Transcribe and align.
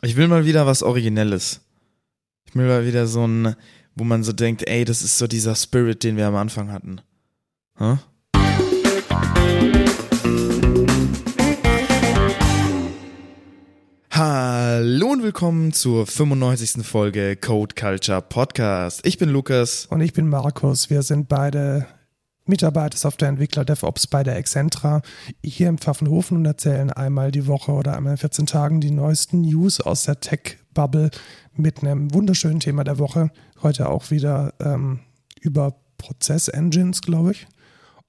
Ich 0.00 0.14
will 0.14 0.28
mal 0.28 0.46
wieder 0.46 0.64
was 0.64 0.84
Originelles. 0.84 1.60
Ich 2.44 2.54
will 2.54 2.68
mal 2.68 2.86
wieder 2.86 3.08
so 3.08 3.26
ein, 3.26 3.56
wo 3.96 4.04
man 4.04 4.22
so 4.22 4.32
denkt, 4.32 4.68
ey, 4.68 4.84
das 4.84 5.02
ist 5.02 5.18
so 5.18 5.26
dieser 5.26 5.56
Spirit, 5.56 6.04
den 6.04 6.16
wir 6.16 6.28
am 6.28 6.36
Anfang 6.36 6.70
hatten. 6.70 7.00
Hä? 7.78 7.96
Hallo 14.12 15.08
und 15.10 15.24
willkommen 15.24 15.72
zur 15.72 16.06
95. 16.06 16.86
Folge 16.86 17.34
Code 17.34 17.74
Culture 17.74 18.22
Podcast. 18.22 19.04
Ich 19.04 19.18
bin 19.18 19.30
Lukas. 19.30 19.86
Und 19.86 20.00
ich 20.00 20.12
bin 20.12 20.28
Markus. 20.28 20.90
Wir 20.90 21.02
sind 21.02 21.28
beide 21.28 21.88
Mitarbeiter, 22.48 22.96
Softwareentwickler, 22.96 23.64
DevOps 23.64 24.06
bei 24.06 24.22
der 24.22 24.36
Excentra 24.36 25.02
hier 25.44 25.68
im 25.68 25.78
Pfaffenhofen 25.78 26.36
und 26.38 26.46
erzählen 26.46 26.90
einmal 26.90 27.30
die 27.30 27.46
Woche 27.46 27.72
oder 27.72 27.96
einmal 27.96 28.12
in 28.12 28.18
14 28.18 28.46
Tagen 28.46 28.80
die 28.80 28.90
neuesten 28.90 29.42
News 29.42 29.80
aus 29.80 30.04
der 30.04 30.20
Tech-Bubble 30.20 31.10
mit 31.54 31.82
einem 31.82 32.12
wunderschönen 32.14 32.60
Thema 32.60 32.84
der 32.84 32.98
Woche. 32.98 33.30
Heute 33.62 33.88
auch 33.88 34.10
wieder 34.10 34.54
ähm, 34.60 35.00
über 35.40 35.74
Prozess-Engines, 35.98 37.02
glaube 37.02 37.32
ich. 37.32 37.46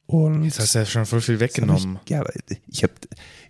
Und 0.10 0.44
Jetzt 0.44 0.60
hast 0.60 0.74
du 0.74 0.80
ja 0.80 0.86
schon 0.88 1.06
voll 1.06 1.22
viel 1.22 1.40
weggenommen. 1.40 2.00
Ich, 2.04 2.10
ja, 2.10 2.24
ich 2.68 2.82
hab, 2.82 2.90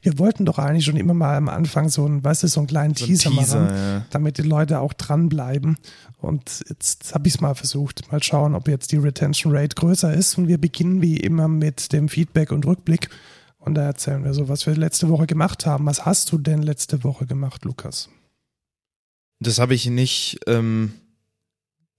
wir 0.02 0.20
wollten 0.20 0.44
doch 0.44 0.60
eigentlich 0.60 0.84
schon 0.84 0.98
immer 0.98 1.14
mal 1.14 1.38
am 1.38 1.48
Anfang 1.48 1.88
so 1.88 2.06
ein, 2.06 2.22
weißt 2.22 2.44
du, 2.44 2.48
so 2.50 2.60
einen 2.60 2.68
kleinen 2.68 2.96
So 2.96 3.06
ein 3.06 3.08
Teaser, 3.08 3.30
Teaser, 3.30 3.62
machen, 3.62 3.76
ja. 3.78 4.06
damit 4.10 4.38
die 4.40 4.42
Leute 4.42 4.82
auch 4.82 4.92
dranbleiben. 4.92 5.78
Und 6.18 6.66
jetzt 6.68 7.16
habe 7.16 7.30
ich 7.30 7.36
es 7.36 7.40
mal 7.40 7.56
versucht. 7.56 8.12
Mal 8.12 8.22
schauen, 8.22 8.56
ob 8.56 8.68
jetzt 8.68 8.92
die 8.92 8.98
Retention 8.98 9.56
Rate 9.56 9.74
größer 9.74 10.14
ist. 10.14 10.38
Und 10.38 10.50
wir 10.50 10.58
beginnen 10.58 11.02
wie 11.02 11.16
immer 11.16 11.48
mit 11.48 11.94
dem 11.94 12.10
Feedback 12.10 12.52
und 12.52 12.66
Rückblick. 12.66 13.08
Und 13.60 13.76
da 13.76 13.84
erzählen 13.84 14.26
wir 14.26 14.34
so, 14.34 14.50
was 14.50 14.68
wir 14.68 14.76
letzte 14.76 15.08
Woche 15.08 15.28
gemacht 15.28 15.66
haben. 15.66 15.86
Was 15.86 16.06
hast 16.06 16.30
du 16.34 16.38
denn 16.38 16.62
letzte 16.62 17.06
Woche 17.06 17.26
gemacht, 17.26 17.64
Lukas? 17.64 18.10
Das 19.40 19.60
habe 19.60 19.76
ich 19.76 19.86
nicht, 19.86 20.42
ähm, 20.46 20.92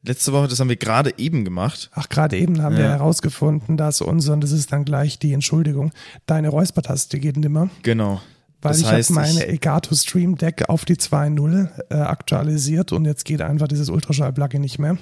letzte 0.02 0.32
Woche, 0.32 0.48
das 0.48 0.60
haben 0.60 0.68
wir 0.68 0.76
gerade 0.76 1.12
eben 1.18 1.44
gemacht. 1.44 1.90
Ach, 1.94 2.08
gerade 2.08 2.38
eben 2.38 2.62
haben 2.62 2.76
wir 2.76 2.84
Ja. 2.84 2.90
herausgefunden, 2.90 3.76
dass 3.76 4.00
unser, 4.00 4.32
und 4.32 4.40
das 4.42 4.52
ist 4.52 4.72
dann 4.72 4.84
gleich 4.84 5.18
die 5.18 5.32
Entschuldigung, 5.32 5.92
deine 6.26 6.48
Räuspertaste 6.48 7.18
geht 7.18 7.36
nimmer. 7.36 7.70
Genau. 7.82 8.20
Weil 8.62 8.72
Das 8.72 8.80
ich 8.80 8.86
habe 8.86 9.02
meine 9.14 9.46
Elgato 9.46 9.94
Stream 9.94 10.36
Deck 10.36 10.68
auf 10.68 10.84
die 10.84 10.96
2.0 10.96 11.68
äh, 11.90 11.94
aktualisiert 11.94 12.92
und 12.92 13.06
jetzt 13.06 13.24
geht 13.24 13.40
einfach 13.40 13.68
dieses 13.68 13.88
Ultraschall-Plugin 13.88 14.60
nicht 14.60 14.78
mehr. 14.78 14.98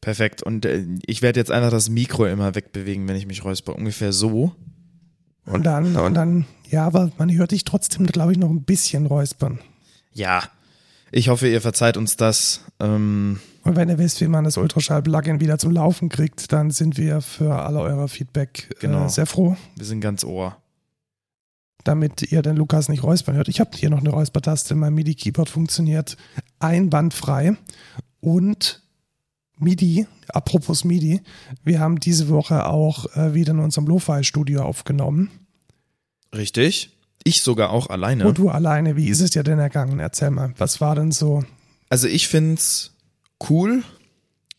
Perfekt. 0.00 0.42
Und 0.42 0.64
äh, 0.64 0.84
ich 1.06 1.20
werde 1.22 1.38
jetzt 1.38 1.50
einfach 1.50 1.70
das 1.70 1.88
Mikro 1.90 2.26
immer 2.26 2.54
wegbewegen, 2.54 3.06
wenn 3.08 3.16
ich 3.16 3.26
mich 3.26 3.44
räusper. 3.44 3.76
Ungefähr 3.76 4.12
so. 4.12 4.52
Und 5.44 5.64
dann, 5.64 5.96
und 5.96 6.14
dann, 6.14 6.46
ja, 6.70 6.86
aber 6.86 7.10
man 7.18 7.30
hört 7.32 7.50
dich 7.50 7.64
trotzdem, 7.64 8.06
glaube 8.06 8.32
ich, 8.32 8.38
noch 8.38 8.48
ein 8.50 8.62
bisschen 8.62 9.06
räuspern. 9.06 9.58
Ja. 10.12 10.42
Ich 11.10 11.28
hoffe, 11.28 11.48
ihr 11.48 11.60
verzeiht 11.60 11.96
uns 11.98 12.16
das. 12.16 12.62
Ähm, 12.80 13.38
Und 13.64 13.76
wenn 13.76 13.88
ihr 13.88 13.98
wisst, 13.98 14.20
wie 14.20 14.26
man 14.28 14.44
das 14.44 14.56
Ultraschall-Plugin 14.56 15.40
wieder 15.40 15.56
zum 15.58 15.70
Laufen 15.70 16.08
kriegt, 16.08 16.52
dann 16.52 16.70
sind 16.70 16.96
wir 16.96 17.20
für 17.20 17.54
alle 17.54 17.80
euer 17.80 18.08
Feedback 18.08 18.74
Genau. 18.80 19.06
äh, 19.06 19.08
sehr 19.08 19.26
froh, 19.26 19.56
wir 19.76 19.84
sind 19.86 20.00
ganz 20.00 20.24
ohr. 20.24 20.56
damit 21.84 22.22
ihr 22.30 22.42
den 22.42 22.56
Lukas 22.56 22.88
nicht 22.88 23.02
räuspern 23.02 23.34
hört. 23.36 23.48
Ich 23.48 23.58
habe 23.60 23.70
hier 23.76 23.90
noch 23.90 23.98
eine 24.00 24.10
Räuspertaste, 24.10 24.74
mein 24.76 24.94
MIDI-Keyboard 24.94 25.48
funktioniert 25.48 26.16
einwandfrei. 26.60 27.56
Und 28.20 28.82
MIDI, 29.58 30.06
apropos 30.28 30.84
MIDI, 30.84 31.20
wir 31.64 31.80
haben 31.80 31.98
diese 32.00 32.28
Woche 32.28 32.66
auch 32.66 33.06
äh, 33.16 33.34
wieder 33.34 33.50
in 33.52 33.58
unserem 33.60 33.86
Lo-Fi-Studio 33.86 34.62
aufgenommen. 34.62 35.30
Richtig. 36.34 36.96
Ich 37.24 37.42
sogar 37.42 37.70
auch 37.70 37.88
alleine. 37.90 38.26
Und 38.26 38.38
du 38.38 38.48
alleine, 38.48 38.96
wie 38.96 39.08
ist 39.08 39.20
es 39.20 39.30
dir 39.30 39.42
denn 39.44 39.58
ergangen? 39.58 39.98
Erzähl 40.00 40.30
mal, 40.30 40.52
was 40.58 40.80
war 40.80 40.94
denn 40.96 41.12
so? 41.12 41.44
Also 41.88 42.08
ich 42.08 42.26
find's 42.28 42.94
cool. 43.50 43.82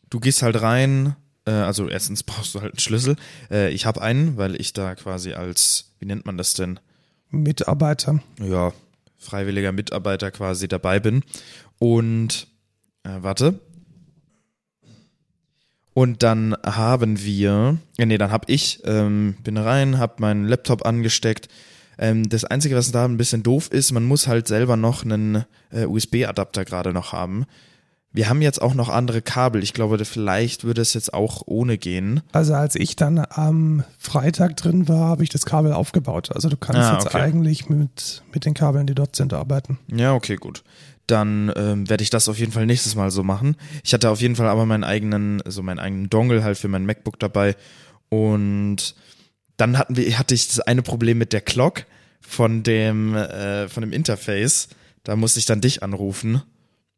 Du 0.09 0.19
gehst 0.19 0.41
halt 0.41 0.61
rein. 0.61 1.15
Äh, 1.45 1.51
also 1.51 1.89
erstens 1.89 2.23
brauchst 2.23 2.55
du 2.55 2.61
halt 2.61 2.73
einen 2.73 2.79
Schlüssel. 2.79 3.15
Äh, 3.51 3.71
ich 3.71 3.85
habe 3.85 4.01
einen, 4.01 4.37
weil 4.37 4.59
ich 4.59 4.73
da 4.73 4.95
quasi 4.95 5.33
als, 5.33 5.93
wie 5.99 6.05
nennt 6.05 6.25
man 6.25 6.37
das 6.37 6.53
denn? 6.53 6.79
Mitarbeiter. 7.29 8.21
ja, 8.39 8.71
freiwilliger 9.17 9.71
Mitarbeiter 9.71 10.31
quasi 10.31 10.67
dabei 10.67 10.99
bin. 10.99 11.23
Und 11.79 12.47
äh, 13.03 13.17
warte. 13.21 13.59
Und 15.93 16.23
dann 16.23 16.55
haben 16.63 17.23
wir, 17.23 17.77
ja, 17.97 18.05
nee, 18.05 18.17
dann 18.17 18.31
hab 18.31 18.49
ich, 18.49 18.81
ähm, 18.85 19.35
bin 19.43 19.57
rein, 19.57 19.99
hab 19.99 20.19
meinen 20.19 20.45
Laptop 20.47 20.85
angesteckt. 20.85 21.49
Ähm, 21.99 22.27
das 22.29 22.45
Einzige, 22.45 22.75
was 22.75 22.91
da 22.91 23.05
ein 23.05 23.17
bisschen 23.17 23.43
doof 23.43 23.69
ist, 23.71 23.91
man 23.91 24.03
muss 24.03 24.27
halt 24.27 24.47
selber 24.47 24.75
noch 24.75 25.03
einen 25.03 25.45
äh, 25.71 25.85
USB-Adapter 25.85 26.65
gerade 26.65 26.93
noch 26.93 27.13
haben. 27.13 27.45
Wir 28.15 28.29
haben 28.29 28.43
jetzt 28.43 28.61
auch 28.61 28.75
noch 28.75 28.89
andere 28.89 29.23
Kabel. 29.23 29.63
Ich 29.63 29.73
glaube, 29.73 30.03
vielleicht 30.05 30.63
würde 30.63 30.81
es 30.81 30.93
jetzt 30.93 31.13
auch 31.13 31.41
ohne 31.47 31.79
gehen. 31.79 32.21
Also 32.31 32.53
als 32.53 32.75
ich 32.75 32.95
dann 32.95 33.25
am 33.27 33.83
Freitag 33.97 34.55
drin 34.55 34.87
war, 34.87 35.09
habe 35.09 35.23
ich 35.23 35.29
das 35.29 35.45
Kabel 35.45 35.73
aufgebaut. 35.73 36.31
Also 36.31 36.47
du 36.47 36.55
kannst 36.55 36.81
Ah, 36.81 36.93
jetzt 36.93 37.07
okay. 37.07 37.17
eigentlich 37.17 37.69
mit, 37.69 38.21
mit 38.31 38.45
den 38.45 38.53
Kabeln, 38.53 38.85
die 38.85 38.93
dort 38.93 39.15
sind, 39.15 39.33
arbeiten. 39.33 39.79
Ja, 39.87 40.13
okay, 40.13 40.35
gut. 40.35 40.63
Dann 41.07 41.51
ähm, 41.55 41.89
werde 41.89 42.03
ich 42.03 42.11
das 42.11 42.29
auf 42.29 42.37
jeden 42.37 42.51
Fall 42.51 42.67
nächstes 42.67 42.95
Mal 42.95 43.09
so 43.09 43.23
machen. 43.23 43.57
Ich 43.83 43.93
hatte 43.95 44.09
auf 44.11 44.21
jeden 44.21 44.35
Fall 44.35 44.47
aber 44.47 44.65
meinen 44.67 44.83
eigenen, 44.83 45.41
so 45.45 45.63
meinen 45.63 45.79
eigenen 45.79 46.09
Dongle 46.09 46.43
halt 46.43 46.57
für 46.59 46.67
mein 46.67 46.85
MacBook 46.85 47.19
dabei. 47.19 47.55
Und 48.09 48.95
dann 49.57 49.77
hatten 49.79 49.97
wir, 49.97 50.17
hatte 50.19 50.35
ich 50.35 50.47
das 50.47 50.59
eine 50.59 50.83
Problem 50.83 51.17
mit 51.17 51.33
der 51.33 51.41
Clock 51.41 51.85
von 52.21 52.61
dem, 52.61 53.15
äh, 53.15 53.67
von 53.69 53.81
dem 53.81 53.91
Interface. 53.91 54.69
Da 55.03 55.15
musste 55.15 55.39
ich 55.39 55.45
dann 55.45 55.61
dich 55.61 55.81
anrufen. 55.83 56.43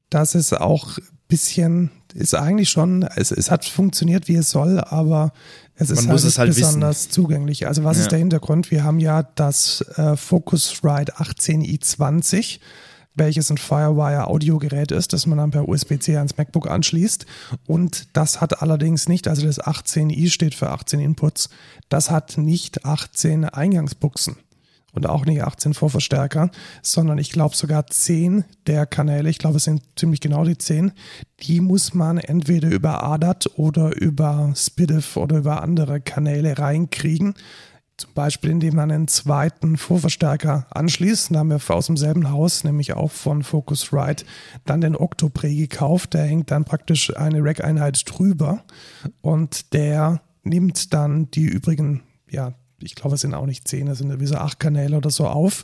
Das 0.09 0.35
ist 0.35 0.53
auch 0.53 0.97
ein 0.97 1.03
bisschen, 1.27 1.91
ist 2.13 2.35
eigentlich 2.35 2.69
schon, 2.69 3.03
es, 3.03 3.31
es 3.31 3.49
hat 3.51 3.65
funktioniert, 3.65 4.27
wie 4.27 4.35
es 4.35 4.49
soll, 4.51 4.79
aber 4.79 5.33
es 5.75 5.89
ist 5.89 6.03
Man 6.05 6.11
halt 6.15 6.23
es 6.23 6.37
halt 6.37 6.49
wissen. 6.51 6.59
besonders 6.61 7.09
zugänglich. 7.09 7.67
Also 7.67 7.83
was 7.83 7.97
Ja. 7.97 8.03
ist 8.03 8.11
der 8.11 8.19
Hintergrund? 8.19 8.71
Wir 8.71 8.83
haben 8.83 8.99
ja 8.99 9.23
das 9.35 9.81
äh, 9.97 10.15
Focusrite 10.15 11.13
18i20, 11.17 12.59
welches 13.15 13.49
ein 13.49 13.57
Firewire 13.57 14.27
Audiogerät 14.27 14.91
ist, 14.91 15.13
das 15.13 15.25
man 15.25 15.37
dann 15.37 15.51
per 15.51 15.67
USB-C 15.67 16.17
ans 16.17 16.37
MacBook 16.37 16.69
anschließt. 16.69 17.25
Und 17.65 18.07
das 18.13 18.41
hat 18.41 18.61
allerdings 18.61 19.07
nicht, 19.07 19.27
also 19.27 19.45
das 19.45 19.59
18i 19.61 20.29
steht 20.29 20.53
für 20.53 20.69
18 20.69 20.99
Inputs, 20.99 21.49
das 21.89 22.11
hat 22.11 22.37
nicht 22.37 22.85
18 22.85 23.45
Eingangsbuchsen 23.45 24.35
und 24.95 25.07
auch 25.07 25.25
nicht 25.25 25.43
18 25.43 25.73
Vorverstärker, 25.73 26.49
sondern 26.81 27.17
ich 27.17 27.31
glaube 27.31 27.55
sogar 27.55 27.87
10 27.87 28.45
der 28.65 28.85
Kanäle, 28.85 29.29
ich 29.29 29.37
glaube 29.37 29.57
es 29.57 29.65
sind 29.65 29.81
ziemlich 29.95 30.21
genau 30.21 30.43
die 30.45 30.57
10, 30.57 30.93
die 31.41 31.59
muss 31.59 31.93
man 31.93 32.17
entweder 32.17 32.69
über 32.69 33.03
ADAT 33.03 33.51
oder 33.57 33.95
über 33.95 34.51
SPDIF 34.55 35.17
oder 35.17 35.37
über 35.37 35.61
andere 35.61 36.01
Kanäle 36.01 36.57
reinkriegen. 36.57 37.35
Zum 37.97 38.13
Beispiel, 38.13 38.49
indem 38.49 38.75
man 38.75 38.91
einen 38.91 39.07
zweiten 39.07 39.77
Vorverstärker 39.77 40.67
anschließt. 40.69 41.33
Da 41.33 41.39
haben 41.39 41.49
wir 41.49 41.61
aus 41.69 41.85
demselben 41.85 42.29
Haus, 42.29 42.65
nämlich 42.65 42.91
auch 42.93 43.11
von 43.11 43.41
Focusrite, 43.41 44.25
dann 44.65 44.81
den 44.81 44.97
Octoprey 44.97 45.55
gekauft. 45.55 46.13
Der 46.13 46.23
hängt 46.23 46.51
dann 46.51 46.65
praktisch 46.65 47.15
eine 47.15 47.41
Rack-Einheit 47.41 48.03
drüber 48.05 48.63
und 49.21 49.73
der 49.73 50.21
nimmt 50.43 50.93
dann 50.93 51.31
die 51.31 51.45
übrigen, 51.45 52.03
ja, 52.29 52.53
ich 52.79 52.95
glaube, 52.95 53.15
es 53.15 53.21
sind 53.21 53.33
auch 53.33 53.45
nicht 53.45 53.67
zehn, 53.67 53.87
es 53.87 53.99
sind 53.99 54.19
wie 54.19 54.25
so 54.25 54.35
acht 54.35 54.59
Kanäle 54.59 54.97
oder 54.97 55.09
so 55.09 55.27
auf. 55.27 55.63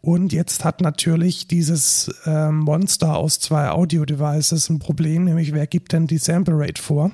Und 0.00 0.32
jetzt 0.32 0.64
hat 0.64 0.80
natürlich 0.80 1.48
dieses 1.48 2.14
ähm, 2.26 2.58
Monster 2.58 3.16
aus 3.16 3.40
zwei 3.40 3.70
Audio-Devices 3.70 4.68
ein 4.68 4.78
Problem, 4.78 5.24
nämlich 5.24 5.52
wer 5.52 5.66
gibt 5.66 5.92
denn 5.92 6.06
die 6.06 6.18
Sample 6.18 6.54
Rate 6.56 6.80
vor? 6.80 7.10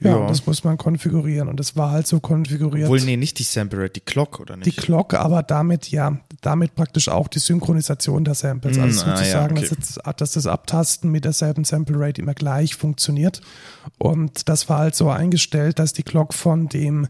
Ja, 0.00 0.10
Ja. 0.10 0.16
und 0.16 0.30
das 0.30 0.46
muss 0.46 0.64
man 0.64 0.78
konfigurieren. 0.78 1.48
Und 1.48 1.60
das 1.60 1.76
war 1.76 1.90
halt 1.90 2.06
so 2.06 2.20
konfiguriert. 2.20 2.86
Obwohl, 2.88 3.00
nee, 3.02 3.16
nicht 3.16 3.38
die 3.38 3.42
Sample 3.42 3.78
Rate, 3.82 3.92
die 3.94 4.00
Clock, 4.00 4.40
oder 4.40 4.56
Die 4.56 4.70
nicht? 4.70 4.78
Clock, 4.78 5.14
aber 5.14 5.42
damit 5.42 5.90
ja, 5.90 6.18
damit 6.40 6.74
praktisch 6.74 7.08
auch 7.08 7.28
die 7.28 7.38
Synchronisation 7.38 8.24
der 8.24 8.34
Samples. 8.34 8.78
Mm, 8.78 8.80
Also 8.82 9.04
ah, 9.04 9.08
ja, 9.10 9.16
sozusagen, 9.16 9.58
okay. 9.58 9.68
dass, 10.04 10.16
dass 10.16 10.32
das 10.32 10.46
Abtasten 10.46 11.10
mit 11.10 11.24
derselben 11.24 11.64
Sample 11.64 11.98
Rate 12.00 12.20
immer 12.22 12.34
gleich 12.34 12.74
funktioniert. 12.76 13.42
Und 13.98 14.48
das 14.48 14.68
war 14.68 14.78
halt 14.78 14.94
so 14.94 15.10
eingestellt, 15.10 15.78
dass 15.78 15.92
die 15.92 16.02
Clock 16.02 16.32
von 16.34 16.68
dem 16.68 17.06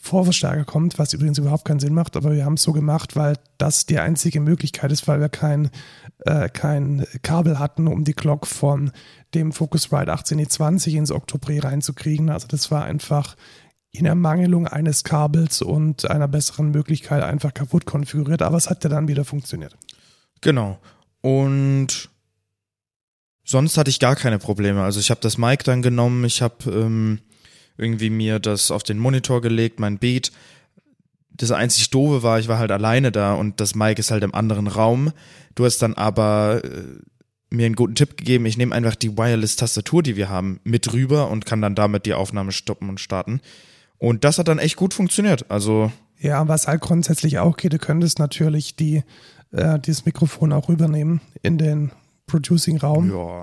Vorverstärker 0.00 0.64
kommt, 0.64 0.98
was 0.98 1.12
übrigens 1.12 1.38
überhaupt 1.38 1.64
keinen 1.64 1.80
Sinn 1.80 1.92
macht, 1.92 2.16
aber 2.16 2.32
wir 2.32 2.44
haben 2.44 2.54
es 2.54 2.62
so 2.62 2.72
gemacht, 2.72 3.16
weil 3.16 3.36
das 3.58 3.84
die 3.84 3.98
einzige 3.98 4.40
Möglichkeit 4.40 4.92
ist, 4.92 5.08
weil 5.08 5.20
wir 5.20 5.28
kein, 5.28 5.70
äh, 6.20 6.48
kein 6.48 7.04
Kabel 7.22 7.58
hatten, 7.58 7.88
um 7.88 8.04
die 8.04 8.14
Clock 8.14 8.46
von 8.46 8.92
dem 9.34 9.52
Focusrite 9.52 10.12
18E20 10.12 10.96
ins 10.96 11.10
Octoprey 11.10 11.58
reinzukriegen. 11.58 12.30
Also 12.30 12.46
das 12.46 12.70
war 12.70 12.84
einfach 12.84 13.36
in 13.90 14.06
Ermangelung 14.06 14.68
eines 14.68 15.02
Kabels 15.02 15.62
und 15.62 16.08
einer 16.08 16.28
besseren 16.28 16.70
Möglichkeit 16.70 17.22
einfach 17.22 17.52
kaputt 17.52 17.84
konfiguriert, 17.84 18.42
aber 18.42 18.56
es 18.56 18.70
hat 18.70 18.84
ja 18.84 18.90
dann 18.90 19.08
wieder 19.08 19.24
funktioniert. 19.24 19.76
Genau. 20.40 20.78
Und 21.20 22.08
sonst 23.44 23.76
hatte 23.76 23.90
ich 23.90 23.98
gar 23.98 24.14
keine 24.14 24.38
Probleme. 24.38 24.82
Also 24.82 25.00
ich 25.00 25.10
habe 25.10 25.20
das 25.20 25.38
Mic 25.38 25.64
dann 25.64 25.82
genommen, 25.82 26.24
ich 26.24 26.40
habe 26.40 26.70
ähm, 26.70 27.20
irgendwie 27.78 28.10
mir 28.10 28.40
das 28.40 28.70
auf 28.70 28.82
den 28.82 28.98
Monitor 28.98 29.40
gelegt, 29.40 29.80
mein 29.80 29.98
Beat. 29.98 30.32
das 31.30 31.52
einzig 31.52 31.90
Doofe 31.90 32.24
war, 32.24 32.40
ich 32.40 32.48
war 32.48 32.58
halt 32.58 32.72
alleine 32.72 33.12
da 33.12 33.34
und 33.34 33.60
das 33.60 33.76
Mic 33.76 34.00
ist 34.00 34.10
halt 34.10 34.24
im 34.24 34.34
anderen 34.34 34.66
Raum. 34.66 35.12
Du 35.54 35.64
hast 35.64 35.78
dann 35.78 35.94
aber 35.94 36.62
äh, 36.64 36.82
mir 37.50 37.66
einen 37.66 37.76
guten 37.76 37.94
Tipp 37.94 38.16
gegeben, 38.16 38.44
ich 38.46 38.58
nehme 38.58 38.74
einfach 38.74 38.96
die 38.96 39.16
Wireless-Tastatur, 39.16 40.02
die 40.02 40.16
wir 40.16 40.28
haben, 40.28 40.60
mit 40.64 40.92
rüber 40.92 41.30
und 41.30 41.46
kann 41.46 41.62
dann 41.62 41.76
damit 41.76 42.06
die 42.06 42.14
Aufnahme 42.14 42.52
stoppen 42.52 42.88
und 42.88 42.98
starten. 42.98 43.40
Und 43.98 44.24
das 44.24 44.38
hat 44.38 44.48
dann 44.48 44.58
echt 44.58 44.76
gut 44.76 44.92
funktioniert. 44.94 45.50
Also. 45.50 45.92
Ja, 46.18 46.46
was 46.48 46.66
halt 46.66 46.80
grundsätzlich 46.80 47.38
auch 47.38 47.56
geht, 47.56 47.72
du 47.72 47.78
könntest 47.78 48.18
natürlich 48.18 48.74
die, 48.74 49.04
äh, 49.52 49.78
dieses 49.78 50.04
Mikrofon 50.04 50.52
auch 50.52 50.68
rübernehmen 50.68 51.20
in 51.42 51.58
den 51.58 51.92
Producing-Raum. 52.26 53.10
Ja 53.10 53.42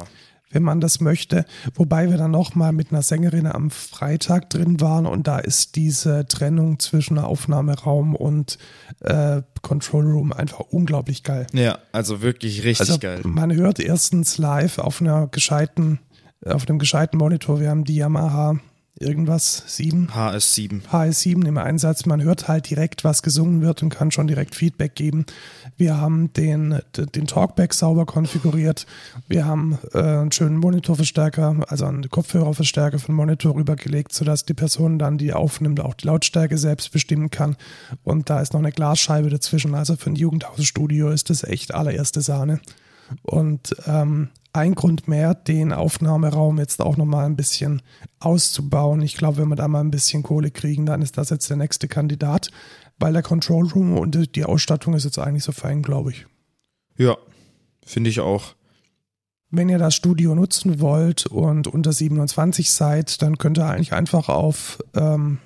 wenn 0.56 0.64
man 0.64 0.80
das 0.80 1.02
möchte. 1.02 1.46
Wobei 1.76 2.10
wir 2.10 2.18
dann 2.18 2.32
nochmal 2.32 2.72
mit 2.72 2.92
einer 2.92 3.02
Sängerin 3.02 3.46
am 3.46 3.70
Freitag 3.70 4.50
drin 4.50 4.80
waren 4.80 5.06
und 5.06 5.28
da 5.28 5.38
ist 5.38 5.76
diese 5.76 6.26
Trennung 6.28 6.80
zwischen 6.80 7.20
Aufnahmeraum 7.20 8.16
und 8.16 8.58
äh, 9.02 9.42
Control 9.62 10.06
Room 10.06 10.32
einfach 10.32 10.62
unglaublich 10.62 11.24
geil. 11.24 11.46
Ja, 11.52 11.80
also 11.92 12.22
wirklich 12.22 12.64
richtig 12.64 12.80
also 12.80 13.00
geil. 13.00 13.22
Man 13.26 13.54
hört 13.54 13.80
erstens 13.80 14.38
live 14.38 14.80
auf 14.80 15.02
einer 15.02 15.28
gescheiten, 15.28 16.00
auf 16.46 16.68
einem 16.68 16.80
gescheiten 16.80 17.18
Monitor. 17.18 17.60
Wir 17.60 17.70
haben 17.70 17.84
die 17.84 17.98
Yamaha 17.98 18.58
irgendwas 19.00 19.64
7. 19.68 20.08
HS7. 20.08 20.84
HS7 20.90 21.46
im 21.46 21.58
Einsatz. 21.58 22.06
Man 22.06 22.24
hört 22.24 22.48
halt 22.48 22.70
direkt, 22.70 23.04
was 23.04 23.24
gesungen 23.24 23.62
wird 23.62 23.84
und 23.84 23.90
kann 23.90 24.12
schon 24.12 24.28
direkt 24.28 24.56
Feedback 24.56 24.96
geben. 24.96 25.26
Wir 25.78 26.00
haben 26.00 26.32
den, 26.34 26.80
den 26.96 27.28
Talkback 27.28 27.74
sauber 27.74 28.06
konfiguriert. 28.06 28.86
Wir 29.28 29.46
haben 29.46 29.78
äh, 29.94 30.00
einen 30.00 30.32
schönen 30.32 30.58
Monitorverstärker, 30.58 31.66
also 31.68 31.86
einen 31.86 32.10
Kopfhörerverstärker 32.10 33.00
von 33.00 33.16
Monitor 33.16 33.56
rübergelegt, 33.56 34.14
sodass 34.14 34.46
die 34.46 34.54
Person 34.54 35.00
dann, 35.00 35.18
die 35.18 35.34
aufnimmt, 35.34 35.80
auch 35.80 35.94
die 35.94 36.08
Lautstärke 36.08 36.58
selbst 36.58 36.92
bestimmen 36.92 37.30
kann. 37.30 37.58
Und 38.04 38.30
da 38.30 38.40
ist 38.40 38.54
noch 38.54 38.62
eine 38.62 38.72
Glasscheibe 38.72 39.30
dazwischen. 39.30 39.76
Also 39.76 39.96
für 39.96 40.10
ein 40.10 40.16
Jugendhausstudio 40.16 41.10
ist 41.10 41.30
das 41.30 41.44
echt 41.44 41.74
allererste 41.74 42.22
Sahne. 42.22 42.60
Und 43.24 43.76
ähm, 43.86 44.30
ein 44.54 44.74
Grund 44.74 45.08
mehr, 45.08 45.34
den 45.36 45.74
Aufnahmeraum 45.74 46.60
jetzt 46.60 46.82
auch 46.82 46.96
nochmal 46.96 47.26
ein 47.26 47.36
bisschen 47.36 47.82
auszubauen. 48.20 49.02
Ich 49.02 49.18
glaube, 49.18 49.38
wenn 49.38 49.50
wir 49.50 49.58
da 49.58 49.68
mal 49.68 49.82
ein 49.82 49.92
bisschen 49.92 50.24
Kohle 50.24 50.50
kriegen, 50.50 50.86
dann 50.86 51.02
ist 51.02 51.18
das 51.18 51.30
jetzt 51.30 51.50
der 51.50 51.58
nächste 51.58 51.88
Kandidat, 51.88 52.52
weil 53.00 53.14
der 53.14 53.24
Control 53.24 53.68
Room 53.68 53.98
und 53.98 54.36
die 54.36 54.46
Ausstattung 54.46 54.94
ist 54.94 55.04
jetzt 55.04 55.20
eigentlich 55.20 55.44
so 55.44 55.52
fein, 55.52 55.82
glaube 55.82 56.12
ich. 56.12 56.26
Ja, 56.98 57.18
finde 57.86 58.10
ich 58.10 58.20
auch. 58.20 58.56
Wenn 59.52 59.70
ihr 59.70 59.78
das 59.78 59.96
Studio 59.96 60.36
nutzen 60.36 60.80
wollt 60.80 61.28
und 61.28 61.68
unter 61.68 61.94
27 61.94 62.72
seid, 62.72 63.22
dann 63.22 63.38
könnt 63.38 63.58
ihr 63.58 63.66
eigentlich 63.66 63.94
einfach 63.94 64.28
auf 64.28 64.80
ähm, 64.96 65.40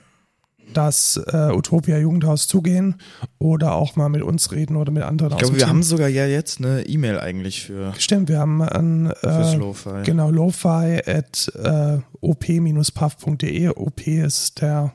das 0.74 1.20
äh, 1.28 1.52
Utopia 1.52 1.98
Jugendhaus 1.98 2.48
zugehen 2.48 2.96
oder 3.40 3.74
auch 3.74 3.96
mal 3.96 4.10
mit 4.10 4.22
uns 4.22 4.52
reden 4.52 4.76
oder 4.76 4.92
mit 4.92 5.04
anderen. 5.04 5.34
Ich 5.34 5.40
glaube, 5.40 5.56
wir 5.56 5.60
Team. 5.60 5.70
haben 5.70 5.84
sogar 5.84 6.08
ja 6.08 6.28
jetzt 6.28 6.60
eine 6.60 6.86
E-Mail 6.86 7.20
eigentlich 7.20 7.64
für. 7.64 7.94
Stimmt, 7.98 8.30
wir 8.30 8.40
haben 8.40 8.62
ein 8.62 9.12
äh, 9.24 9.56
Lo-Fi. 9.56 10.04
Genau, 10.04 10.30
lo-fi 10.32 11.02
at 11.06 11.52
äh, 11.56 11.98
op-puff.de. 12.22 13.70
OP 13.70 14.08
ist 14.08 14.62
der 14.62 14.94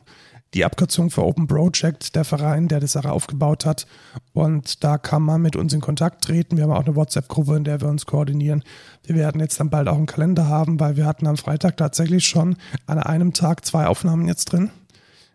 die 0.54 0.64
Abkürzung 0.64 1.10
für 1.10 1.24
Open 1.24 1.48
Project, 1.48 2.14
der 2.14 2.24
Verein, 2.24 2.68
der 2.68 2.80
die 2.80 2.86
Sache 2.86 3.10
aufgebaut 3.10 3.66
hat. 3.66 3.86
Und 4.32 4.84
da 4.84 4.98
kann 4.98 5.22
man 5.22 5.42
mit 5.42 5.56
uns 5.56 5.72
in 5.72 5.80
Kontakt 5.80 6.24
treten. 6.24 6.56
Wir 6.56 6.64
haben 6.64 6.72
auch 6.72 6.86
eine 6.86 6.94
WhatsApp-Gruppe, 6.94 7.56
in 7.56 7.64
der 7.64 7.80
wir 7.80 7.88
uns 7.88 8.06
koordinieren. 8.06 8.62
Wir 9.02 9.16
werden 9.16 9.40
jetzt 9.40 9.58
dann 9.58 9.70
bald 9.70 9.88
auch 9.88 9.96
einen 9.96 10.06
Kalender 10.06 10.48
haben, 10.48 10.78
weil 10.78 10.96
wir 10.96 11.06
hatten 11.06 11.26
am 11.26 11.36
Freitag 11.36 11.76
tatsächlich 11.76 12.26
schon 12.26 12.56
an 12.86 12.98
einem 12.98 13.32
Tag 13.32 13.64
zwei 13.66 13.86
Aufnahmen 13.86 14.28
jetzt 14.28 14.46
drin. 14.46 14.70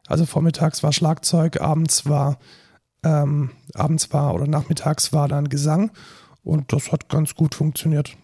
Also 0.08 0.26
vormittags 0.26 0.82
war 0.84 0.94
Schlagzeug, 0.94 1.62
abends 1.62 2.08
war, 2.08 2.40
ähm, 3.04 3.52
abends 3.74 4.12
war 4.14 4.34
oder 4.34 4.48
nachmittags 4.48 5.14
war 5.14 5.28
dann 5.28 5.50
Gesang 5.50 5.92
und 6.44 6.74
das 6.74 6.92
hat 6.92 7.10
ganz 7.10 7.36
gut 7.36 7.54
funktioniert. 7.54 8.16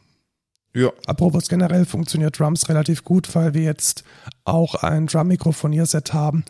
Ja. 0.74 0.90
Apropos 1.06 1.48
generell 1.48 1.86
funktioniert 1.86 2.40
Drums 2.40 2.68
relativ 2.70 3.04
gut, 3.04 3.34
weil 3.36 3.54
wir 3.54 3.62
jetzt 3.62 4.04
auch 4.44 4.76
ein 4.76 5.08
Drum-Mikrofonierset 5.08 6.14
haben 6.14 6.44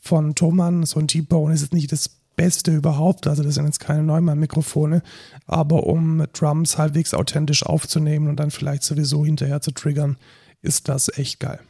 von 0.00 0.34
Thomann. 0.34 0.84
So 0.84 0.98
ein 0.98 1.06
G-Bone 1.06 1.54
ist 1.54 1.60
jetzt 1.60 1.74
nicht 1.74 1.92
das 1.92 2.10
Beste 2.36 2.74
überhaupt, 2.74 3.26
also 3.26 3.42
das 3.42 3.56
sind 3.56 3.66
jetzt 3.66 3.80
keine 3.80 4.02
Neumann-Mikrofone, 4.02 5.02
aber 5.46 5.86
um 5.86 6.24
Drums 6.32 6.78
halbwegs 6.78 7.12
authentisch 7.12 7.66
aufzunehmen 7.66 8.28
und 8.28 8.36
dann 8.36 8.50
vielleicht 8.50 8.82
sowieso 8.82 9.26
hinterher 9.26 9.60
zu 9.60 9.72
triggern, 9.72 10.16
ist 10.62 10.88
das 10.88 11.10
echt 11.18 11.38
geil. 11.38 11.60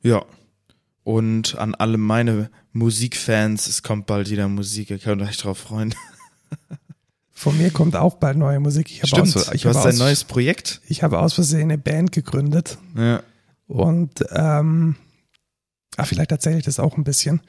Ja, 0.00 0.24
und 1.02 1.56
an 1.58 1.74
alle 1.74 1.98
meine 1.98 2.48
Musikfans, 2.72 3.66
es 3.66 3.82
kommt 3.82 4.06
bald 4.06 4.30
wieder 4.30 4.46
Musik, 4.46 4.90
ihr 4.90 4.98
könnt 4.98 5.20
euch 5.22 5.36
drauf 5.36 5.58
freuen. 5.58 5.94
Von 7.32 7.58
mir 7.58 7.72
kommt 7.72 7.96
auch 7.96 8.14
bald 8.14 8.38
neue 8.38 8.60
Musik. 8.60 8.88
Ich 8.88 9.08
Stimmt, 9.08 9.36
aus, 9.36 9.52
ich 9.52 9.62
du 9.62 9.70
hast 9.70 9.84
ein 9.84 9.96
neues 9.96 10.22
Projekt. 10.22 10.80
Ich 10.86 11.02
habe 11.02 11.18
aus 11.18 11.34
Versehen 11.34 11.72
eine 11.72 11.78
Band 11.78 12.12
gegründet. 12.12 12.78
Ja. 12.96 13.20
Und 13.66 14.24
ähm, 14.30 14.94
ach, 15.96 16.06
vielleicht 16.06 16.32
erzähle 16.32 16.58
ich 16.58 16.64
das 16.64 16.80
auch 16.80 16.96
ein 16.96 17.04
bisschen. 17.04 17.40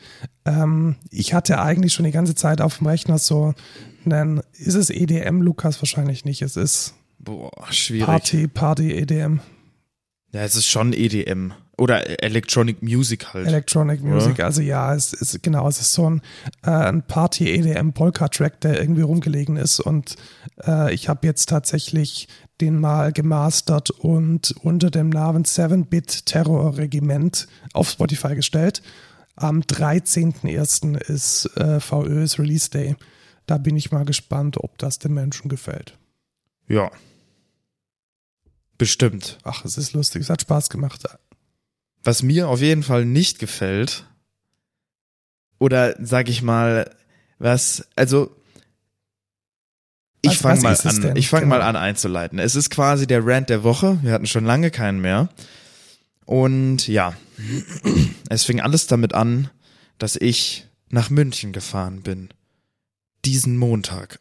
Ähm, 0.45 0.95
ich 1.09 1.33
hatte 1.33 1.61
eigentlich 1.61 1.93
schon 1.93 2.05
die 2.05 2.11
ganze 2.11 2.35
Zeit 2.35 2.61
auf 2.61 2.77
dem 2.77 2.87
Rechner 2.87 3.17
so 3.17 3.53
einen, 4.05 4.41
ist 4.53 4.75
es 4.75 4.89
EDM, 4.89 5.41
Lukas? 5.41 5.81
Wahrscheinlich 5.81 6.25
nicht. 6.25 6.41
Es 6.41 6.57
ist 6.57 6.93
Boah, 7.19 7.51
schwierig. 7.71 8.05
Party, 8.05 8.47
Party, 8.47 8.91
EDM. 8.91 9.39
Ja, 10.31 10.41
es 10.41 10.55
ist 10.55 10.67
schon 10.67 10.93
EDM. 10.93 11.53
Oder 11.77 12.23
Electronic 12.23 12.83
Music 12.83 13.33
halt. 13.33 13.47
Electronic 13.47 14.03
Music, 14.03 14.37
ja. 14.37 14.45
also 14.45 14.61
ja, 14.61 14.93
es 14.93 15.11
ist 15.11 15.41
genau, 15.41 15.67
es 15.67 15.79
ist 15.79 15.93
so 15.93 16.07
ein, 16.07 16.21
äh, 16.63 16.69
ein 16.69 17.01
Party-EDM-Polka-Track, 17.01 18.61
der 18.61 18.79
irgendwie 18.79 19.01
rumgelegen 19.01 19.57
ist 19.57 19.79
und 19.79 20.15
äh, 20.67 20.93
ich 20.93 21.09
habe 21.09 21.25
jetzt 21.25 21.49
tatsächlich 21.49 22.27
den 22.61 22.79
mal 22.79 23.11
gemastert 23.11 23.89
und 23.89 24.53
unter 24.61 24.91
dem 24.91 25.09
Namen 25.09 25.45
7-Bit 25.45 26.27
Terror 26.27 26.77
Regiment 26.77 27.47
auf 27.73 27.89
Spotify 27.89 28.35
gestellt. 28.35 28.83
Am 29.35 29.61
13.01. 29.61 30.97
ist 30.97 31.45
äh, 31.57 31.79
VÖs 31.79 32.37
Release 32.37 32.69
Day. 32.69 32.95
Da 33.47 33.57
bin 33.57 33.75
ich 33.75 33.91
mal 33.91 34.05
gespannt, 34.05 34.57
ob 34.57 34.77
das 34.77 34.99
den 34.99 35.13
Menschen 35.13 35.49
gefällt. 35.49 35.97
Ja. 36.67 36.91
Bestimmt. 38.77 39.39
Ach, 39.43 39.65
es 39.65 39.77
ist 39.77 39.93
lustig, 39.93 40.21
es 40.21 40.29
hat 40.29 40.41
Spaß 40.41 40.69
gemacht. 40.69 41.03
Was 42.03 42.23
mir 42.23 42.49
auf 42.49 42.61
jeden 42.61 42.83
Fall 42.83 43.05
nicht 43.05 43.39
gefällt, 43.39 44.05
oder 45.59 45.95
sag 45.99 46.27
ich 46.27 46.41
mal, 46.41 46.93
was, 47.39 47.87
also 47.95 48.35
ich 50.21 50.37
fange 50.37 50.61
mal 50.61 50.75
an, 50.75 51.15
ich 51.15 51.29
fange 51.29 51.45
genau. 51.45 51.57
mal 51.57 51.61
an 51.61 51.75
einzuleiten. 51.75 52.39
Es 52.39 52.55
ist 52.55 52.69
quasi 52.69 53.07
der 53.07 53.25
Rant 53.25 53.49
der 53.49 53.63
Woche. 53.63 53.99
Wir 54.01 54.13
hatten 54.13 54.25
schon 54.25 54.45
lange 54.45 54.71
keinen 54.71 55.01
mehr. 55.01 55.29
Und 56.25 56.87
ja, 56.87 57.13
es 58.29 58.45
fing 58.45 58.61
alles 58.61 58.87
damit 58.87 59.13
an, 59.13 59.49
dass 59.97 60.15
ich 60.15 60.65
nach 60.89 61.09
München 61.09 61.51
gefahren 61.51 62.01
bin. 62.01 62.29
Diesen 63.25 63.57
Montag. 63.57 64.17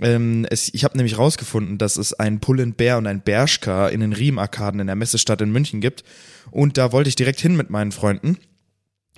Ähm, 0.00 0.46
es, 0.50 0.72
ich 0.72 0.84
habe 0.84 0.96
nämlich 0.96 1.18
rausgefunden, 1.18 1.78
dass 1.78 1.96
es 1.96 2.14
ein 2.14 2.40
Pull&Bear 2.40 2.98
und 2.98 3.06
ein 3.06 3.20
Bershka 3.20 3.88
in 3.88 4.00
den 4.00 4.12
Riemarkaden 4.12 4.80
in 4.80 4.86
der 4.86 4.96
Messestadt 4.96 5.40
in 5.40 5.52
München 5.52 5.80
gibt. 5.80 6.04
Und 6.50 6.78
da 6.78 6.92
wollte 6.92 7.08
ich 7.08 7.16
direkt 7.16 7.40
hin 7.40 7.56
mit 7.56 7.70
meinen 7.70 7.92
Freunden, 7.92 8.38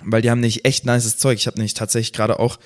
weil 0.03 0.21
die 0.21 0.29
haben 0.29 0.39
nicht 0.39 0.65
echt 0.65 0.85
nices 0.85 1.17
Zeug. 1.17 1.39
Ich 1.39 1.47
habe 1.47 1.57
nämlich 1.57 1.73
tatsächlich 1.73 2.13
gerade 2.13 2.39
auch 2.39 2.59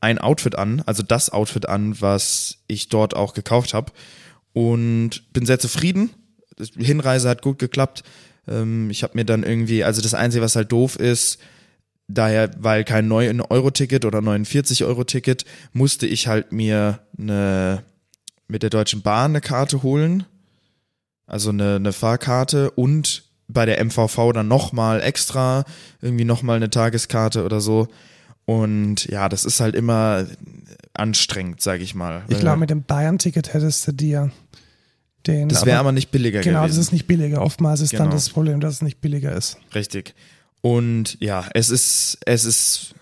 ein 0.00 0.18
Outfit 0.18 0.56
an, 0.56 0.82
also 0.86 1.02
das 1.02 1.30
Outfit 1.30 1.68
an, 1.68 2.00
was 2.00 2.58
ich 2.66 2.88
dort 2.88 3.14
auch 3.14 3.34
gekauft 3.34 3.74
habe. 3.74 3.92
Und 4.52 5.32
bin 5.32 5.46
sehr 5.46 5.58
zufrieden. 5.58 6.10
Die 6.58 6.84
Hinreise 6.84 7.28
hat 7.28 7.42
gut 7.42 7.58
geklappt. 7.58 8.02
Ähm, 8.48 8.90
ich 8.90 9.02
habe 9.02 9.16
mir 9.16 9.24
dann 9.24 9.42
irgendwie, 9.42 9.84
also 9.84 10.00
das 10.00 10.14
Einzige, 10.14 10.42
was 10.42 10.56
halt 10.56 10.72
doof 10.72 10.96
ist, 10.96 11.38
daher, 12.14 12.50
weil 12.58 12.84
kein 12.84 13.08
9-Euro-Ticket 13.10 14.04
oder 14.04 14.20
49-Euro-Ticket, 14.20 15.44
musste 15.72 16.06
ich 16.06 16.26
halt 16.26 16.52
mir 16.52 17.00
eine 17.18 17.82
mit 18.50 18.62
der 18.62 18.70
Deutschen 18.70 19.02
Bahn 19.02 19.30
eine 19.30 19.40
Karte 19.40 19.82
holen. 19.82 20.24
Also 21.26 21.50
eine, 21.50 21.76
eine 21.76 21.92
Fahrkarte 21.92 22.72
und 22.72 23.22
bei 23.46 23.64
der 23.64 23.84
MVV 23.84 24.32
dann 24.32 24.48
nochmal 24.48 25.00
extra, 25.00 25.64
irgendwie 26.00 26.24
nochmal 26.24 26.56
eine 26.56 26.70
Tageskarte 26.70 27.44
oder 27.44 27.60
so. 27.60 27.88
Und 28.44 29.06
ja, 29.06 29.28
das 29.28 29.44
ist 29.44 29.60
halt 29.60 29.76
immer 29.76 30.26
anstrengend, 30.92 31.60
sag 31.60 31.80
ich 31.80 31.94
mal. 31.94 32.24
Ich 32.28 32.40
glaube, 32.40 32.58
mit 32.58 32.70
dem 32.70 32.82
Bayern-Ticket 32.82 33.54
hättest 33.54 33.86
du 33.86 33.92
dir 33.92 34.32
den. 35.26 35.48
Das 35.48 35.64
wäre 35.64 35.78
aber, 35.78 35.88
aber, 35.88 35.92
nicht 35.92 36.10
billiger 36.10 36.40
genau, 36.40 36.62
gewesen. 36.62 36.66
Genau, 36.66 36.66
das 36.66 36.86
ist 36.86 36.92
nicht 36.92 37.06
billiger. 37.06 37.42
Oftmals 37.42 37.80
ist 37.80 37.90
genau. 37.90 38.04
dann 38.04 38.12
das 38.12 38.28
Problem, 38.30 38.58
dass 38.60 38.74
es 38.74 38.82
nicht 38.82 39.00
billiger 39.00 39.32
ist. 39.32 39.58
Richtig. 39.74 40.14
Und 40.60 41.16
ja, 41.20 41.48
es 41.54 41.70
ist, 41.70 42.18
es 42.26 42.44
ist 42.44 42.94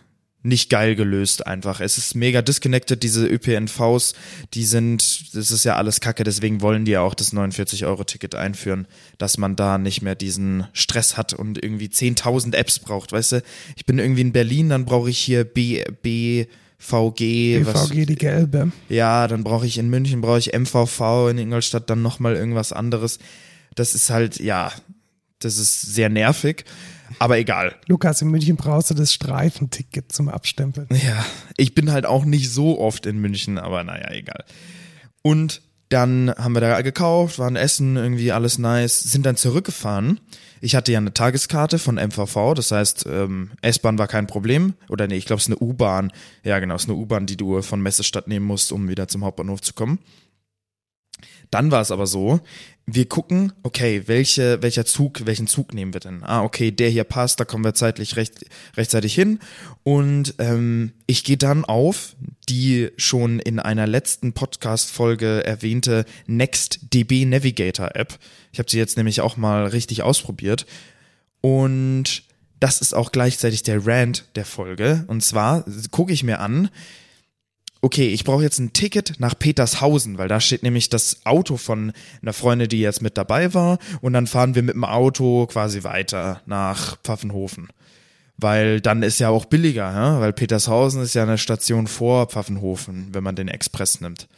nicht 0.42 0.70
geil 0.70 0.94
gelöst 0.94 1.46
einfach. 1.46 1.80
Es 1.80 1.98
ist 1.98 2.14
mega 2.14 2.42
disconnected, 2.42 3.02
diese 3.02 3.26
ÖPNVs, 3.26 4.14
die 4.54 4.64
sind, 4.64 5.34
das 5.34 5.50
ist 5.50 5.64
ja 5.64 5.76
alles 5.76 6.00
Kacke, 6.00 6.22
deswegen 6.24 6.60
wollen 6.60 6.84
die 6.84 6.92
ja 6.92 7.00
auch 7.00 7.14
das 7.14 7.32
49-Euro-Ticket 7.32 8.34
einführen, 8.34 8.86
dass 9.18 9.36
man 9.36 9.56
da 9.56 9.78
nicht 9.78 10.02
mehr 10.02 10.14
diesen 10.14 10.66
Stress 10.72 11.16
hat 11.16 11.34
und 11.34 11.62
irgendwie 11.62 11.88
10.000 11.88 12.54
Apps 12.54 12.78
braucht, 12.78 13.12
weißt 13.12 13.32
du? 13.32 13.42
Ich 13.76 13.84
bin 13.84 13.98
irgendwie 13.98 14.20
in 14.20 14.32
Berlin, 14.32 14.68
dann 14.68 14.84
brauche 14.84 15.10
ich 15.10 15.18
hier 15.18 15.44
B, 15.44 15.84
B, 16.02 16.46
VG, 16.78 17.66
was, 17.66 17.88
BVG, 17.88 18.06
die 18.06 18.14
gelbe. 18.14 18.70
Ja, 18.88 19.26
dann 19.26 19.42
brauche 19.42 19.66
ich 19.66 19.78
in 19.78 19.90
München, 19.90 20.20
brauche 20.20 20.38
ich 20.38 20.56
MVV, 20.56 21.28
in 21.30 21.38
Ingolstadt 21.38 21.90
dann 21.90 22.02
nochmal 22.02 22.36
irgendwas 22.36 22.72
anderes. 22.72 23.18
Das 23.74 23.96
ist 23.96 24.10
halt, 24.10 24.38
ja, 24.38 24.72
das 25.40 25.58
ist 25.58 25.82
sehr 25.82 26.08
nervig. 26.08 26.64
Aber 27.18 27.38
egal. 27.38 27.74
Lukas, 27.86 28.22
in 28.22 28.28
München 28.28 28.56
brauchst 28.56 28.90
du 28.90 28.94
das 28.94 29.12
Streifenticket 29.12 30.12
zum 30.12 30.28
Abstempeln. 30.28 30.88
Ja, 30.90 31.24
ich 31.56 31.74
bin 31.74 31.90
halt 31.90 32.06
auch 32.06 32.24
nicht 32.24 32.50
so 32.50 32.78
oft 32.78 33.06
in 33.06 33.18
München, 33.18 33.58
aber 33.58 33.84
naja, 33.84 34.10
egal. 34.12 34.44
Und 35.22 35.62
dann 35.88 36.32
haben 36.36 36.54
wir 36.54 36.60
da 36.60 36.82
gekauft, 36.82 37.38
waren 37.38 37.56
essen, 37.56 37.96
irgendwie 37.96 38.30
alles 38.32 38.58
nice, 38.58 39.00
sind 39.00 39.24
dann 39.24 39.36
zurückgefahren. 39.36 40.20
Ich 40.60 40.74
hatte 40.74 40.92
ja 40.92 40.98
eine 40.98 41.14
Tageskarte 41.14 41.78
von 41.78 41.94
MVV, 41.96 42.54
das 42.54 42.72
heißt, 42.72 43.06
ähm, 43.08 43.52
S-Bahn 43.62 43.98
war 43.98 44.08
kein 44.08 44.26
Problem. 44.26 44.74
Oder 44.88 45.06
nee, 45.06 45.16
ich 45.16 45.24
glaube, 45.24 45.38
es 45.38 45.48
ist 45.48 45.56
eine 45.56 45.66
U-Bahn. 45.66 46.12
Ja, 46.44 46.58
genau, 46.58 46.74
es 46.74 46.82
ist 46.82 46.90
eine 46.90 46.98
U-Bahn, 46.98 47.26
die 47.26 47.36
du 47.36 47.62
von 47.62 47.80
Messestadt 47.80 48.28
nehmen 48.28 48.46
musst, 48.46 48.72
um 48.72 48.88
wieder 48.88 49.08
zum 49.08 49.24
Hauptbahnhof 49.24 49.62
zu 49.62 49.72
kommen. 49.72 49.98
Dann 51.50 51.70
war 51.70 51.80
es 51.80 51.90
aber 51.90 52.06
so, 52.06 52.40
wir 52.90 53.06
gucken, 53.06 53.52
okay, 53.62 54.04
welche, 54.06 54.62
welcher 54.62 54.86
Zug, 54.86 55.26
welchen 55.26 55.46
Zug 55.46 55.74
nehmen 55.74 55.92
wir 55.92 56.00
denn? 56.00 56.24
Ah, 56.24 56.42
okay, 56.42 56.70
der 56.70 56.88
hier 56.88 57.04
passt, 57.04 57.38
da 57.38 57.44
kommen 57.44 57.64
wir 57.64 57.74
zeitlich 57.74 58.16
recht, 58.16 58.46
rechtzeitig 58.76 59.14
hin. 59.14 59.40
Und 59.82 60.34
ähm, 60.38 60.92
ich 61.06 61.22
gehe 61.22 61.36
dann 61.36 61.66
auf 61.66 62.16
die 62.48 62.90
schon 62.96 63.40
in 63.40 63.60
einer 63.60 63.86
letzten 63.86 64.32
Podcast-Folge 64.32 65.44
erwähnte 65.44 66.06
NextDB 66.26 67.26
Navigator 67.26 67.90
App. 67.94 68.18
Ich 68.52 68.58
habe 68.58 68.70
sie 68.70 68.78
jetzt 68.78 68.96
nämlich 68.96 69.20
auch 69.20 69.36
mal 69.36 69.66
richtig 69.66 70.02
ausprobiert. 70.02 70.64
Und 71.42 72.22
das 72.58 72.80
ist 72.80 72.94
auch 72.94 73.12
gleichzeitig 73.12 73.62
der 73.62 73.86
Rant 73.86 74.24
der 74.34 74.46
Folge. 74.46 75.04
Und 75.08 75.22
zwar 75.22 75.64
gucke 75.90 76.12
ich 76.12 76.24
mir 76.24 76.40
an, 76.40 76.70
okay, 77.80 78.08
ich 78.08 78.24
brauche 78.24 78.42
jetzt 78.42 78.58
ein 78.58 78.72
Ticket 78.72 79.14
nach 79.18 79.38
Petershausen, 79.38 80.18
weil 80.18 80.28
da 80.28 80.40
steht 80.40 80.62
nämlich 80.62 80.88
das 80.88 81.24
Auto 81.24 81.56
von 81.56 81.92
einer 82.22 82.32
Freundin, 82.32 82.68
die 82.68 82.80
jetzt 82.80 83.02
mit 83.02 83.16
dabei 83.16 83.54
war. 83.54 83.78
Und 84.00 84.12
dann 84.12 84.26
fahren 84.26 84.54
wir 84.54 84.62
mit 84.62 84.74
dem 84.74 84.84
Auto 84.84 85.46
quasi 85.46 85.84
weiter 85.84 86.42
nach 86.46 86.96
Pfaffenhofen. 87.02 87.68
Weil 88.36 88.80
dann 88.80 89.02
ist 89.02 89.18
ja 89.18 89.30
auch 89.30 89.46
billiger, 89.46 89.92
ja? 89.92 90.20
weil 90.20 90.32
Petershausen 90.32 91.02
ist 91.02 91.14
ja 91.14 91.24
eine 91.24 91.38
Station 91.38 91.86
vor 91.86 92.26
Pfaffenhofen, 92.26 93.08
wenn 93.12 93.24
man 93.24 93.36
den 93.36 93.48
Express 93.48 94.00
nimmt. 94.00 94.28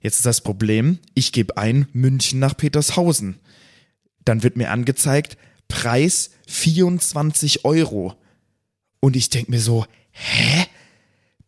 Jetzt 0.00 0.16
ist 0.16 0.26
das 0.26 0.40
Problem, 0.40 0.98
ich 1.14 1.32
gebe 1.32 1.56
ein 1.56 1.86
München 1.92 2.40
nach 2.40 2.56
Petershausen. 2.56 3.38
Dann 4.24 4.42
wird 4.42 4.56
mir 4.56 4.70
angezeigt, 4.70 5.36
Preis 5.68 6.30
24 6.48 7.64
Euro. 7.64 8.14
Und 9.00 9.16
ich 9.16 9.30
denk 9.30 9.48
mir 9.48 9.60
so, 9.60 9.86
hä? 10.10 10.66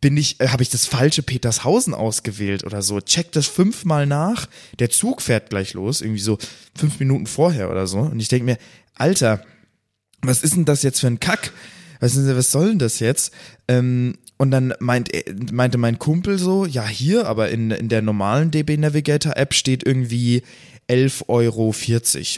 Bin 0.05 0.17
ich, 0.17 0.39
äh, 0.39 0.49
habe 0.49 0.61
ich 0.61 0.69
das 0.69 0.85
falsche 0.85 1.23
Petershausen 1.23 1.95
ausgewählt 1.95 2.63
oder 2.63 2.83
so. 2.83 3.01
Check 3.01 3.31
das 3.31 3.47
fünfmal 3.47 4.05
nach. 4.05 4.45
Der 4.77 4.91
Zug 4.91 5.19
fährt 5.19 5.49
gleich 5.49 5.73
los, 5.73 6.01
irgendwie 6.01 6.21
so 6.21 6.37
fünf 6.77 6.99
Minuten 6.99 7.25
vorher 7.25 7.71
oder 7.71 7.87
so. 7.87 8.01
Und 8.01 8.19
ich 8.19 8.27
denke 8.27 8.45
mir, 8.45 8.59
Alter, 8.93 9.43
was 10.21 10.43
ist 10.43 10.57
denn 10.57 10.65
das 10.65 10.83
jetzt 10.83 10.99
für 10.99 11.07
ein 11.07 11.19
Kack? 11.19 11.53
Was, 12.01 12.15
was 12.23 12.51
soll 12.51 12.69
denn 12.69 12.77
das 12.77 12.99
jetzt? 12.99 13.33
Ähm, 13.67 14.13
und 14.37 14.51
dann 14.51 14.75
meint, 14.77 15.09
meinte 15.51 15.79
mein 15.79 15.97
Kumpel 15.97 16.37
so, 16.37 16.67
ja 16.67 16.85
hier, 16.85 17.25
aber 17.25 17.49
in, 17.49 17.71
in 17.71 17.89
der 17.89 18.03
normalen 18.03 18.51
DB 18.51 18.77
Navigator 18.77 19.35
App 19.35 19.55
steht 19.55 19.87
irgendwie 19.87 20.43
11,40 20.87 21.23
Euro 21.29 21.73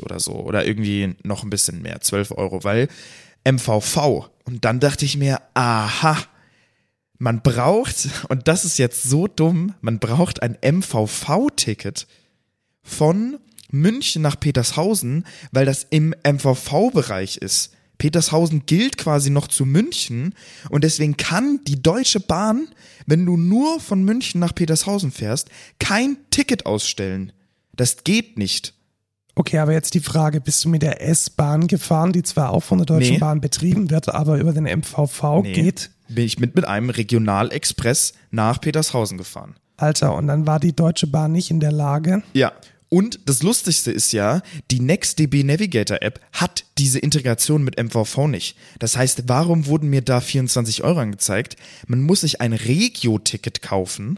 oder 0.06 0.22
so. 0.22 0.36
Oder 0.36 0.66
irgendwie 0.66 1.16
noch 1.24 1.44
ein 1.44 1.50
bisschen 1.50 1.82
mehr, 1.82 2.00
12 2.00 2.32
Euro, 2.32 2.64
weil 2.64 2.88
MVV. 3.44 4.30
Und 4.46 4.64
dann 4.64 4.80
dachte 4.80 5.04
ich 5.04 5.18
mir, 5.18 5.42
aha, 5.54 6.18
man 7.18 7.42
braucht, 7.42 8.10
und 8.30 8.48
das 8.48 8.66
ist 8.66 8.78
jetzt 8.78 9.04
so 9.04 9.28
dumm, 9.28 9.74
man 9.82 10.00
braucht 10.00 10.42
ein 10.42 10.58
MVV-Ticket 10.62 12.08
von 12.84 13.38
München 13.70 14.22
nach 14.22 14.40
Petershausen, 14.40 15.26
weil 15.52 15.66
das 15.66 15.86
im 15.90 16.14
MVV-Bereich 16.24 17.38
ist. 17.38 17.74
Petershausen 17.98 18.66
gilt 18.66 18.98
quasi 18.98 19.30
noch 19.30 19.48
zu 19.48 19.66
München 19.66 20.36
und 20.70 20.84
deswegen 20.84 21.18
kann 21.18 21.62
die 21.66 21.82
Deutsche 21.82 22.20
Bahn, 22.20 22.68
wenn 23.08 23.26
du 23.26 23.38
nur 23.38 23.80
von 23.80 24.04
München 24.04 24.40
nach 24.40 24.54
Petershausen 24.54 25.12
fährst, 25.12 25.50
kein 25.80 26.18
Ticket 26.30 26.66
ausstellen. 26.66 27.32
Das 27.76 28.04
geht 28.04 28.38
nicht. 28.38 28.74
Okay, 29.38 29.60
aber 29.60 29.72
jetzt 29.72 29.94
die 29.94 30.00
Frage, 30.00 30.41
bist 30.41 30.65
du 30.65 30.70
mit 30.70 30.82
der 30.82 31.08
S-Bahn 31.08 31.67
gefahren, 31.67 32.12
die 32.12 32.24
zwar 32.24 32.50
auch 32.50 32.62
von 32.62 32.79
der 32.79 32.86
Deutschen 32.86 33.13
nee. 33.13 33.20
Bahn 33.20 33.39
betrieben 33.39 33.91
wird, 33.91 34.10
aber 34.10 34.39
über 34.39 34.51
den 34.51 34.63
MVV 34.63 35.44
nee. 35.44 35.53
geht? 35.53 35.91
Bin 36.10 36.25
ich 36.25 36.39
mit, 36.39 36.56
mit 36.56 36.67
einem 36.67 36.89
Regionalexpress 36.89 38.13
nach 38.32 38.60
Petershausen 38.60 39.20
gefahren. 39.20 39.56
Alter, 39.77 40.15
und 40.15 40.25
dann 40.25 40.48
war 40.48 40.60
die 40.60 40.75
Deutsche 40.75 41.06
Bahn 41.06 41.34
nicht 41.34 41.51
in 41.51 41.60
der 41.60 41.72
Lage? 41.72 42.24
Ja. 42.34 42.51
Und 42.89 43.20
das 43.25 43.44
Lustigste 43.44 43.91
ist 43.91 44.12
ja, 44.12 44.41
die 44.72 44.79
NextDB 44.79 45.44
Navigator 45.44 46.01
App 46.01 46.20
hat 46.32 46.65
diese 46.79 46.98
Integration 46.98 47.63
mit 47.63 47.79
MVV 47.79 48.25
nicht. 48.25 48.58
Das 48.79 48.98
heißt, 48.98 49.24
warum 49.27 49.67
wurden 49.67 49.89
mir 49.89 50.01
da 50.01 50.20
24 50.20 50.84
Euro 50.84 51.00
angezeigt? 51.00 51.58
Man 51.86 52.01
muss 52.01 52.22
sich 52.22 52.41
ein 52.41 52.53
Regio-Ticket 52.53 53.62
kaufen 53.62 54.17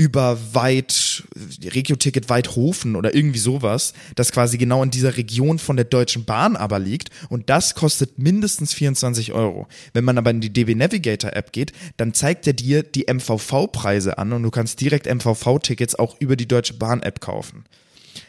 über 0.00 0.54
weit, 0.54 1.24
Regio-Ticket 1.62 2.30
Weidhofen 2.30 2.96
oder 2.96 3.14
irgendwie 3.14 3.38
sowas, 3.38 3.92
das 4.14 4.32
quasi 4.32 4.56
genau 4.56 4.82
in 4.82 4.90
dieser 4.90 5.18
Region 5.18 5.58
von 5.58 5.76
der 5.76 5.84
Deutschen 5.84 6.24
Bahn 6.24 6.56
aber 6.56 6.78
liegt 6.78 7.10
und 7.28 7.50
das 7.50 7.74
kostet 7.74 8.18
mindestens 8.18 8.72
24 8.72 9.34
Euro. 9.34 9.68
Wenn 9.92 10.04
man 10.04 10.16
aber 10.16 10.30
in 10.30 10.40
die 10.40 10.54
DB 10.54 10.74
Navigator 10.74 11.34
App 11.34 11.52
geht, 11.52 11.72
dann 11.98 12.14
zeigt 12.14 12.46
er 12.46 12.54
dir 12.54 12.82
die 12.82 13.12
MVV-Preise 13.12 14.16
an 14.16 14.32
und 14.32 14.42
du 14.42 14.50
kannst 14.50 14.80
direkt 14.80 15.04
MVV-Tickets 15.04 15.96
auch 15.96 16.18
über 16.18 16.34
die 16.34 16.48
Deutsche 16.48 16.72
Bahn 16.72 17.02
App 17.02 17.20
kaufen. 17.20 17.66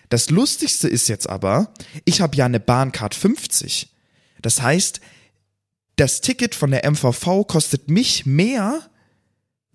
Das 0.10 0.30
Lustigste 0.30 0.90
ist 0.90 1.08
jetzt 1.08 1.30
aber, 1.30 1.74
ich 2.04 2.20
habe 2.20 2.36
ja 2.36 2.44
eine 2.44 2.60
Bahncard 2.60 3.16
50. 3.16 3.88
Das 4.42 4.62
heißt, 4.62 5.00
das 5.96 6.20
Ticket 6.20 6.54
von 6.54 6.72
der 6.72 6.92
MVV 6.92 7.48
kostet 7.48 7.90
mich 7.90 8.26
mehr 8.26 8.91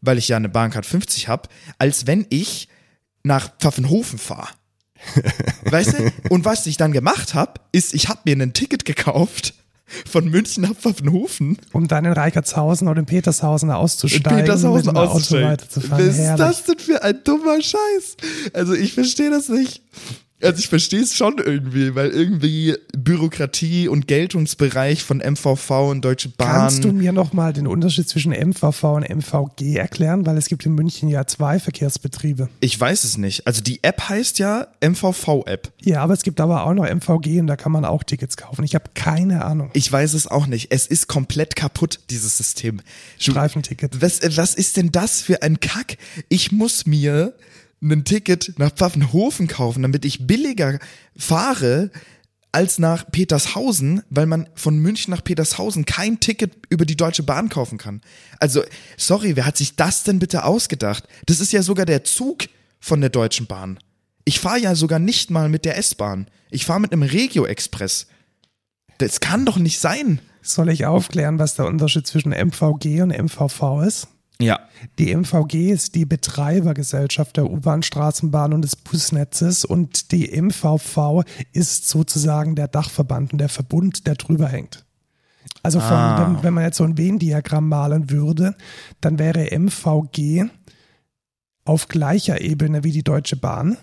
weil 0.01 0.19
ich 0.19 0.29
ja 0.29 0.37
eine 0.37 0.49
Bahncard 0.49 0.87
50 0.87 1.29
habe, 1.29 1.49
als 1.79 2.07
wenn 2.07 2.27
ich 2.31 2.69
nach 3.23 3.51
Pfaffenhofen 3.59 4.19
fahre. 4.19 4.49
weißt 5.65 5.99
du? 5.99 6.13
Und 6.31 6.45
was 6.45 6.67
ich 6.67 6.77
dann 6.77 6.93
gemacht 6.93 7.35
habe, 7.35 7.61
ist, 7.73 7.95
ich 7.95 8.09
habe 8.09 8.21
mir 8.25 8.37
ein 8.37 8.53
Ticket 8.53 8.85
gekauft 8.85 9.55
von 10.05 10.29
München 10.29 10.65
nach 10.65 10.75
Pfaffenhofen. 10.75 11.59
Um 11.73 11.87
dann 11.87 12.05
in 12.05 12.13
Reichertshausen 12.13 12.89
oder 12.89 13.01
in 13.01 13.07
Petershausen 13.07 13.71
auszusteigen. 13.71 14.39
In 14.39 14.45
Petershausen 14.45 14.97
auszusteigen. 14.97 15.59
Was 15.89 16.19
ist 16.19 16.37
das 16.37 16.65
denn 16.65 16.79
für 16.79 17.03
ein 17.03 17.23
dummer 17.23 17.61
Scheiß? 17.61 18.17
Also 18.53 18.75
ich 18.75 18.95
verstehe 18.95 19.31
das 19.31 19.49
nicht. 19.49 19.83
Also 20.43 20.59
ich 20.59 20.69
verstehe 20.69 21.01
es 21.01 21.17
schon 21.17 21.39
irgendwie, 21.39 21.95
weil 21.95 22.11
irgendwie 22.11 22.77
Bürokratie 22.93 23.89
und 23.89 24.07
Geltungsbereich 24.07 25.03
von 25.03 25.19
MVV 25.19 25.71
und 25.91 26.05
Deutsche 26.05 26.29
Bahn. 26.29 26.49
Kannst 26.49 26.85
du 26.85 26.93
mir 26.93 27.13
nochmal 27.13 27.55
den 27.55 27.67
Unterschied 27.67 28.07
zwischen 28.07 28.33
MVV 28.33 28.85
und 28.85 29.09
MVG 29.09 29.77
erklären? 29.77 30.27
Weil 30.27 30.37
es 30.37 30.49
gibt 30.49 30.67
in 30.67 30.75
München 30.75 31.09
ja 31.09 31.27
zwei 31.27 31.59
Verkehrsbetriebe. 31.59 32.51
Ich 32.61 32.79
weiß 32.79 33.05
es 33.05 33.17
nicht. 33.17 33.47
Also 33.47 33.63
die 33.63 33.83
App 33.83 34.11
heißt 34.11 34.39
ja 34.39 34.67
MVV-App. 34.87 35.73
Ja, 35.83 36.03
aber 36.03 36.13
es 36.13 36.23
gibt 36.23 36.39
aber 36.41 36.67
auch 36.67 36.75
noch 36.75 36.85
MVG 36.85 37.41
und 37.41 37.47
da 37.47 37.57
kann 37.57 37.73
man 37.73 37.87
auch 37.87 38.05
Tickets 38.05 38.37
kaufen. 38.37 38.63
Ich 38.65 38.75
habe 38.75 38.91
keine 38.95 39.43
Ahnung. 39.43 39.71
Ich 39.73 39.91
weiß 39.91 40.13
es 40.13 40.27
auch 40.27 40.47
nicht. 40.47 40.71
Es 40.71 40.87
ist 40.87 41.07
komplett 41.07 41.57
kaputt, 41.57 42.01
dieses 42.11 42.37
System. 42.37 42.83
Streifenticket. 43.19 44.03
Was, 44.03 44.21
was 44.37 44.55
ist 44.55 44.77
denn 44.77 44.93
das 44.93 45.23
für 45.23 45.41
ein 45.43 45.61
Kack? 45.61 45.97
Ich 46.29 46.53
muss 46.53 46.85
mir 46.85 47.33
ein 47.83 48.05
Ticket 48.05 48.55
nach 48.59 48.71
Pfaffenhofen 48.71 49.49
kaufen, 49.49 49.83
damit 49.83 50.05
ich 50.05 50.27
billiger 50.27 50.79
fahre 51.17 51.91
als 52.57 52.79
nach 52.79 53.11
Petershausen, 53.11 54.03
weil 54.09 54.25
man 54.25 54.49
von 54.55 54.79
München 54.79 55.11
nach 55.11 55.23
Petershausen 55.23 55.85
kein 55.85 56.21
Ticket 56.21 56.55
über 56.71 56.87
die 56.87 56.97
Deutsche 56.97 57.23
Bahn 57.23 57.51
kaufen 57.51 57.77
kann. 57.77 58.01
Also, 58.41 58.63
sorry, 58.97 59.37
wer 59.37 59.45
hat 59.45 59.59
sich 59.59 59.77
das 59.77 60.05
denn 60.05 60.19
bitte 60.19 60.45
ausgedacht? 60.45 61.07
Das 61.27 61.41
ist 61.41 61.53
ja 61.53 61.63
sogar 61.63 61.85
der 61.85 62.05
Zug 62.05 62.45
von 62.81 63.03
der 63.03 63.11
Deutschen 63.11 63.47
Bahn. 63.47 63.79
Ich 64.25 64.41
fahre 64.41 64.59
ja 64.59 64.75
sogar 64.75 64.99
nicht 64.99 65.31
mal 65.31 65.51
mit 65.51 65.67
der 65.67 65.77
S-Bahn. 65.77 66.29
Ich 66.51 66.65
fahre 66.65 66.81
mit 66.81 66.93
einem 66.93 67.03
Regio-Express. 67.03 68.07
Das 68.99 69.21
kann 69.21 69.45
doch 69.45 69.59
nicht 69.59 69.79
sein. 69.79 70.21
Soll 70.41 70.71
ich 70.71 70.87
aufklären, 70.87 71.39
was 71.39 71.57
der 71.57 71.67
Unterschied 71.67 72.07
zwischen 72.07 72.31
MVG 72.31 73.03
und 73.03 73.11
MVV 73.11 73.83
ist? 73.87 74.09
Ja. 74.41 74.61
Die 74.99 75.15
MVG 75.15 75.71
ist 75.71 75.95
die 75.95 76.05
Betreibergesellschaft 76.05 77.37
der 77.37 77.51
U-Bahn, 77.51 77.83
Straßenbahn 77.83 78.53
und 78.53 78.63
des 78.63 78.77
Busnetzes 78.77 79.65
und 79.65 80.13
die 80.13 80.31
MVV 80.41 81.23
ist 81.53 81.89
sozusagen 81.89 82.55
der 82.55 82.69
Dachverband 82.69 83.33
und 83.33 83.39
der 83.39 83.49
Verbund, 83.49 84.07
der 84.07 84.17
drüber 84.17 84.49
hängt. 84.49 84.85
Also 85.63 85.81
von, 85.81 85.93
Ah. 85.93 86.21
wenn, 86.21 86.43
wenn 86.43 86.55
man 86.55 86.65
jetzt 86.65 86.77
so 86.77 86.85
ein 86.85 86.99
Venn-Diagramm 86.99 87.69
malen 87.69 88.11
würde, 88.11 88.55
dann 89.01 89.19
wäre 89.19 89.51
MVG 89.51 90.45
auf 91.65 91.89
gleicher 91.89 92.41
Ebene 92.41 92.85
wie 92.85 92.93
die 92.93 93.03
Deutsche 93.03 93.37
Bahn 93.37 93.77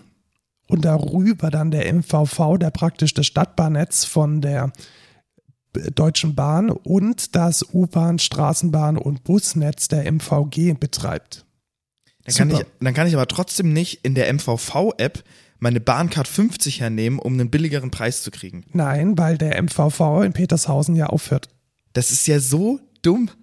und 0.68 0.84
darüber 0.84 1.50
dann 1.50 1.70
der 1.70 1.92
MVV, 1.92 2.58
der 2.58 2.70
praktisch 2.70 3.12
das 3.12 3.26
Stadtbahnnetz 3.26 4.04
von 4.04 4.40
der 4.40 4.72
Deutschen 5.94 6.34
Bahn 6.34 6.70
und 6.70 7.34
das 7.34 7.64
U-Bahn, 7.72 8.18
Straßenbahn 8.18 8.96
und 8.96 9.24
Busnetz 9.24 9.88
der 9.88 10.10
MVG 10.10 10.74
betreibt. 10.78 11.44
Dann 12.24 12.34
kann, 12.34 12.50
Super. 12.50 12.62
ich, 12.62 12.66
dann 12.80 12.94
kann 12.94 13.06
ich 13.06 13.14
aber 13.14 13.28
trotzdem 13.28 13.72
nicht 13.72 14.00
in 14.04 14.14
der 14.14 14.32
MVV-App 14.32 15.24
meine 15.58 15.80
Bahncard 15.80 16.28
50 16.28 16.80
hernehmen, 16.80 17.18
um 17.18 17.34
einen 17.34 17.50
billigeren 17.50 17.90
Preis 17.90 18.22
zu 18.22 18.30
kriegen. 18.30 18.64
Nein, 18.72 19.16
weil 19.18 19.38
der 19.38 19.62
MVV 19.62 20.22
in 20.24 20.32
Petershausen 20.32 20.94
ja 20.94 21.06
aufhört. 21.06 21.48
Das 21.92 22.10
ist 22.10 22.26
ja 22.26 22.40
so 22.40 22.80
dumm. 23.02 23.30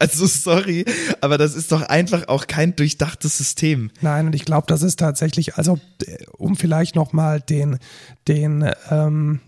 Also 0.00 0.26
sorry, 0.26 0.84
aber 1.20 1.38
das 1.38 1.54
ist 1.54 1.70
doch 1.70 1.82
einfach 1.82 2.26
auch 2.26 2.48
kein 2.48 2.74
durchdachtes 2.74 3.38
System. 3.38 3.92
Nein, 4.00 4.26
und 4.26 4.34
ich 4.34 4.44
glaube, 4.44 4.66
das 4.66 4.82
ist 4.82 4.98
tatsächlich, 4.98 5.54
also 5.54 5.78
äh, 6.04 6.24
um 6.36 6.56
vielleicht 6.56 6.96
nochmal 6.96 7.40
den, 7.40 7.78
den, 8.26 8.68
ähm, 8.90 9.38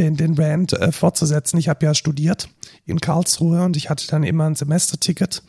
den, 0.00 0.16
den 0.16 0.34
Rand 0.34 0.72
äh, 0.72 0.92
fortzusetzen. 0.92 1.58
Ich 1.58 1.68
habe 1.68 1.84
ja 1.84 1.94
studiert 1.94 2.48
in 2.86 3.00
Karlsruhe 3.00 3.62
und 3.62 3.76
ich 3.76 3.90
hatte 3.90 4.06
dann 4.08 4.22
immer 4.22 4.46
ein 4.46 4.54
Semesterticket. 4.54 5.42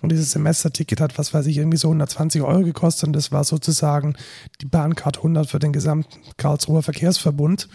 Und 0.00 0.10
dieses 0.10 0.30
Semesterticket 0.30 1.00
hat, 1.00 1.18
was 1.18 1.34
weiß 1.34 1.46
ich, 1.46 1.58
irgendwie 1.58 1.76
so 1.76 1.88
120 1.88 2.42
Euro 2.42 2.62
gekostet. 2.62 3.08
Und 3.08 3.12
das 3.12 3.32
war 3.32 3.44
sozusagen 3.44 4.16
die 4.60 4.66
Bahncard 4.66 5.18
100 5.18 5.50
für 5.50 5.58
den 5.58 5.72
gesamten 5.72 6.18
Karlsruher 6.36 6.82
Verkehrsverbund, 6.82 7.68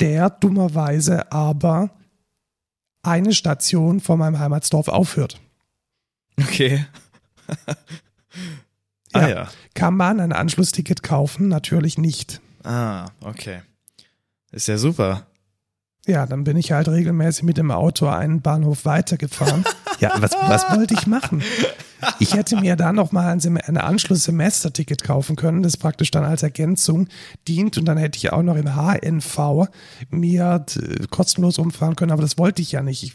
der 0.00 0.30
dummerweise 0.30 1.30
aber 1.30 1.90
eine 3.02 3.34
Station 3.34 4.00
vor 4.00 4.16
meinem 4.16 4.38
Heimatsdorf 4.38 4.88
aufhört. 4.88 5.40
Okay. 6.38 6.86
Ja. 9.12 9.20
Ah 9.20 9.28
ja. 9.28 9.48
Kann 9.74 9.96
man 9.96 10.20
ein 10.20 10.32
Anschlussticket 10.32 11.02
kaufen? 11.02 11.48
Natürlich 11.48 11.98
nicht. 11.98 12.40
Ah, 12.62 13.06
okay. 13.20 13.62
Ist 14.52 14.68
ja 14.68 14.78
super. 14.78 15.26
Ja, 16.06 16.26
dann 16.26 16.44
bin 16.44 16.56
ich 16.56 16.72
halt 16.72 16.88
regelmäßig 16.88 17.44
mit 17.44 17.58
dem 17.58 17.70
Auto 17.70 18.06
einen 18.08 18.40
Bahnhof 18.40 18.84
weitergefahren. 18.86 19.64
ja, 20.00 20.12
was, 20.18 20.32
was 20.32 20.64
wollte 20.76 20.94
ich 20.94 21.06
machen? 21.06 21.42
Ich 22.18 22.34
hätte 22.34 22.56
mir 22.56 22.76
da 22.76 22.92
nochmal 22.94 23.28
ein, 23.30 23.40
Sem- 23.40 23.58
ein 23.62 23.76
Anschluss-Semesterticket 23.76 25.02
kaufen 25.04 25.36
können, 25.36 25.62
das 25.62 25.76
praktisch 25.76 26.10
dann 26.10 26.24
als 26.24 26.42
Ergänzung 26.42 27.08
dient 27.46 27.76
und 27.76 27.84
dann 27.84 27.98
hätte 27.98 28.16
ich 28.16 28.32
auch 28.32 28.42
noch 28.42 28.56
im 28.56 28.74
HNV 28.74 29.68
mir 30.08 30.64
kostenlos 31.10 31.58
umfahren 31.58 31.96
können, 31.96 32.12
aber 32.12 32.22
das 32.22 32.38
wollte 32.38 32.62
ich 32.62 32.72
ja 32.72 32.82
nicht. 32.82 33.02
Ich 33.02 33.12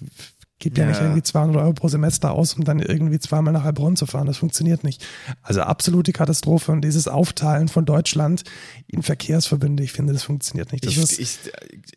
gebe 0.59 0.79
ja. 0.79 0.83
Ja. 0.83 0.89
nicht 0.89 1.01
irgendwie 1.01 1.24
200 1.24 1.62
Euro 1.62 1.74
pro 1.74 1.88
Semester 1.88 2.31
aus, 2.31 2.53
um 2.53 2.63
dann 2.63 2.79
irgendwie 2.79 3.19
zweimal 3.19 3.53
nach 3.53 3.63
Heilbronn 3.63 3.95
zu 3.95 4.05
fahren. 4.05 4.27
Das 4.27 4.38
funktioniert 4.38 4.83
nicht. 4.83 5.05
Also 5.41 5.62
absolute 5.62 6.13
Katastrophe 6.13 6.71
und 6.71 6.81
dieses 6.81 7.07
Aufteilen 7.07 7.67
von 7.67 7.85
Deutschland 7.85 8.43
in 8.88 9.03
Verkehrsverbünde, 9.03 9.83
ich 9.83 9.91
finde, 9.91 10.13
das 10.13 10.24
funktioniert 10.24 10.71
nicht. 10.71 10.85
Das 10.85 10.95
Ich, 10.95 11.19
ich, 11.19 11.38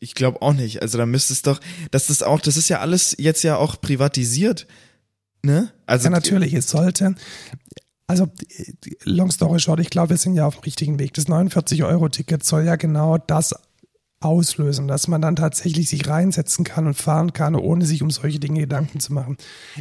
ich 0.01 0.15
glaube 0.15 0.43
auch 0.43 0.55
nicht. 0.55 0.83
Also 0.83 0.99
da 0.99 1.07
müsste 1.07 1.33
es 1.33 1.43
doch, 1.43 1.61
das 1.91 2.11
ist 2.11 2.25
auch, 2.25 2.41
das 2.41 2.57
ist 2.57 2.69
ja 2.69 2.81
alles 2.81 3.15
jetzt 3.19 3.43
ja 3.43 3.57
auch 3.57 3.81
privatisiert. 3.81 4.67
Ne? 5.43 5.73
Also 5.87 6.05
Ja, 6.05 6.11
natürlich, 6.11 6.53
es 6.55 6.69
sollte. 6.69 7.15
Also, 8.09 8.25
äh, 8.25 8.73
long 9.05 9.31
story 9.31 9.61
short, 9.61 9.81
ich 9.81 9.91
glaube, 9.91 10.11
wir 10.11 10.17
sind 10.17 10.35
ja 10.35 10.47
auf 10.47 10.57
dem 10.57 10.63
richtigen 10.63 10.99
Weg. 10.99 11.13
Das 11.15 11.27
49-Euro-Ticket 11.27 12.43
soll 12.43 12.65
ja 12.65 12.77
genau 12.77 13.19
das 13.19 13.55
auslösen, 14.21 14.89
dass 14.89 15.09
man 15.09 15.23
dann 15.23 15.37
tatsächlich 15.37 15.89
sich 15.89 16.09
reinsetzen 16.09 16.65
kann 16.65 16.87
und 16.87 16.95
fahren 16.95 17.33
kann, 17.33 17.55
ohne 17.55 17.87
sich 17.87 18.03
um 18.03 18.11
solche 18.11 18.41
Dinge 18.41 18.61
Gedanken 18.61 19.01
zu 19.01 19.13
machen. 19.13 19.37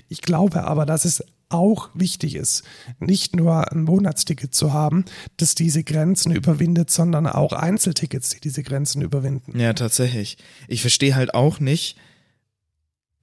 Ich 0.09 0.21
glaube 0.21 0.65
aber, 0.65 0.85
dass 0.85 1.05
es 1.05 1.23
auch 1.49 1.89
wichtig 1.93 2.35
ist, 2.35 2.63
nicht 2.99 3.35
nur 3.35 3.71
ein 3.71 3.83
Monatsticket 3.83 4.53
zu 4.53 4.73
haben, 4.73 5.05
das 5.37 5.55
diese 5.55 5.83
Grenzen 5.83 6.35
überwindet, 6.35 6.89
sondern 6.91 7.25
auch 7.25 7.53
Einzeltickets, 7.53 8.29
die 8.31 8.41
diese 8.41 8.63
Grenzen 8.63 9.01
überwinden. 9.01 9.57
Ja, 9.57 9.73
tatsächlich. 9.73 10.37
Ich 10.67 10.81
verstehe 10.81 11.15
halt 11.15 11.33
auch 11.33 11.59
nicht, 11.59 11.97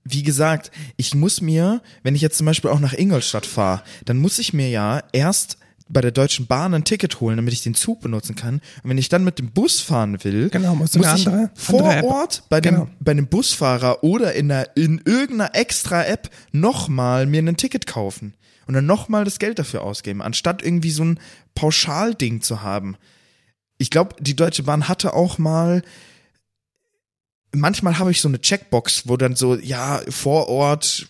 wie 0.05 0.23
gesagt, 0.23 0.71
ich 0.97 1.15
muss 1.15 1.41
mir, 1.41 1.83
wenn 2.03 2.15
ich 2.15 2.23
jetzt 2.23 2.39
zum 2.39 2.47
Beispiel 2.47 2.71
auch 2.71 2.81
nach 2.81 2.93
Ingolstadt 2.93 3.47
fahre, 3.47 3.83
dann 4.05 4.19
muss 4.19 4.39
ich 4.39 4.53
mir 4.53 4.69
ja 4.69 5.03
erst 5.13 5.59
bei 5.89 6.01
der 6.01 6.13
Deutschen 6.13 6.47
Bahn 6.47 6.73
ein 6.75 6.85
Ticket 6.85 7.21
holen, 7.21 7.37
damit 7.37 7.53
ich 7.53 7.63
den 7.63 7.75
Zug 7.75 8.01
benutzen 8.01 8.35
kann. 8.37 8.55
Und 8.83 8.91
wenn 8.91 8.99
ich 8.99 9.09
dann 9.11 9.23
mit 9.23 9.39
dem 9.39 9.51
Bus 9.53 9.81
fahren 9.81 10.23
will, 10.25 10.49
Genau, 10.49 10.75
muss 10.75 10.95
ich 10.95 11.07
andere- 11.07 11.51
vor 11.55 11.85
andere 11.91 12.05
Ort 12.09 12.45
bei 12.49 12.61
dem, 12.61 12.75
Genau. 12.75 12.89
bei 13.01 13.13
dem 13.15 13.27
Busfahrer 13.27 14.03
oder 14.03 14.33
in, 14.35 14.51
einer, 14.51 14.75
in 14.77 15.03
irgendeiner 15.05 15.55
extra 15.55 16.05
App 16.05 16.31
nochmal 16.53 17.27
mir 17.27 17.43
ein 17.43 17.57
Ticket 17.59 17.87
kaufen 17.87 18.35
und 18.67 18.73
dann 18.75 18.87
nochmal 18.87 19.25
das 19.25 19.39
Geld 19.39 19.59
dafür 19.59 19.83
ausgeben, 19.83 20.23
anstatt 20.23 20.63
irgendwie 20.63 20.91
so 20.91 21.05
ein 21.05 21.21
Pauschalding 21.55 22.41
zu 22.41 22.63
haben. 22.63 22.97
Ich 23.77 23.91
glaube, 23.91 24.17
die 24.21 24.37
Deutsche 24.37 24.63
Bahn 24.63 24.89
hatte 24.89 25.13
auch 25.13 25.37
mal 25.37 25.83
manchmal 27.53 27.99
habe 27.99 28.11
ich 28.11 28.21
so 28.21 28.29
eine 28.29 28.41
Checkbox, 28.41 29.07
wo 29.07 29.17
dann 29.17 29.37
so, 29.37 29.55
ja, 29.57 30.01
vor 30.09 30.49
Ort, 30.49 31.09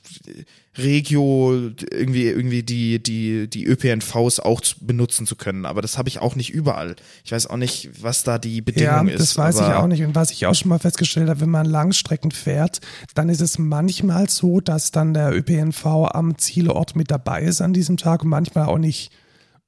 Regio, 0.77 1.71
irgendwie, 1.91 2.27
irgendwie 2.27 2.63
die, 2.63 3.03
die, 3.03 3.49
die 3.49 3.65
ÖPNVs 3.67 4.41
auch 4.41 4.61
benutzen 4.81 5.27
zu 5.27 5.37
können. 5.37 5.65
Aber 5.67 5.83
das 5.83 5.99
habe 5.99 6.09
ich 6.09 6.19
auch 6.19 6.35
nicht 6.37 6.51
überall. 6.53 6.97
Ich 7.25 7.33
weiß 7.33 7.47
auch 7.49 7.57
nicht, 7.57 7.91
was 8.03 8.25
da 8.25 8.39
die 8.39 8.57
Ja, 8.57 8.63
Bedingung 8.65 9.09
ist. 9.09 9.21
das 9.21 9.37
weiß 9.39 9.57
ich 9.57 9.67
auch 9.67 9.87
nicht. 9.87 10.03
Und 10.03 10.15
was 10.15 10.31
ich 10.31 10.47
auch 10.47 10.55
schon 10.55 10.69
mal 10.71 10.79
festgestellt 10.79 11.29
habe, 11.29 11.41
wenn 11.41 11.51
man 11.51 11.67
Langstrecken 11.67 12.31
fährt, 12.31 12.81
dann 13.15 13.29
ist 13.29 13.41
es 13.41 13.59
manchmal 13.59 14.29
so, 14.29 14.61
dass 14.61 14.91
dann 14.91 15.15
der 15.15 15.35
ÖPNV 15.35 15.87
am 16.13 16.39
Zielort 16.39 16.97
mit 16.97 17.11
dabei 17.11 17.43
ist 17.43 17.61
an 17.61 17.73
diesem 17.73 17.97
Tag 17.97 18.23
und 18.23 18.29
manchmal 18.31 18.67
auch 18.67 18.79
nicht. 18.79 19.13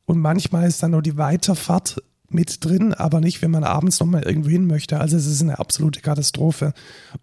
Und 0.05 0.19
manchmal 0.21 0.69
ist 0.69 0.83
dann 0.83 0.93
nur 0.93 1.03
die 1.03 1.17
Weiterfahrt 1.17 2.03
mit 2.29 2.65
drin, 2.65 2.93
aber 2.93 3.21
nicht, 3.21 3.43
wenn 3.43 3.51
man 3.51 3.65
abends 3.65 4.01
nochmal 4.01 4.23
irgendwo 4.23 4.51
hin 4.51 4.67
möchte. 4.67 5.01
Also 5.01 5.17
es 5.17 5.27
ist 5.27 5.43
eine 5.43 5.59
absolute 5.59 6.01
Katastrophe. 6.01 6.73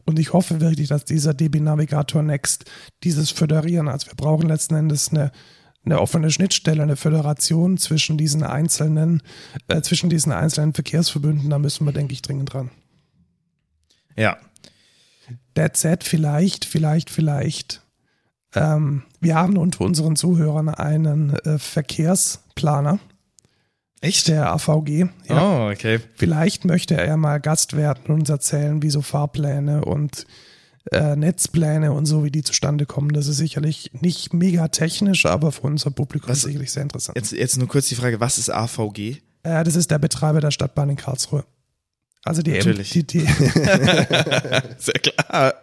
Und 0.06 0.20
ich 0.20 0.34
hoffe 0.34 0.62
wirklich, 0.62 0.88
dass 0.88 1.06
dieser 1.06 1.34
DB 1.34 1.60
Navigator 1.60 2.24
Next 2.24 2.66
dieses 3.04 3.32
föderieren, 3.32 3.88
also 3.88 4.08
wir 4.08 4.16
brauchen 4.16 4.48
letzten 4.48 4.76
Endes 4.76 5.10
eine, 5.10 5.32
eine 5.86 6.00
offene 6.00 6.32
Schnittstelle, 6.32 6.84
eine 6.84 6.96
Föderation 6.96 7.78
zwischen 7.78 8.18
diesen 8.18 8.44
einzelnen, 8.44 9.22
äh, 9.68 9.82
zwischen 9.82 10.10
diesen 10.10 10.32
einzelnen 10.32 10.74
Verkehrsverbünden, 10.74 11.50
da 11.50 11.60
müssen 11.60 11.86
wir, 11.86 11.92
denke 11.92 12.14
ich, 12.14 12.22
dringend 12.22 12.54
dran. 12.54 12.72
Ja. 14.16 14.38
That 15.56 15.78
said, 15.78 16.04
vielleicht, 16.04 16.66
vielleicht, 16.66 17.10
vielleicht. 17.10 17.82
Ähm, 18.56 19.04
wir 19.20 19.36
haben 19.36 19.58
unter 19.58 19.82
unseren 19.82 20.16
Zuhörern 20.16 20.70
einen 20.70 21.32
äh, 21.32 21.58
Verkehrsplaner, 21.58 23.00
Echt? 24.04 24.28
der 24.28 24.52
AVG. 24.54 25.06
Ja. 25.30 25.68
Oh, 25.68 25.72
okay. 25.72 26.00
Vielleicht 26.16 26.66
möchte 26.66 26.96
er 26.96 27.18
mal 27.18 27.40
Gast 27.40 27.76
werden 27.76 28.04
und 28.08 28.20
uns 28.22 28.30
erzählen, 28.30 28.82
wie 28.84 28.90
so 28.90 29.02
Fahrpläne 29.02 29.86
und 29.86 30.26
äh, 30.92 31.16
Netzpläne 31.16 31.94
und 31.94 32.06
so, 32.06 32.24
wie 32.26 32.32
die 32.32 32.44
zustande 32.44 32.86
kommen. 32.86 33.14
Das 33.14 33.28
ist 33.28 33.38
sicherlich 33.38 33.92
nicht 34.02 34.34
mega 34.34 34.68
technisch, 34.68 35.26
aber 35.26 35.52
für 35.54 35.62
unser 35.62 35.92
Publikum 35.92 36.30
Was- 36.30 36.42
sicherlich 36.42 36.72
sehr 36.72 36.84
interessant. 36.84 37.16
Jetzt, 37.18 37.32
jetzt 37.32 37.58
nur 37.58 37.68
kurz 37.70 37.88
die 37.88 37.96
Frage, 37.96 38.20
was 38.20 38.38
ist 38.38 38.50
AVG? 38.50 39.18
Äh, 39.44 39.64
das 39.64 39.76
ist 39.76 39.90
der 39.92 40.00
Betreiber 40.00 40.42
der 40.42 40.52
Stadtbahn 40.52 40.90
in 40.90 40.98
Karlsruhe. 40.98 41.46
Also 42.26 42.42
die, 42.42 42.52
Natürlich. 42.52 42.90
die, 42.92 43.04
die 43.06 43.20
Sehr 44.78 45.00
klar. 45.02 45.54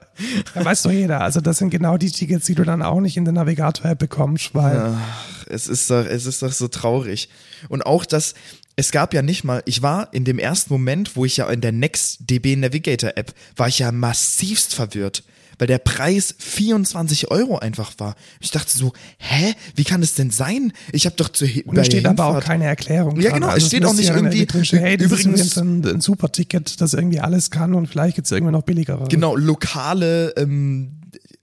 ja, 0.54 0.64
weiß 0.64 0.82
doch 0.82 0.90
jeder. 0.90 1.20
Also 1.22 1.40
das 1.40 1.58
sind 1.58 1.70
genau 1.70 1.96
die 1.96 2.10
Tickets, 2.10 2.46
die 2.46 2.54
du 2.54 2.64
dann 2.64 2.82
auch 2.82 3.00
nicht 3.00 3.16
in 3.16 3.24
der 3.24 3.32
Navigator-App 3.32 3.98
bekommst, 3.98 4.54
weil 4.54 4.94
Ach, 4.96 5.39
es 5.50 5.66
ist 5.68 5.90
doch, 5.90 6.04
es 6.06 6.26
ist 6.26 6.42
doch 6.42 6.52
so 6.52 6.68
traurig. 6.68 7.28
Und 7.68 7.84
auch 7.86 8.04
das, 8.04 8.34
es 8.76 8.90
gab 8.92 9.12
ja 9.14 9.22
nicht 9.22 9.44
mal, 9.44 9.62
ich 9.66 9.82
war 9.82 10.12
in 10.14 10.24
dem 10.24 10.38
ersten 10.38 10.72
Moment, 10.72 11.16
wo 11.16 11.24
ich 11.24 11.36
ja 11.36 11.48
in 11.50 11.60
der 11.60 11.72
Next 11.72 12.18
DB 12.30 12.56
Navigator 12.56 13.12
App, 13.16 13.34
war 13.56 13.68
ich 13.68 13.80
ja 13.80 13.92
massivst 13.92 14.74
verwirrt, 14.74 15.22
weil 15.58 15.66
der 15.66 15.78
Preis 15.78 16.34
24 16.38 17.30
Euro 17.30 17.58
einfach 17.58 17.92
war. 17.98 18.14
Ich 18.40 18.50
dachte 18.50 18.74
so, 18.76 18.92
hä, 19.18 19.52
wie 19.74 19.84
kann 19.84 20.02
es 20.02 20.14
denn 20.14 20.30
sein? 20.30 20.72
Ich 20.92 21.04
habe 21.04 21.16
doch 21.16 21.28
zu 21.28 21.44
Und 21.66 21.76
da 21.76 21.84
steht 21.84 22.06
aber 22.06 22.26
auch 22.26 22.40
keine 22.40 22.64
Erklärung. 22.64 23.20
Ja, 23.20 23.32
genau, 23.32 23.48
Also 23.48 23.64
es 23.64 23.66
steht 23.66 23.84
auch 23.84 23.92
nicht 23.92 24.08
irgendwie- 24.08 24.46
hey, 24.78 24.96
das 24.96 25.06
übrigens- 25.06 25.40
ist 25.40 25.58
ein, 25.58 25.84
ein 25.86 26.00
super 26.00 26.32
Ticket, 26.32 26.80
das 26.80 26.94
irgendwie 26.94 27.20
alles 27.20 27.50
kann 27.50 27.74
und 27.74 27.88
vielleicht 27.88 28.16
gibt's 28.16 28.30
irgendwie 28.30 28.52
noch 28.52 28.62
billigere. 28.62 29.06
Genau, 29.08 29.36
lokale 29.36 30.30
ähm, 30.36 30.99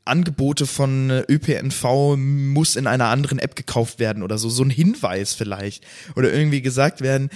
Angebote 0.08 0.66
von 0.66 1.10
äh, 1.10 1.26
ÖPNV 1.30 2.16
muss 2.18 2.76
in 2.76 2.88
einer 2.88 3.08
anderen 3.08 3.40
App 3.40 3.56
gekauft 3.56 4.00
werden 4.00 4.24
oder 4.24 4.38
so, 4.38 4.50
so 4.50 4.64
ein 4.64 4.70
Hinweis 4.70 5.34
vielleicht. 5.34 5.86
Oder 6.16 6.34
irgendwie 6.34 6.62
gesagt 6.62 7.02
werden, 7.02 7.30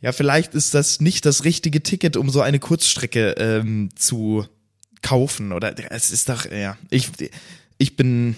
ja, 0.00 0.12
vielleicht 0.12 0.54
ist 0.54 0.74
das 0.74 1.00
nicht 1.00 1.26
das 1.26 1.44
richtige 1.44 1.82
Ticket, 1.82 2.16
um 2.16 2.30
so 2.30 2.40
eine 2.40 2.58
Kurzstrecke 2.58 3.32
ähm, 3.38 3.90
zu 3.96 4.46
kaufen. 5.02 5.52
Oder 5.52 5.74
es 5.92 6.10
ist 6.10 6.28
doch, 6.28 6.50
ja, 6.50 6.76
ich, 6.90 7.10
ich 7.78 7.96
bin 7.96 8.36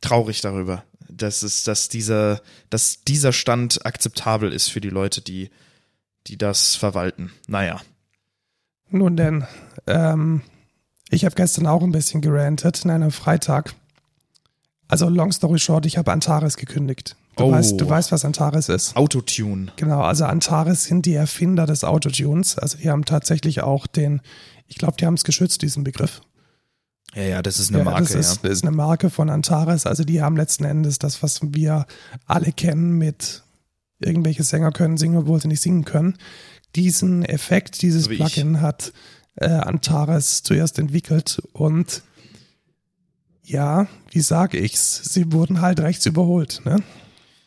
traurig 0.00 0.40
darüber, 0.40 0.84
dass 1.08 1.42
es, 1.42 1.62
dass 1.62 1.88
dieser, 1.88 2.42
dass 2.70 3.04
dieser 3.04 3.32
Stand 3.32 3.86
akzeptabel 3.86 4.52
ist 4.52 4.68
für 4.68 4.80
die 4.80 4.90
Leute, 4.90 5.20
die, 5.20 5.50
die 6.26 6.36
das 6.36 6.74
verwalten. 6.74 7.32
Naja. 7.46 7.80
Nun 8.90 9.16
denn, 9.16 9.46
ähm, 9.86 10.42
Ich 11.10 11.24
habe 11.24 11.34
gestern 11.34 11.66
auch 11.66 11.82
ein 11.82 11.92
bisschen 11.92 12.20
gerantet, 12.20 12.82
nein, 12.84 13.02
am 13.02 13.10
Freitag. 13.10 13.74
Also 14.88 15.08
long 15.08 15.32
story 15.32 15.58
short, 15.58 15.86
ich 15.86 15.96
habe 15.98 16.12
Antares 16.12 16.56
gekündigt. 16.56 17.16
Du, 17.36 17.44
Oh. 17.44 17.50
weißt, 17.52 17.80
du 17.80 17.88
weißt, 17.88 18.12
was 18.12 18.24
Antares 18.24 18.68
ist. 18.68 18.94
Autotune. 18.96 19.72
Genau, 19.76 20.02
also 20.02 20.24
Antares 20.24 20.84
sind 20.84 21.04
die 21.06 21.14
Erfinder 21.14 21.66
des 21.66 21.82
Autotunes. 21.82 22.58
Also 22.58 22.78
die 22.78 22.90
haben 22.90 23.04
tatsächlich 23.04 23.62
auch 23.62 23.86
den, 23.86 24.20
ich 24.68 24.76
glaube, 24.78 24.94
die 24.98 25.06
haben 25.06 25.14
es 25.14 25.24
geschützt, 25.24 25.62
diesen 25.62 25.82
Begriff. 25.84 26.20
Ja, 27.14 27.22
ja, 27.22 27.42
das 27.42 27.58
ist 27.58 27.70
eine 27.70 27.78
Ja, 27.78 27.84
Marke, 27.84 28.02
das 28.02 28.14
ist, 28.14 28.36
ja. 28.42 28.48
das 28.48 28.58
ist 28.58 28.64
eine 28.64 28.76
Marke 28.76 29.10
von 29.10 29.30
Antares. 29.30 29.86
Also 29.86 30.04
die 30.04 30.22
haben 30.22 30.36
letzten 30.36 30.64
Endes 30.64 30.98
das, 30.98 31.22
was 31.22 31.40
wir 31.42 31.86
alle 32.26 32.52
kennen 32.52 32.92
mit 32.98 33.42
irgendwelche 34.00 34.42
Sänger 34.42 34.70
können 34.72 34.96
singen, 34.96 35.16
obwohl 35.16 35.40
sie 35.40 35.48
nicht 35.48 35.62
singen 35.62 35.84
können. 35.84 36.16
Diesen 36.76 37.24
Effekt, 37.24 37.82
dieses 37.82 38.04
So 38.04 38.10
wie 38.10 38.16
Plugin 38.16 38.60
hat 38.60 38.92
äh, 39.36 39.46
Antares 39.46 40.42
zuerst 40.42 40.78
entwickelt 40.78 41.42
und 41.52 42.02
ja, 43.44 43.86
wie 44.10 44.20
sage 44.20 44.58
ich's? 44.58 45.02
Sie 45.12 45.32
wurden 45.32 45.60
halt 45.60 45.80
rechts 45.80 46.06
überholt, 46.06 46.62
ne? 46.64 46.82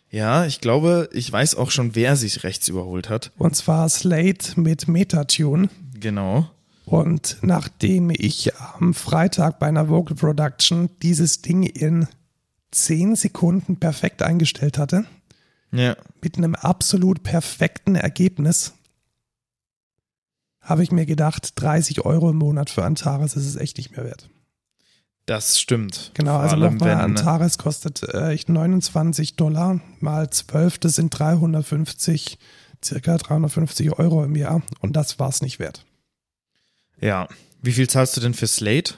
Ja, 0.10 0.46
ich 0.46 0.62
glaube, 0.62 1.10
ich 1.12 1.30
weiß 1.32 1.56
auch 1.56 1.72
schon, 1.72 1.96
wer 1.96 2.16
sich 2.16 2.44
rechts 2.44 2.68
überholt 2.68 3.10
hat. 3.10 3.32
Und 3.38 3.56
zwar 3.56 3.90
Slate 3.90 4.60
mit 4.60 4.88
Metatune. 4.88 5.70
Genau. 6.00 6.50
Und 6.86 7.38
nachdem 7.42 8.10
ich 8.12 8.56
am 8.56 8.94
Freitag 8.94 9.60
bei 9.60 9.68
einer 9.68 9.90
Vocal 9.90 10.16
Production 10.16 10.90
dieses 11.02 11.42
Ding 11.42 11.64
in 11.64 12.08
10 12.72 13.16
Sekunden 13.18 13.78
perfekt 13.78 14.22
eingestellt 14.22 14.78
hatte, 14.78 15.04
Ja. 15.72 15.98
mit 16.22 16.38
einem 16.38 16.56
absolut 16.56 17.24
perfekten 17.24 17.96
Ergebnis, 17.96 18.74
habe 20.68 20.84
ich 20.84 20.92
mir 20.92 21.06
gedacht, 21.06 21.54
30 21.56 22.06
Euro 22.06 22.30
im 22.30 22.38
Monat 22.38 22.70
für 22.70 22.84
Antares 22.84 23.36
ist 23.36 23.46
es 23.46 23.56
echt 23.56 23.78
nicht 23.78 23.96
mehr 23.96 24.06
wert. 24.06 24.30
Das 25.26 25.60
stimmt. 25.60 26.12
Genau, 26.14 26.34
Vor 26.34 26.42
also 26.42 26.56
nochmal, 26.56 26.90
wenn- 26.92 26.98
Antares 27.00 27.58
kostet 27.58 28.04
äh, 28.04 28.30
echt 28.32 28.50
29 28.50 29.36
Dollar 29.36 29.82
mal 30.00 30.30
12, 30.30 30.78
das 30.78 30.96
sind 30.96 31.10
350, 31.10 32.38
circa 32.84 33.18
350 33.18 33.92
Euro 34.00 34.24
im 34.24 34.36
Jahr 34.36 34.62
und 34.82 34.96
das 34.96 35.20
war 35.20 35.30
es 35.30 35.42
nicht 35.42 35.60
wert. 35.60 35.86
Ja. 37.02 37.28
Wie 37.62 37.72
viel 37.74 37.90
zahlst 37.90 38.16
du 38.16 38.22
denn 38.22 38.34
für 38.34 38.48
Slate? 38.48 38.96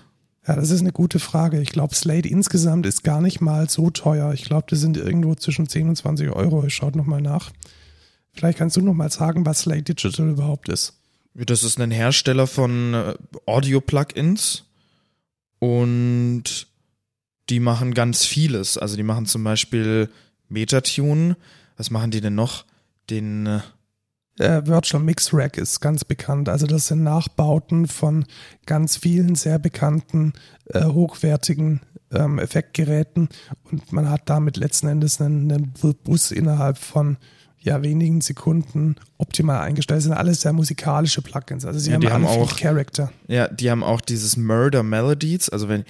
Ja, 0.47 0.55
das 0.55 0.69
ist 0.69 0.81
eine 0.81 0.91
gute 0.91 1.19
Frage. 1.19 1.61
Ich 1.61 1.69
glaube, 1.71 1.95
Slate 1.95 2.27
insgesamt 2.27 2.85
ist 2.85 3.03
gar 3.03 3.21
nicht 3.21 3.41
mal 3.41 3.69
so 3.69 3.89
teuer. 3.89 4.33
Ich 4.33 4.43
glaube, 4.43 4.67
die 4.69 4.75
sind 4.75 4.97
irgendwo 4.97 5.35
zwischen 5.35 5.67
10 5.67 5.89
und 5.89 5.95
20 5.95 6.29
Euro. 6.31 6.63
Ich 6.65 6.73
schaue 6.75 6.95
nochmal 6.97 7.21
nach. 7.21 7.51
Vielleicht 8.33 8.57
kannst 8.57 8.75
du 8.77 8.81
nochmal 8.81 9.11
sagen, 9.11 9.45
was 9.45 9.61
Slate 9.61 9.93
Digital 9.93 10.29
überhaupt 10.29 10.69
ist. 10.69 10.98
Das 11.33 11.63
ist 11.63 11.79
ein 11.79 11.91
Hersteller 11.91 12.47
von 12.47 12.93
äh, 12.93 13.13
Audio-Plugins 13.45 14.65
und 15.59 16.67
die 17.49 17.59
machen 17.59 17.93
ganz 17.93 18.25
vieles. 18.25 18.77
Also 18.77 18.95
die 18.95 19.03
machen 19.03 19.25
zum 19.25 19.43
Beispiel 19.43 20.09
Metatune. 20.49 21.37
Was 21.77 21.91
machen 21.91 22.11
die 22.11 22.21
denn 22.21 22.35
noch? 22.35 22.65
Den, 23.09 23.45
äh, 23.45 23.59
Äh, 24.39 24.65
Virtual 24.65 25.03
Mix 25.03 25.33
Rack 25.33 25.57
ist 25.57 25.81
ganz 25.81 26.05
bekannt. 26.05 26.47
Also 26.47 26.65
das 26.65 26.87
sind 26.87 27.03
Nachbauten 27.03 27.87
von 27.87 28.25
ganz 28.65 28.95
vielen 28.95 29.35
sehr 29.35 29.59
bekannten, 29.59 30.31
äh, 30.67 30.85
hochwertigen 30.85 31.81
ähm, 32.11 32.39
Effektgeräten 32.39 33.27
und 33.69 33.91
man 33.91 34.09
hat 34.09 34.29
damit 34.29 34.55
letzten 34.55 34.87
Endes 34.87 35.19
einen, 35.19 35.51
einen 35.51 35.73
Bus 36.05 36.31
innerhalb 36.31 36.77
von 36.77 37.17
ja, 37.61 37.81
wenigen 37.83 38.21
Sekunden 38.21 38.95
optimal 39.17 39.61
eingestellt. 39.61 39.97
Das 39.97 40.03
sind 40.05 40.13
alles 40.13 40.41
sehr 40.41 40.53
musikalische 40.53 41.21
Plugins. 41.21 41.65
Also 41.65 41.79
sie 41.79 41.89
Ja, 41.89 41.95
haben 41.95 42.01
die 42.01 42.09
haben 42.09 42.25
auch- 42.25 42.55
Character. 42.57 43.11
ja, 43.27 43.47
die 43.47 43.69
haben 43.69 43.83
auch 43.83 44.01
dieses 44.01 44.37
Murder 44.37 44.81
Melodies. 44.83 45.49
Also 45.49 45.67
wenn, 45.69 45.83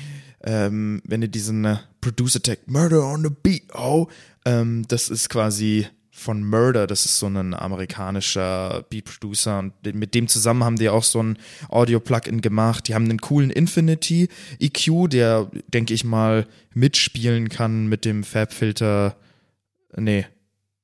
ähm, 0.43 1.01
wenn 1.05 1.21
ihr 1.21 1.27
diesen 1.27 1.65
äh, 1.65 1.77
Producer 2.01 2.41
Tag 2.41 2.59
Murder 2.67 3.03
on 3.05 3.23
the 3.23 3.29
Beat, 3.29 3.63
oh, 3.75 4.07
ähm, 4.45 4.85
das 4.87 5.09
ist 5.09 5.29
quasi 5.29 5.87
von 6.11 6.43
Murder, 6.43 6.85
das 6.85 7.05
ist 7.05 7.17
so 7.19 7.27
ein 7.27 7.53
amerikanischer 7.53 8.83
Beat 8.89 9.05
Producer 9.05 9.59
und 9.59 9.73
mit 9.95 10.13
dem 10.15 10.27
zusammen 10.27 10.63
haben 10.65 10.75
die 10.75 10.89
auch 10.89 11.03
so 11.03 11.21
ein 11.23 11.37
Audio-Plugin 11.69 12.41
gemacht. 12.41 12.87
Die 12.87 12.95
haben 12.95 13.05
einen 13.05 13.21
coolen 13.21 13.49
Infinity 13.51 14.27
EQ, 14.59 15.07
der, 15.09 15.49
denke 15.73 15.93
ich 15.93 16.03
mal, 16.03 16.45
mitspielen 16.73 17.47
kann 17.47 17.87
mit 17.87 18.03
dem 18.03 18.23
Fab-Filter. 18.25 19.15
Nee, 19.95 20.25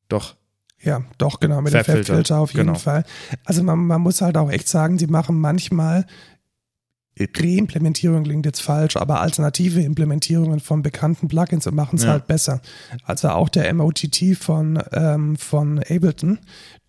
doch. 0.09 0.35
Ja, 0.85 1.01
doch, 1.17 1.39
genau, 1.39 1.61
mit 1.61 1.73
dem 1.73 1.77
Fab-Filter, 1.77 2.05
Fab-Filter 2.05 2.37
auf 2.37 2.53
jeden 2.53 2.67
genau. 2.67 2.79
Fall. 2.79 3.03
Also 3.43 3.63
man, 3.63 3.79
man 3.79 4.01
muss 4.01 4.21
halt 4.21 4.37
auch 4.37 4.51
echt 4.51 4.69
sagen, 4.69 4.99
sie 4.99 5.07
machen 5.07 5.39
manchmal 5.39 6.05
Reimplementierung 7.19 8.23
klingt 8.23 8.45
jetzt 8.45 8.61
falsch, 8.61 8.97
aber 8.97 9.21
alternative 9.21 9.81
Implementierungen 9.81 10.59
von 10.59 10.81
bekannten 10.81 11.27
Plugins 11.27 11.65
und 11.65 11.75
machen 11.75 11.95
es 11.97 12.03
Ja. 12.03 12.11
halt 12.11 12.27
besser. 12.27 12.61
Also 13.05 13.29
auch 13.29 13.49
der 13.49 13.73
MOTT 13.73 14.35
von, 14.37 14.81
ähm, 14.91 15.35
von 15.37 15.79
Ableton, 15.79 16.39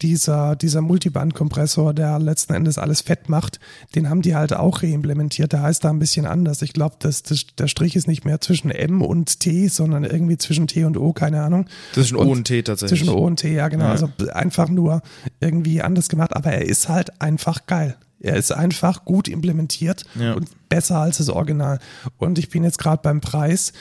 dieser, 0.03 0.57
dieser 0.57 0.83
Multiband-Kompressor, 0.83 1.95
der 1.95 2.19
letzten 2.19 2.55
Endes 2.55 2.77
alles 2.77 3.01
fett 3.03 3.29
macht, 3.29 3.61
den 3.95 4.11
haben 4.11 4.21
die 4.23 4.35
halt 4.35 4.53
auch 4.53 4.83
reimplementiert. 4.83 5.53
Der 5.53 5.62
heißt 5.62 5.85
da 5.85 5.91
ein 5.91 5.99
bisschen 5.99 6.27
anders. 6.27 6.61
Ich 6.62 6.73
glaube, 6.73 6.97
das, 6.99 7.23
das, 7.23 7.47
der 7.59 7.69
Strich 7.69 7.97
ist 7.97 8.07
nicht 8.09 8.25
mehr 8.25 8.41
zwischen 8.41 8.71
M 8.71 9.03
und 9.03 9.41
T, 9.41 9.69
sondern 9.69 10.05
irgendwie 10.05 10.37
zwischen 10.39 10.67
T 10.67 10.85
und 10.85 10.97
O, 10.99 11.12
keine 11.12 11.43
Ahnung. 11.43 11.67
Zwischen 11.93 12.17
Und 12.17 12.27
O 12.27 12.33
und 12.33 12.45
T 12.45 12.62
tatsächlich. 12.62 13.01
Zwischen 13.01 13.15
O 13.15 13.25
und 13.25 13.37
T, 13.37 13.55
ja 13.55 13.69
genau. 13.69 13.85
Ja. 13.87 13.91
Also 13.93 14.09
einfach 14.35 14.69
nur 14.69 15.03
irgendwie 15.41 15.81
anders 15.83 16.09
gemacht, 16.09 16.35
aber 16.35 16.51
er 16.53 16.65
ist 16.67 16.89
halt 16.89 17.21
einfach 17.23 17.67
geil. 17.67 17.97
Er 18.21 18.37
ist 18.37 18.51
einfach 18.53 19.05
gut 19.05 19.29
implementiert 19.29 20.05
Ja. 20.15 20.35
und 20.35 20.49
besser 20.69 20.99
als 20.99 21.19
das 21.19 21.29
Original. 21.29 21.79
Und 22.17 22.39
ich 22.39 22.49
bin 22.49 22.65
jetzt 22.65 22.79
gerade 22.79 23.03
beim 23.03 23.21
Preis 23.21 23.73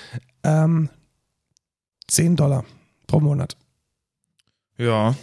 ähm, 0.43 0.89
10 2.07 2.35
Dollar 2.35 2.65
pro 3.07 3.19
Monat. 3.19 3.55
Ja. 4.77 5.15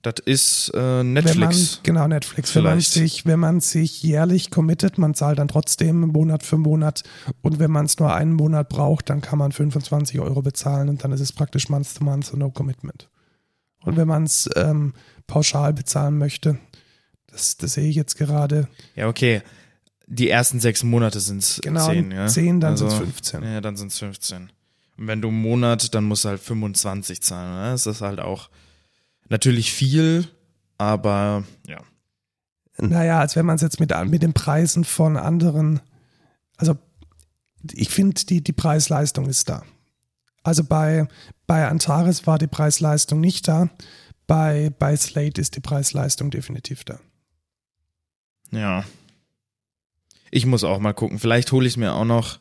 Das 0.00 0.14
ist 0.24 0.70
äh, 0.74 0.78
Wenn 0.78 1.12
man, 1.12 1.24
Netflix. 1.24 1.80
genau, 1.84 2.08
Netflix. 2.08 2.54
Wenn 2.56 2.64
man, 2.64 2.72
Vielleicht. 2.80 2.92
sich, 2.92 3.24
wenn 3.26 3.38
man 3.38 3.60
sich 3.60 4.02
jährlich 4.02 4.50
committet, 4.50 4.98
man 4.98 5.14
zahlt 5.14 5.38
dann 5.38 5.46
trotzdem 5.46 6.00
Monat 6.00 6.42
für 6.42 6.56
Monat. 6.58 7.04
Und 7.40 7.60
wenn 7.60 7.70
man 7.70 7.84
es 7.86 7.98
nur 8.00 8.12
einen 8.12 8.32
Monat 8.32 8.68
braucht, 8.68 9.10
dann 9.10 9.20
kann 9.20 9.38
man 9.38 9.52
25 9.52 10.18
Euro 10.18 10.42
bezahlen 10.42 10.88
und 10.88 11.04
dann 11.04 11.12
ist 11.12 11.20
es 11.20 11.32
praktisch 11.32 11.68
month 11.68 11.94
to 11.94 12.02
month 12.04 12.32
und 12.32 12.40
no 12.40 12.50
commitment. 12.50 13.08
Und 13.84 13.96
wenn 13.96 14.08
man 14.08 14.24
es 14.24 14.50
ähm, 14.56 14.94
pauschal 15.28 15.72
bezahlen 15.72 16.18
möchte, 16.18 16.58
das, 17.32 17.56
das 17.56 17.74
sehe 17.74 17.88
ich 17.88 17.96
jetzt 17.96 18.16
gerade, 18.16 18.68
Ja, 18.94 19.08
okay. 19.08 19.42
Die 20.06 20.28
ersten 20.28 20.60
sechs 20.60 20.82
Monate 20.82 21.20
sind 21.20 21.42
es 21.42 21.60
genau, 21.62 21.88
zehn, 21.88 22.10
ja. 22.10 22.26
10, 22.26 22.60
dann 22.60 22.72
Also, 22.72 22.88
sind 22.88 22.98
es 22.98 23.04
15. 23.30 23.42
Ja, 23.42 23.60
dann 23.60 23.76
sind 23.76 23.92
es 23.92 23.98
15. 23.98 24.50
Und 24.98 25.06
wenn 25.06 25.22
du 25.22 25.28
einen 25.28 25.40
Monat, 25.40 25.94
dann 25.94 26.04
musst 26.04 26.24
du 26.24 26.28
halt 26.28 26.40
25 26.40 27.22
zahlen. 27.22 27.54
Ne? 27.54 27.70
Das 27.70 27.86
ist 27.86 28.02
halt 28.02 28.20
auch 28.20 28.50
natürlich 29.28 29.72
viel, 29.72 30.28
aber 30.76 31.44
ja. 31.66 31.80
Naja, 32.78 33.20
als 33.20 33.36
wenn 33.36 33.46
man 33.46 33.56
es 33.56 33.62
jetzt 33.62 33.80
mit, 33.80 33.92
mit 34.08 34.22
den 34.22 34.32
Preisen 34.34 34.84
von 34.84 35.16
anderen, 35.16 35.80
also 36.56 36.76
ich 37.72 37.88
finde, 37.88 38.24
die, 38.24 38.42
die 38.42 38.52
Preis-Leistung 38.52 39.26
ist 39.26 39.48
da. 39.48 39.62
Also 40.42 40.64
bei, 40.64 41.06
bei 41.46 41.68
Antares 41.68 42.26
war 42.26 42.38
die 42.38 42.48
Preis-Leistung 42.48 43.20
nicht 43.20 43.46
da. 43.46 43.70
Bei, 44.26 44.72
bei 44.78 44.96
Slate 44.96 45.40
ist 45.40 45.56
die 45.56 45.60
Preis-Leistung 45.60 46.30
definitiv 46.30 46.84
da. 46.84 46.98
Ja. 48.52 48.84
Ich 50.30 50.46
muss 50.46 50.64
auch 50.64 50.78
mal 50.78 50.94
gucken. 50.94 51.18
Vielleicht 51.18 51.52
hole 51.52 51.66
ich 51.66 51.76
mir 51.76 51.94
auch 51.94 52.04
noch. 52.04 52.38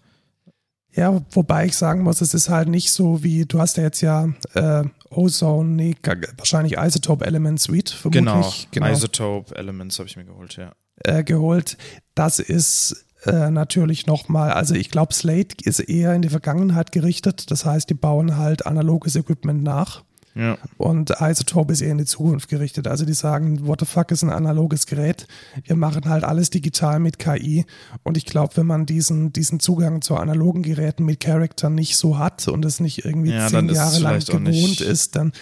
Ja, 0.93 1.21
wobei 1.31 1.65
ich 1.65 1.75
sagen 1.77 2.03
muss, 2.03 2.21
es 2.21 2.33
ist 2.33 2.49
halt 2.49 2.67
nicht 2.67 2.91
so 2.91 3.23
wie, 3.23 3.45
du 3.45 3.59
hast 3.59 3.77
ja 3.77 3.83
jetzt 3.83 4.01
ja 4.01 4.29
äh, 4.53 4.83
Ozone, 5.09 5.69
nee, 5.69 5.95
wahrscheinlich 6.37 6.77
Isotope 6.77 7.25
Element 7.25 7.61
Suite 7.61 7.89
vermutlich. 7.91 8.67
Genau. 8.71 8.91
Isotope 8.91 9.55
Elements 9.55 9.99
habe 9.99 10.09
ich 10.09 10.17
mir 10.17 10.25
geholt, 10.25 10.57
ja. 10.57 10.73
äh, 11.03 11.23
geholt. 11.23 11.77
Das 12.13 12.39
ist 12.39 13.05
äh, 13.25 13.51
natürlich 13.51 14.05
nochmal, 14.05 14.51
also 14.51 14.75
ich 14.75 14.89
glaube, 14.89 15.13
Slate 15.13 15.55
ist 15.63 15.79
eher 15.79 16.13
in 16.13 16.21
die 16.21 16.29
Vergangenheit 16.29 16.91
gerichtet. 16.91 17.51
Das 17.51 17.65
heißt, 17.65 17.89
die 17.89 17.93
bauen 17.93 18.37
halt 18.37 18.65
analoges 18.65 19.15
Equipment 19.15 19.63
nach. 19.63 20.03
Ja. 20.35 20.57
Und 20.77 21.11
Isotope 21.19 21.73
ist 21.73 21.81
eher 21.81 21.91
in 21.91 21.97
die 21.97 22.05
Zukunft 22.05 22.49
gerichtet. 22.49 22.87
Also 22.87 23.05
die 23.05 23.13
sagen, 23.13 23.67
what 23.67 23.79
the 23.79 23.85
fuck 23.85 24.11
ist 24.11 24.23
ein 24.23 24.29
analoges 24.29 24.85
Gerät? 24.85 25.27
Wir 25.63 25.75
machen 25.75 26.05
halt 26.05 26.23
alles 26.23 26.49
digital 26.49 26.99
mit 26.99 27.19
KI. 27.19 27.65
Und 28.03 28.17
ich 28.17 28.25
glaube, 28.25 28.55
wenn 28.57 28.65
man 28.65 28.85
diesen, 28.85 29.33
diesen 29.33 29.59
Zugang 29.59 30.01
zu 30.01 30.15
analogen 30.15 30.63
Geräten 30.63 31.03
mit 31.03 31.19
Character 31.19 31.69
nicht 31.69 31.97
so 31.97 32.17
hat 32.17 32.47
und 32.47 32.63
es 32.65 32.79
nicht 32.79 33.05
irgendwie 33.05 33.31
Ja, 33.31 33.47
zehn 33.47 33.69
Jahre 33.69 33.99
lang 33.99 34.19
gewohnt 34.19 34.81
ist, 34.81 35.15
dann 35.15 35.33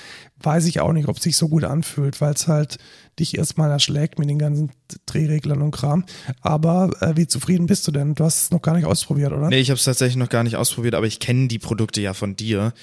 weiß 0.42 0.66
ich 0.66 0.80
auch 0.80 0.94
nicht, 0.94 1.08
ob 1.08 1.18
es 1.18 1.24
sich 1.24 1.38
so 1.38 1.50
gut 1.50 1.64
anfühlt, 1.64 2.22
weil 2.22 2.34
es 2.34 2.48
halt 2.48 2.78
dich 3.20 3.38
erstmal 3.38 3.70
erschlägt 3.70 4.18
mit 4.18 4.30
den 4.30 4.40
ganzen 4.40 4.72
Drehreglern 5.06 5.62
und 5.62 5.72
Kram. 5.72 6.06
Aber 6.42 6.90
äh, 7.02 7.18
wie 7.18 7.28
zufrieden 7.28 7.68
bist 7.68 7.88
du 7.88 7.92
denn? 7.92 8.16
Du 8.16 8.24
hast 8.24 8.44
es 8.44 8.52
noch 8.52 8.62
gar 8.62 8.76
nicht 8.76 8.86
ausprobiert, 8.86 9.34
oder? 9.34 9.50
Nee, 9.50 9.60
ich 9.60 9.70
habe 9.70 9.78
es 9.78 9.84
tatsächlich 9.84 10.16
noch 10.16 10.30
gar 10.30 10.44
nicht 10.44 10.56
ausprobiert, 10.56 10.96
aber 10.96 11.08
ich 11.08 11.20
kenne 11.20 11.48
die 11.48 11.60
Produkte 11.60 12.02
ja 12.02 12.14
von 12.14 12.36
dir. 12.36 12.74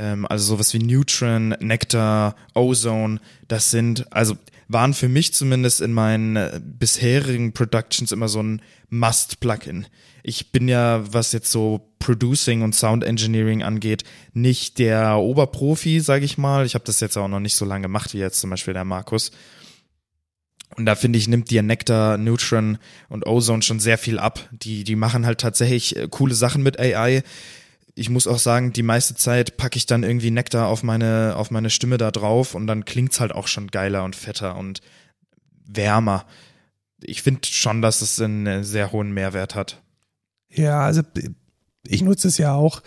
Ähm, 0.00 0.26
also 0.26 0.54
sowas 0.54 0.72
wie 0.72 0.78
Neutron, 0.78 1.50
Nectar, 1.60 2.34
Ozone, 2.54 3.20
das 3.48 3.70
sind, 3.70 4.10
also 4.12 4.36
waren 4.66 4.94
für 4.94 5.08
mich 5.08 5.34
zumindest 5.34 5.82
in 5.82 5.92
meinen 5.92 6.36
äh, 6.36 6.58
bisherigen 6.62 7.52
Productions 7.52 8.10
immer 8.10 8.28
so 8.28 8.42
ein 8.42 8.62
Must-Plugin. 8.88 9.86
Ich 10.22 10.52
bin 10.52 10.68
ja, 10.68 11.02
was 11.12 11.32
jetzt 11.32 11.52
so 11.52 11.92
Producing 11.98 12.62
und 12.62 12.74
Sound 12.74 13.04
Engineering 13.04 13.62
angeht, 13.62 14.04
nicht 14.32 14.78
der 14.78 15.18
Oberprofi, 15.18 16.00
sage 16.00 16.24
ich 16.24 16.38
mal. 16.38 16.64
Ich 16.64 16.74
habe 16.74 16.84
das 16.84 17.00
jetzt 17.00 17.18
auch 17.18 17.28
noch 17.28 17.40
nicht 17.40 17.56
so 17.56 17.66
lange 17.66 17.82
gemacht 17.82 18.14
wie 18.14 18.18
jetzt 18.18 18.40
zum 18.40 18.48
Beispiel 18.48 18.74
der 18.74 18.84
Markus. 18.84 19.32
Und 20.76 20.86
da 20.86 20.94
finde 20.94 21.18
ich, 21.18 21.28
nimmt 21.28 21.50
dir 21.50 21.62
Nectar, 21.62 22.16
Neutron 22.16 22.78
und 23.08 23.26
Ozone 23.26 23.62
schon 23.62 23.80
sehr 23.80 23.98
viel 23.98 24.18
ab. 24.18 24.48
Die, 24.50 24.84
die 24.84 24.96
machen 24.96 25.26
halt 25.26 25.40
tatsächlich 25.40 25.96
äh, 25.96 26.08
coole 26.08 26.34
Sachen 26.34 26.62
mit 26.62 26.78
AI. 26.80 27.22
Ich 28.00 28.08
muss 28.08 28.26
auch 28.26 28.38
sagen, 28.38 28.72
die 28.72 28.82
meiste 28.82 29.14
Zeit 29.14 29.58
packe 29.58 29.76
ich 29.76 29.84
dann 29.84 30.04
irgendwie 30.04 30.30
Nectar 30.30 30.68
auf 30.68 30.82
meine, 30.82 31.34
auf 31.36 31.50
meine 31.50 31.68
Stimme 31.68 31.98
da 31.98 32.10
drauf 32.10 32.54
und 32.54 32.66
dann 32.66 32.86
klingt's 32.86 33.20
halt 33.20 33.30
auch 33.30 33.46
schon 33.46 33.66
geiler 33.66 34.04
und 34.04 34.16
fetter 34.16 34.56
und 34.56 34.80
wärmer. 35.66 36.24
Ich 37.02 37.20
finde 37.20 37.42
schon, 37.44 37.82
dass 37.82 38.00
es 38.00 38.18
einen 38.18 38.64
sehr 38.64 38.92
hohen 38.92 39.12
Mehrwert 39.12 39.54
hat. 39.54 39.82
Ja, 40.48 40.80
also 40.80 41.02
ich 41.86 42.00
nutze 42.00 42.28
es 42.28 42.38
ja 42.38 42.54
auch. 42.54 42.80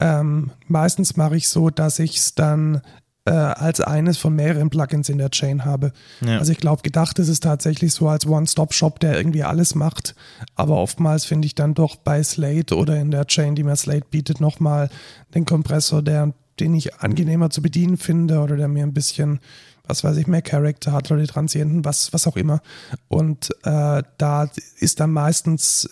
Ähm, 0.00 0.52
meistens 0.68 1.18
mache 1.18 1.36
ich 1.36 1.50
so, 1.50 1.68
dass 1.68 1.98
ich 1.98 2.16
es 2.16 2.34
dann 2.34 2.80
äh, 3.26 3.30
als 3.30 3.80
eines 3.80 4.16
von 4.16 4.34
mehreren 4.34 4.70
Plugins 4.70 5.08
in 5.08 5.18
der 5.18 5.30
Chain 5.30 5.64
habe. 5.64 5.92
Ja. 6.24 6.38
Also 6.38 6.52
ich 6.52 6.58
glaube, 6.58 6.82
gedacht 6.82 7.18
ist 7.18 7.28
es 7.28 7.40
tatsächlich 7.40 7.92
so 7.92 8.08
als 8.08 8.26
One-Stop-Shop, 8.26 9.00
der 9.00 9.16
irgendwie 9.16 9.42
alles 9.42 9.74
macht. 9.74 10.14
Aber 10.54 10.76
oftmals 10.76 11.24
finde 11.24 11.46
ich 11.46 11.54
dann 11.54 11.74
doch 11.74 11.96
bei 11.96 12.22
Slate 12.22 12.76
oder 12.76 12.96
in 12.98 13.10
der 13.10 13.26
Chain, 13.26 13.54
die 13.54 13.64
mir 13.64 13.76
Slate 13.76 14.06
bietet, 14.10 14.40
nochmal 14.40 14.88
den 15.34 15.44
Kompressor, 15.44 16.02
der, 16.02 16.32
den 16.60 16.74
ich 16.74 16.94
angenehmer 17.00 17.50
zu 17.50 17.62
bedienen 17.62 17.96
finde 17.96 18.40
oder 18.40 18.56
der 18.56 18.68
mir 18.68 18.84
ein 18.84 18.94
bisschen 18.94 19.40
was 19.88 20.02
weiß 20.02 20.16
ich, 20.16 20.26
mehr 20.26 20.42
Charakter 20.42 20.90
hat 20.90 21.12
oder 21.12 21.20
die 21.20 21.28
Transienten, 21.28 21.84
was, 21.84 22.12
was 22.12 22.26
auch 22.26 22.36
immer. 22.36 22.60
Und 23.06 23.50
äh, 23.62 24.02
da 24.18 24.50
ist 24.80 24.98
dann 24.98 25.12
meistens 25.12 25.88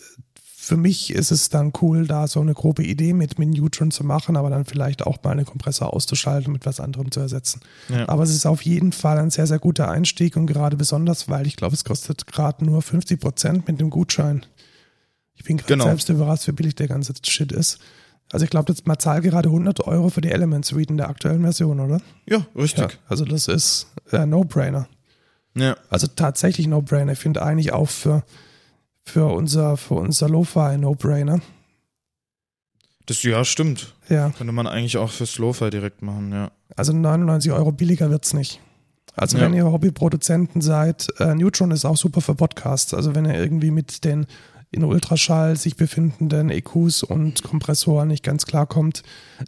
für 0.64 0.79
mich 0.79 1.12
ist 1.12 1.31
es 1.31 1.50
dann 1.50 1.72
cool, 1.83 2.07
da 2.07 2.27
so 2.27 2.40
eine 2.40 2.55
grobe 2.55 2.83
Idee 2.83 3.12
mit, 3.12 3.38
mit 3.38 3.50
Neutron 3.50 3.90
zu 3.90 4.03
machen, 4.03 4.37
aber 4.37 4.48
dann 4.48 4.64
vielleicht 4.64 5.07
auch 5.07 5.22
mal 5.22 5.33
einen 5.33 5.44
Kompressor 5.44 5.92
auszuschalten 5.92 6.46
und 6.46 6.53
mit 6.55 6.64
was 6.64 6.81
anderem 6.81 7.11
zu 7.11 7.20
ersetzen. 7.20 7.61
Ja. 7.90 8.09
Aber 8.09 8.22
es 8.22 8.31
ist 8.31 8.46
auf 8.46 8.62
jeden 8.62 8.92
Fall 8.92 9.18
ein 9.18 9.31
sehr, 9.31 9.46
sehr 9.46 9.59
guter 9.59 9.90
Einstieg 9.90 10.37
und 10.37 10.46
gerade 10.46 10.77
besonders, 10.77 11.29
weil 11.29 11.46
ich 11.46 11.57
glaube, 11.57 11.74
es 11.74 11.85
kostet 11.85 12.27
gerade 12.27 12.64
nur 12.64 12.81
50 12.81 13.20
Prozent 13.20 13.68
mit 13.68 13.79
dem 13.79 13.90
Gutschein. 13.90 14.46
Ich 15.35 15.44
bin 15.44 15.59
gerade 15.59 15.74
genau. 15.74 15.85
selbst 15.85 16.09
überrascht, 16.09 16.48
wie 16.48 16.53
billig 16.53 16.74
der 16.77 16.88
ganze 16.88 17.12
Shit 17.27 17.53
ist. 17.53 17.79
Also 18.33 18.44
ich 18.44 18.50
glaube, 18.50 18.74
man 18.85 18.98
zahlt 18.98 19.22
gerade 19.22 19.50
100 19.50 19.81
Euro 19.87 20.09
für 20.09 20.22
die 20.22 20.31
Element 20.31 20.64
Suite 20.64 20.88
in 20.88 20.96
der 20.96 21.11
aktuellen 21.11 21.42
Version, 21.42 21.79
oder? 21.79 22.00
Ja, 22.27 22.46
richtig. 22.57 22.92
Ja, 22.92 22.98
also 23.07 23.27
das 23.27 23.48
ist 23.48 23.88
ein 24.11 24.31
No-Brainer. 24.31 24.88
Ja. 25.55 25.77
Also 25.90 26.07
tatsächlich 26.07 26.66
No-Brainer. 26.66 27.12
Ich 27.12 27.18
finde 27.18 27.42
eigentlich 27.42 27.74
auch 27.74 27.90
für 27.90 28.24
für 29.04 29.26
unser, 29.26 29.76
für 29.76 29.94
unser 29.94 30.28
Lo-Fi 30.28 30.76
No-Brainer. 30.78 31.40
Das 33.06 33.22
ja, 33.22 33.44
stimmt. 33.44 33.94
Ja. 34.08 34.30
Könnte 34.30 34.52
man 34.52 34.66
eigentlich 34.66 34.96
auch 34.96 35.10
fürs 35.10 35.38
Lo-Fi 35.38 35.70
direkt 35.70 36.02
machen, 36.02 36.32
ja. 36.32 36.50
Also 36.74 36.92
99 36.92 37.52
Euro 37.52 37.70
billiger 37.70 38.10
wird's 38.10 38.32
nicht. 38.32 38.60
Also 39.14 39.36
ja. 39.36 39.44
wenn 39.44 39.54
ihr 39.54 39.70
Hobbyproduzenten 39.70 40.60
seid, 40.60 41.08
äh, 41.20 41.34
Neutron 41.34 41.70
ist 41.70 41.84
auch 41.84 41.96
super 41.96 42.20
für 42.20 42.34
Podcasts. 42.34 42.94
Also 42.94 43.14
wenn 43.14 43.26
ihr 43.26 43.34
irgendwie 43.34 43.70
mit 43.70 44.04
den 44.04 44.26
in 44.70 44.82
Ultraschall 44.82 45.56
sich 45.56 45.76
befindenden 45.76 46.50
EQs 46.50 47.04
und 47.04 47.44
Kompressoren 47.44 48.08
nicht 48.08 48.24
ganz 48.24 48.44
klarkommt, 48.44 49.04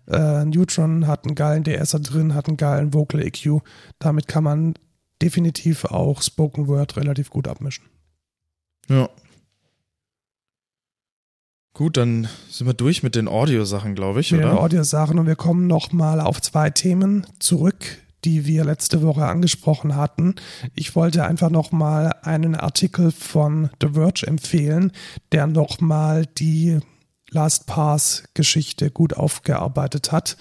äh, 0.07 0.45
Neutron 0.45 1.09
hat 1.09 1.25
einen 1.25 1.35
geilen 1.35 1.65
DSer 1.65 1.99
drin, 1.99 2.35
hat 2.35 2.47
einen 2.47 2.57
geilen 2.57 2.95
Vocal 2.95 3.21
EQ. 3.21 3.61
Damit 3.99 4.29
kann 4.29 4.45
man 4.45 4.75
definitiv 5.21 5.85
auch 5.87 6.23
Spoken 6.23 6.69
Word 6.69 6.97
relativ 6.97 7.31
gut 7.31 7.49
abmischen. 7.49 7.87
Ja, 8.89 9.09
Gut, 11.77 11.99
dann 11.99 12.27
sind 12.49 12.67
wir 12.67 12.73
durch 12.73 13.03
mit 13.03 13.17
den 13.17 13.29
Audio-Sachen, 13.29 13.95
glaube 13.95 14.21
ich, 14.21 14.33
mit 14.33 14.41
oder? 14.41 14.49
Den 14.49 14.59
Audio-Sachen 14.59 15.19
und 15.19 15.27
wir 15.27 15.37
kommen 15.37 15.67
nochmal 15.67 16.23
auf 16.23 16.41
zwei 16.41 16.71
Themen 16.71 17.27
zurück, 17.39 17.99
die 18.25 18.47
wir 18.47 18.65
letzte 18.65 19.03
Woche 19.03 19.27
angesprochen 19.27 19.95
hatten. 19.95 20.37
Ich 20.75 20.97
wollte 20.97 21.27
einfach 21.27 21.51
nochmal 21.51 22.15
einen 22.23 22.55
Artikel 22.55 23.13
von 23.13 23.69
The 23.83 23.89
Verge 23.89 24.27
empfehlen, 24.27 24.91
der 25.33 25.47
nochmal 25.49 26.25
die 26.25 26.79
Last 27.29 27.67
Pass-Geschichte 27.67 28.91
gut 28.91 29.13
aufgearbeitet 29.13 30.13
hat. 30.13 30.39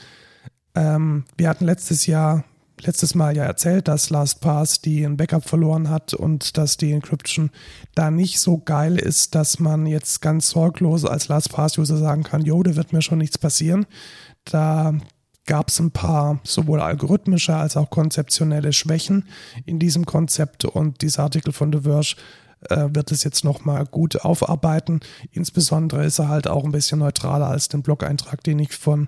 Ähm, 0.74 1.26
wir 1.36 1.50
hatten 1.50 1.65
letztes 1.65 2.06
Jahr 2.06 2.45
letztes 2.82 3.16
Mal 3.16 3.36
ja 3.36 3.44
erzählt, 3.44 3.88
dass 3.88 4.10
LastPass 4.10 4.82
die 4.82 5.04
ein 5.04 5.18
Backup 5.18 5.48
verloren 5.48 5.90
hat 5.90 6.14
und 6.14 6.58
dass 6.58 6.78
die 6.78 6.92
Encryption 6.92 7.52
da 7.94 8.12
nicht 8.12 8.40
so 8.40 8.58
geil 8.58 8.98
ist, 8.98 9.36
dass 9.36 9.60
man 9.60 9.86
jetzt 9.86 10.22
ganz 10.22 10.50
sorglos 10.50 11.06
als 11.06 11.28
LastPass-User 11.28 11.98
sagen 11.98 12.24
kann, 12.24 12.44
jo, 12.44 12.62
da 12.64 12.76
wird 12.76 12.94
mir 12.94 13.02
schon 13.02 13.20
nichts 13.20 13.38
passieren. 13.38 13.86
Da 14.44 14.94
gab 15.46 15.70
es 15.70 15.80
ein 15.80 15.92
paar 15.92 16.40
sowohl 16.44 16.82
algorithmische 16.82 17.56
als 17.56 17.78
auch 17.78 17.90
konzeptionelle 17.90 18.74
Schwächen 18.74 19.28
in 19.66 19.80
diesem 19.80 20.06
Konzept 20.06 20.66
und 20.66 21.02
dieser 21.02 21.24
Artikel 21.24 21.54
von 21.54 21.72
The 21.72 21.82
Verge 21.82 22.16
äh, 22.70 22.88
wird 22.90 23.12
es 23.12 23.24
jetzt 23.24 23.44
nochmal 23.44 23.86
gut 23.86 24.22
aufarbeiten. 24.22 25.02
Insbesondere 25.32 26.06
ist 26.06 26.20
er 26.20 26.30
halt 26.30 26.48
auch 26.48 26.64
ein 26.64 26.72
bisschen 26.72 27.00
neutraler 27.00 27.48
als 27.48 27.70
den 27.70 27.84
Blog-Eintrag, 27.84 28.44
den 28.44 28.60
ich 28.60 28.74
von 28.74 29.08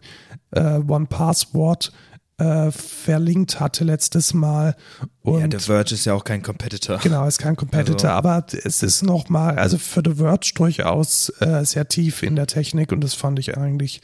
äh, 0.52 0.80
OnePassword 0.88 1.92
äh, 2.38 2.72
verlinkt 2.72 3.60
hatte 3.60 3.84
letztes 3.84 4.34
Mal. 4.34 4.76
Und 5.22 5.54
ja, 5.54 5.60
The 5.60 5.66
Verge 5.66 5.94
ist 5.96 6.06
ja 6.06 6.14
auch 6.14 6.24
kein 6.24 6.44
Competitor. 6.44 7.00
Genau, 7.00 7.26
ist 7.28 7.40
kein 7.40 7.56
Competitor, 7.56 8.12
also. 8.12 8.30
aber 8.30 8.46
es 8.64 8.84
ist 8.84 9.04
nochmal, 9.04 9.58
also 9.58 9.78
für 9.78 10.02
The 10.06 10.16
Verge 10.16 10.52
durchaus 10.56 11.30
äh, 11.40 11.66
sehr 11.66 11.88
tief 11.88 12.24
in 12.24 12.36
der 12.36 12.48
Technik 12.48 12.92
und 12.92 13.02
das 13.02 13.14
fand 13.14 13.40
ich 13.40 13.58
eigentlich 13.58 14.02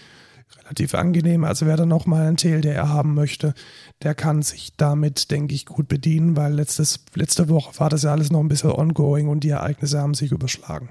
relativ 0.63 0.95
angenehm. 0.95 1.43
Also 1.43 1.65
wer 1.65 1.77
da 1.77 1.85
nochmal 1.85 2.27
einen 2.27 2.37
TLDR 2.37 2.89
haben 2.89 3.13
möchte, 3.13 3.53
der 4.01 4.15
kann 4.15 4.41
sich 4.41 4.75
damit, 4.77 5.31
denke 5.31 5.53
ich, 5.53 5.65
gut 5.65 5.87
bedienen, 5.87 6.35
weil 6.35 6.53
letztes, 6.53 7.05
letzte 7.13 7.49
Woche 7.49 7.79
war 7.79 7.89
das 7.89 8.03
ja 8.03 8.11
alles 8.11 8.31
noch 8.31 8.39
ein 8.39 8.47
bisschen 8.47 8.71
ongoing 8.71 9.27
und 9.27 9.41
die 9.41 9.49
Ereignisse 9.49 9.99
haben 9.99 10.13
sich 10.13 10.31
überschlagen. 10.31 10.89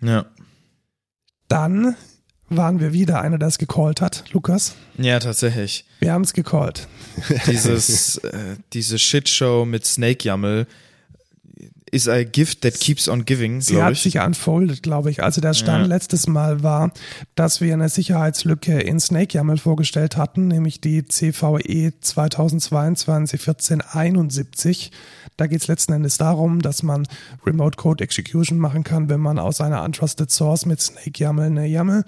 Ja. 0.00 0.26
Dann 1.48 1.96
waren 2.50 2.80
wir 2.80 2.92
wieder 2.92 3.20
einer, 3.20 3.38
der 3.38 3.48
es 3.48 3.58
gecallt 3.58 4.00
hat, 4.00 4.24
Lukas. 4.32 4.74
Ja, 4.96 5.18
tatsächlich. 5.18 5.84
Wir 6.00 6.12
haben 6.12 6.22
es 6.22 6.32
gecallt. 6.32 6.88
Dieses, 7.46 8.16
äh, 8.18 8.56
diese 8.72 8.98
Shitshow 8.98 9.64
mit 9.64 9.84
Snake 9.84 10.24
YAML 10.26 10.66
is 11.92 12.08
a 12.08 12.24
gift 12.24 12.62
that 12.62 12.74
keeps 12.74 13.08
on 13.08 13.24
giving. 13.24 13.60
Sie 13.60 13.82
hat 13.82 13.92
ich. 13.92 14.02
sich 14.02 14.18
unfolded, 14.18 14.82
glaube 14.82 15.10
ich. 15.10 15.22
Also 15.22 15.40
der 15.40 15.54
Stand 15.54 15.86
ja. 15.86 15.94
letztes 15.94 16.26
Mal 16.26 16.62
war, 16.62 16.92
dass 17.34 17.60
wir 17.60 17.72
eine 17.72 17.88
Sicherheitslücke 17.88 18.80
in 18.80 19.00
Snake 19.00 19.36
YAML 19.36 19.58
vorgestellt 19.58 20.16
hatten, 20.16 20.48
nämlich 20.48 20.80
die 20.80 21.04
CVE 21.04 21.92
2022 22.00 23.40
1471. 23.40 24.92
Da 25.36 25.46
geht 25.46 25.60
es 25.60 25.68
letzten 25.68 25.92
Endes 25.92 26.16
darum, 26.18 26.62
dass 26.62 26.82
man 26.82 27.06
Remote 27.46 27.76
Code 27.76 28.02
Execution 28.02 28.58
machen 28.58 28.82
kann, 28.82 29.08
wenn 29.08 29.20
man 29.20 29.38
aus 29.38 29.60
einer 29.60 29.84
untrusted 29.84 30.30
Source 30.30 30.66
mit 30.66 30.80
Snake 30.80 31.12
YAML 31.14 31.46
eine 31.46 31.66
YAML, 31.66 32.04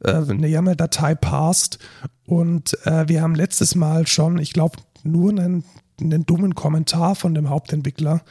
äh, 0.00 0.12
eine 0.12 0.48
YAML-Datei 0.48 1.14
passt. 1.14 1.78
Und 2.26 2.76
äh, 2.86 3.08
wir 3.08 3.22
haben 3.22 3.34
letztes 3.34 3.74
Mal 3.74 4.06
schon, 4.06 4.38
ich 4.38 4.52
glaube, 4.52 4.78
nur 5.04 5.30
einen 5.30 5.64
einen 6.04 6.26
dummen 6.26 6.54
Kommentar 6.54 7.14
von 7.14 7.34
dem 7.34 7.48
Hauptentwickler 7.48 8.22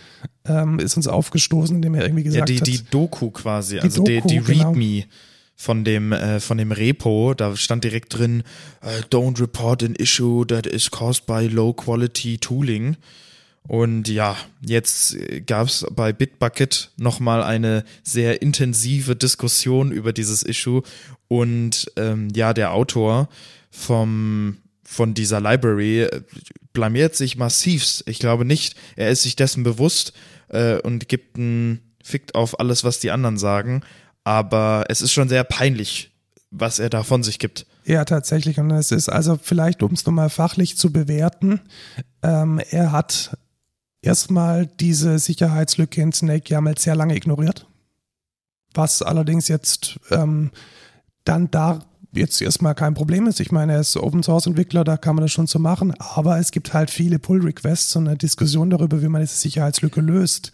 ähm, 0.45 0.79
ist 0.79 0.97
uns 0.97 1.07
aufgestoßen, 1.07 1.75
indem 1.75 1.95
er 1.95 2.03
irgendwie 2.03 2.23
gesagt 2.23 2.49
ja, 2.49 2.55
die, 2.55 2.59
hat. 2.59 2.67
Die 2.67 2.83
Doku 2.89 3.29
quasi, 3.31 3.75
die 3.75 3.81
also 3.81 4.03
Doku, 4.03 4.27
die, 4.27 4.39
die 4.39 4.43
genau. 4.43 4.71
README 4.71 5.05
von 5.55 5.83
dem 5.83 6.11
äh, 6.11 6.39
von 6.39 6.57
dem 6.57 6.71
Repo, 6.71 7.33
da 7.35 7.55
stand 7.55 7.83
direkt 7.83 8.17
drin, 8.17 8.43
uh, 8.83 8.87
don't 9.11 9.39
report 9.39 9.83
an 9.83 9.93
issue 9.95 10.45
that 10.45 10.65
is 10.65 10.89
caused 10.89 11.25
by 11.27 11.47
low 11.47 11.73
quality 11.73 12.37
tooling. 12.37 12.97
Und 13.67 14.07
ja, 14.07 14.35
jetzt 14.65 15.15
gab 15.45 15.67
es 15.67 15.85
bei 15.95 16.11
Bitbucket 16.13 16.91
nochmal 16.97 17.43
eine 17.43 17.83
sehr 18.03 18.41
intensive 18.41 19.15
Diskussion 19.15 19.91
über 19.91 20.13
dieses 20.13 20.41
Issue. 20.41 20.81
Und 21.27 21.91
ähm, 21.95 22.29
ja, 22.33 22.53
der 22.53 22.73
Autor 22.73 23.29
vom 23.69 24.57
von 24.91 25.13
dieser 25.13 25.39
Library 25.39 26.01
äh, 26.01 26.21
blamiert 26.73 27.15
sich 27.15 27.37
massivst. 27.37 28.03
Ich 28.07 28.19
glaube 28.19 28.43
nicht, 28.43 28.75
er 28.97 29.09
ist 29.09 29.23
sich 29.23 29.37
dessen 29.37 29.63
bewusst 29.63 30.11
äh, 30.49 30.79
und 30.79 31.07
gibt 31.07 31.37
einen 31.37 31.79
Fick 32.03 32.35
auf 32.35 32.59
alles, 32.59 32.83
was 32.83 32.99
die 32.99 33.11
anderen 33.11 33.37
sagen. 33.37 33.83
Aber 34.25 34.83
es 34.89 35.01
ist 35.01 35.13
schon 35.13 35.29
sehr 35.29 35.45
peinlich, 35.45 36.11
was 36.51 36.79
er 36.79 36.89
da 36.89 37.03
von 37.03 37.23
sich 37.23 37.39
gibt. 37.39 37.65
Ja, 37.85 38.03
tatsächlich. 38.03 38.59
Und 38.59 38.69
es 38.71 38.91
ist 38.91 39.07
also 39.07 39.39
vielleicht, 39.41 39.81
um 39.81 39.93
es 39.93 40.05
nochmal 40.05 40.29
fachlich 40.29 40.77
zu 40.77 40.91
bewerten, 40.91 41.61
ähm, 42.21 42.59
er 42.69 42.91
hat 42.91 43.37
erstmal 44.01 44.67
diese 44.67 45.19
Sicherheitslücke 45.19 46.01
in 46.01 46.11
Snake 46.11 46.53
YAML 46.53 46.77
sehr 46.77 46.95
lange 46.95 47.15
ignoriert. 47.15 47.65
Was 48.73 49.01
allerdings 49.01 49.47
jetzt 49.47 49.99
ähm, 50.11 50.51
dann 51.23 51.49
da 51.49 51.79
jetzt 52.13 52.41
erstmal 52.41 52.75
kein 52.75 52.93
Problem 52.93 53.27
ist. 53.27 53.39
Ich 53.39 53.51
meine, 53.51 53.73
er 53.73 53.79
ist 53.79 53.97
Open 53.97 54.23
Source 54.23 54.47
Entwickler, 54.47 54.83
da 54.83 54.97
kann 54.97 55.15
man 55.15 55.23
das 55.23 55.31
schon 55.31 55.47
so 55.47 55.59
machen, 55.59 55.93
aber 55.99 56.39
es 56.39 56.51
gibt 56.51 56.73
halt 56.73 56.89
viele 56.89 57.19
Pull 57.19 57.41
Requests 57.41 57.95
und 57.95 58.07
eine 58.07 58.17
Diskussion 58.17 58.69
darüber, 58.69 59.01
wie 59.01 59.07
man 59.07 59.21
diese 59.21 59.35
Sicherheitslücke 59.35 60.01
löst. 60.01 60.51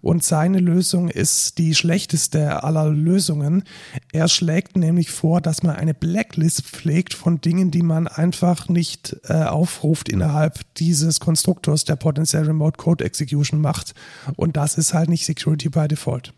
Und 0.00 0.24
seine 0.24 0.58
Lösung 0.58 1.08
ist 1.08 1.58
die 1.58 1.74
schlechteste 1.74 2.62
aller 2.62 2.88
Lösungen. 2.88 3.64
Er 4.12 4.28
schlägt 4.28 4.76
nämlich 4.76 5.10
vor, 5.10 5.40
dass 5.40 5.62
man 5.62 5.76
eine 5.76 5.92
Blacklist 5.92 6.62
pflegt 6.62 7.12
von 7.12 7.40
Dingen, 7.40 7.70
die 7.70 7.82
man 7.82 8.08
einfach 8.08 8.68
nicht 8.68 9.16
äh, 9.24 9.34
aufruft 9.44 10.08
innerhalb 10.08 10.60
dieses 10.76 11.20
Konstruktors, 11.20 11.84
der 11.84 11.96
potenziell 11.96 12.44
Remote 12.44 12.78
Code 12.78 13.04
Execution 13.04 13.60
macht. 13.60 13.94
Und 14.36 14.56
das 14.56 14.78
ist 14.78 14.94
halt 14.94 15.10
nicht 15.10 15.26
Security 15.26 15.68
by 15.68 15.88
Default. 15.88 16.32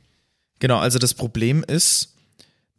Genau, 0.59 0.79
also 0.79 0.99
das 0.99 1.15
Problem 1.15 1.63
ist, 1.63 2.15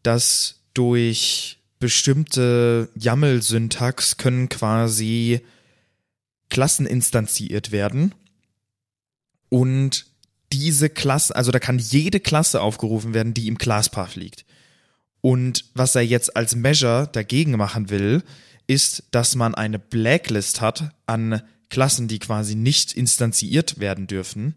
dass 0.03 0.55
durch 0.73 1.59
bestimmte 1.79 2.89
YAML-Syntax 2.95 4.17
können 4.17 4.49
quasi 4.49 5.41
Klassen 6.49 6.85
instanziert 6.85 7.71
werden 7.71 8.13
und 9.49 10.05
diese 10.51 10.89
Klasse, 10.89 11.35
also 11.35 11.51
da 11.51 11.59
kann 11.59 11.79
jede 11.79 12.19
Klasse 12.19 12.61
aufgerufen 12.61 13.13
werden, 13.13 13.33
die 13.33 13.47
im 13.47 13.57
Classpath 13.57 14.15
liegt. 14.15 14.45
Und 15.21 15.65
was 15.73 15.95
er 15.95 16.01
jetzt 16.03 16.35
als 16.35 16.55
Measure 16.55 17.09
dagegen 17.11 17.57
machen 17.57 17.89
will, 17.89 18.23
ist, 18.67 19.03
dass 19.11 19.35
man 19.35 19.55
eine 19.55 19.79
Blacklist 19.79 20.61
hat 20.61 20.91
an 21.07 21.41
Klassen, 21.69 22.07
die 22.07 22.19
quasi 22.19 22.55
nicht 22.55 22.93
instanziert 22.93 23.79
werden 23.79 24.07
dürfen. 24.07 24.55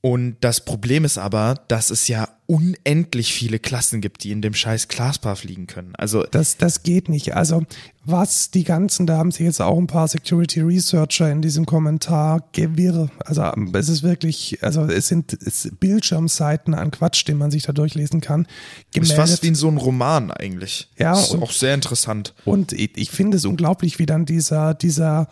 Und 0.00 0.36
das 0.42 0.64
Problem 0.64 1.04
ist 1.04 1.18
aber, 1.18 1.56
dass 1.66 1.90
es 1.90 2.06
ja 2.06 2.28
unendlich 2.46 3.32
viele 3.32 3.58
Klassen 3.58 4.00
gibt, 4.00 4.22
die 4.22 4.30
in 4.30 4.40
dem 4.40 4.54
scheiß 4.54 4.86
Classpath 4.86 5.40
fliegen 5.40 5.66
können. 5.66 5.94
Also 5.96 6.22
das, 6.22 6.56
das 6.56 6.84
geht 6.84 7.08
nicht. 7.08 7.34
Also 7.34 7.64
was 8.04 8.52
die 8.52 8.62
ganzen, 8.62 9.06
da 9.06 9.18
haben 9.18 9.32
sich 9.32 9.40
jetzt 9.40 9.60
auch 9.60 9.76
ein 9.76 9.88
paar 9.88 10.06
Security 10.06 10.60
Researcher 10.60 11.30
in 11.30 11.42
diesem 11.42 11.66
Kommentar 11.66 12.48
gewirr. 12.52 13.10
Also 13.24 13.42
es 13.72 13.88
ist 13.88 14.04
wirklich, 14.04 14.62
also 14.62 14.84
es 14.84 15.08
sind 15.08 15.36
es 15.44 15.68
Bildschirmseiten 15.80 16.74
an 16.74 16.92
Quatsch, 16.92 17.26
den 17.26 17.36
man 17.36 17.50
sich 17.50 17.64
da 17.64 17.72
durchlesen 17.72 18.20
kann. 18.20 18.46
Gemeldet. 18.92 19.18
Ist 19.18 19.20
fast 19.20 19.42
wie 19.42 19.48
in 19.48 19.56
so 19.56 19.68
ein 19.68 19.78
Roman 19.78 20.30
eigentlich. 20.30 20.88
Ja. 20.96 21.10
Das 21.10 21.24
ist 21.24 21.34
und, 21.34 21.42
auch 21.42 21.50
sehr 21.50 21.74
interessant. 21.74 22.34
Und 22.44 22.72
ich, 22.72 22.96
ich 22.96 23.10
finde 23.10 23.36
es 23.36 23.44
unglaublich, 23.44 23.98
wie 23.98 24.06
dann 24.06 24.26
dieser, 24.26 24.74
dieser 24.74 25.28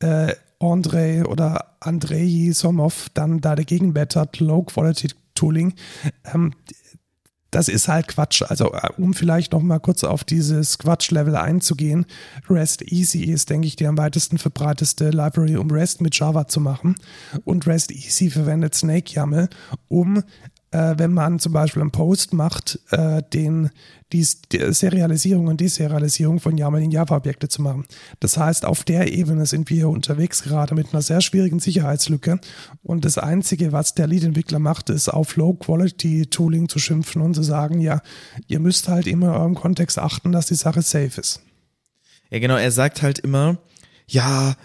äh, 0.00 0.34
Andrei 0.58 1.24
oder 1.24 1.76
Andrei 1.80 2.50
Somov 2.52 3.08
dann 3.14 3.40
da 3.40 3.54
dagegen 3.54 3.94
wettert, 3.94 4.40
Low 4.40 4.62
Quality 4.62 5.08
Tooling. 5.34 5.74
Ähm, 6.32 6.52
das 7.50 7.68
ist 7.68 7.88
halt 7.88 8.08
Quatsch. 8.08 8.42
Also 8.42 8.72
äh, 8.72 8.88
um 8.98 9.14
vielleicht 9.14 9.52
noch 9.52 9.62
mal 9.62 9.78
kurz 9.78 10.04
auf 10.04 10.24
dieses 10.24 10.78
Quatsch-Level 10.78 11.36
einzugehen, 11.36 12.06
REST 12.48 12.82
Easy 12.92 13.24
ist, 13.24 13.50
denke 13.50 13.66
ich, 13.66 13.76
die 13.76 13.86
am 13.86 13.98
weitesten 13.98 14.38
verbreiteste 14.38 15.10
Library, 15.10 15.56
um 15.56 15.70
REST 15.70 16.00
mit 16.00 16.18
Java 16.18 16.48
zu 16.48 16.60
machen. 16.60 16.96
Und 17.44 17.66
REST 17.66 17.92
Easy 17.92 18.30
verwendet 18.30 18.74
Snake 18.74 19.12
YAML, 19.14 19.48
um 19.88 20.22
äh, 20.70 20.94
wenn 20.98 21.12
man 21.12 21.38
zum 21.38 21.52
Beispiel 21.52 21.82
einen 21.82 21.92
Post 21.92 22.34
macht, 22.34 22.78
äh, 22.90 23.22
den, 23.32 23.70
die, 24.12 24.24
Serialisierung 24.24 25.48
und 25.48 25.60
Deserialisierung 25.60 26.38
von 26.38 26.56
YAML 26.56 26.82
in 26.82 26.90
Java-Objekte 26.90 27.48
zu 27.48 27.62
machen. 27.62 27.84
Das 28.20 28.36
heißt, 28.36 28.64
auf 28.64 28.84
der 28.84 29.12
Ebene 29.12 29.46
sind 29.46 29.68
wir 29.68 29.76
hier 29.76 29.88
unterwegs 29.88 30.42
gerade 30.42 30.74
mit 30.74 30.92
einer 30.92 31.02
sehr 31.02 31.20
schwierigen 31.20 31.58
Sicherheitslücke. 31.58 32.38
Und 32.82 33.04
das 33.04 33.18
Einzige, 33.18 33.72
was 33.72 33.94
der 33.94 34.06
Lead-Entwickler 34.06 34.60
macht, 34.60 34.90
ist 34.90 35.08
auf 35.08 35.36
Low-Quality-Tooling 35.36 36.68
zu 36.68 36.78
schimpfen 36.78 37.20
und 37.22 37.34
zu 37.34 37.42
sagen, 37.42 37.80
ja, 37.80 38.00
ihr 38.46 38.60
müsst 38.60 38.88
halt 38.88 39.06
immer 39.06 39.28
in 39.28 39.34
eurem 39.34 39.54
Kontext 39.54 39.98
achten, 39.98 40.30
dass 40.32 40.46
die 40.46 40.54
Sache 40.54 40.82
safe 40.82 41.20
ist. 41.20 41.42
Ja, 42.30 42.38
genau, 42.38 42.56
er 42.56 42.72
sagt 42.72 43.02
halt 43.02 43.18
immer, 43.18 43.58
ja, 44.06 44.56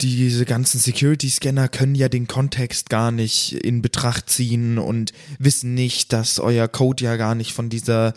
diese 0.00 0.44
ganzen 0.44 0.78
Security-Scanner 0.78 1.68
können 1.68 1.94
ja 1.94 2.08
den 2.08 2.28
Kontext 2.28 2.88
gar 2.88 3.10
nicht 3.10 3.52
in 3.52 3.82
Betracht 3.82 4.30
ziehen 4.30 4.78
und 4.78 5.12
wissen 5.38 5.74
nicht, 5.74 6.12
dass 6.12 6.38
euer 6.38 6.68
Code 6.68 7.04
ja 7.04 7.16
gar 7.16 7.34
nicht 7.34 7.52
von 7.52 7.68
dieser 7.68 8.14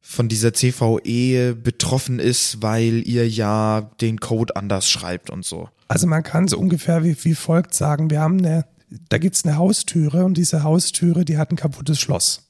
von 0.00 0.28
dieser 0.28 0.52
CVE 0.52 1.54
betroffen 1.54 2.18
ist, 2.18 2.62
weil 2.62 3.06
ihr 3.06 3.28
ja 3.28 3.90
den 4.00 4.18
Code 4.18 4.56
anders 4.56 4.88
schreibt 4.88 5.30
und 5.30 5.44
so. 5.44 5.68
Also 5.88 6.06
man 6.06 6.22
kann 6.22 6.48
so 6.48 6.58
ungefähr 6.58 7.04
wie, 7.04 7.16
wie 7.24 7.34
folgt 7.34 7.74
sagen, 7.74 8.10
wir 8.10 8.20
haben 8.20 8.38
eine, 8.38 8.64
da 9.08 9.18
gibt's 9.18 9.44
eine 9.44 9.56
Haustüre 9.56 10.24
und 10.24 10.36
diese 10.36 10.62
Haustüre, 10.62 11.24
die 11.24 11.38
hat 11.38 11.50
ein 11.52 11.56
kaputtes 11.56 12.00
Schloss. 12.00 12.46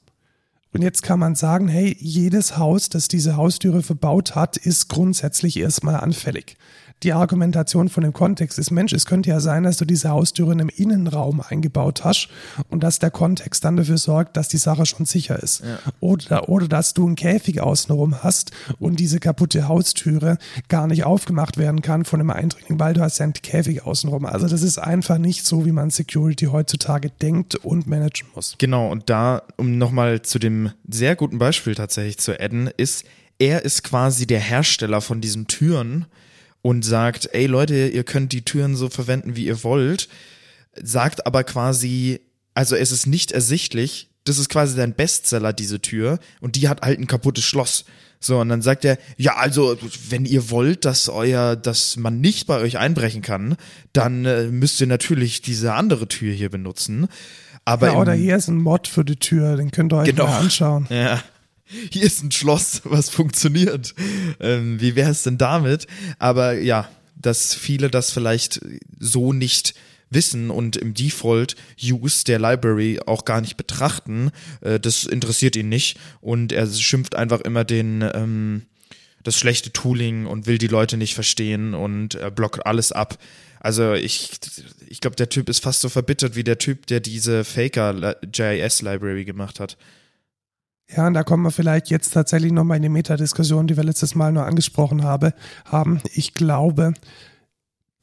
Und 0.73 0.81
jetzt 0.81 1.03
kann 1.03 1.19
man 1.19 1.35
sagen, 1.35 1.67
hey, 1.67 1.97
jedes 1.99 2.57
Haus, 2.57 2.87
das 2.87 3.09
diese 3.09 3.35
Haustüre 3.35 3.83
verbaut 3.83 4.35
hat, 4.35 4.55
ist 4.55 4.87
grundsätzlich 4.87 5.57
erstmal 5.57 5.97
anfällig 5.97 6.55
die 7.03 7.13
Argumentation 7.13 7.89
von 7.89 8.03
dem 8.03 8.13
Kontext 8.13 8.59
ist, 8.59 8.71
Mensch, 8.71 8.93
es 8.93 9.05
könnte 9.05 9.29
ja 9.29 9.39
sein, 9.39 9.63
dass 9.63 9.77
du 9.77 9.85
diese 9.85 10.09
Haustüren 10.09 10.59
im 10.59 10.69
Innenraum 10.69 11.41
eingebaut 11.41 12.03
hast 12.03 12.29
und 12.69 12.83
dass 12.83 12.99
der 12.99 13.11
Kontext 13.11 13.63
dann 13.65 13.77
dafür 13.77 13.97
sorgt, 13.97 14.37
dass 14.37 14.47
die 14.47 14.57
Sache 14.57 14.85
schon 14.85 15.05
sicher 15.05 15.41
ist. 15.41 15.61
Ja. 15.61 15.79
Oder, 15.99 16.49
oder 16.49 16.67
dass 16.67 16.93
du 16.93 17.05
einen 17.05 17.15
Käfig 17.15 17.61
außenrum 17.61 18.23
hast 18.23 18.51
und 18.79 18.99
diese 18.99 19.19
kaputte 19.19 19.67
Haustüre 19.67 20.37
gar 20.67 20.87
nicht 20.87 21.03
aufgemacht 21.03 21.57
werden 21.57 21.81
kann 21.81 22.05
von 22.05 22.19
einem 22.19 22.29
Eindringling, 22.29 22.79
weil 22.79 22.93
du 22.93 23.01
hast 23.01 23.17
ja 23.17 23.23
einen 23.23 23.33
Käfig 23.33 23.83
außenrum. 23.83 24.25
Also 24.25 24.47
das 24.47 24.61
ist 24.61 24.77
einfach 24.77 25.17
nicht 25.17 25.45
so, 25.45 25.65
wie 25.65 25.71
man 25.71 25.89
Security 25.89 26.45
heutzutage 26.45 27.09
denkt 27.09 27.55
und 27.55 27.87
managen 27.87 28.27
muss. 28.35 28.55
Genau, 28.57 28.89
und 28.89 29.09
da, 29.09 29.43
um 29.57 29.77
nochmal 29.77 30.21
zu 30.21 30.37
dem 30.39 30.71
sehr 30.87 31.15
guten 31.15 31.39
Beispiel 31.39 31.75
tatsächlich 31.75 32.19
zu 32.19 32.39
adden, 32.39 32.69
ist, 32.77 33.05
er 33.39 33.65
ist 33.65 33.83
quasi 33.83 34.27
der 34.27 34.39
Hersteller 34.39 35.01
von 35.01 35.19
diesen 35.19 35.47
Türen, 35.47 36.05
und 36.61 36.83
sagt, 36.83 37.29
ey 37.33 37.47
Leute, 37.47 37.87
ihr 37.87 38.03
könnt 38.03 38.31
die 38.33 38.45
Türen 38.45 38.75
so 38.75 38.89
verwenden, 38.89 39.35
wie 39.35 39.45
ihr 39.45 39.63
wollt, 39.63 40.07
sagt 40.81 41.25
aber 41.25 41.43
quasi, 41.43 42.21
also 42.53 42.75
es 42.75 42.91
ist 42.91 43.07
nicht 43.07 43.31
ersichtlich, 43.31 44.09
das 44.23 44.37
ist 44.37 44.49
quasi 44.49 44.75
dein 44.75 44.93
Bestseller, 44.93 45.53
diese 45.53 45.81
Tür, 45.81 46.19
und 46.39 46.55
die 46.55 46.69
hat 46.69 46.81
halt 46.81 46.99
ein 46.99 47.07
kaputtes 47.07 47.43
Schloss. 47.43 47.85
So, 48.19 48.39
und 48.39 48.49
dann 48.49 48.61
sagt 48.61 48.85
er, 48.85 48.99
ja, 49.17 49.37
also, 49.37 49.75
wenn 50.09 50.25
ihr 50.25 50.51
wollt, 50.51 50.85
dass 50.85 51.09
euer, 51.09 51.55
dass 51.55 51.97
man 51.97 52.21
nicht 52.21 52.45
bei 52.45 52.59
euch 52.59 52.77
einbrechen 52.77 53.23
kann, 53.23 53.55
dann 53.93 54.25
äh, 54.25 54.43
müsst 54.43 54.79
ihr 54.79 54.85
natürlich 54.85 55.41
diese 55.41 55.73
andere 55.73 56.07
Tür 56.07 56.31
hier 56.31 56.51
benutzen. 56.51 57.07
Aber 57.65 57.87
ja, 57.87 57.93
oder 57.95 58.13
hier 58.13 58.35
ist 58.35 58.47
ein 58.47 58.57
Mod 58.57 58.87
für 58.87 59.03
die 59.03 59.15
Tür, 59.15 59.55
den 59.55 59.71
könnt 59.71 59.91
ihr 59.91 59.97
euch 59.97 60.05
genau, 60.05 60.27
mal 60.27 60.39
anschauen. 60.39 60.85
Ja 60.91 61.23
hier 61.89 62.03
ist 62.03 62.23
ein 62.23 62.31
Schloss, 62.31 62.81
was 62.83 63.09
funktioniert. 63.09 63.93
Ähm, 64.39 64.79
wie 64.79 64.95
wäre 64.95 65.11
es 65.11 65.23
denn 65.23 65.37
damit? 65.37 65.87
Aber 66.19 66.53
ja, 66.53 66.89
dass 67.15 67.53
viele 67.53 67.89
das 67.89 68.11
vielleicht 68.11 68.61
so 68.99 69.33
nicht 69.33 69.75
wissen 70.09 70.49
und 70.49 70.75
im 70.75 70.93
Default 70.93 71.55
Use 71.81 72.25
der 72.25 72.39
Library 72.39 72.99
auch 73.05 73.25
gar 73.25 73.41
nicht 73.41 73.57
betrachten, 73.57 74.31
äh, 74.61 74.79
das 74.79 75.05
interessiert 75.05 75.55
ihn 75.55 75.69
nicht 75.69 75.97
und 76.19 76.51
er 76.51 76.67
schimpft 76.67 77.15
einfach 77.15 77.41
immer 77.41 77.63
den 77.63 78.01
ähm, 78.13 78.63
das 79.23 79.37
schlechte 79.37 79.71
Tooling 79.71 80.25
und 80.25 80.47
will 80.47 80.57
die 80.57 80.67
Leute 80.67 80.97
nicht 80.97 81.13
verstehen 81.13 81.73
und 81.73 82.15
er 82.15 82.31
blockt 82.31 82.65
alles 82.65 82.91
ab. 82.91 83.17
Also 83.59 83.93
ich, 83.93 84.31
ich 84.87 84.99
glaube, 84.99 85.15
der 85.15 85.29
Typ 85.29 85.47
ist 85.47 85.61
fast 85.61 85.81
so 85.81 85.89
verbittert 85.89 86.35
wie 86.35 86.43
der 86.43 86.57
Typ, 86.57 86.87
der 86.87 86.99
diese 86.99 87.43
Faker 87.43 88.15
JS 88.33 88.81
Library 88.81 89.23
gemacht 89.23 89.59
hat. 89.59 89.77
Ja, 90.95 91.07
und 91.07 91.13
da 91.13 91.23
kommen 91.23 91.43
wir 91.43 91.51
vielleicht 91.51 91.89
jetzt 91.89 92.11
tatsächlich 92.13 92.51
nochmal 92.51 92.77
in 92.77 92.83
die 92.83 92.89
Metadiskussion, 92.89 93.67
die 93.67 93.77
wir 93.77 93.83
letztes 93.83 94.13
Mal 94.15 94.31
nur 94.31 94.45
angesprochen 94.45 95.03
habe, 95.03 95.33
haben. 95.65 96.01
Ich 96.13 96.33
glaube, 96.33 96.93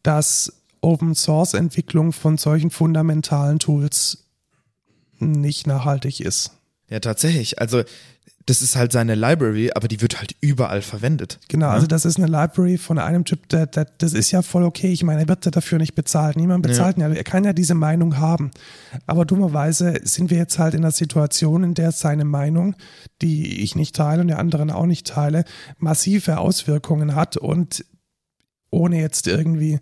dass 0.02 0.52
Open 0.80 1.14
Source 1.14 1.54
Entwicklung 1.54 2.12
von 2.12 2.38
solchen 2.38 2.70
fundamentalen 2.70 3.58
Tools 3.58 4.24
nicht 5.18 5.66
nachhaltig 5.66 6.20
ist. 6.20 6.52
Ja, 6.88 7.00
tatsächlich. 7.00 7.60
Also 7.60 7.82
das 8.48 8.62
ist 8.62 8.76
halt 8.76 8.92
seine 8.92 9.14
Library, 9.14 9.72
aber 9.74 9.88
die 9.88 10.00
wird 10.00 10.18
halt 10.18 10.34
überall 10.40 10.80
verwendet. 10.80 11.38
Genau, 11.48 11.66
ja? 11.66 11.72
also 11.72 11.86
das 11.86 12.06
ist 12.06 12.16
eine 12.16 12.28
Library 12.28 12.78
von 12.78 12.98
einem 12.98 13.26
Typ, 13.26 13.46
der, 13.50 13.66
der, 13.66 13.86
das 13.98 14.14
ist 14.14 14.30
ja 14.30 14.40
voll 14.40 14.64
okay. 14.64 14.90
Ich 14.90 15.02
meine, 15.02 15.20
er 15.20 15.28
wird 15.28 15.44
ja 15.44 15.50
dafür 15.50 15.78
nicht 15.78 15.94
bezahlt. 15.94 16.36
Niemand 16.36 16.62
bezahlt 16.62 16.96
ja. 16.96 17.06
ihn. 17.06 17.14
Er 17.14 17.24
kann 17.24 17.44
ja 17.44 17.52
diese 17.52 17.74
Meinung 17.74 18.16
haben. 18.16 18.50
Aber 19.06 19.26
dummerweise 19.26 20.00
sind 20.02 20.30
wir 20.30 20.38
jetzt 20.38 20.58
halt 20.58 20.72
in 20.72 20.80
einer 20.80 20.92
Situation, 20.92 21.62
in 21.62 21.74
der 21.74 21.92
seine 21.92 22.24
Meinung, 22.24 22.74
die 23.20 23.62
ich 23.62 23.76
nicht 23.76 23.94
teile 23.94 24.22
und 24.22 24.28
der 24.28 24.38
anderen 24.38 24.70
auch 24.70 24.86
nicht 24.86 25.06
teile, 25.06 25.44
massive 25.76 26.38
Auswirkungen 26.38 27.14
hat 27.14 27.36
und 27.36 27.84
ohne 28.70 28.98
jetzt 28.98 29.26
irgendwie 29.26 29.78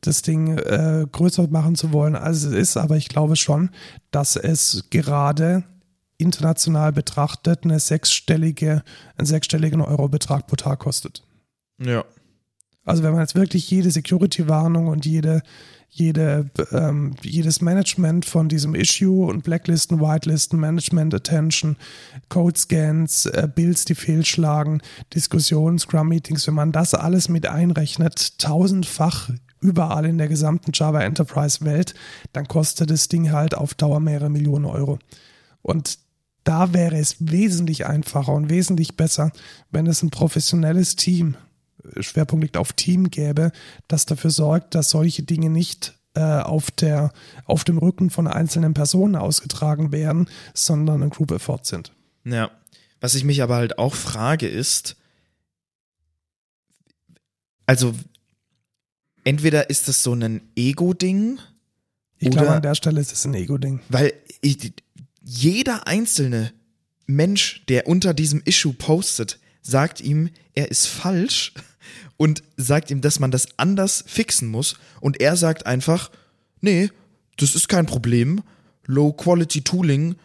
das 0.00 0.22
Ding 0.22 0.58
äh, 0.58 1.06
größer 1.10 1.46
machen 1.48 1.76
zu 1.76 1.92
wollen, 1.92 2.16
als 2.16 2.42
es 2.42 2.52
ist, 2.52 2.76
aber 2.76 2.96
ich 2.96 3.08
glaube 3.08 3.36
schon, 3.36 3.70
dass 4.10 4.34
es 4.34 4.86
gerade 4.90 5.62
international 6.22 6.92
betrachtet 6.92 7.64
eine 7.64 7.78
sechsstellige, 7.80 8.82
einen 9.16 9.26
sechsstelligen 9.26 9.80
Eurobetrag 9.80 10.46
pro 10.46 10.56
Tag 10.56 10.78
kostet. 10.78 11.22
Ja. 11.78 12.04
Also 12.84 13.02
wenn 13.02 13.12
man 13.12 13.20
jetzt 13.20 13.34
wirklich 13.34 13.70
jede 13.70 13.90
Security-Warnung 13.90 14.88
und 14.88 15.06
jede, 15.06 15.42
jede, 15.88 16.50
ähm, 16.72 17.14
jedes 17.22 17.60
Management 17.60 18.24
von 18.24 18.48
diesem 18.48 18.74
Issue 18.74 19.26
und 19.26 19.44
Blacklisten, 19.44 20.00
Whitelisten, 20.00 20.58
Management 20.58 21.14
Attention, 21.14 21.76
Code 22.28 22.58
Scans, 22.58 23.26
äh, 23.26 23.48
Builds, 23.54 23.84
die 23.84 23.94
fehlschlagen, 23.94 24.80
Diskussionen, 25.14 25.78
Scrum 25.78 26.08
Meetings, 26.08 26.46
wenn 26.46 26.54
man 26.54 26.72
das 26.72 26.94
alles 26.94 27.28
mit 27.28 27.46
einrechnet, 27.46 28.38
tausendfach 28.38 29.30
überall 29.60 30.06
in 30.06 30.18
der 30.18 30.28
gesamten 30.28 30.72
Java 30.74 31.02
Enterprise 31.02 31.64
Welt, 31.64 31.94
dann 32.32 32.48
kostet 32.48 32.90
das 32.90 33.08
Ding 33.08 33.30
halt 33.30 33.54
auf 33.54 33.74
Dauer 33.74 34.00
mehrere 34.00 34.28
Millionen 34.30 34.64
Euro. 34.64 34.98
Und 35.62 35.98
da 36.44 36.72
wäre 36.72 36.98
es 36.98 37.16
wesentlich 37.20 37.86
einfacher 37.86 38.32
und 38.32 38.50
wesentlich 38.50 38.96
besser, 38.96 39.32
wenn 39.70 39.86
es 39.86 40.02
ein 40.02 40.10
professionelles 40.10 40.96
Team 40.96 41.36
Schwerpunkt 42.00 42.44
liegt 42.44 42.56
auf 42.56 42.72
Team 42.72 43.10
gäbe, 43.10 43.52
das 43.88 44.06
dafür 44.06 44.30
sorgt, 44.30 44.74
dass 44.74 44.90
solche 44.90 45.22
Dinge 45.22 45.50
nicht 45.50 45.98
äh, 46.14 46.20
auf, 46.20 46.70
der, 46.70 47.12
auf 47.44 47.64
dem 47.64 47.78
Rücken 47.78 48.10
von 48.10 48.26
einzelnen 48.26 48.74
Personen 48.74 49.16
ausgetragen 49.16 49.92
werden, 49.92 50.28
sondern 50.54 51.02
ein 51.02 51.10
Group 51.10 51.30
Effort 51.30 51.60
sind. 51.64 51.92
Ja. 52.24 52.50
Was 53.00 53.14
ich 53.14 53.24
mich 53.24 53.42
aber 53.42 53.56
halt 53.56 53.78
auch 53.78 53.94
frage 53.94 54.46
ist, 54.46 54.96
also 57.66 57.94
entweder 59.24 59.70
ist 59.70 59.88
das 59.88 60.02
so 60.02 60.14
ein 60.14 60.42
Ego-Ding. 60.54 61.38
Ich 62.18 62.30
glaube, 62.30 62.50
an 62.50 62.62
der 62.62 62.76
Stelle 62.76 63.00
ist 63.00 63.12
es 63.12 63.24
ein 63.24 63.34
Ego-Ding. 63.34 63.80
Weil 63.88 64.12
ich, 64.40 64.72
jeder 65.32 65.86
einzelne 65.86 66.52
Mensch, 67.06 67.64
der 67.68 67.86
unter 67.86 68.12
diesem 68.12 68.42
Issue 68.44 68.74
postet, 68.74 69.38
sagt 69.62 70.00
ihm, 70.00 70.28
er 70.54 70.70
ist 70.70 70.86
falsch 70.86 71.54
und 72.18 72.42
sagt 72.56 72.90
ihm, 72.90 73.00
dass 73.00 73.18
man 73.18 73.30
das 73.30 73.48
anders 73.56 74.04
fixen 74.06 74.48
muss. 74.48 74.76
Und 75.00 75.20
er 75.20 75.36
sagt 75.36 75.66
einfach, 75.66 76.10
nee, 76.60 76.90
das 77.38 77.54
ist 77.54 77.68
kein 77.68 77.86
Problem. 77.86 78.42
Low-Quality-Tooling 78.86 80.16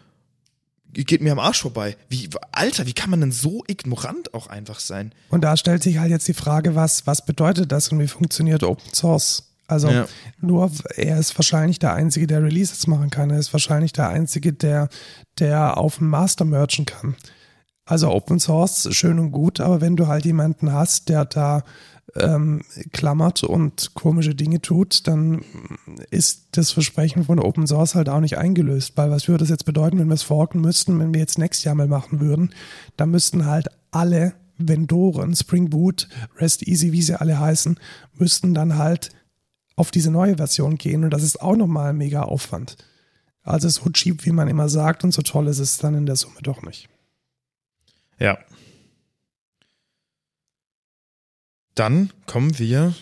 geht 0.92 1.22
mir 1.22 1.32
am 1.32 1.38
Arsch 1.38 1.62
vorbei. 1.62 1.96
Wie, 2.08 2.28
Alter, 2.52 2.86
wie 2.86 2.92
kann 2.92 3.10
man 3.10 3.20
denn 3.20 3.32
so 3.32 3.64
ignorant 3.66 4.34
auch 4.34 4.48
einfach 4.48 4.80
sein? 4.80 5.14
Und 5.30 5.42
da 5.42 5.56
stellt 5.56 5.82
sich 5.82 5.98
halt 5.98 6.10
jetzt 6.10 6.28
die 6.28 6.34
Frage, 6.34 6.74
was, 6.74 7.06
was 7.06 7.24
bedeutet 7.24 7.72
das 7.72 7.88
und 7.88 8.00
wie 8.00 8.08
funktioniert 8.08 8.62
Open 8.62 8.92
Source? 8.92 9.47
Also 9.68 9.88
ja. 9.90 10.06
nur 10.40 10.70
er 10.96 11.18
ist 11.18 11.38
wahrscheinlich 11.38 11.78
der 11.78 11.94
Einzige, 11.94 12.26
der 12.26 12.42
Releases 12.42 12.86
machen 12.86 13.10
kann. 13.10 13.30
Er 13.30 13.38
ist 13.38 13.52
wahrscheinlich 13.52 13.92
der 13.92 14.08
Einzige, 14.08 14.52
der, 14.52 14.88
der 15.38 15.76
auf 15.76 15.98
dem 15.98 16.08
Master 16.08 16.44
merchen 16.44 16.86
kann. 16.86 17.14
Also 17.84 18.10
Open 18.10 18.40
Source, 18.40 18.88
schön 18.92 19.18
und 19.18 19.30
gut, 19.30 19.60
aber 19.60 19.80
wenn 19.80 19.96
du 19.96 20.08
halt 20.08 20.24
jemanden 20.24 20.72
hast, 20.72 21.08
der 21.08 21.24
da 21.26 21.62
ähm, 22.16 22.62
klammert 22.92 23.44
und 23.44 23.94
komische 23.94 24.34
Dinge 24.34 24.60
tut, 24.60 25.06
dann 25.06 25.42
ist 26.10 26.48
das 26.52 26.70
Versprechen 26.70 27.24
von 27.24 27.38
Open 27.38 27.66
Source 27.66 27.94
halt 27.94 28.08
auch 28.08 28.20
nicht 28.20 28.38
eingelöst. 28.38 28.92
Weil 28.96 29.10
was 29.10 29.28
würde 29.28 29.42
das 29.42 29.50
jetzt 29.50 29.64
bedeuten, 29.64 29.98
wenn 29.98 30.08
wir 30.08 30.14
es 30.14 30.22
forken 30.22 30.60
müssten, 30.60 30.98
wenn 30.98 31.12
wir 31.12 31.20
jetzt 31.20 31.38
nächstes 31.38 31.64
Jahr 31.64 31.74
mal 31.74 31.88
machen 31.88 32.20
würden? 32.20 32.54
dann 32.96 33.10
müssten 33.10 33.46
halt 33.46 33.68
alle 33.90 34.34
Vendoren, 34.58 35.34
Spring 35.36 35.70
Boot, 35.70 36.08
REST 36.38 36.66
Easy, 36.66 36.92
wie 36.92 37.02
sie 37.02 37.18
alle 37.18 37.38
heißen, 37.38 37.78
müssten 38.14 38.54
dann 38.54 38.76
halt 38.76 39.10
auf 39.78 39.92
diese 39.92 40.10
neue 40.10 40.36
Version 40.36 40.76
gehen 40.76 41.04
und 41.04 41.10
das 41.10 41.22
ist 41.22 41.40
auch 41.40 41.54
nochmal 41.54 41.90
ein 41.90 41.96
mega 41.96 42.22
Aufwand. 42.22 42.76
Also 43.42 43.68
so 43.68 43.88
cheap, 43.90 44.26
wie 44.26 44.32
man 44.32 44.48
immer 44.48 44.68
sagt 44.68 45.04
und 45.04 45.12
so 45.12 45.22
toll 45.22 45.46
ist 45.46 45.60
es 45.60 45.78
dann 45.78 45.94
in 45.94 46.04
der 46.04 46.16
Summe 46.16 46.40
doch 46.42 46.62
nicht. 46.62 46.88
Ja. 48.18 48.38
Dann 51.76 52.12
kommen 52.26 52.58
wir 52.58 52.92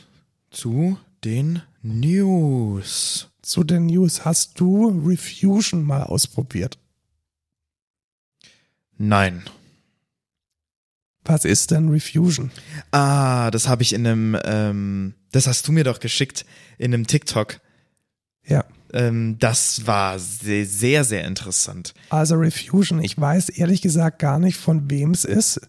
zu 0.51 0.99
den 1.24 1.62
News. 1.81 3.31
Zu 3.41 3.64
den 3.64 3.87
News. 3.87 4.27
Hast 4.27 4.61
du 4.61 5.03
Refusion 5.07 5.83
mal 5.83 6.03
ausprobiert? 6.03 6.79
Nein. 8.99 9.45
Was 11.24 11.47
ist 11.47 11.70
denn 11.70 11.89
Refusion? 11.89 12.51
Ah, 12.91 13.51
das 13.51 13.66
habe 13.66 13.83
ich 13.83 13.95
in 13.95 14.07
einem, 14.07 14.39
ähm, 14.45 15.14
das 15.33 15.47
hast 15.47 15.66
du 15.68 15.72
mir 15.72 15.85
doch 15.85 16.01
geschickt 16.01 16.45
in 16.79 16.95
einem 16.95 17.07
TikTok. 17.07 17.61
Ja. 18.45 18.64
Ähm, 18.93 19.37
das 19.39 19.87
war 19.87 20.18
sehr, 20.18 20.64
sehr, 20.66 21.05
sehr 21.05 21.24
interessant. 21.24 21.95
Also 22.11 22.37
Refusion, 22.37 23.03
ich 23.03 23.18
weiß 23.18 23.49
ehrlich 23.51 23.83
gesagt 23.83 24.18
gar 24.18 24.39
nicht, 24.39 24.57
von 24.57 24.91
wem 24.91 25.11
es 25.11 25.24
ist. 25.24 25.61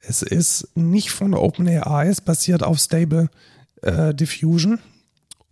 Es 0.00 0.22
ist 0.22 0.68
nicht 0.76 1.10
von 1.10 1.34
OpenAI, 1.34 2.08
es 2.08 2.20
basiert 2.20 2.62
auf 2.62 2.78
Stable 2.78 3.30
äh, 3.82 4.14
Diffusion 4.14 4.80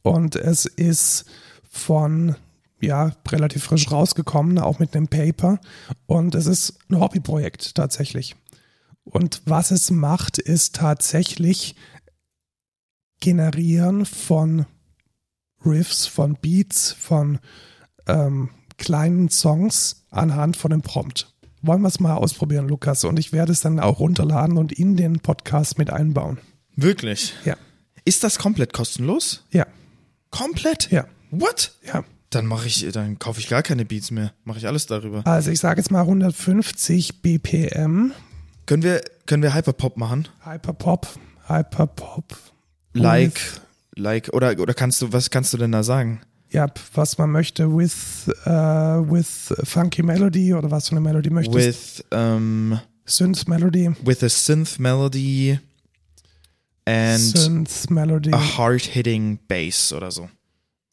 und 0.02 0.36
es 0.36 0.66
ist 0.66 1.24
von 1.70 2.34
ja, 2.80 3.12
relativ 3.28 3.64
frisch 3.64 3.90
rausgekommen, 3.90 4.58
auch 4.58 4.78
mit 4.78 4.96
einem 4.96 5.08
Paper. 5.08 5.60
Und 6.06 6.34
es 6.34 6.46
ist 6.46 6.78
ein 6.88 6.98
Hobbyprojekt 6.98 7.74
tatsächlich. 7.74 8.36
Und 9.04 9.42
was 9.44 9.70
es 9.70 9.90
macht, 9.90 10.38
ist 10.38 10.76
tatsächlich 10.76 11.74
Generieren 13.20 14.06
von 14.06 14.66
Riffs, 15.64 16.06
von 16.06 16.36
Beats, 16.40 16.92
von 16.92 17.38
ähm, 18.06 18.50
kleinen 18.78 19.28
Songs 19.28 20.06
anhand 20.10 20.56
von 20.56 20.70
dem 20.70 20.82
Prompt. 20.82 21.32
Wollen 21.62 21.82
wir 21.82 21.88
es 21.88 22.00
mal 22.00 22.14
ausprobieren, 22.14 22.68
Lukas? 22.68 23.04
Und 23.04 23.18
ich 23.18 23.32
werde 23.32 23.52
es 23.52 23.60
dann 23.60 23.78
auch 23.78 24.00
runterladen 24.00 24.56
und 24.56 24.72
in 24.72 24.96
den 24.96 25.20
Podcast 25.20 25.76
mit 25.76 25.90
einbauen. 25.90 26.38
Wirklich? 26.74 27.34
Ja. 27.44 27.56
Ist 28.04 28.24
das 28.24 28.38
komplett 28.38 28.72
kostenlos? 28.72 29.44
Ja. 29.50 29.66
Komplett? 30.30 30.90
Ja. 30.90 31.04
What? 31.30 31.72
Ja. 31.86 32.04
Dann 32.30 32.46
mache 32.46 32.68
ich, 32.68 32.88
dann 32.92 33.18
kaufe 33.18 33.40
ich 33.40 33.48
gar 33.48 33.62
keine 33.62 33.84
Beats 33.84 34.10
mehr. 34.10 34.32
Mache 34.44 34.58
ich 34.58 34.66
alles 34.66 34.86
darüber. 34.86 35.26
Also 35.26 35.50
ich 35.50 35.60
sage 35.60 35.80
jetzt 35.80 35.90
mal 35.90 36.00
150 36.00 37.22
BPM. 37.22 38.12
Können 38.66 38.82
wir, 38.82 39.02
können 39.26 39.42
wir 39.42 39.52
Hyperpop 39.52 39.96
machen? 39.96 40.28
Hyperpop, 40.44 41.08
Hyperpop. 41.48 42.36
Like, 42.92 43.40
like, 43.96 44.32
oder, 44.32 44.58
oder 44.58 44.74
kannst 44.74 45.00
du, 45.02 45.12
was 45.12 45.30
kannst 45.30 45.52
du 45.52 45.56
denn 45.58 45.72
da 45.72 45.82
sagen? 45.82 46.20
Ja, 46.50 46.66
was 46.94 47.16
man 47.18 47.30
möchte, 47.30 47.76
with, 47.76 48.28
uh, 48.44 49.04
with 49.08 49.54
funky 49.64 50.02
melody 50.02 50.52
oder 50.52 50.70
was 50.70 50.88
für 50.88 50.96
eine 50.96 51.00
Melodie 51.00 51.30
möchtest 51.30 51.54
With, 51.54 52.04
um, 52.12 52.80
Synth 53.06 53.46
Melody. 53.48 53.90
With 54.04 54.22
a 54.22 54.28
synth 54.28 54.78
melody 54.78 55.58
and 56.86 57.20
Synth 57.20 57.90
Melody. 57.90 58.32
a 58.32 58.38
hard-hitting 58.38 59.38
bass 59.48 59.92
oder 59.92 60.10
so. 60.10 60.28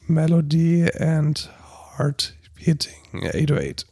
Melody 0.06 0.88
and 0.98 1.48
hard-hitting 1.96 3.24
808. 3.32 3.84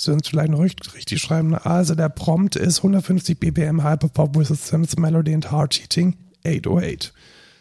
Synth 0.00 0.28
vielleicht 0.28 0.50
noch 0.50 0.60
richtig 0.60 1.20
schreiben. 1.20 1.54
Also 1.54 1.94
der 1.94 2.08
Prompt 2.08 2.56
ist 2.56 2.78
150 2.78 3.38
BPM 3.38 3.84
Hyperpop 3.84 4.36
with 4.36 4.50
a 4.50 4.54
Synth 4.54 4.98
Melody 4.98 5.34
and 5.34 5.50
hard-hitting 5.50 6.16
808. 6.46 7.12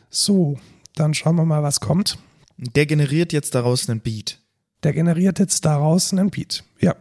So, 0.09 0.57
dann 0.95 1.13
schauen 1.13 1.35
wir 1.35 1.45
mal, 1.45 1.63
was 1.63 1.79
kommt. 1.79 2.17
Der 2.57 2.85
generiert 2.85 3.33
jetzt 3.33 3.55
daraus 3.55 3.89
einen 3.89 3.99
Beat. 3.99 4.39
Der 4.83 4.93
generiert 4.93 5.39
jetzt 5.39 5.65
daraus 5.65 6.13
einen 6.13 6.29
Beat. 6.29 6.63
Ja. 6.79 6.95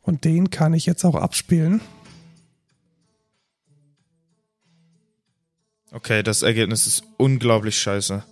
Und 0.00 0.24
den 0.24 0.50
kann 0.50 0.74
ich 0.74 0.84
jetzt 0.86 1.04
auch 1.04 1.14
abspielen. 1.14 1.80
Okay, 5.92 6.22
das 6.22 6.42
Ergebnis 6.42 6.86
ist 6.86 7.04
unglaublich 7.16 7.78
scheiße. 7.78 8.24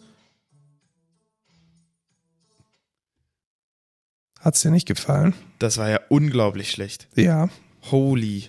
Hat's 4.40 4.62
dir 4.62 4.70
nicht 4.70 4.86
gefallen? 4.86 5.34
Das 5.58 5.76
war 5.76 5.90
ja 5.90 6.00
unglaublich 6.08 6.70
schlecht. 6.70 7.08
Ja. 7.14 7.50
Holy. 7.90 8.48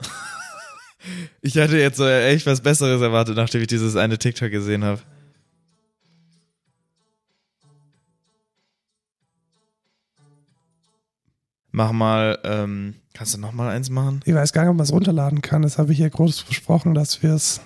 ich 1.42 1.58
hatte 1.58 1.76
jetzt 1.76 1.98
so 1.98 2.08
echt 2.08 2.46
was 2.46 2.62
Besseres 2.62 3.02
erwartet, 3.02 3.36
nachdem 3.36 3.60
ich 3.60 3.66
dieses 3.66 3.96
eine 3.96 4.16
TikTok 4.16 4.50
gesehen 4.50 4.82
habe. 4.82 5.00
Mach 11.72 11.92
mal, 11.92 12.38
ähm, 12.42 12.94
kannst 13.12 13.34
du 13.34 13.38
noch 13.38 13.52
mal 13.52 13.68
eins 13.68 13.90
machen? 13.90 14.22
Ich 14.24 14.34
weiß 14.34 14.52
gar 14.52 14.62
nicht, 14.62 14.70
ob 14.70 14.76
man 14.76 14.84
es 14.84 14.92
runterladen 14.92 15.42
kann. 15.42 15.62
Das 15.62 15.78
habe 15.78 15.92
ich 15.92 15.98
hier 15.98 16.10
groß 16.10 16.40
versprochen, 16.40 16.94
dass 16.94 17.22
wir 17.22 17.34
es, 17.34 17.60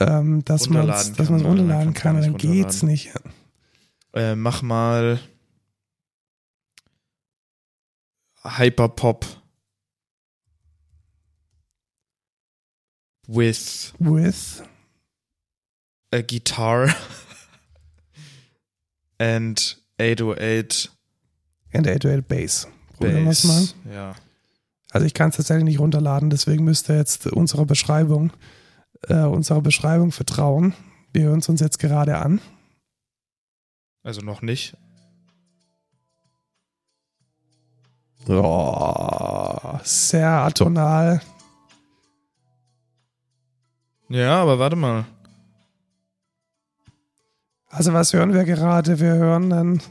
ähm, 0.00 0.44
dass 0.44 0.70
man 0.70 0.88
es 0.88 1.12
runterladen 1.18 1.92
kann, 1.92 2.20
dann 2.20 2.36
geht's 2.36 2.84
nicht. 2.84 3.12
Äh, 4.14 4.34
mach 4.34 4.62
mal 4.62 5.18
Hyperpop 8.46 9.24
with 13.26 13.92
with 13.98 14.62
a 16.12 16.22
guitar 16.22 16.88
and 19.18 19.74
808 19.98 20.88
and 21.72 21.86
808 21.86 22.28
Bass. 22.28 22.68
Probieren 22.96 23.24
wir 23.24 23.30
es 23.30 23.44
mal. 23.44 23.66
Ja. 23.92 24.14
Also 24.90 25.06
ich 25.06 25.14
kann 25.14 25.30
es 25.30 25.36
tatsächlich 25.36 25.64
nicht 25.64 25.78
runterladen, 25.78 26.30
deswegen 26.30 26.64
müsst 26.64 26.88
ihr 26.88 26.96
jetzt 26.96 27.26
unserer 27.26 27.66
Beschreibung, 27.66 28.32
äh, 29.08 29.24
unserer 29.24 29.60
Beschreibung 29.60 30.12
vertrauen. 30.12 30.74
Wir 31.12 31.24
hören 31.24 31.40
es 31.40 31.48
uns 31.48 31.60
jetzt 31.60 31.78
gerade 31.78 32.18
an. 32.18 32.40
Also 34.02 34.20
noch 34.20 34.40
nicht. 34.40 34.76
Oh, 38.28 39.78
sehr 39.84 40.28
atonal. 40.28 41.20
Ja, 44.08 44.42
aber 44.42 44.58
warte 44.58 44.76
mal. 44.76 45.04
Also 47.68 47.92
was 47.92 48.12
hören 48.12 48.32
wir 48.32 48.44
gerade? 48.44 49.00
Wir 49.00 49.14
hören 49.14 49.52
einen, 49.52 49.82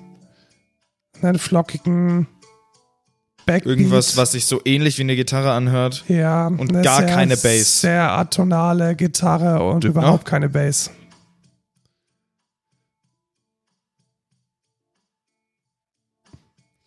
einen 1.22 1.38
flockigen 1.40 2.28
Backbeat. 3.46 3.66
Irgendwas, 3.66 4.18
was 4.18 4.32
sich 4.32 4.48
so 4.48 4.60
ähnlich 4.66 4.98
wie 4.98 5.04
eine 5.04 5.16
Gitarre 5.16 5.52
anhört. 5.52 6.04
ja, 6.08 6.48
und 6.48 6.74
gar 6.84 7.02
sehr, 7.02 7.06
keine 7.08 7.38
Bass. 7.38 7.82
Sehr 7.82 8.12
atonale 8.12 8.96
Gitarre 8.96 9.64
und 9.64 9.84
Ja. 9.84 9.92
überhaupt 9.92 10.26
keine 10.26 10.50
Bass. 10.50 10.90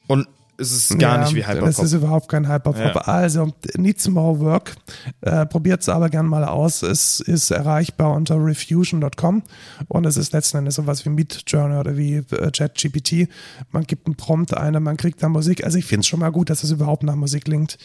Und 0.06 0.26
es 0.60 0.72
ist 0.72 0.98
gar 0.98 1.16
Ja, 1.16 1.22
nicht 1.22 1.34
wie 1.34 1.40
Das 1.40 1.48
Hyperpop. 1.50 1.84
ist 1.84 1.92
überhaupt 1.92 2.28
kein 2.28 2.48
Hyperpop. 2.48 2.76
Ja. 2.76 3.00
Also, 3.02 3.52
Needs 3.76 4.08
More 4.08 4.40
Work. 4.40 4.74
Äh, 5.20 5.46
Probiert 5.46 5.82
es 5.82 5.88
aber 5.88 6.10
gern 6.10 6.26
mal 6.26 6.44
aus. 6.44 6.82
Es 6.82 7.20
ist 7.20 7.50
erreichbar 7.52 8.12
unter 8.14 8.36
refusion.com 8.44 9.42
und 9.86 10.04
es 10.06 10.16
ist 10.16 10.32
letzten 10.32 10.58
Endes 10.58 10.74
sowas 10.74 11.04
wie 11.04 11.10
Midjourney 11.10 11.76
oder 11.76 11.96
wie 11.96 12.16
äh, 12.16 12.50
ChatGPT. 12.50 13.28
Man 13.70 13.84
gibt 13.84 14.06
einen 14.06 14.16
Prompt 14.16 14.52
ein, 14.56 14.82
man 14.82 14.96
kriegt 14.96 15.22
da 15.22 15.28
Musik. 15.28 15.64
Also 15.64 15.78
ich 15.78 15.84
finde 15.84 16.00
es 16.00 16.08
schon 16.08 16.20
mal 16.20 16.32
gut, 16.32 16.50
dass 16.50 16.64
es 16.64 16.70
überhaupt 16.72 17.04
nach 17.04 17.14
Musik 17.16 17.44
klingt. 17.44 17.78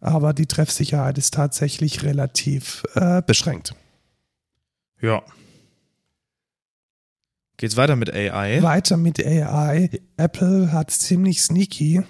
Aber 0.00 0.32
die 0.32 0.46
Treffsicherheit 0.46 1.18
ist 1.18 1.32
tatsächlich 1.34 2.02
relativ 2.02 2.82
äh, 2.94 3.22
beschränkt. 3.22 3.74
Ja. 5.00 5.22
Geht's 7.58 7.76
weiter 7.76 7.96
mit 7.96 8.12
AI? 8.12 8.62
Weiter 8.62 8.96
mit 8.96 9.24
AI. 9.24 9.88
Apple 10.16 10.72
hat 10.72 10.90
ziemlich 10.90 11.40
sneaky 11.42 12.02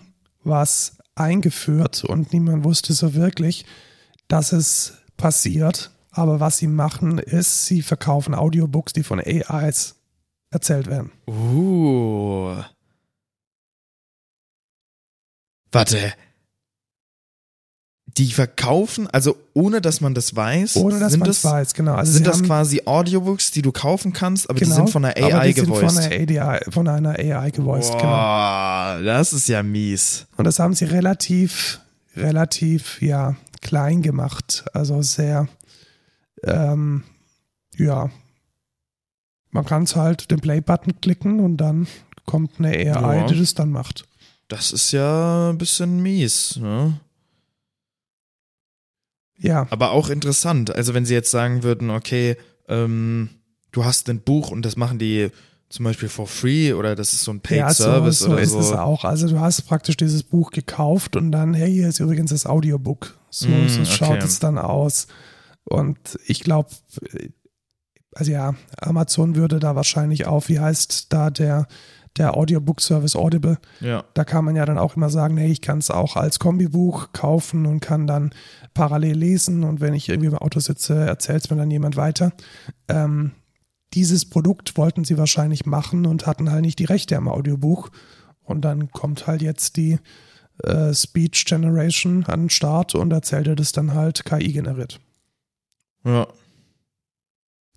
was 0.46 0.98
eingeführt 1.14 2.04
und 2.04 2.32
niemand 2.32 2.64
wusste 2.64 2.92
so 2.92 3.14
wirklich, 3.14 3.64
dass 4.28 4.52
es 4.52 4.98
passiert. 5.16 5.90
Aber 6.10 6.40
was 6.40 6.58
sie 6.58 6.66
machen, 6.66 7.18
ist, 7.18 7.66
sie 7.66 7.82
verkaufen 7.82 8.34
Audiobooks, 8.34 8.92
die 8.94 9.02
von 9.02 9.20
AIs 9.20 9.96
erzählt 10.50 10.86
werden. 10.86 11.12
Uh. 11.26 12.62
Warte. 15.72 16.14
Die 18.18 18.32
verkaufen, 18.32 19.08
also 19.08 19.36
ohne 19.52 19.82
dass 19.82 20.00
man 20.00 20.14
das 20.14 20.34
weiß, 20.34 20.76
Ohne 20.76 20.98
dass 20.98 21.12
sind 21.12 21.20
man 21.20 21.26
das, 21.28 21.44
weiß, 21.44 21.74
genau. 21.74 21.94
Also 21.94 22.12
sind 22.12 22.26
das 22.26 22.42
quasi 22.42 22.80
Audiobooks, 22.86 23.50
die 23.50 23.60
du 23.60 23.72
kaufen 23.72 24.14
kannst, 24.14 24.48
aber 24.48 24.58
die 24.58 24.64
genau, 24.64 24.76
sind 24.76 24.90
von 24.90 25.04
aber 25.04 25.16
AI 25.16 25.48
die 25.48 25.52
sind 25.60 25.66
gevoiced. 25.66 25.92
Von, 25.92 25.98
einer 26.02 26.22
ADI, 26.22 26.70
von 26.70 26.88
einer 26.88 27.10
AI 27.18 27.50
gevoiced, 27.50 27.92
genau. 27.92 28.04
Boah, 28.04 29.00
das 29.04 29.34
ist 29.34 29.48
ja 29.48 29.62
mies. 29.62 30.26
Und 30.38 30.46
das 30.46 30.58
haben 30.58 30.72
sie 30.74 30.86
relativ, 30.86 31.80
relativ, 32.16 33.02
ja, 33.02 33.36
klein 33.60 34.00
gemacht. 34.00 34.64
Also 34.72 35.02
sehr, 35.02 35.48
ähm, 36.42 37.02
ja. 37.76 38.08
Man 39.50 39.64
kann 39.66 39.82
es 39.82 39.94
halt 39.94 40.30
den 40.30 40.40
Play-Button 40.40 41.00
klicken 41.02 41.40
und 41.40 41.58
dann 41.58 41.86
kommt 42.24 42.52
eine 42.58 42.68
AI, 42.70 43.18
Ja. 43.18 43.26
die 43.26 43.38
das 43.38 43.52
dann 43.54 43.70
macht. 43.70 44.04
Das 44.48 44.72
ist 44.72 44.92
ja 44.92 45.50
ein 45.50 45.58
bisschen 45.58 46.02
mies, 46.02 46.56
ne? 46.56 46.98
Ja, 49.38 49.66
Aber 49.70 49.90
auch 49.90 50.08
interessant. 50.08 50.74
Also 50.74 50.94
wenn 50.94 51.04
sie 51.04 51.14
jetzt 51.14 51.30
sagen 51.30 51.62
würden, 51.62 51.90
okay, 51.90 52.36
ähm, 52.68 53.28
du 53.72 53.84
hast 53.84 54.08
ein 54.08 54.20
Buch 54.20 54.50
und 54.50 54.62
das 54.62 54.76
machen 54.76 54.98
die 54.98 55.30
zum 55.68 55.84
Beispiel 55.84 56.08
for 56.08 56.26
free 56.26 56.72
oder 56.72 56.94
das 56.94 57.12
ist 57.12 57.22
so 57.24 57.32
ein 57.32 57.40
Paid 57.40 57.58
ja 57.58 57.74
so, 57.74 57.84
Service 57.84 58.20
so 58.20 58.30
oder 58.30 58.40
ist 58.40 58.50
so. 58.52 58.60
es 58.60 58.72
auch. 58.72 59.04
Also 59.04 59.28
du 59.28 59.40
hast 59.40 59.62
praktisch 59.62 59.96
dieses 59.96 60.22
Buch 60.22 60.52
gekauft 60.52 61.16
und 61.16 61.32
dann, 61.32 61.54
hey, 61.54 61.72
hier 61.72 61.88
ist 61.88 61.98
übrigens 61.98 62.30
das 62.30 62.46
Audiobook. 62.46 63.18
So, 63.30 63.48
Mm, 63.48 63.68
so 63.68 63.84
schaut 63.84 64.16
okay. 64.16 64.24
es 64.24 64.38
dann 64.38 64.58
aus. 64.58 65.08
Und 65.64 65.98
ich 66.26 66.40
glaube, 66.40 66.70
also 68.14 68.30
ja, 68.32 68.54
Amazon 68.78 69.34
würde 69.34 69.58
da 69.58 69.74
wahrscheinlich 69.74 70.26
auf, 70.26 70.48
wie 70.48 70.60
heißt 70.60 71.12
da 71.12 71.30
der, 71.30 71.66
der 72.18 72.36
Audiobook-Service 72.36 73.16
Audible, 73.16 73.58
Ja. 73.80 74.04
da 74.14 74.24
kann 74.24 74.44
man 74.44 74.56
ja 74.56 74.64
dann 74.64 74.78
auch 74.78 74.96
immer 74.96 75.10
sagen, 75.10 75.36
hey, 75.36 75.50
ich 75.50 75.60
kann 75.60 75.78
es 75.78 75.90
auch 75.90 76.16
als 76.16 76.38
Kombibuch 76.38 77.12
kaufen 77.12 77.66
und 77.66 77.80
kann 77.80 78.06
dann 78.06 78.32
parallel 78.74 79.16
lesen 79.16 79.64
und 79.64 79.80
wenn 79.80 79.94
ich 79.94 80.08
irgendwie 80.08 80.28
im 80.28 80.34
Auto 80.38 80.60
sitze, 80.60 80.94
erzählt 80.94 81.44
es 81.44 81.50
mir 81.50 81.56
dann 81.56 81.70
jemand 81.70 81.96
weiter. 81.96 82.32
Ähm, 82.88 83.32
dieses 83.94 84.28
Produkt 84.28 84.76
wollten 84.76 85.04
sie 85.04 85.16
wahrscheinlich 85.16 85.64
machen 85.64 86.06
und 86.06 86.26
hatten 86.26 86.50
halt 86.50 86.62
nicht 86.62 86.78
die 86.78 86.84
Rechte 86.84 87.16
am 87.16 87.28
Audiobuch. 87.28 87.88
Und 88.42 88.62
dann 88.64 88.90
kommt 88.90 89.26
halt 89.26 89.42
jetzt 89.42 89.76
die 89.76 89.98
äh, 90.62 90.92
Speech 90.94 91.46
Generation 91.46 92.24
an 92.26 92.42
den 92.44 92.50
Start 92.50 92.94
und 92.94 93.12
erzählt 93.12 93.46
dir 93.46 93.56
das 93.56 93.72
dann 93.72 93.94
halt 93.94 94.24
KI 94.24 94.52
generiert. 94.52 95.00
Ja. 96.04 96.28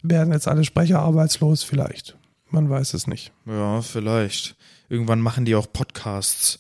Werden 0.04 0.34
jetzt 0.34 0.48
alle 0.48 0.64
Sprecher 0.64 1.00
arbeitslos? 1.00 1.64
Vielleicht. 1.64 2.18
Man 2.52 2.70
weiß 2.70 2.94
es 2.94 3.08
nicht. 3.08 3.32
Ja, 3.46 3.82
vielleicht. 3.82 4.56
Irgendwann 4.90 5.22
machen 5.22 5.46
die 5.46 5.56
auch 5.56 5.68
Podcasts 5.72 6.60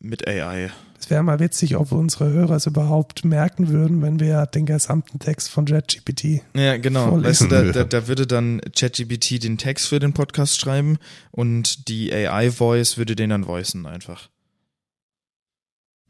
mit 0.00 0.26
AI. 0.26 0.70
Es 0.98 1.10
wäre 1.10 1.22
mal 1.22 1.38
witzig, 1.38 1.76
ob 1.76 1.92
unsere 1.92 2.30
Hörer 2.30 2.56
es 2.56 2.66
überhaupt 2.66 3.26
merken 3.26 3.68
würden, 3.68 4.00
wenn 4.00 4.20
wir 4.20 4.46
den 4.46 4.64
gesamten 4.64 5.18
Text 5.18 5.50
von 5.50 5.66
JetGPT. 5.66 6.42
Ja, 6.54 6.78
genau. 6.78 7.10
Vorlesen. 7.10 7.50
Weißt 7.50 7.66
du, 7.66 7.72
da, 7.72 7.72
da, 7.72 7.84
da 7.84 8.08
würde 8.08 8.26
dann 8.26 8.62
ChatGPT 8.74 9.44
den 9.44 9.58
Text 9.58 9.88
für 9.88 9.98
den 9.98 10.14
Podcast 10.14 10.58
schreiben 10.58 10.98
und 11.30 11.88
die 11.88 12.10
AI-Voice 12.12 12.96
würde 12.96 13.16
den 13.16 13.30
dann 13.30 13.46
voicen 13.46 13.84
einfach. 13.84 14.30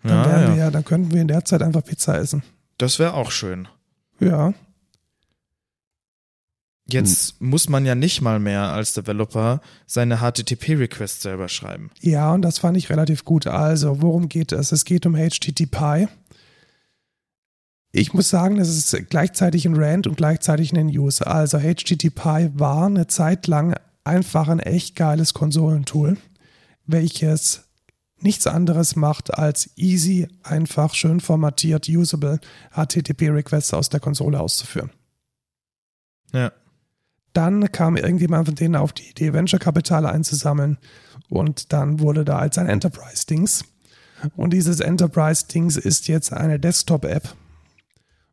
Dann, 0.05 0.13
Ja, 0.13 0.41
ja. 0.41 0.49
Wir, 0.49 0.57
ja, 0.57 0.71
dann 0.71 0.85
könnten 0.85 1.13
wir 1.13 1.23
in 1.23 1.29
der 1.29 1.45
Zeit 1.45 1.63
einfach 1.63 1.85
Pizza 1.85 2.17
essen. 2.17 2.45
Das 2.79 2.99
wäre 3.01 3.15
auch 3.15 3.33
schön. 3.33 3.67
Ja. 4.21 4.55
Jetzt 6.87 7.41
muss 7.41 7.69
man 7.69 7.87
ja 7.87 7.95
nicht 7.95 8.21
mal 8.21 8.39
mehr 8.39 8.65
als 8.65 8.93
Developer 8.93 9.61
seine 9.87 10.19
HTTP-Requests 10.19 11.23
selber 11.23 11.49
schreiben. 11.49 11.91
Ja, 12.01 12.33
und 12.33 12.43
das 12.43 12.59
fand 12.59 12.77
ich 12.77 12.91
relativ 12.91 13.25
gut. 13.25 13.47
Also, 13.47 14.03
worum 14.03 14.29
geht 14.29 14.53
es? 14.53 14.71
Es 14.71 14.85
geht 14.85 15.07
um 15.07 15.15
HTTP. 15.17 16.09
Ich 17.93 18.13
muss 18.13 18.29
sagen, 18.29 18.59
das 18.59 18.69
ist 18.69 19.09
gleichzeitig 19.09 19.65
ein 19.67 19.77
Rant 19.77 20.07
und 20.07 20.17
gleichzeitig 20.17 20.73
ein 20.73 20.87
News. 20.87 21.23
Also, 21.23 21.59
HTTP 21.59 22.51
war 22.55 22.87
eine 22.87 23.07
Zeit 23.07 23.47
lang 23.47 23.75
einfach 24.05 24.49
ein 24.49 24.61
echt 24.61 24.95
geiles 24.95 25.33
Konsolentool, 25.33 26.19
welches 26.87 27.63
nichts 28.19 28.47
anderes 28.47 28.95
macht, 28.95 29.33
als 29.33 29.71
easy, 29.77 30.29
einfach, 30.43 30.95
schön 30.95 31.21
formatiert, 31.21 31.89
usable 31.89 32.41
HTTP-Requests 32.73 33.73
aus 33.73 33.89
der 33.89 34.01
Konsole 34.01 34.39
auszuführen. 34.39 34.91
Ja. 36.33 36.53
Dann 37.35 37.71
kam 37.73 37.97
irgendjemand 37.97 38.47
von 38.47 38.55
denen 38.55 38.77
auf 38.77 38.93
die 38.93 39.11
Idee, 39.11 39.33
Venture-Kapital 39.33 40.07
einzusammeln 40.07 40.79
und 41.29 41.73
dann 41.73 42.01
wurde 42.01 42.25
da 42.25 42.39
als 42.39 42.57
ein 42.59 42.69
Enterprise-Dings. 42.69 43.65
Und 44.37 44.53
dieses 44.53 44.81
Enterprise-Dings 44.81 45.77
ist 45.77 46.09
jetzt 46.09 46.33
eine 46.33 46.59
Desktop-App. 46.59 47.35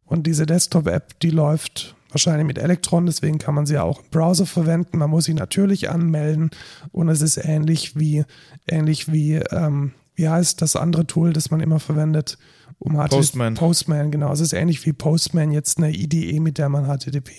Und 0.06 0.28
diese 0.28 0.46
Desktop-App, 0.46 1.20
die 1.20 1.32
läuft 1.32 1.96
wahrscheinlich 2.12 2.46
mit 2.46 2.58
Electron, 2.58 3.06
deswegen 3.06 3.40
kann 3.40 3.56
man 3.56 3.66
sie 3.66 3.78
auch 3.78 4.00
im 4.00 4.10
Browser 4.12 4.46
verwenden. 4.46 5.00
Man 5.00 5.10
muss 5.10 5.26
sie 5.26 5.34
natürlich 5.34 5.90
anmelden 5.90 6.52
und 6.92 7.10
es 7.10 7.22
ist 7.22 7.38
ähnlich 7.38 7.98
wie, 7.98 8.26
ähnlich 8.68 9.12
wie, 9.12 9.36
ähm, 9.36 9.94
wie 10.16 10.30
heißt 10.30 10.62
das 10.62 10.76
andere 10.76 11.08
Tool, 11.08 11.34
das 11.34 11.50
man 11.50 11.62
immer 11.62 11.80
verwendet, 11.80 12.38
um 12.78 12.94
HTTP 12.98 13.10
Postman. 13.10 13.54
Postman, 13.56 14.12
genau. 14.12 14.32
Es 14.32 14.42
ist 14.42 14.54
ähnlich 14.54 14.86
wie 14.86 14.94
Postman 14.94 15.52
jetzt 15.52 15.78
eine 15.78 15.92
IDE, 15.92 16.40
mit 16.40 16.58
der 16.58 16.70
man 16.70 16.86
HTTP 16.86 17.32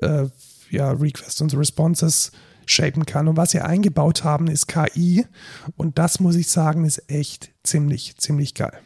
äh, 0.00 0.26
ja, 0.70 0.90
Requests 0.90 1.40
und 1.40 1.56
Responses 1.56 2.32
shapen 2.66 3.06
kann. 3.06 3.28
Und 3.28 3.36
was 3.36 3.50
sie 3.52 3.60
eingebaut 3.60 4.24
haben, 4.24 4.48
ist 4.48 4.68
KI. 4.68 5.26
Und 5.76 5.98
das 5.98 6.20
muss 6.20 6.36
ich 6.36 6.48
sagen, 6.48 6.84
ist 6.84 7.10
echt 7.10 7.50
ziemlich, 7.62 8.16
ziemlich 8.18 8.54
geil. 8.54 8.78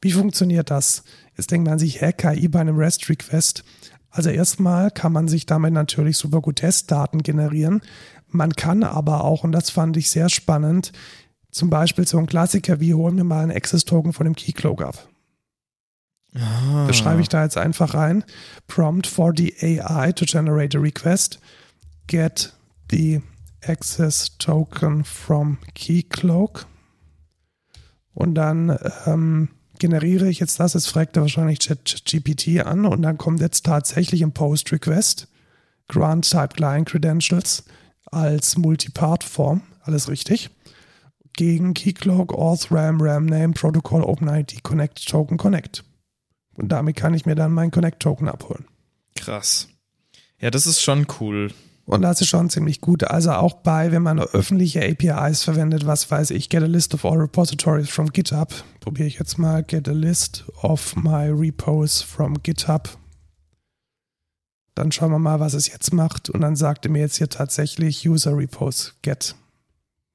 Wie 0.00 0.12
funktioniert 0.12 0.70
das? 0.70 1.04
Jetzt 1.36 1.50
denkt 1.50 1.68
man 1.68 1.78
sich, 1.78 2.00
hä, 2.00 2.12
KI 2.12 2.48
bei 2.48 2.60
einem 2.60 2.76
REST-Request. 2.76 3.64
Also 4.10 4.30
erstmal 4.30 4.90
kann 4.90 5.12
man 5.12 5.28
sich 5.28 5.46
damit 5.46 5.72
natürlich 5.72 6.18
super 6.18 6.40
gut 6.40 6.56
Testdaten 6.56 7.22
generieren. 7.22 7.80
Man 8.28 8.52
kann 8.52 8.82
aber 8.82 9.24
auch, 9.24 9.44
und 9.44 9.52
das 9.52 9.70
fand 9.70 9.96
ich 9.96 10.10
sehr 10.10 10.28
spannend, 10.28 10.92
zum 11.50 11.70
Beispiel 11.70 12.06
so 12.06 12.18
ein 12.18 12.26
Klassiker 12.26 12.80
wie 12.80 12.94
holen 12.94 13.16
wir 13.16 13.24
mal 13.24 13.42
einen 13.42 13.56
Access-Token 13.56 14.12
von 14.12 14.24
dem 14.24 14.34
Keycloak 14.34 14.82
ab. 14.82 15.08
Ah. 16.34 16.86
Das 16.86 16.96
schreibe 16.96 17.20
ich 17.20 17.28
da 17.28 17.44
jetzt 17.44 17.56
einfach 17.56 17.94
rein. 17.94 18.24
Prompt 18.66 19.06
for 19.06 19.32
the 19.36 19.54
AI 19.60 20.12
to 20.12 20.24
generate 20.24 20.76
a 20.76 20.80
request. 20.80 21.40
Get 22.06 22.52
the 22.90 23.20
access 23.62 24.36
token 24.38 25.04
from 25.04 25.58
Keycloak. 25.74 26.66
Und 28.12 28.34
dann 28.34 28.78
ähm, 29.06 29.48
generiere 29.78 30.28
ich 30.28 30.40
jetzt 30.40 30.60
das. 30.60 30.74
Jetzt 30.74 30.88
fragt 30.88 31.16
er 31.16 31.22
wahrscheinlich 31.22 31.60
ChatGPT 31.60 32.64
an 32.64 32.84
und 32.86 33.02
dann 33.02 33.18
kommt 33.18 33.40
jetzt 33.40 33.64
tatsächlich 33.66 34.22
ein 34.22 34.32
Post-Request 34.32 35.28
Grant 35.88 36.28
Type 36.30 36.48
Client 36.48 36.88
Credentials 36.88 37.64
als 38.06 38.56
Multipart-Form, 38.56 39.62
alles 39.82 40.08
richtig, 40.08 40.50
gegen 41.36 41.74
Keycloak, 41.74 42.32
Auth, 42.32 42.70
RAM, 42.70 43.00
RAM 43.00 43.26
Name, 43.26 43.52
Protocol, 43.52 44.02
OpenID, 44.02 44.62
Connect, 44.62 45.06
Token, 45.06 45.36
Connect. 45.36 45.84
Und 46.56 46.68
damit 46.68 46.96
kann 46.96 47.14
ich 47.14 47.26
mir 47.26 47.34
dann 47.34 47.52
meinen 47.52 47.70
Connect-Token 47.70 48.28
abholen. 48.28 48.64
Krass. 49.16 49.68
Ja, 50.40 50.50
das 50.50 50.66
ist 50.66 50.82
schon 50.82 51.06
cool. 51.20 51.52
Und 51.86 52.02
das 52.02 52.20
ist 52.20 52.28
schon 52.28 52.48
ziemlich 52.48 52.80
gut. 52.80 53.04
Also 53.04 53.32
auch 53.32 53.54
bei, 53.54 53.92
wenn 53.92 54.02
man 54.02 54.18
öffentliche 54.18 54.82
APIs 54.82 55.42
verwendet, 55.42 55.86
was 55.86 56.10
weiß 56.10 56.30
ich, 56.30 56.48
get 56.48 56.62
a 56.62 56.66
list 56.66 56.94
of 56.94 57.04
all 57.04 57.18
repositories 57.18 57.90
from 57.90 58.10
GitHub. 58.10 58.54
Probiere 58.80 59.08
ich 59.08 59.18
jetzt 59.18 59.38
mal, 59.38 59.62
get 59.62 59.88
a 59.88 59.92
list 59.92 60.44
of 60.62 60.96
my 60.96 61.28
repos 61.28 62.00
from 62.00 62.42
GitHub. 62.42 62.96
Dann 64.74 64.92
schauen 64.92 65.10
wir 65.10 65.18
mal, 65.18 65.40
was 65.40 65.54
es 65.54 65.68
jetzt 65.68 65.92
macht. 65.92 66.30
Und 66.30 66.40
dann 66.40 66.56
sagt 66.56 66.86
er 66.86 66.90
mir 66.90 67.00
jetzt 67.00 67.18
hier 67.18 67.28
tatsächlich 67.28 68.08
User 68.08 68.36
Repos 68.36 68.94
get. 69.02 69.36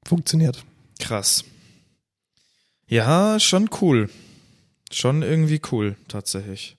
Funktioniert. 0.04 0.64
Krass. 0.98 1.44
Ja, 2.88 3.38
schon 3.38 3.70
cool. 3.80 4.10
Schon 4.92 5.22
irgendwie 5.22 5.60
cool, 5.70 5.96
tatsächlich. 6.08 6.76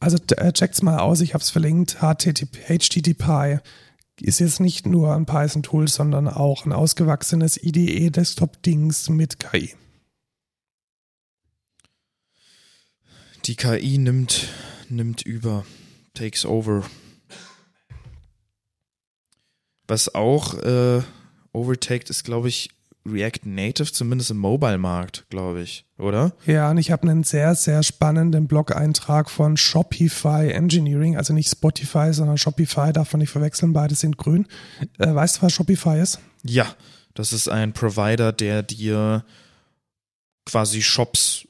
Also 0.00 0.18
äh, 0.36 0.52
checkt's 0.52 0.82
mal 0.82 0.98
aus, 0.98 1.20
ich 1.20 1.34
habe 1.34 1.42
es 1.42 1.50
verlinkt. 1.50 1.98
HTTP, 2.00 2.78
HTTPy 2.78 3.58
ist 4.20 4.40
jetzt 4.40 4.60
nicht 4.60 4.86
nur 4.86 5.14
ein 5.14 5.26
Python-Tool, 5.26 5.88
sondern 5.88 6.28
auch 6.28 6.66
ein 6.66 6.72
ausgewachsenes 6.72 7.56
IDE-Desktop-Dings 7.62 9.08
mit 9.08 9.38
KI. 9.38 9.74
Die 13.46 13.56
KI 13.56 13.98
nimmt, 13.98 14.48
nimmt 14.88 15.22
über, 15.22 15.64
takes 16.14 16.46
over. 16.46 16.84
Was 19.86 20.14
auch 20.14 20.54
äh, 20.54 21.02
overtaked 21.52 22.08
ist, 22.10 22.24
glaube 22.24 22.48
ich, 22.48 22.70
React 23.06 23.44
Native, 23.44 23.92
zumindest 23.92 24.30
im 24.30 24.38
Mobile-Markt, 24.38 25.26
glaube 25.28 25.60
ich, 25.62 25.84
oder? 25.98 26.32
Ja, 26.46 26.70
und 26.70 26.78
ich 26.78 26.90
habe 26.90 27.02
einen 27.08 27.22
sehr, 27.22 27.54
sehr 27.54 27.82
spannenden 27.82 28.46
Blog-Eintrag 28.46 29.30
von 29.30 29.56
Shopify 29.56 30.50
Engineering, 30.50 31.16
also 31.16 31.34
nicht 31.34 31.50
Spotify, 31.50 32.12
sondern 32.12 32.38
Shopify, 32.38 32.92
darf 32.92 33.12
man 33.12 33.20
nicht 33.20 33.30
verwechseln, 33.30 33.72
beide 33.72 33.94
sind 33.94 34.16
grün. 34.16 34.46
Äh, 34.98 35.14
weißt 35.14 35.36
du, 35.38 35.42
was 35.42 35.52
Shopify 35.52 36.00
ist? 36.00 36.20
Ja, 36.44 36.66
das 37.12 37.32
ist 37.32 37.48
ein 37.48 37.72
Provider, 37.72 38.32
der 38.32 38.62
dir 38.62 39.24
quasi 40.46 40.82
Shops 40.82 41.46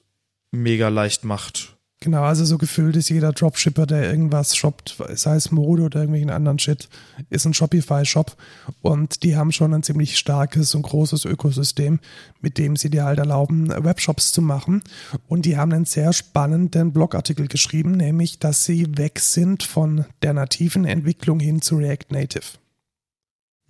mega 0.51 0.89
leicht 0.89 1.25
macht. 1.25 1.74
Genau, 2.05 2.25
also 2.25 2.45
so 2.45 2.59
gefühlt 2.59 2.97
ist 2.97 3.09
jeder 3.09 3.33
Dropshipper, 3.33 3.87
der 3.87 4.11
irgendwas 4.11 4.55
shoppt, 4.55 5.03
sei 5.15 5.37
es 5.37 5.51
Mode 5.51 5.85
oder 5.85 6.01
irgendwelchen 6.01 6.29
anderen 6.29 6.59
Shit, 6.59 6.91
ist 7.31 7.47
ein 7.47 7.55
Shopify-Shop 7.55 8.37
und 8.83 9.23
die 9.23 9.37
haben 9.37 9.53
schon 9.53 9.73
ein 9.73 9.83
ziemlich 9.83 10.19
starkes 10.19 10.75
und 10.75 10.83
großes 10.83 11.25
Ökosystem, 11.25 12.01
mit 12.43 12.59
dem 12.59 12.77
sie 12.77 12.91
dir 12.91 13.05
halt 13.05 13.21
erlauben, 13.21 13.71
Webshops 13.71 14.33
zu 14.33 14.43
machen. 14.43 14.83
Und 15.29 15.47
die 15.47 15.57
haben 15.57 15.73
einen 15.73 15.87
sehr 15.87 16.13
spannenden 16.13 16.93
Blogartikel 16.93 17.49
geschrieben, 17.49 17.93
nämlich, 17.93 18.39
dass 18.39 18.67
sie 18.67 18.87
weg 18.99 19.19
sind 19.19 19.63
von 19.63 20.05
der 20.21 20.35
nativen 20.35 20.85
Entwicklung 20.85 21.41
hin 21.41 21.63
zu 21.63 21.77
React 21.77 22.11
Native. 22.11 22.59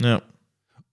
Ja. 0.03 0.23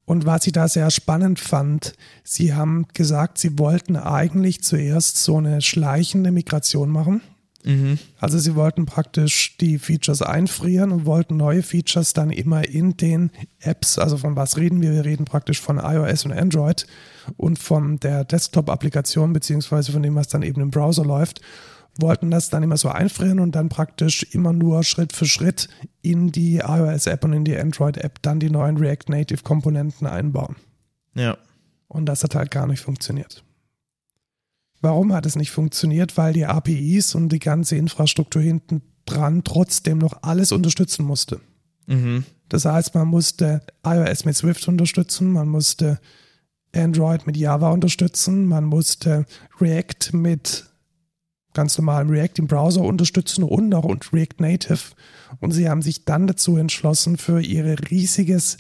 Und 0.05 0.27
was 0.27 0.45
ich 0.45 0.53
da 0.53 0.67
sehr 0.67 0.91
spannend 0.91 1.39
fand, 1.39 1.93
sie 2.23 2.53
haben 2.53 2.85
gesagt, 2.93 3.39
sie 3.39 3.57
wollten 3.57 3.95
eigentlich 3.95 4.63
zuerst 4.63 5.17
so 5.17 5.37
eine 5.37 5.61
schleichende 5.61 6.31
Migration 6.31 6.91
machen. 6.91 7.21
Mhm. 7.63 7.99
Also 8.19 8.39
sie 8.39 8.55
wollten 8.55 8.85
praktisch 8.85 9.57
die 9.57 9.77
Features 9.79 10.21
einfrieren 10.21 10.91
und 10.91 11.05
wollten 11.05 11.37
neue 11.37 11.63
Features 11.63 12.13
dann 12.13 12.31
immer 12.31 12.67
in 12.67 12.97
den 12.97 13.31
Apps, 13.59 13.97
also 13.97 14.17
von 14.17 14.35
was 14.35 14.57
reden 14.57 14.81
wir? 14.81 14.91
Wir 14.91 15.05
reden 15.05 15.25
praktisch 15.25 15.59
von 15.59 15.77
iOS 15.77 16.25
und 16.25 16.33
Android 16.33 16.87
und 17.37 17.59
von 17.59 17.99
der 17.99 18.23
Desktop-Applikation 18.23 19.33
beziehungsweise 19.33 19.91
von 19.91 20.03
dem, 20.03 20.15
was 20.15 20.27
dann 20.27 20.43
eben 20.43 20.61
im 20.61 20.71
Browser 20.71 21.05
läuft, 21.05 21.41
wollten 21.99 22.31
das 22.31 22.49
dann 22.49 22.63
immer 22.63 22.77
so 22.77 22.89
einfrieren 22.89 23.39
und 23.39 23.53
dann 23.53 23.69
praktisch 23.69 24.23
immer 24.31 24.53
nur 24.53 24.83
Schritt 24.83 25.13
für 25.13 25.25
Schritt 25.25 25.67
in 26.01 26.31
die 26.31 26.57
iOS-App 26.57 27.23
und 27.23 27.33
in 27.33 27.43
die 27.43 27.57
Android-App 27.57 28.21
dann 28.21 28.39
die 28.39 28.49
neuen 28.49 28.77
React 28.77 29.09
Native-Komponenten 29.09 30.07
einbauen. 30.07 30.55
Ja. 31.15 31.37
Und 31.87 32.05
das 32.05 32.23
hat 32.23 32.35
halt 32.35 32.51
gar 32.51 32.67
nicht 32.67 32.79
funktioniert. 32.79 33.43
Warum 34.81 35.13
hat 35.13 35.25
es 35.25 35.35
nicht 35.35 35.51
funktioniert? 35.51 36.17
Weil 36.17 36.33
die 36.33 36.45
APIs 36.45 37.15
und 37.15 37.29
die 37.29 37.39
ganze 37.39 37.75
Infrastruktur 37.75 38.41
hinten 38.41 38.81
dran 39.05 39.43
trotzdem 39.43 39.99
noch 39.99 40.23
alles 40.23 40.51
unterstützen 40.51 41.05
musste. 41.05 41.39
Mhm. 41.87 42.25
Das 42.49 42.65
heißt, 42.65 42.95
man 42.95 43.07
musste 43.07 43.61
iOS 43.85 44.25
mit 44.25 44.35
Swift 44.35 44.67
unterstützen, 44.67 45.31
man 45.31 45.47
musste 45.47 45.99
Android 46.75 47.27
mit 47.27 47.37
Java 47.37 47.69
unterstützen, 47.69 48.45
man 48.45 48.65
musste 48.65 49.25
React 49.59 50.13
mit 50.13 50.65
ganz 51.53 51.77
normalem 51.77 52.09
React 52.09 52.39
im 52.39 52.47
Browser 52.47 52.81
unterstützen 52.81 53.43
und 53.43 53.73
auch 53.73 53.83
und 53.83 54.13
React 54.13 54.39
Native. 54.39 54.79
Und 55.39 55.51
sie 55.51 55.69
haben 55.69 55.81
sich 55.81 56.05
dann 56.05 56.27
dazu 56.27 56.57
entschlossen, 56.57 57.17
für 57.17 57.41
ihr 57.41 57.75
riesiges 57.89 58.57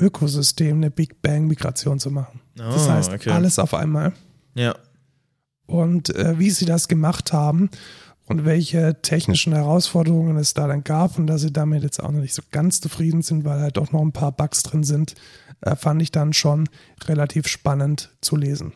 Ökosystem 0.00 0.76
eine 0.76 0.90
Big 0.90 1.22
Bang 1.22 1.46
Migration 1.46 1.98
zu 1.98 2.10
machen. 2.10 2.40
Oh, 2.58 2.62
das 2.62 2.88
heißt, 2.88 3.12
okay. 3.12 3.30
alles 3.30 3.58
auf 3.58 3.74
einmal. 3.74 4.12
Ja. 4.54 4.74
Und 5.66 6.14
äh, 6.14 6.38
wie 6.38 6.50
sie 6.50 6.66
das 6.66 6.88
gemacht 6.88 7.32
haben 7.32 7.70
und 8.26 8.44
welche 8.44 9.00
technischen 9.02 9.52
Herausforderungen 9.52 10.36
es 10.36 10.54
da 10.54 10.66
dann 10.66 10.84
gab 10.84 11.18
und 11.18 11.26
dass 11.26 11.42
sie 11.42 11.52
damit 11.52 11.82
jetzt 11.82 12.02
auch 12.02 12.10
noch 12.10 12.20
nicht 12.20 12.34
so 12.34 12.42
ganz 12.50 12.80
zufrieden 12.80 13.22
sind, 13.22 13.44
weil 13.44 13.60
halt 13.60 13.76
doch 13.76 13.92
noch 13.92 14.02
ein 14.02 14.12
paar 14.12 14.32
Bugs 14.32 14.62
drin 14.62 14.84
sind, 14.84 15.14
äh, 15.60 15.76
fand 15.76 16.02
ich 16.02 16.10
dann 16.10 16.32
schon 16.32 16.68
relativ 17.06 17.48
spannend 17.48 18.10
zu 18.20 18.36
lesen. 18.36 18.72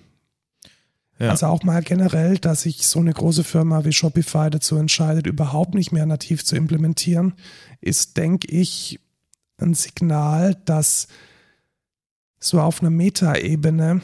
Ja. 1.18 1.30
Also 1.30 1.47
auch 1.47 1.64
mal 1.64 1.82
generell, 1.82 2.39
dass 2.39 2.62
sich 2.62 2.86
so 2.86 3.01
eine 3.01 3.12
große 3.12 3.43
Firma 3.43 3.84
wie 3.84 3.93
Shopify 3.93 4.51
dazu 4.51 4.76
entscheidet, 4.76 5.26
überhaupt 5.26 5.74
nicht 5.74 5.91
mehr 5.91 6.07
nativ 6.07 6.45
zu 6.45 6.55
implementieren, 6.55 7.34
ist, 7.80 8.16
denke 8.16 8.49
ich, 8.49 9.01
ein 9.57 9.74
Signal, 9.74 10.57
dass 10.64 11.09
so 12.39 12.61
auf 12.61 12.80
einer 12.80 12.91
Metaebene 12.91 14.01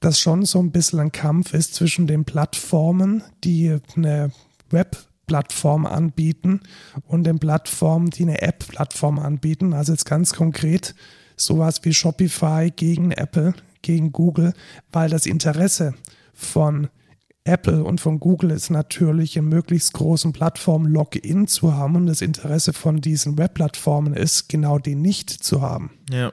das 0.00 0.20
schon 0.20 0.44
so 0.44 0.58
ein 0.60 0.72
bisschen 0.72 1.00
ein 1.00 1.12
Kampf 1.12 1.54
ist 1.54 1.74
zwischen 1.74 2.06
den 2.06 2.24
Plattformen, 2.24 3.22
die 3.44 3.78
eine 3.96 4.30
Web-Plattform 4.70 5.86
anbieten 5.86 6.60
und 7.06 7.24
den 7.24 7.38
Plattformen, 7.38 8.10
die 8.10 8.22
eine 8.22 8.42
App-Plattform 8.42 9.18
anbieten. 9.18 9.72
Also 9.72 9.92
jetzt 9.92 10.04
ganz 10.04 10.32
konkret 10.34 10.94
sowas 11.36 11.80
wie 11.82 11.94
Shopify 11.94 12.70
gegen 12.74 13.12
Apple, 13.12 13.54
gegen 13.82 14.12
Google, 14.12 14.52
weil 14.92 15.10
das 15.10 15.26
Interesse 15.26 15.94
von 16.32 16.88
Apple 17.44 17.84
und 17.84 18.00
von 18.00 18.18
Google 18.18 18.50
ist 18.50 18.70
natürlich 18.70 19.38
einen 19.38 19.48
möglichst 19.48 19.92
großen 19.92 20.32
Plattform-Login 20.32 21.46
zu 21.46 21.74
haben 21.74 21.94
und 21.94 22.06
das 22.06 22.20
Interesse 22.20 22.72
von 22.72 23.00
diesen 23.00 23.38
Web-Plattformen 23.38 24.14
ist, 24.14 24.48
genau 24.48 24.78
den 24.78 25.00
nicht 25.00 25.30
zu 25.30 25.62
haben. 25.62 25.90
Ja. 26.10 26.32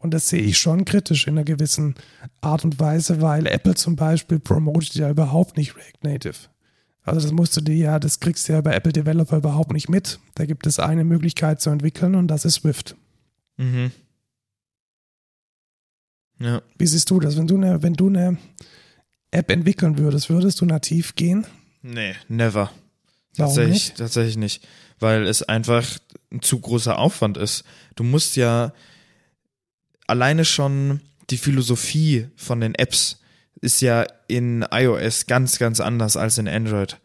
Und 0.00 0.14
das 0.14 0.30
sehe 0.30 0.40
ich 0.40 0.58
schon 0.58 0.86
kritisch 0.86 1.26
in 1.26 1.34
einer 1.34 1.44
gewissen 1.44 1.94
Art 2.40 2.64
und 2.64 2.80
Weise, 2.80 3.20
weil 3.20 3.46
Apple 3.46 3.74
zum 3.74 3.96
Beispiel 3.96 4.40
promotet 4.40 4.94
ja 4.94 5.10
überhaupt 5.10 5.58
nicht 5.58 5.76
React 5.76 6.02
Native. 6.02 6.48
Also 7.02 7.20
das 7.20 7.32
musst 7.32 7.56
du 7.56 7.60
dir 7.60 7.76
ja, 7.76 7.98
das 7.98 8.18
kriegst 8.18 8.48
du 8.48 8.54
ja 8.54 8.62
bei 8.62 8.72
Apple 8.74 8.92
Developer 8.92 9.36
überhaupt 9.36 9.72
nicht 9.72 9.90
mit. 9.90 10.18
Da 10.34 10.46
gibt 10.46 10.66
es 10.66 10.78
eine 10.78 11.04
Möglichkeit 11.04 11.60
zu 11.60 11.68
entwickeln 11.68 12.14
und 12.14 12.28
das 12.28 12.46
ist 12.46 12.54
Swift. 12.54 12.96
Mhm. 13.58 13.90
Ja. 16.38 16.62
Wie 16.78 16.86
siehst 16.86 17.10
du 17.10 17.20
das? 17.20 17.36
Wenn 17.36 17.46
du 17.46 17.56
eine, 17.56 17.82
wenn 17.82 17.92
du 17.92 18.08
eine 18.08 18.38
App 19.30 19.50
entwickeln 19.50 19.98
würdest, 19.98 20.30
würdest 20.30 20.62
du 20.62 20.64
nativ 20.64 21.14
gehen? 21.14 21.46
Nee, 21.82 22.14
never. 22.28 22.70
Warum 23.36 23.54
tatsächlich, 23.54 23.72
nicht? 23.88 23.96
tatsächlich 23.98 24.36
nicht. 24.38 24.68
Weil 24.98 25.26
es 25.26 25.42
einfach 25.42 25.98
ein 26.32 26.40
zu 26.40 26.58
großer 26.58 26.98
Aufwand 26.98 27.36
ist. 27.36 27.64
Du 27.96 28.02
musst 28.02 28.36
ja 28.36 28.72
alleine 30.10 30.44
schon 30.44 31.00
die 31.30 31.38
Philosophie 31.38 32.26
von 32.36 32.60
den 32.60 32.74
Apps 32.74 33.20
ist 33.60 33.80
ja 33.80 34.06
in 34.26 34.64
iOS 34.70 35.26
ganz, 35.26 35.58
ganz 35.58 35.80
anders 35.80 36.16
als 36.16 36.38
in 36.38 36.48
Android. 36.48 36.98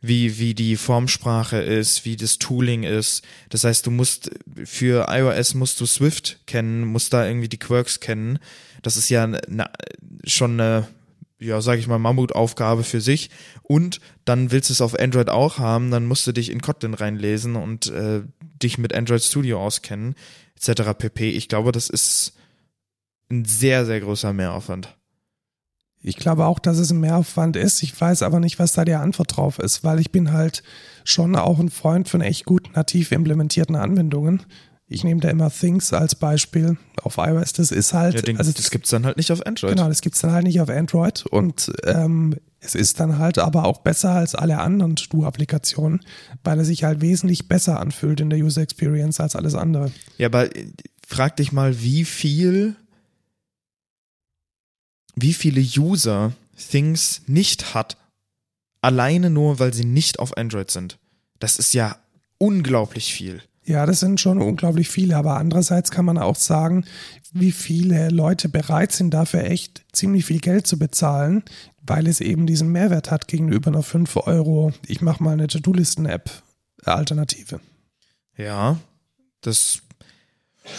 Wie, 0.00 0.38
wie 0.38 0.54
die 0.54 0.76
Formsprache 0.76 1.56
ist, 1.56 2.04
wie 2.04 2.16
das 2.16 2.38
Tooling 2.38 2.84
ist. 2.84 3.24
Das 3.48 3.64
heißt, 3.64 3.86
du 3.86 3.90
musst 3.90 4.30
für 4.64 5.06
iOS 5.08 5.54
musst 5.54 5.80
du 5.80 5.86
Swift 5.86 6.46
kennen, 6.46 6.84
musst 6.84 7.12
da 7.12 7.26
irgendwie 7.26 7.48
die 7.48 7.58
Quirks 7.58 7.98
kennen. 7.98 8.38
Das 8.82 8.96
ist 8.96 9.08
ja 9.08 9.24
eine, 9.24 9.70
schon 10.24 10.60
eine, 10.60 10.86
ja, 11.40 11.60
sag 11.60 11.78
ich 11.78 11.88
mal, 11.88 11.98
Mammutaufgabe 11.98 12.84
für 12.84 13.00
sich. 13.00 13.30
Und 13.62 14.00
dann 14.24 14.52
willst 14.52 14.68
du 14.70 14.74
es 14.74 14.80
auf 14.82 14.98
Android 14.98 15.28
auch 15.28 15.58
haben, 15.58 15.90
dann 15.90 16.06
musst 16.06 16.26
du 16.26 16.32
dich 16.32 16.50
in 16.50 16.60
Kotlin 16.60 16.94
reinlesen 16.94 17.56
und 17.56 17.86
äh, 17.88 18.22
dich 18.62 18.78
mit 18.78 18.94
Android 18.94 19.22
Studio 19.22 19.60
auskennen, 19.60 20.14
etc. 20.56 20.92
pp. 20.96 21.30
Ich 21.30 21.48
glaube, 21.48 21.72
das 21.72 21.90
ist 21.90 22.34
ein 23.30 23.44
sehr, 23.44 23.84
sehr 23.86 24.00
großer 24.00 24.32
Mehraufwand. 24.32 24.96
Ich 26.02 26.16
glaube 26.16 26.46
auch, 26.46 26.60
dass 26.60 26.78
es 26.78 26.90
ein 26.90 27.00
Mehraufwand 27.00 27.56
ist. 27.56 27.82
Ich 27.82 28.00
weiß 28.00 28.22
aber 28.22 28.38
nicht, 28.38 28.58
was 28.58 28.74
da 28.74 28.84
die 28.84 28.94
Antwort 28.94 29.36
drauf 29.36 29.58
ist, 29.58 29.82
weil 29.82 29.98
ich 29.98 30.12
bin 30.12 30.32
halt 30.32 30.62
schon 31.04 31.34
auch 31.34 31.58
ein 31.58 31.70
Freund 31.70 32.08
von 32.08 32.20
echt 32.20 32.44
gut 32.44 32.76
nativ 32.76 33.10
implementierten 33.10 33.74
Anwendungen. 33.74 34.44
Ich 34.88 35.02
nehme 35.02 35.20
da 35.20 35.30
immer 35.30 35.50
Things 35.50 35.92
als 35.92 36.14
Beispiel 36.14 36.76
auf 37.02 37.16
iOS. 37.18 37.54
Das 37.54 37.72
ist 37.72 37.92
halt. 37.92 38.14
Ja, 38.14 38.22
den, 38.22 38.38
also 38.38 38.52
das 38.52 38.70
gibt's 38.70 38.90
dann 38.90 39.04
halt 39.04 39.16
nicht 39.16 39.32
auf 39.32 39.44
Android. 39.44 39.74
Genau, 39.74 39.88
das 39.88 40.00
gibt's 40.00 40.20
dann 40.20 40.30
halt 40.30 40.44
nicht 40.44 40.60
auf 40.60 40.68
Android. 40.68 41.26
Und 41.26 41.72
ähm, 41.82 42.36
es 42.60 42.76
ist 42.76 43.00
dann 43.00 43.18
halt 43.18 43.38
aber 43.38 43.64
auch 43.64 43.78
besser 43.78 44.10
als 44.12 44.36
alle 44.36 44.60
anderen 44.60 44.96
Stu-Applikationen, 44.96 46.02
weil 46.44 46.58
er 46.58 46.64
sich 46.64 46.84
halt 46.84 47.00
wesentlich 47.00 47.48
besser 47.48 47.80
anfühlt 47.80 48.20
in 48.20 48.30
der 48.30 48.38
User 48.38 48.62
Experience 48.62 49.18
als 49.18 49.34
alles 49.34 49.56
andere. 49.56 49.90
Ja, 50.18 50.28
aber 50.28 50.54
äh, 50.54 50.66
frag 51.04 51.36
dich 51.36 51.50
mal, 51.50 51.82
wie 51.82 52.04
viel, 52.04 52.76
wie 55.16 55.34
viele 55.34 55.60
User 55.60 56.32
Things 56.70 57.22
nicht 57.26 57.74
hat, 57.74 57.96
alleine 58.80 59.30
nur, 59.30 59.58
weil 59.58 59.74
sie 59.74 59.84
nicht 59.84 60.18
auf 60.18 60.36
Android 60.36 60.70
sind. 60.70 60.98
Das 61.38 61.58
ist 61.58 61.74
ja 61.74 61.96
unglaublich 62.38 63.12
viel. 63.12 63.42
Ja, 63.64 63.84
das 63.84 63.98
sind 63.98 64.20
schon 64.20 64.40
unglaublich 64.40 64.88
viele, 64.88 65.16
aber 65.16 65.38
andererseits 65.38 65.90
kann 65.90 66.04
man 66.04 66.18
auch 66.18 66.36
sagen, 66.36 66.84
wie 67.32 67.50
viele 67.50 68.10
Leute 68.10 68.48
bereit 68.48 68.92
sind, 68.92 69.12
dafür 69.12 69.44
echt 69.44 69.84
ziemlich 69.92 70.24
viel 70.24 70.38
Geld 70.38 70.68
zu 70.68 70.78
bezahlen, 70.78 71.42
weil 71.82 72.06
es 72.06 72.20
eben 72.20 72.46
diesen 72.46 72.70
Mehrwert 72.70 73.10
hat 73.10 73.26
gegenüber 73.26 73.68
einer 73.68 73.82
5 73.82 74.16
Euro, 74.18 74.72
ich 74.86 75.00
mache 75.00 75.22
mal 75.22 75.32
eine 75.32 75.48
To-Do-Listen-App 75.48 76.30
Alternative. 76.84 77.60
Ja, 78.36 78.78
das 79.40 79.82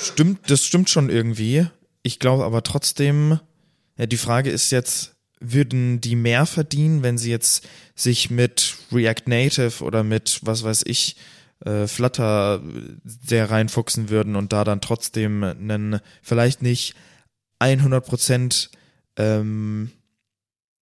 stimmt, 0.02 0.50
das 0.50 0.64
stimmt 0.64 0.90
schon 0.90 1.10
irgendwie. 1.10 1.68
Ich 2.04 2.20
glaube 2.20 2.46
aber 2.46 2.64
trotzdem, 2.64 3.40
ja, 3.98 4.06
die 4.06 4.18
Frage 4.18 4.50
ist 4.50 4.72
jetzt, 4.72 5.16
würden 5.40 6.02
die 6.02 6.16
mehr 6.16 6.46
verdienen, 6.46 7.04
wenn 7.04 7.18
sie 7.18 7.30
jetzt 7.30 7.68
sich 7.96 8.30
mit 8.30 8.76
React 8.92 9.24
Native 9.28 9.84
oder 9.84 10.04
mit, 10.04 10.40
was 10.44 10.64
weiß 10.64 10.84
ich, 10.86 11.16
äh, 11.66 11.88
Flutter 11.88 12.62
sehr 13.04 13.50
reinfuchsen 13.50 14.10
würden 14.10 14.36
und 14.36 14.54
da 14.54 14.64
dann 14.64 14.82
trotzdem 14.82 15.44
einen, 15.44 16.00
vielleicht 16.22 16.62
nicht 16.62 16.96
100% 17.60 18.70
ähm, 19.18 19.92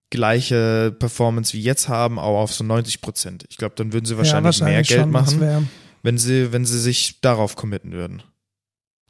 gleiche 0.09 0.95
Performance 0.97 1.53
wie 1.53 1.61
jetzt 1.61 1.89
haben, 1.89 2.19
aber 2.19 2.37
auf 2.39 2.53
so 2.53 2.63
90%. 2.63 3.45
Ich 3.49 3.57
glaube, 3.57 3.75
dann 3.75 3.93
würden 3.93 4.05
sie 4.05 4.17
wahrscheinlich, 4.17 4.59
ja, 4.59 4.65
wahrscheinlich 4.65 4.89
mehr 4.89 4.97
Geld 4.99 5.11
machen, 5.11 5.69
wenn 6.03 6.17
sie, 6.17 6.51
wenn 6.51 6.65
sie 6.65 6.79
sich 6.79 7.21
darauf 7.21 7.55
committen 7.55 7.91
würden. 7.91 8.23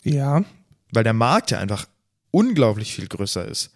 Ja, 0.03 0.43
Weil 0.91 1.03
der 1.03 1.13
Markt 1.13 1.51
ja 1.51 1.59
einfach 1.59 1.87
unglaublich 2.31 2.93
viel 2.93 3.07
größer 3.07 3.45
ist. 3.47 3.71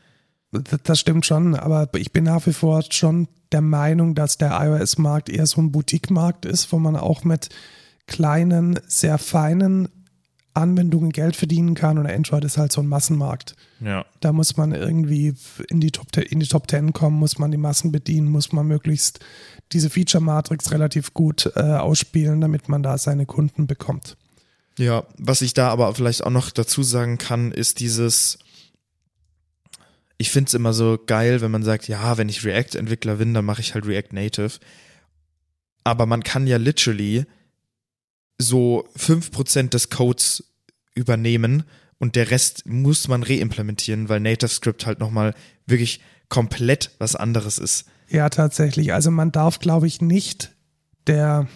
Das 0.51 0.99
stimmt 0.99 1.25
schon, 1.25 1.55
aber 1.55 1.89
ich 1.93 2.11
bin 2.11 2.23
nach 2.23 2.45
wie 2.47 2.53
vor 2.53 2.83
schon 2.89 3.27
der 3.51 3.61
Meinung, 3.61 4.15
dass 4.15 4.37
der 4.37 4.59
iOS-Markt 4.59 5.29
eher 5.29 5.45
so 5.45 5.61
ein 5.61 5.71
Boutique-Markt 5.71 6.45
ist, 6.45 6.71
wo 6.71 6.79
man 6.79 6.95
auch 6.95 7.23
mit 7.23 7.49
kleinen, 8.07 8.79
sehr 8.87 9.17
feinen 9.19 9.89
Anwendungen 10.55 11.11
Geld 11.11 11.35
verdienen 11.35 11.75
kann 11.75 11.97
und 11.97 12.07
Android 12.07 12.43
ist 12.43 12.57
halt 12.57 12.71
so 12.71 12.81
ein 12.81 12.87
Massenmarkt. 12.87 13.55
Ja. 13.79 14.05
Da 14.19 14.33
muss 14.33 14.57
man 14.57 14.73
irgendwie 14.73 15.33
in 15.69 15.79
die 15.79 15.91
Top, 15.91 16.07
10 16.13 16.23
in 16.23 16.39
die 16.39 16.47
Top 16.47 16.69
10 16.69 16.93
kommen, 16.93 17.17
muss 17.17 17.37
man 17.37 17.51
die 17.51 17.57
Massen 17.57 17.91
bedienen, 17.91 18.27
muss 18.29 18.51
man 18.51 18.67
möglichst 18.67 19.19
diese 19.71 19.89
Feature-Matrix 19.89 20.71
relativ 20.71 21.13
gut 21.13 21.51
äh, 21.55 21.61
ausspielen, 21.61 22.41
damit 22.41 22.67
man 22.67 22.83
da 22.83 22.97
seine 22.97 23.25
Kunden 23.25 23.67
bekommt. 23.67 24.17
Ja, 24.77 25.03
was 25.17 25.41
ich 25.41 25.53
da 25.53 25.69
aber 25.69 25.93
vielleicht 25.93 26.23
auch 26.23 26.31
noch 26.31 26.51
dazu 26.51 26.83
sagen 26.83 27.17
kann, 27.17 27.51
ist 27.51 27.79
dieses, 27.79 28.39
ich 30.19 30.31
finde 30.31 30.49
es 30.49 30.53
immer 30.53 30.73
so 30.73 30.99
geil, 31.03 31.39
wenn 31.39 31.49
man 31.49 31.63
sagt, 31.63 31.87
ja, 31.87 32.17
wenn 32.17 32.29
ich 32.29 32.43
React-Entwickler 32.43 33.15
bin, 33.15 33.33
dann 33.33 33.45
mache 33.45 33.61
ich 33.61 33.73
halt 33.73 33.87
React 33.87 34.11
Native. 34.11 34.59
Aber 35.85 36.05
man 36.05 36.23
kann 36.23 36.45
ja 36.45 36.57
literally 36.57 37.25
so 38.37 38.85
5% 38.97 39.69
des 39.69 39.89
Codes 39.89 40.43
übernehmen 40.93 41.63
und 41.99 42.17
der 42.17 42.31
Rest 42.31 42.65
muss 42.65 43.07
man 43.07 43.23
reimplementieren, 43.23 44.09
weil 44.09 44.19
Native 44.19 44.49
Script 44.49 44.85
halt 44.85 44.99
nochmal 44.99 45.33
wirklich 45.65 46.01
komplett 46.27 46.91
was 46.99 47.15
anderes 47.15 47.57
ist. 47.57 47.85
Ja, 48.09 48.29
tatsächlich. 48.29 48.93
Also 48.93 49.11
man 49.11 49.31
darf, 49.31 49.59
glaube 49.59 49.87
ich, 49.87 50.01
nicht 50.01 50.51
der, 51.07 51.47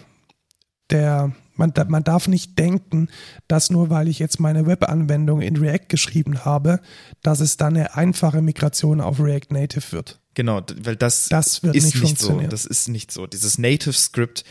der, 0.90 1.32
man, 1.56 1.72
man 1.88 2.04
darf 2.04 2.28
nicht 2.28 2.58
denken, 2.58 3.08
dass 3.48 3.70
nur 3.70 3.90
weil 3.90 4.08
ich 4.08 4.18
jetzt 4.18 4.40
meine 4.40 4.66
Webanwendung 4.66 5.40
in 5.40 5.56
React 5.56 5.86
geschrieben 5.88 6.44
habe, 6.44 6.80
dass 7.22 7.40
es 7.40 7.56
dann 7.56 7.76
eine 7.76 7.94
einfache 7.94 8.42
Migration 8.42 9.00
auf 9.00 9.20
React 9.20 9.50
Native 9.52 9.92
wird. 9.92 10.20
Genau, 10.34 10.62
weil 10.82 10.96
das, 10.96 11.28
Das 11.28 11.62
wird 11.62 11.76
ist 11.76 11.84
nicht 11.84 11.94
nicht 11.94 12.02
so. 12.02 12.06
funktionieren. 12.08 12.50
Das 12.50 12.64
ist 12.64 12.88
nicht 12.88 13.12
so. 13.12 13.26
Dieses 13.26 13.58
Native 13.58 13.92
Script 13.92 14.44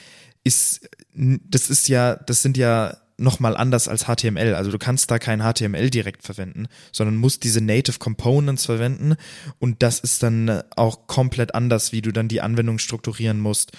ist, 0.44 0.90
das 1.14 1.70
ist 1.70 1.88
ja, 1.90 2.16
das 2.16 2.42
sind 2.42 2.58
ja 2.58 2.98
nochmal 3.18 3.56
anders 3.56 3.88
als 3.88 4.06
HTML. 4.06 4.56
Also 4.56 4.72
du 4.72 4.78
kannst 4.78 5.12
da 5.12 5.20
kein 5.20 5.42
HTML 5.42 5.90
direkt 5.90 6.24
verwenden, 6.24 6.68
sondern 6.92 7.16
musst 7.16 7.44
diese 7.44 7.62
Native 7.62 8.00
Components 8.00 8.66
verwenden 8.66 9.16
und 9.60 9.84
das 9.84 10.00
ist 10.00 10.24
dann 10.24 10.64
auch 10.76 11.08
komplett 11.08 11.54
anders, 11.54 11.92
wie 11.92 12.02
du 12.02 12.12
dann 12.12 12.28
die 12.28 12.42
Anwendung 12.42 12.80
strukturieren 12.80 13.40
musst. 13.40 13.72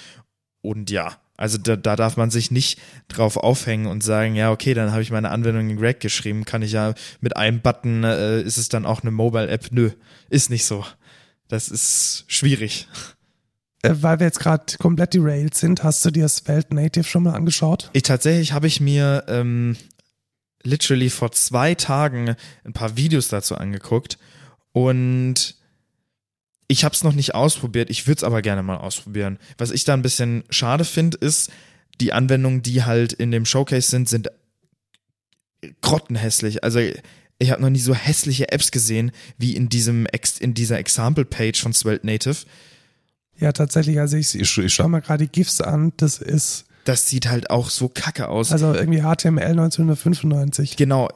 Und 0.63 0.91
ja, 0.91 1.17
also 1.37 1.59
da, 1.59 1.77
da 1.77 1.97
darf 1.97 2.17
man 2.17 2.31
sich 2.31 2.51
nicht 2.51 2.81
drauf 3.09 3.37
aufhängen 3.37 3.87
und 3.87 4.03
sagen, 4.03 4.37
ja, 4.37 4.53
okay, 4.53 4.75
dann 4.75 4.93
habe 4.93 5.03
ich 5.03 5.11
meine 5.11 5.31
Anwendung 5.31 5.69
in 5.71 5.79
React 5.79 6.01
geschrieben, 6.01 6.45
kann 6.45 6.63
ich 6.63 6.73
ja 6.73 6.95
mit 7.21 7.37
einem 7.37 7.61
Button, 7.61 8.05
äh, 8.05 8.41
ist 8.43 8.57
es 8.57 8.69
dann 8.69 8.87
auch 8.87 9.03
eine 9.03 9.11
Mobile-App? 9.11 9.69
Nö, 9.71 9.91
ist 10.31 10.51
nicht 10.51 10.65
so. 10.65 10.85
Das 11.49 11.69
ist 11.69 12.25
schwierig. 12.29 12.89
Äh, 13.83 13.95
weil 14.01 14.21
wir 14.21 14.27
jetzt 14.27 14.39
gerade 14.39 14.77
komplett 14.79 15.15
derailed 15.15 15.55
sind, 15.55 15.83
hast 15.83 16.05
du 16.05 16.11
dir 16.11 16.23
das 16.25 16.37
Svelte 16.37 16.75
Native 16.75 17.05
schon 17.05 17.25
mal 17.25 17.35
angeschaut? 17.35 17.91
Ich 17.93 18.05
tatsächlich 18.05 18.53
habe 18.53 18.69
ich 18.69 18.81
mir 18.81 19.25
ähm, 19.27 19.77
literally 20.63 21.11
vor 21.11 21.33
zwei 21.33 21.75
Tagen 21.75 22.37
ein 22.65 22.73
paar 22.73 22.97
Videos 22.97 23.29
dazu 23.29 23.57
angeguckt 23.57 24.19
und 24.73 25.57
ich 26.75 26.83
habe 26.83 26.93
es 26.93 27.05
noch 27.05 27.13
nicht 27.13 27.37
ausprobiert. 27.37 27.89
Ich 27.89 28.09
würde 28.09 28.19
es 28.19 28.25
aber 28.25 28.43
gerne 28.43 28.65
mal 28.65 28.79
ausprobieren. 28.79 29.39
Was 29.59 29.71
ich 29.71 29.85
da 29.85 29.95
ein 29.95 30.03
bisschen 30.03 30.43
schade 30.51 30.85
finde, 30.85 31.17
ist, 31.19 31.53
die 32.01 32.13
Anwendungen, 32.13 32.63
die 32.63 32.83
halt 32.83 33.13
in 33.13 33.31
dem 33.31 33.47
Showcase 33.47 33.89
sind, 33.89 34.09
sind 34.09 34.29
grottenhässlich. 35.83 36.65
Also 36.65 36.81
ich 37.39 37.51
habe 37.53 37.63
noch 37.63 37.71
nie 37.71 37.79
so 37.79 37.95
hässliche 37.95 38.51
Apps 38.51 38.73
gesehen 38.73 39.13
wie 39.39 39.55
in 39.55 39.69
diesem 39.69 40.09
in 40.41 40.55
dieser 40.55 40.81
Example 40.81 41.25
Page 41.25 41.63
von 41.63 41.73
Svelte 41.73 42.07
Native. 42.07 42.39
Ja, 43.39 43.53
tatsächlich. 43.53 44.01
Also 44.01 44.17
ich, 44.17 44.35
ich, 44.35 44.59
ich 44.59 44.75
schaue 44.75 44.89
mal 44.89 45.01
gerade 45.01 45.29
die 45.29 45.31
GIFs 45.33 45.61
an. 45.61 45.93
Das 45.97 46.19
ist 46.19 46.65
Das 46.85 47.09
sieht 47.09 47.29
halt 47.31 47.51
auch 47.51 47.71
so 47.71 47.89
kacke 47.89 48.29
aus. 48.29 48.53
also 48.53 48.75
irgendwie 48.75 49.01
HTML 49.01 49.43
1995. 49.43 50.77
Genau, 50.77 51.09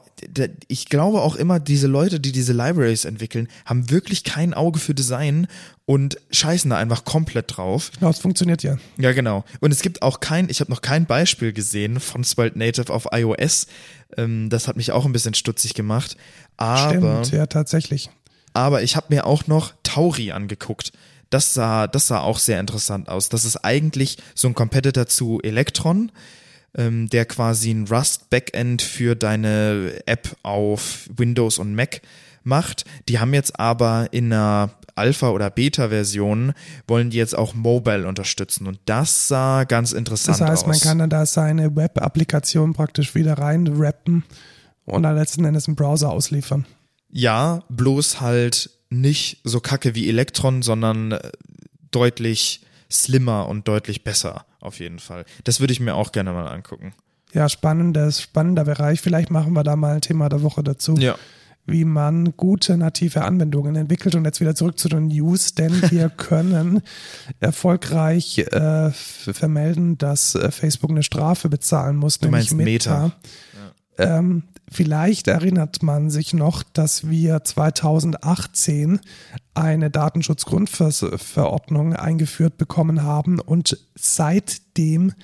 ich 0.67 0.89
glaube 0.89 1.21
auch 1.21 1.37
immer, 1.37 1.61
diese 1.61 1.87
Leute, 1.87 2.21
die 2.21 2.33
diese 2.33 2.53
Libraries 2.53 3.05
entwickeln, 3.05 3.49
haben 3.65 3.91
wirklich 3.91 4.25
kein 4.25 4.55
Auge 4.55 4.79
für 4.79 4.95
Design 4.95 5.47
und 5.85 6.19
scheißen 6.31 6.71
da 6.71 6.77
einfach 6.77 7.05
komplett 7.05 7.57
drauf. 7.57 7.91
Genau, 7.99 8.11
es 8.11 8.19
funktioniert 8.19 8.63
ja. 8.63 8.77
Ja, 8.99 9.13
genau. 9.13 9.45
Und 9.61 9.71
es 9.73 9.81
gibt 9.81 10.03
auch 10.03 10.21
kein, 10.21 10.49
ich 10.51 10.61
habe 10.61 10.71
noch 10.71 10.83
kein 10.83 11.07
Beispiel 11.07 11.53
gesehen 11.53 12.01
von 12.01 12.25
Svelte 12.25 12.59
Native 12.59 12.93
auf 12.93 13.09
iOS. 13.13 13.67
Ähm, 14.17 14.51
das 14.51 14.69
hat 14.69 14.77
mich 14.77 14.93
auch 14.93 15.05
ein 15.07 15.13
bisschen 15.13 15.35
stutzig 15.35 15.75
gemacht. 15.75 16.17
Aber, 16.57 17.25
Stimmt, 17.25 17.31
ja, 17.33 17.47
tatsächlich. 17.47 18.11
aber 18.53 18.83
ich 18.83 18.97
habe 18.97 19.07
mir 19.11 19.27
auch 19.27 19.47
noch 19.47 19.73
Tauri 19.83 20.33
angeguckt. 20.33 20.93
Das 21.31 21.55
sah, 21.55 21.87
das 21.87 22.07
sah 22.07 22.21
auch 22.21 22.39
sehr 22.39 22.61
interessant 22.61 23.09
aus. 23.09 23.29
Das 23.29 23.45
ist 23.45 23.59
eigentlich 23.59 24.19
so 24.35 24.49
ein 24.49 24.55
Competitor 24.55 25.07
zu 25.07 25.41
Electron, 25.43 26.11
ähm, 26.75 27.09
der 27.09 27.27
quasi 27.27 27.71
ein 27.71 27.87
Rust-Backend 27.87 28.83
für 28.83 29.15
deine 29.15 30.01
App 30.07 30.37
auf 30.43 31.09
Windows 31.15 31.59
und 31.59 31.75
Mac 31.75 32.01
macht. 32.45 32.85
Die 33.09 33.19
haben 33.19 33.35
jetzt 33.35 33.59
aber 33.61 34.09
in 34.11 34.33
einer 34.33 34.71
Alpha- 34.95 35.31
oder 35.31 35.49
Beta-Version, 35.51 36.53
wollen 36.89 37.11
die 37.11 37.19
jetzt 37.19 37.37
auch 37.37 37.55
Mobile 37.55 38.07
unterstützen. 38.09 38.67
Und 38.67 38.81
das 38.87 39.29
sah 39.29 39.65
ganz 39.65 39.93
interessant 39.93 40.41
Das 40.41 40.49
heißt, 40.49 40.67
man 40.67 40.77
aus. 40.77 40.83
kann 40.83 40.99
dann 40.99 41.11
da 41.11 41.25
seine 41.25 41.77
Web-Applikation 41.77 42.73
praktisch 42.73 43.15
wieder 43.15 43.35
rein 43.39 43.67
rappen 43.69 44.25
und 44.85 45.05
dann 45.05 45.15
letzten 45.15 45.45
Endes 45.45 45.69
einen 45.69 45.77
Browser 45.77 46.11
ausliefern. 46.11 46.67
Ja, 47.11 47.61
bloß 47.69 48.21
halt 48.21 48.71
nicht 48.91 49.41
so 49.45 49.61
kacke 49.61 49.95
wie 49.95 50.09
Electron, 50.09 50.63
sondern 50.63 51.13
äh, 51.13 51.31
deutlich 51.91 52.63
slimmer 52.91 53.49
und 53.49 53.69
deutlich 53.69 54.03
besser, 54.05 54.47
auf 54.61 54.81
jeden 54.81 54.99
Fall. 54.99 55.25
Das 55.45 55.61
würde 55.61 55.73
ich 55.73 55.81
mir 55.81 55.95
auch 55.95 56.13
gerne 56.13 56.33
mal 56.33 56.47
angucken. 56.49 56.95
Ja, 57.35 57.49
spannendes, 57.51 58.23
spannender 58.23 58.65
Bereich. 58.65 59.01
Vielleicht 59.03 59.31
machen 59.31 59.53
wir 59.53 59.63
da 59.65 59.77
mal 59.77 59.97
ein 59.97 60.01
Thema 60.01 60.31
der 60.31 60.43
Woche 60.43 60.63
dazu, 60.63 60.95
Ja. 60.97 61.17
wie 61.67 61.85
man 61.85 62.35
gute 62.39 62.79
native 62.79 63.23
Anwendungen 63.23 63.77
entwickelt. 63.77 64.15
Und 64.15 64.25
jetzt 64.25 64.41
wieder 64.41 64.55
zurück 64.55 64.79
zu 64.79 64.89
den 64.89 65.09
News, 65.09 65.55
denn 65.55 65.91
wir 65.91 66.09
können 66.17 66.81
erfolgreich 67.41 68.39
äh, 68.39 68.91
vermelden, 68.93 69.99
dass 69.99 70.35
äh, 70.35 70.51
Facebook 70.51 70.91
eine 70.91 71.03
Strafe 71.03 71.51
bezahlen 71.51 71.97
muss, 71.97 72.19
Du 72.19 72.27
nämlich 72.29 72.51
meinst 72.53 72.65
Meta. 72.65 73.13
Ähm, 73.99 74.45
Vielleicht 74.71 75.29
erinnert 75.29 75.83
man 75.83 76.11
sich 76.11 76.35
noch, 76.35 76.63
dass 76.63 77.09
wir 77.09 77.43
2018 77.43 79.01
eine 79.55 79.91
Datenschutzgrundverordnung 79.91 81.95
eingeführt 81.95 82.59
bekommen 82.59 83.03
haben 83.03 83.41
und 83.41 83.79
seitdem 83.95 85.15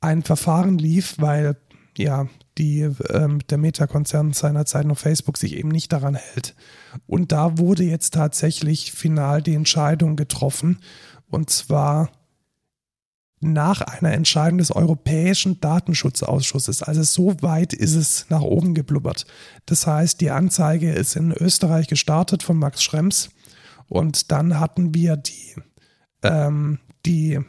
ein 0.00 0.22
Verfahren 0.22 0.78
lief, 0.78 1.14
weil 1.18 1.56
ja 1.96 2.26
die, 2.58 2.80
ähm, 3.10 3.38
der 3.48 3.58
Meta-Konzern 3.58 4.32
seinerzeit 4.32 4.86
noch 4.86 4.98
Facebook 4.98 5.38
sich 5.38 5.56
eben 5.56 5.68
nicht 5.68 5.92
daran 5.92 6.14
hält. 6.14 6.54
Und 7.06 7.32
da 7.32 7.58
wurde 7.58 7.84
jetzt 7.84 8.14
tatsächlich 8.14 8.92
final 8.92 9.42
die 9.42 9.54
Entscheidung 9.54 10.16
getroffen. 10.16 10.80
Und 11.28 11.50
zwar 11.50 12.10
nach 13.40 13.80
einer 13.80 14.12
Entscheidung 14.12 14.58
des 14.58 14.70
Europäischen 14.70 15.60
Datenschutzausschusses. 15.60 16.82
Also 16.82 17.02
so 17.02 17.42
weit 17.42 17.72
ist 17.72 17.94
es 17.94 18.26
nach 18.28 18.42
oben 18.42 18.74
geblubbert. 18.74 19.26
Das 19.64 19.86
heißt, 19.86 20.20
die 20.20 20.30
Anzeige 20.30 20.92
ist 20.92 21.16
in 21.16 21.32
Österreich 21.32 21.88
gestartet 21.88 22.42
von 22.42 22.58
Max 22.58 22.82
Schrems 22.82 23.30
und 23.88 24.30
dann 24.30 24.60
hatten 24.60 24.94
wir 24.94 25.16
die, 25.16 25.56
ähm, 26.22 26.78
die, 27.06 27.40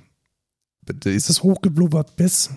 ist 1.03 1.29
es 1.29 1.43
hochgeblubbert 1.43 2.15
bis 2.15 2.51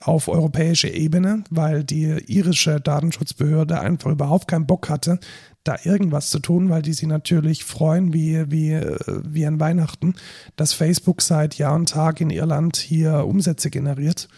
auf 0.00 0.28
europäische 0.28 0.88
Ebene, 0.88 1.42
weil 1.50 1.82
die 1.82 2.06
irische 2.26 2.80
Datenschutzbehörde 2.80 3.80
einfach 3.80 4.10
überhaupt 4.10 4.46
keinen 4.46 4.66
Bock 4.66 4.88
hatte, 4.88 5.18
da 5.66 5.76
irgendwas 5.84 6.30
zu 6.30 6.38
tun, 6.38 6.70
weil 6.70 6.82
die 6.82 6.92
sich 6.92 7.08
natürlich 7.08 7.64
freuen 7.64 8.12
wie, 8.12 8.50
wie, 8.50 8.80
wie 9.24 9.46
an 9.46 9.60
Weihnachten, 9.60 10.14
dass 10.56 10.72
Facebook 10.72 11.22
seit 11.22 11.58
Jahr 11.58 11.74
und 11.74 11.88
Tag 11.88 12.20
in 12.20 12.30
Irland 12.30 12.76
hier 12.76 13.26
Umsätze 13.26 13.70
generiert. 13.70 14.28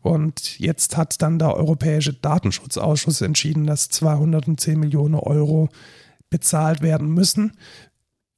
Und 0.00 0.58
jetzt 0.58 0.96
hat 0.96 1.22
dann 1.22 1.38
der 1.38 1.54
Europäische 1.54 2.12
Datenschutzausschuss 2.12 3.20
entschieden, 3.20 3.66
dass 3.66 3.88
210 3.88 4.78
Millionen 4.78 5.14
Euro 5.14 5.68
bezahlt 6.30 6.82
werden 6.82 7.08
müssen 7.08 7.52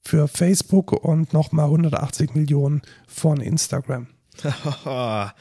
für 0.03 0.28
Facebook 0.28 0.92
und 0.92 1.32
nochmal 1.32 1.66
180 1.66 2.34
Millionen 2.34 2.82
von 3.07 3.40
Instagram. 3.40 4.07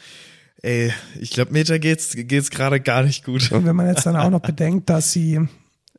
Ey, 0.63 0.91
ich 1.19 1.29
glaube, 1.29 1.53
Meta 1.53 1.77
geht's, 1.77 2.13
geht's 2.15 2.49
gerade 2.49 2.79
gar 2.79 3.03
nicht 3.03 3.23
gut. 3.23 3.51
Und 3.51 3.65
wenn 3.65 3.75
man 3.75 3.87
jetzt 3.87 4.05
dann 4.05 4.15
auch 4.15 4.29
noch 4.29 4.41
bedenkt, 4.41 4.89
dass 4.89 5.11
sie 5.11 5.47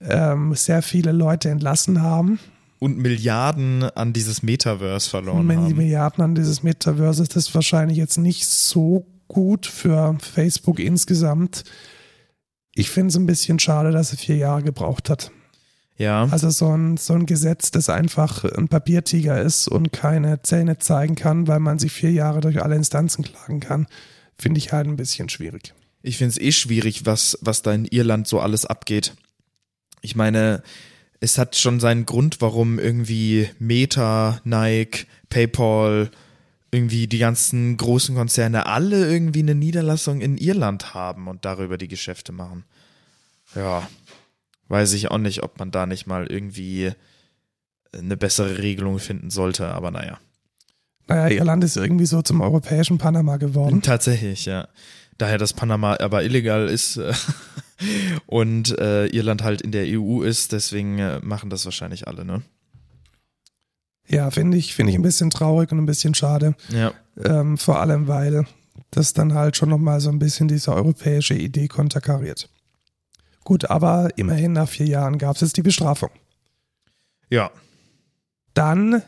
ähm, 0.00 0.54
sehr 0.54 0.82
viele 0.82 1.12
Leute 1.12 1.50
entlassen 1.50 2.02
haben. 2.02 2.38
Und 2.78 2.98
Milliarden 2.98 3.82
an 3.82 4.12
dieses 4.12 4.42
Metaverse 4.42 5.10
verloren 5.10 5.50
haben. 5.50 5.66
die 5.66 5.74
Milliarden 5.74 6.22
an 6.22 6.34
dieses 6.34 6.62
Metaverse 6.62 7.22
ist 7.22 7.34
das 7.34 7.52
wahrscheinlich 7.54 7.98
jetzt 7.98 8.18
nicht 8.18 8.46
so 8.46 9.06
gut 9.26 9.66
für 9.66 10.16
Facebook 10.20 10.78
insgesamt. 10.78 11.64
Ich 12.74 12.90
finde 12.90 13.08
es 13.08 13.16
ein 13.16 13.26
bisschen 13.26 13.58
schade, 13.58 13.90
dass 13.90 14.12
er 14.12 14.18
vier 14.18 14.36
Jahre 14.36 14.62
gebraucht 14.62 15.10
hat. 15.10 15.32
Ja. 15.96 16.28
Also 16.30 16.48
so 16.50 16.68
ein, 16.68 16.96
so 16.96 17.14
ein 17.14 17.26
Gesetz, 17.26 17.72
das 17.72 17.88
einfach 17.88 18.44
ein 18.44 18.68
Papiertiger 18.68 19.42
ist 19.42 19.66
und 19.66 19.92
keine 19.92 20.40
Zähne 20.42 20.78
zeigen 20.78 21.16
kann, 21.16 21.48
weil 21.48 21.58
man 21.58 21.80
sich 21.80 21.92
vier 21.92 22.12
Jahre 22.12 22.40
durch 22.40 22.62
alle 22.62 22.76
Instanzen 22.76 23.24
klagen 23.24 23.58
kann, 23.58 23.88
finde 24.38 24.58
ich 24.58 24.72
halt 24.72 24.86
ein 24.86 24.96
bisschen 24.96 25.28
schwierig. 25.28 25.74
Ich 26.02 26.16
finde 26.16 26.30
es 26.30 26.38
eh 26.38 26.52
schwierig, 26.52 27.04
was, 27.04 27.36
was 27.40 27.62
da 27.62 27.72
in 27.72 27.84
Irland 27.84 28.28
so 28.28 28.38
alles 28.38 28.64
abgeht. 28.64 29.14
Ich 30.00 30.16
meine, 30.16 30.62
es 31.20 31.38
hat 31.38 31.56
schon 31.56 31.80
seinen 31.80 32.06
Grund, 32.06 32.40
warum 32.40 32.78
irgendwie 32.78 33.48
Meta, 33.58 34.40
Nike, 34.44 35.06
PayPal, 35.30 36.10
irgendwie 36.70 37.06
die 37.06 37.18
ganzen 37.18 37.76
großen 37.76 38.14
Konzerne 38.14 38.66
alle 38.66 39.10
irgendwie 39.10 39.40
eine 39.40 39.54
Niederlassung 39.54 40.20
in 40.20 40.36
Irland 40.36 40.94
haben 40.94 41.26
und 41.26 41.44
darüber 41.44 41.78
die 41.78 41.88
Geschäfte 41.88 42.32
machen. 42.32 42.64
Ja, 43.54 43.88
weiß 44.68 44.92
ich 44.92 45.10
auch 45.10 45.18
nicht, 45.18 45.42
ob 45.42 45.58
man 45.58 45.70
da 45.70 45.86
nicht 45.86 46.06
mal 46.06 46.26
irgendwie 46.26 46.92
eine 47.92 48.16
bessere 48.16 48.58
Regelung 48.58 48.98
finden 48.98 49.30
sollte, 49.30 49.68
aber 49.68 49.90
naja. 49.90 50.18
Naja, 51.06 51.28
Irland 51.34 51.64
ist 51.64 51.78
irgendwie 51.78 52.04
so 52.04 52.20
zum 52.20 52.42
europäischen 52.42 52.98
Panama 52.98 53.38
geworden. 53.38 53.80
Tatsächlich, 53.80 54.44
ja. 54.44 54.68
Daher, 55.16 55.38
dass 55.38 55.54
Panama 55.54 55.96
aber 56.00 56.22
illegal 56.22 56.68
ist 56.68 56.98
äh, 56.98 57.14
und 58.26 58.78
äh, 58.78 59.06
Irland 59.06 59.42
halt 59.42 59.60
in 59.62 59.72
der 59.72 59.86
EU 59.86 60.22
ist, 60.22 60.52
deswegen 60.52 60.98
äh, 60.98 61.20
machen 61.20 61.50
das 61.50 61.64
wahrscheinlich 61.64 62.08
alle, 62.08 62.24
ne? 62.24 62.42
Ja, 64.08 64.30
finde 64.30 64.56
ich, 64.56 64.74
finde 64.74 64.92
ich 64.92 64.98
ein 64.98 65.02
bisschen 65.02 65.30
traurig 65.30 65.70
und 65.70 65.78
ein 65.78 65.86
bisschen 65.86 66.14
schade. 66.14 66.54
Ja. 66.70 66.92
Ähm, 67.22 67.58
vor 67.58 67.80
allem, 67.80 68.08
weil 68.08 68.46
das 68.90 69.12
dann 69.12 69.34
halt 69.34 69.56
schon 69.56 69.68
nochmal 69.68 70.00
so 70.00 70.08
ein 70.08 70.18
bisschen 70.18 70.48
diese 70.48 70.72
europäische 70.72 71.34
Idee 71.34 71.68
konterkariert. 71.68 72.48
Gut, 73.44 73.70
aber 73.70 74.10
immerhin 74.16 74.52
nach 74.52 74.68
vier 74.68 74.86
Jahren 74.86 75.18
gab 75.18 75.36
es 75.36 75.42
jetzt 75.42 75.56
die 75.56 75.62
Bestrafung. 75.62 76.10
Ja. 77.30 77.50
Dann 78.54 79.02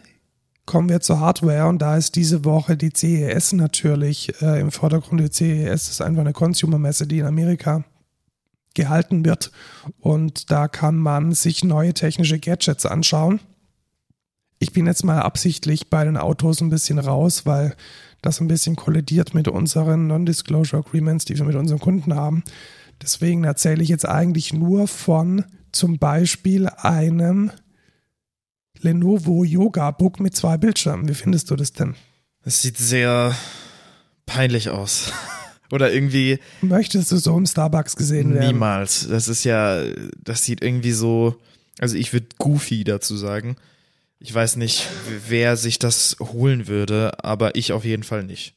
kommen 0.66 0.88
wir 0.88 1.00
zur 1.00 1.20
Hardware 1.20 1.66
und 1.66 1.80
da 1.80 1.96
ist 1.96 2.14
diese 2.14 2.44
Woche 2.44 2.76
die 2.76 2.92
CES 2.94 3.54
natürlich 3.54 4.40
äh, 4.42 4.60
im 4.60 4.70
Vordergrund. 4.70 5.20
Die 5.20 5.30
CES 5.30 5.88
ist 5.88 6.00
einfach 6.00 6.20
eine 6.20 6.32
Consumer-Messe, 6.32 7.06
die 7.06 7.18
in 7.18 7.26
Amerika 7.26 7.84
gehalten 8.74 9.24
wird 9.24 9.50
und 9.98 10.50
da 10.50 10.68
kann 10.68 10.96
man 10.96 11.32
sich 11.32 11.64
neue 11.64 11.94
technische 11.94 12.38
Gadgets 12.38 12.86
anschauen. 12.86 13.40
Ich 14.58 14.72
bin 14.72 14.86
jetzt 14.86 15.04
mal 15.04 15.20
absichtlich 15.20 15.88
bei 15.88 16.04
den 16.04 16.16
Autos 16.16 16.60
ein 16.60 16.70
bisschen 16.70 16.98
raus, 16.98 17.46
weil 17.46 17.74
das 18.22 18.40
ein 18.40 18.48
bisschen 18.48 18.76
kollidiert 18.76 19.34
mit 19.34 19.48
unseren 19.48 20.06
Non-Disclosure 20.06 20.84
Agreements, 20.84 21.24
die 21.24 21.38
wir 21.38 21.44
mit 21.44 21.56
unseren 21.56 21.78
Kunden 21.78 22.14
haben. 22.14 22.44
Deswegen 23.00 23.44
erzähle 23.44 23.82
ich 23.82 23.88
jetzt 23.88 24.06
eigentlich 24.06 24.52
nur 24.52 24.86
von 24.86 25.44
zum 25.72 25.98
Beispiel 25.98 26.68
einem 26.68 27.50
Lenovo 28.80 29.44
Yoga 29.44 29.90
Book 29.90 30.20
mit 30.20 30.36
zwei 30.36 30.58
Bildschirmen. 30.58 31.08
Wie 31.08 31.14
findest 31.14 31.50
du 31.50 31.56
das 31.56 31.72
denn? 31.72 31.94
Es 32.42 32.62
sieht 32.62 32.76
sehr 32.76 33.34
peinlich 34.26 34.70
aus. 34.70 35.12
Oder 35.72 35.92
irgendwie. 35.92 36.38
Möchtest 36.62 37.12
du 37.12 37.16
so 37.16 37.36
im 37.36 37.46
Starbucks 37.46 37.96
gesehen 37.96 38.34
werden? 38.34 38.46
Niemals. 38.46 39.08
Das 39.08 39.28
ist 39.28 39.44
ja, 39.44 39.82
das 40.22 40.44
sieht 40.44 40.62
irgendwie 40.62 40.92
so, 40.92 41.36
also 41.78 41.96
ich 41.96 42.12
würde 42.12 42.26
goofy 42.38 42.84
dazu 42.84 43.16
sagen. 43.16 43.56
Ich 44.18 44.34
weiß 44.34 44.56
nicht, 44.56 44.86
wer 45.28 45.56
sich 45.56 45.78
das 45.78 46.16
holen 46.20 46.66
würde, 46.66 47.24
aber 47.24 47.54
ich 47.54 47.72
auf 47.72 47.84
jeden 47.84 48.02
Fall 48.02 48.22
nicht. 48.22 48.54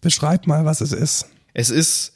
Beschreib 0.00 0.46
mal, 0.46 0.64
was 0.64 0.80
es 0.80 0.92
ist. 0.92 1.26
Es 1.54 1.70
ist 1.70 2.14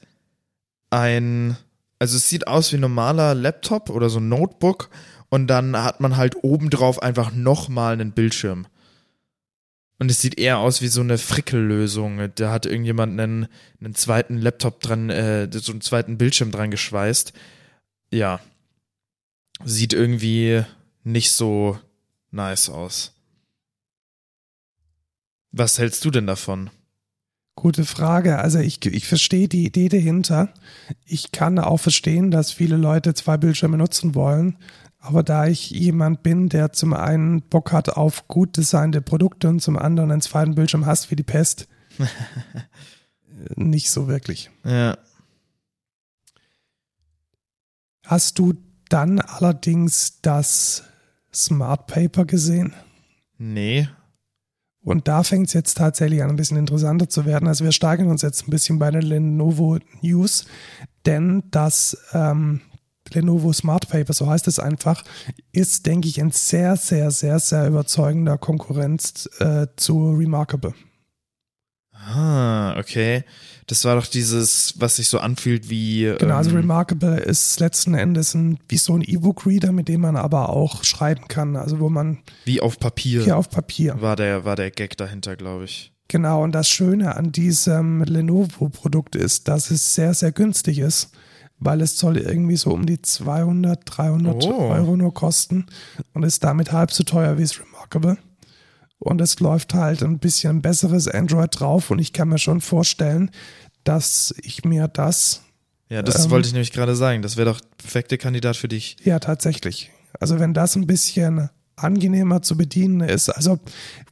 ein, 0.91 1.57
also 1.99 2.17
es 2.17 2.29
sieht 2.29 2.47
aus 2.47 2.73
wie 2.73 2.77
ein 2.77 2.81
normaler 2.81 3.35
Laptop 3.35 3.91
oder 3.91 4.09
so 4.09 4.21
ein 4.21 4.29
Notebook 4.29 4.91
und 5.31 5.49
dann 5.49 5.77
hat 5.77 6.01
man 6.01 6.17
halt 6.17 6.37
obendrauf 6.43 7.03
einfach 7.03 7.33
nochmal 7.33 7.95
einen 7.95 8.13
Bildschirm. 8.13 8.67
Und 9.99 10.11
es 10.11 10.21
sieht 10.21 10.39
eher 10.39 10.59
aus 10.59 10.83
wie 10.83 10.89
so 10.89 11.01
eine 11.01 11.17
Frickellösung. 11.17 12.31
Da 12.35 12.53
hat 12.53 12.67
irgendjemand 12.67 13.19
einen, 13.19 13.49
einen 13.81 13.95
zweiten 13.95 14.37
Laptop 14.37 14.81
dran, 14.81 15.09
äh, 15.09 15.49
so 15.53 15.73
einen 15.73 15.81
zweiten 15.81 16.19
Bildschirm 16.19 16.51
dran 16.51 16.71
geschweißt. 16.71 17.33
Ja. 18.13 18.41
Sieht 19.65 19.95
irgendwie 19.95 20.65
nicht 21.03 21.31
so 21.33 21.79
nice 22.31 22.69
aus. 22.69 23.15
Was 25.51 25.79
hältst 25.79 26.05
du 26.05 26.11
denn 26.11 26.27
davon? 26.27 26.69
Gute 27.55 27.87
Frage. 27.87 28.39
Also 28.39 28.59
ich, 28.59 28.85
ich 28.85 29.07
verstehe 29.07 29.49
die 29.49 29.65
Idee 29.65 29.89
dahinter. 29.89 30.53
Ich 31.07 31.33
kann 31.33 31.59
auch 31.59 31.79
verstehen, 31.79 32.31
dass 32.31 32.53
viele 32.53 32.77
Leute 32.77 33.15
zwei 33.15 33.39
Bildschirme 33.39 33.79
nutzen 33.79 34.15
wollen. 34.15 34.59
Aber 35.07 35.23
da 35.23 35.47
ich 35.47 35.71
jemand 35.71 36.25
bin, 36.25 36.49
der 36.49 36.73
zum 36.73 36.93
einen 36.93 37.41
Bock 37.41 37.71
hat 37.71 37.91
auf 37.91 38.27
gut 38.27 38.57
designte 38.57 39.01
Produkte 39.01 39.49
und 39.49 39.61
zum 39.61 39.79
anderen 39.79 40.11
einen 40.11 40.21
zweiten 40.21 40.57
Bildschirm 40.57 40.85
hasst 40.85 41.13
wie 41.13 41.17
die 41.17 41.23
Pest, 41.23 41.69
nicht 43.55 43.89
so 43.89 44.09
wirklich. 44.09 44.51
Ja. 44.65 44.99
Hast 48.05 48.41
du 48.41 48.55
dann 48.89 49.21
allerdings 49.21 50.21
das 50.23 50.83
Smart 51.33 51.87
Paper 51.87 52.25
gesehen? 52.25 52.75
Nee. 53.39 53.89
Und 54.81 55.07
da 55.07 55.23
fängt 55.23 55.47
es 55.47 55.53
jetzt 55.53 55.77
tatsächlich 55.77 56.21
an, 56.25 56.31
ein 56.31 56.37
bisschen 56.37 56.57
interessanter 56.57 57.09
zu 57.09 57.27
werden. 57.27 57.47
Also 57.47 57.65
wir 57.65 57.71
steigern 57.71 58.09
uns 58.09 58.23
jetzt 58.23 58.49
ein 58.49 58.51
bisschen 58.51 58.81
bei 58.81 58.91
den 58.91 59.03
Lenovo 59.03 59.79
News, 60.01 60.47
denn 61.05 61.45
das 61.53 61.97
ähm, 62.13 62.61
Lenovo 63.15 63.53
Smart 63.53 63.89
Paper, 63.89 64.13
so 64.13 64.27
heißt 64.27 64.49
es 64.49 64.59
einfach, 64.59 65.05
ist, 65.53 65.87
denke 65.87 66.09
ich, 66.09 66.21
ein 66.21 66.31
sehr, 66.31 66.77
sehr, 66.77 67.11
sehr, 67.11 67.39
sehr 67.39 67.67
überzeugender 67.67 68.39
Konkurrenz 68.39 69.29
äh, 69.39 69.67
zu 69.77 70.11
Remarkable. 70.11 70.75
Ah, 71.93 72.79
okay. 72.79 73.25
Das 73.67 73.85
war 73.85 73.97
doch 73.97 74.07
dieses, 74.07 74.75
was 74.79 74.97
sich 74.97 75.09
so 75.09 75.19
anfühlt 75.19 75.69
wie. 75.69 76.15
Genau, 76.19 76.37
also 76.37 76.51
ähm, 76.51 76.57
Remarkable 76.57 77.19
ist 77.19 77.59
letzten 77.59 77.95
Endes 77.95 78.33
ein, 78.35 78.59
wie 78.69 78.77
so 78.77 78.95
ein 78.95 79.03
E-Book-Reader, 79.03 79.73
mit 79.73 79.89
dem 79.89 80.03
man 80.03 80.17
aber 80.17 80.51
auch 80.51 80.85
schreiben 80.85 81.27
kann. 81.27 81.57
Also 81.57 81.81
wo 81.81 81.89
man. 81.89 82.19
Wie 82.45 82.61
auf 82.61 82.79
Papier. 82.79 83.25
Hier 83.25 83.37
auf 83.37 83.51
Papier. 83.51 84.01
War 84.01 84.15
der, 84.15 84.45
war 84.45 84.55
der 84.55 84.71
Gag 84.71 84.97
dahinter, 84.97 85.37
glaube 85.37 85.65
ich. 85.65 85.93
Genau, 86.09 86.45
und 86.45 86.53
das 86.53 86.69
Schöne 86.69 87.17
an 87.17 87.33
diesem 87.33 88.05
Lenovo-Produkt 88.05 89.17
ist, 89.17 89.49
dass 89.49 89.73
es 89.73 89.97
sehr, 89.97 90.15
sehr 90.15 90.31
günstig 90.31 90.79
ist 90.79 91.11
weil 91.59 91.81
es 91.81 91.99
soll 91.99 92.19
irgendwie 92.19 92.57
so 92.57 92.71
um 92.73 92.85
die 92.87 93.01
200, 93.01 93.81
300 93.85 94.45
Oh. 94.45 94.69
Euro 94.71 94.97
nur 94.97 95.15
kosten 95.15 95.67
und 96.13 96.23
ist 96.23 96.45
damit 96.45 96.73
halb 96.73 96.93
so 96.93 97.03
teuer 97.05 97.39
wie 97.39 97.43
es 97.43 97.59
Remarkable. 97.61 98.19
Und 98.99 99.21
es 99.21 99.41
läuft 99.41 99.75
halt 99.75 100.03
ein 100.03 100.19
bisschen 100.19 100.63
besseres 100.63 101.07
Android 101.09 101.59
drauf 101.61 101.91
und 101.91 101.99
ich 101.99 102.13
kann 102.13 102.29
mir 102.29 102.39
schon 102.39 102.61
vorstellen, 102.61 103.31
dass 103.85 104.35
ich 104.43 104.65
mir 104.65 104.89
das 104.89 105.43
Ja, 105.89 106.03
das 106.03 106.25
Ähm. 106.25 106.31
wollte 106.33 106.49
ich 106.49 106.53
nämlich 106.55 106.73
gerade 106.73 106.97
sagen. 106.97 107.23
Das 107.23 107.37
wäre 107.37 107.51
doch 107.53 107.61
der 107.61 107.69
perfekte 107.79 108.19
Kandidat 108.19 108.57
für 108.57 108.69
dich. 108.69 108.97
Ja, 109.05 109.19
tatsächlich. 109.21 109.93
Also 110.19 110.41
wenn 110.41 110.53
das 110.55 110.75
ein 110.77 110.87
bisschen 110.87 111.51
angenehmer 111.77 112.43
zu 112.43 112.57
bedienen 112.57 113.01
ist, 113.01 113.29
also 113.29 113.59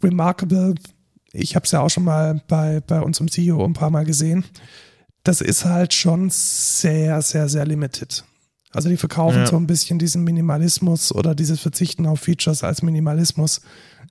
Remarkable, 0.02 0.74
ich 1.32 1.56
habe 1.56 1.64
es 1.64 1.72
ja 1.72 1.80
auch 1.80 1.88
schon 1.88 2.04
mal 2.04 2.40
bei, 2.46 2.80
bei 2.86 3.00
uns 3.00 3.18
im 3.20 3.28
CEO 3.30 3.64
ein 3.64 3.72
paar 3.72 3.90
Mal 3.90 4.04
gesehen, 4.04 4.44
das 5.24 5.40
ist 5.40 5.64
halt 5.64 5.92
schon 5.94 6.30
sehr, 6.30 7.20
sehr, 7.22 7.48
sehr 7.48 7.66
limited. 7.66 8.24
Also 8.72 8.88
die 8.88 8.96
verkaufen 8.96 9.38
Ja. 9.40 9.46
so 9.46 9.56
ein 9.56 9.66
bisschen 9.66 9.98
diesen 9.98 10.24
Minimalismus 10.24 11.14
oder 11.14 11.34
dieses 11.34 11.60
Verzichten 11.60 12.06
auf 12.06 12.20
Features 12.20 12.62
als 12.64 12.82
Minimalismus. 12.82 13.60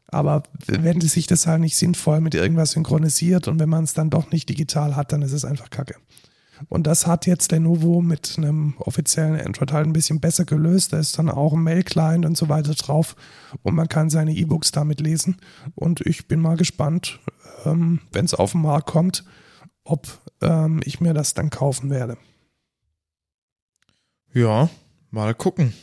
Aber 0.07 0.43
wenn 0.67 1.01
sich 1.01 1.27
das 1.27 1.47
halt 1.47 1.61
nicht 1.61 1.75
sinnvoll 1.75 2.21
mit 2.21 2.35
irgendwas 2.35 2.71
synchronisiert 2.71 3.47
und 3.47 3.59
wenn 3.59 3.69
man 3.69 3.83
es 3.83 3.93
dann 3.93 4.09
doch 4.09 4.31
nicht 4.31 4.47
digital 4.49 4.95
hat, 4.95 5.11
dann 5.11 5.21
ist 5.21 5.31
es 5.33 5.43
einfach 5.43 5.69
Kacke. 5.69 5.95
Und 6.69 6.87
das 6.87 7.07
hat 7.07 7.25
jetzt 7.25 7.51
Lenovo 7.51 7.99
mit 8.01 8.35
einem 8.37 8.75
offiziellen 8.77 9.39
Android 9.41 9.71
halt 9.73 9.87
ein 9.87 9.93
bisschen 9.93 10.19
besser 10.21 10.45
gelöst. 10.45 10.93
Da 10.93 10.99
ist 10.99 11.17
dann 11.17 11.29
auch 11.29 11.53
ein 11.53 11.63
Mail-Client 11.63 12.25
und 12.25 12.37
so 12.37 12.47
weiter 12.47 12.73
drauf 12.73 13.15
und 13.63 13.75
man 13.75 13.89
kann 13.89 14.09
seine 14.09 14.33
E-Books 14.33 14.71
damit 14.71 15.01
lesen. 15.01 15.37
Und 15.75 16.01
ich 16.01 16.27
bin 16.27 16.39
mal 16.39 16.55
gespannt, 16.55 17.19
ähm, 17.65 17.99
wenn 18.13 18.25
es 18.25 18.33
auf 18.33 18.53
den 18.53 18.61
Markt 18.61 18.87
kommt, 18.87 19.25
ob 19.83 20.07
ähm, 20.41 20.81
ich 20.85 20.99
mir 21.01 21.13
das 21.13 21.33
dann 21.33 21.49
kaufen 21.49 21.89
werde. 21.89 22.17
Ja, 24.33 24.69
mal 25.11 25.35
gucken. 25.35 25.73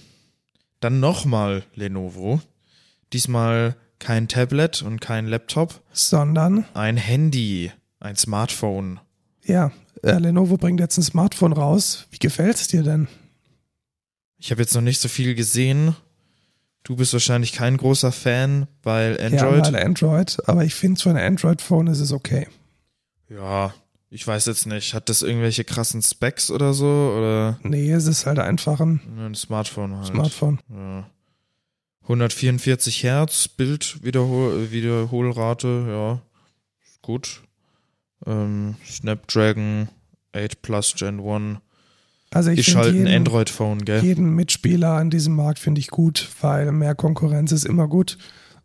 Dann 0.80 1.00
nochmal 1.00 1.64
Lenovo. 1.74 2.40
Diesmal 3.12 3.76
kein 3.98 4.28
Tablet 4.28 4.82
und 4.82 5.00
kein 5.00 5.26
Laptop, 5.26 5.82
Sondern, 5.92 6.64
ein 6.74 6.96
Handy, 6.96 7.70
ein 8.00 8.16
Smartphone. 8.16 8.98
ja, 9.44 9.72
äh, 10.02 10.12
Lenovo 10.18 10.56
bringt 10.56 10.80
jetzt 10.80 10.96
ein 10.96 11.02
Smartphone 11.02 11.52
raus. 11.52 12.06
Wie 12.10 12.18
gefällt 12.18 12.56
es 12.56 12.68
dir 12.68 12.82
denn? 12.82 13.08
Ich 14.38 14.50
habe 14.50 14.62
jetzt 14.62 14.74
noch 14.74 14.80
nicht 14.80 15.00
so 15.00 15.08
viel 15.08 15.34
gesehen. 15.34 15.94
Du 16.82 16.96
bist 16.96 17.12
wahrscheinlich 17.12 17.52
kein 17.52 17.76
großer 17.76 18.10
Fan, 18.10 18.66
weil 18.82 19.20
Android. 19.20 19.66
Ja, 19.66 19.72
weil 19.74 19.84
Android, 19.84 20.38
aber 20.46 20.64
ich 20.64 20.74
finde 20.74 20.98
für 20.98 21.10
ein 21.10 21.18
Android-Phone 21.18 21.88
ist 21.88 22.00
es 22.00 22.12
okay. 22.12 22.48
Ja, 23.28 23.74
ich 24.10 24.26
weiß 24.26 24.46
jetzt 24.46 24.66
nicht. 24.66 24.92
Hat 24.92 25.08
das 25.08 25.22
irgendwelche 25.22 25.64
krassen 25.64 26.02
Specs 26.02 26.50
oder 26.50 26.74
so? 26.74 27.14
Oder 27.16 27.58
Nee, 27.62 27.92
es 27.92 28.06
ist 28.06 28.26
halt 28.26 28.38
einfach 28.40 28.80
ein 28.80 29.00
ein 29.18 29.34
Smartphone 29.34 29.96
halt? 29.96 30.06
Smartphone. 30.08 30.58
Ja. 30.68 31.08
144 32.02 33.04
Hertz 33.04 33.46
Bildwiederholrate, 33.48 34.72
Wiederholrate, 34.72 35.86
ja, 35.88 36.22
gut. 37.02 37.42
Ähm, 38.26 38.74
Snapdragon 38.84 39.88
8 40.34 40.60
Plus 40.60 40.94
Gen 40.96 41.20
1 41.20 41.58
Also 42.32 42.50
ich 42.50 42.74
halt 42.74 42.94
ein 42.94 43.06
Android-Phone, 43.06 43.84
gell? 43.84 44.02
jeden 44.02 44.34
Mitspieler 44.34 44.94
an 44.94 45.10
diesem 45.10 45.36
Markt 45.36 45.60
finde 45.60 45.80
ich 45.80 45.88
gut, 45.88 46.28
weil 46.40 46.72
mehr 46.72 46.96
Konkurrenz 46.96 47.52
ist 47.52 47.64
immer 47.64 47.86
gut. 47.86 48.18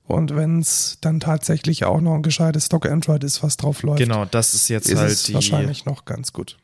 Und 0.07 0.35
wenn 0.35 0.59
es 0.59 0.97
dann 1.01 1.19
tatsächlich 1.19 1.83
auch 1.83 1.99
noch 1.99 2.13
ein 2.13 2.21
gescheites 2.21 2.67
Stock 2.67 2.85
Android 2.85 3.23
ist, 3.23 3.41
was 3.41 3.57
drauf 3.57 3.81
läuft, 3.81 3.99
Genau, 3.99 4.25
das 4.25 4.53
ist 4.53 4.69
jetzt 4.69 4.87
ist 4.87 4.99
halt 4.99 5.11
es 5.11 5.23
die, 5.23 5.33
wahrscheinlich 5.33 5.85
noch 5.85 6.05
ganz 6.05 6.31
gut. 6.31 6.57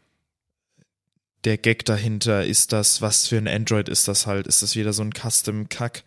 der 1.43 1.57
Gag 1.57 1.83
dahinter. 1.85 2.45
Ist 2.45 2.71
das, 2.71 3.01
was 3.01 3.27
für 3.27 3.37
ein 3.37 3.47
Android 3.47 3.89
ist 3.89 4.07
das 4.07 4.27
halt? 4.27 4.45
Ist 4.45 4.61
das 4.61 4.75
wieder 4.75 4.93
so 4.93 5.01
ein 5.01 5.11
Custom-Kack 5.11 6.03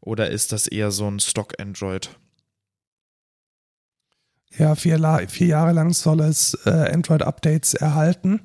oder 0.00 0.28
ist 0.30 0.52
das 0.52 0.66
eher 0.66 0.90
so 0.90 1.08
ein 1.10 1.18
Stock-Android? 1.18 2.10
Ja, 4.58 4.74
vier, 4.74 4.98
La 4.98 5.26
vier 5.26 5.46
Jahre 5.48 5.72
lang 5.72 5.92
soll 5.92 6.20
es 6.20 6.54
äh, 6.64 6.70
Android-Updates 6.70 7.74
erhalten 7.74 8.40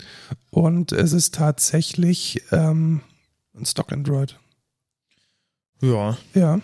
und 0.50 0.92
es 0.92 1.14
ist 1.14 1.36
tatsächlich 1.36 2.42
ähm, 2.52 3.02
ein 3.56 3.66
Stock 3.66 3.92
Android. 3.94 4.38
Ja, 5.82 6.18
Ja, 6.34 6.60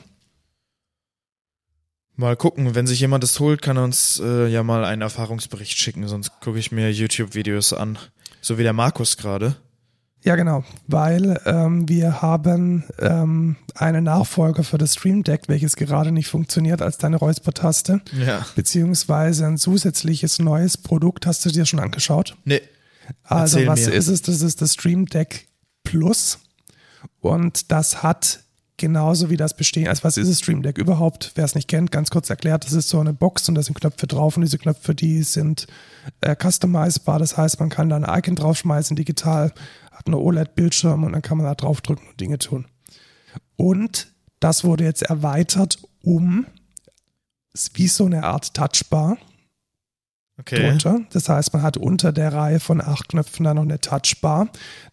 mal 2.17 2.35
gucken. 2.35 2.75
Wenn 2.75 2.87
sich 2.87 2.99
jemand 2.99 3.23
das 3.23 3.39
holt, 3.39 3.61
kann 3.61 3.77
er 3.77 3.83
uns 3.83 4.19
äh, 4.23 4.47
ja 4.47 4.63
mal 4.63 4.83
einen 4.83 5.01
Erfahrungsbericht 5.01 5.77
schicken, 5.77 6.07
sonst 6.07 6.31
gucke 6.41 6.59
ich 6.59 6.71
mir 6.71 6.91
YouTube-Videos 6.91 7.73
an. 7.73 7.97
So 8.41 8.57
wie 8.57 8.63
der 8.63 8.73
Markus 8.73 9.17
gerade. 9.17 9.55
ja 10.23 10.35
genau, 10.35 10.63
weil 10.87 11.39
ähm, 11.45 11.87
wir 11.87 12.21
haben 12.21 12.83
ähm, 12.99 13.55
einen 13.75 14.03
Nachfolger 14.03 14.63
für 14.63 14.77
das 14.77 14.93
Stream 14.95 15.23
Deck, 15.23 15.43
welches 15.47 15.75
gerade 15.75 16.11
nicht 16.11 16.27
funktioniert 16.27 16.81
als 16.81 16.97
deine 16.97 17.17
Räuspertaste. 17.17 18.01
Ja. 18.25 18.45
beziehungsweise 18.55 19.45
ein 19.45 19.57
zusätzliches 19.57 20.39
neues 20.39 20.77
Produkt. 20.77 21.25
Hast 21.25 21.45
du 21.45 21.49
dir 21.49 21.65
schon 21.65 21.79
angeschaut? 21.79 22.35
Nee. 22.45 22.61
Also 23.23 23.57
Erzähl 23.59 23.67
was 23.69 23.85
mir. 23.87 23.93
ist 23.93 24.07
es? 24.07 24.21
Das 24.21 24.41
ist 24.41 24.61
das 24.61 24.73
Stream 24.73 25.05
Deck 25.05 25.47
Plus 25.83 26.39
und 27.21 27.71
das 27.71 28.03
hat 28.03 28.41
genauso 28.77 29.29
wie 29.29 29.37
das 29.37 29.55
Bestehen. 29.55 29.87
Also 29.87 30.03
was 30.03 30.17
ist 30.17 30.29
das 30.29 30.39
Stream 30.39 30.61
Deck 30.61 30.77
überhaupt? 30.77 31.31
Wer 31.35 31.45
es 31.45 31.55
nicht 31.55 31.67
kennt, 31.67 31.91
ganz 31.91 32.09
kurz 32.09 32.29
erklärt, 32.29 32.65
das 32.65 32.73
ist 32.73 32.89
so 32.89 32.99
eine 32.99 33.13
Box 33.13 33.49
und 33.49 33.55
da 33.55 33.63
sind 33.63 33.79
Knöpfe 33.79 34.07
drauf 34.07 34.37
und 34.37 34.43
diese 34.43 34.57
Knöpfe, 34.57 34.95
die 34.95 35.23
sind 35.23 35.67
äh, 36.21 36.35
customizable. 36.35 37.19
Das 37.19 37.37
heißt, 37.37 37.59
man 37.59 37.69
kann 37.69 37.89
da 37.89 37.97
ein 37.97 38.19
Icon 38.19 38.35
draufschmeißen 38.35 38.95
digital, 38.95 39.51
hat 39.91 40.05
einen 40.05 40.15
OLED-Bildschirm 40.15 41.03
und 41.03 41.13
dann 41.13 41.21
kann 41.21 41.37
man 41.37 41.45
da 41.47 41.55
draufdrücken 41.55 42.07
und 42.07 42.19
Dinge 42.19 42.37
tun. 42.37 42.65
Und 43.55 44.13
das 44.39 44.63
wurde 44.63 44.83
jetzt 44.83 45.01
erweitert 45.01 45.79
um 46.03 46.45
wie 47.73 47.87
so 47.87 48.05
eine 48.05 48.23
Art 48.23 48.53
Touchbar 48.53 49.17
Okay. 50.39 50.67
drunter. 50.67 51.01
Das 51.11 51.29
heißt, 51.29 51.51
man 51.53 51.63
hat 51.63 51.77
unter 51.77 52.11
der 52.11 52.31
Reihe 52.31 52.59
von 52.59 52.79
acht 52.79 53.09
Knöpfen 53.09 53.43
dann 53.43 53.55
noch 53.55 53.63
eine 53.63 53.79
Touchbar, 53.79 54.49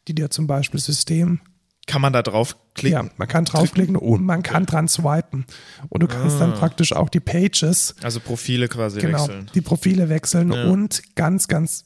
die 0.08 0.14
dir 0.14 0.30
zum 0.30 0.46
Beispiel 0.46 0.80
System, 0.80 1.40
Kann 1.86 2.00
man 2.00 2.12
da 2.14 2.22
draufklicken? 2.22 3.06
ja, 3.06 3.10
man 3.18 3.28
kann 3.28 3.44
draufklicken 3.44 3.96
und 3.96 4.24
man 4.24 4.42
kann 4.42 4.64
dran 4.66 4.88
swipen. 4.88 5.44
Und 5.90 6.02
du 6.02 6.06
kannst 6.06 6.40
dann 6.40 6.52
Ah. 6.54 6.56
praktisch 6.56 6.92
auch 6.94 7.08
die 7.10 7.20
Pages, 7.20 7.94
Also 8.02 8.20
Profile 8.20 8.68
quasi 8.68 9.00
genau, 9.00 9.18
wechseln. 9.20 9.50
die 9.54 9.60
Profile 9.60 10.08
wechseln 10.08 10.52
Ja. 10.52 10.64
und 10.68 11.02
ganz, 11.14 11.46
ganz, 11.48 11.84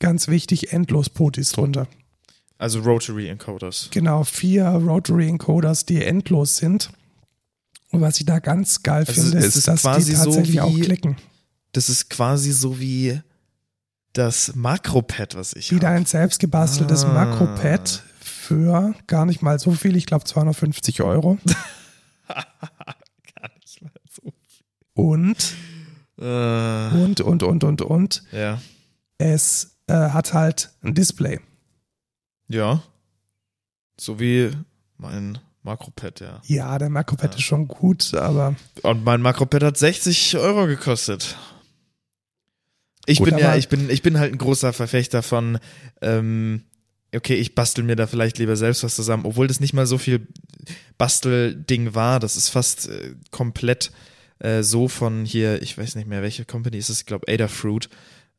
ganz 0.00 0.26
wichtig, 0.28 0.72
endlos 0.72 1.08
Potis 1.08 1.52
drunter. 1.52 1.86
Also 2.58 2.80
Rotary 2.80 3.28
Encoders. 3.28 3.88
Genau, 3.92 4.24
vier 4.24 4.66
Rotary 4.66 5.28
Encoders, 5.28 5.86
die 5.86 6.02
endlos 6.04 6.56
sind. 6.56 6.90
Und 7.90 8.00
was 8.00 8.18
ich 8.18 8.26
da 8.26 8.40
ganz 8.40 8.82
geil 8.82 9.04
Also 9.06 9.22
finde, 9.22 9.38
ist, 9.38 9.54
ist 9.56 9.68
dass 9.68 9.82
die 9.82 10.02
so 10.14 10.24
tatsächlich 10.24 10.60
auch 10.60 10.74
wie- 10.74 10.80
klicken. 10.80 11.16
Das 11.72 11.88
ist 11.88 12.10
quasi 12.10 12.50
so 12.52 12.80
wie 12.80 13.20
das 14.14 14.54
Makropad, 14.56 15.36
was 15.36 15.52
ich 15.52 15.70
Wieder 15.70 15.88
habe. 15.88 15.98
ein 15.98 16.06
selbstgebasteltes 16.06 17.04
Ah. 17.04 17.12
Makropad 17.12 18.02
für 18.48 18.94
gar 19.06 19.26
nicht 19.26 19.42
mal 19.42 19.58
so 19.58 19.72
viel, 19.72 19.94
ich 19.94 20.06
glaube 20.06 20.24
250 20.24 21.02
Euro. 21.02 21.36
Gar 22.28 23.50
nicht 23.60 23.82
mal 23.82 23.90
so. 24.10 24.32
Und, 24.94 25.54
Äh, 26.18 26.22
und, 26.24 27.20
und, 27.20 27.42
und, 27.42 27.62
und, 27.62 27.82
und, 27.82 28.22
ja. 28.32 28.60
es 29.18 29.76
äh, 29.86 29.92
hat 29.92 30.32
halt 30.32 30.70
ein 30.82 30.94
Display. 30.94 31.40
Ja. 32.48 32.82
So 34.00 34.18
wie 34.18 34.50
mein 34.96 35.38
Makropad, 35.62 36.20
ja. 36.20 36.40
Ja, 36.46 36.78
der 36.78 36.88
Makropad 36.88 37.34
ist 37.36 37.42
schon 37.42 37.68
gut, 37.68 38.14
aber 38.14 38.56
Und 38.82 39.04
mein 39.04 39.20
Makropad 39.20 39.62
hat 39.62 39.76
60 39.76 40.38
Euro 40.38 40.66
gekostet. 40.66 41.36
Ich 43.06 43.18
Gut, 43.18 43.26
bin 43.26 43.38
ja, 43.38 43.56
ich 43.56 43.68
bin, 43.68 43.88
ich 43.90 44.02
bin 44.02 44.18
halt 44.18 44.32
ein 44.32 44.38
großer 44.38 44.72
Verfechter 44.72 45.22
von, 45.22 45.58
ähm, 46.02 46.64
okay, 47.14 47.34
ich 47.34 47.54
bastel 47.54 47.84
mir 47.84 47.96
da 47.96 48.06
vielleicht 48.06 48.38
lieber 48.38 48.56
selbst 48.56 48.82
was 48.82 48.96
zusammen, 48.96 49.24
obwohl 49.24 49.46
das 49.46 49.60
nicht 49.60 49.72
mal 49.72 49.86
so 49.86 49.98
viel 49.98 50.26
Bastelding 50.98 51.94
war. 51.94 52.20
Das 52.20 52.36
ist 52.36 52.48
fast 52.48 52.88
äh, 52.88 53.14
komplett 53.30 53.90
äh, 54.40 54.62
so 54.62 54.88
von 54.88 55.24
hier, 55.24 55.62
ich 55.62 55.76
weiß 55.76 55.94
nicht 55.96 56.08
mehr, 56.08 56.22
welche 56.22 56.44
Company 56.44 56.78
ist 56.78 56.88
es, 56.88 57.00
ich 57.00 57.06
glaube 57.06 57.32
Adafruit. 57.32 57.88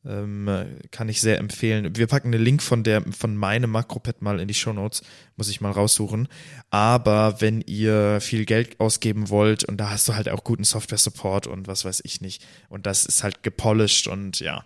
Ähm, 0.02 0.48
äh, 0.48 0.64
kann 0.90 1.10
ich 1.10 1.20
sehr 1.20 1.36
empfehlen. 1.36 1.94
Wir 1.94 2.06
packen 2.06 2.32
einen 2.32 2.42
Link 2.42 2.62
von 2.62 2.84
der, 2.84 3.02
von 3.12 3.36
meinem 3.36 3.70
Makropad 3.70 4.22
mal 4.22 4.40
in 4.40 4.48
die 4.48 4.54
Show 4.54 4.72
Notes, 4.72 5.02
muss 5.36 5.50
ich 5.50 5.60
mal 5.60 5.72
raussuchen. 5.72 6.26
Aber 6.70 7.42
wenn 7.42 7.60
ihr 7.60 8.20
viel 8.22 8.46
Geld 8.46 8.80
ausgeben 8.80 9.28
wollt 9.28 9.64
und 9.64 9.76
da 9.76 9.90
hast 9.90 10.08
du 10.08 10.14
halt 10.14 10.30
auch 10.30 10.42
guten 10.42 10.64
Software-Support 10.64 11.46
und 11.48 11.66
was 11.66 11.84
weiß 11.84 12.00
ich 12.04 12.22
nicht. 12.22 12.42
Und 12.70 12.86
das 12.86 13.04
ist 13.04 13.22
halt 13.22 13.42
gepolished 13.42 14.06
und 14.06 14.40
ja. 14.40 14.64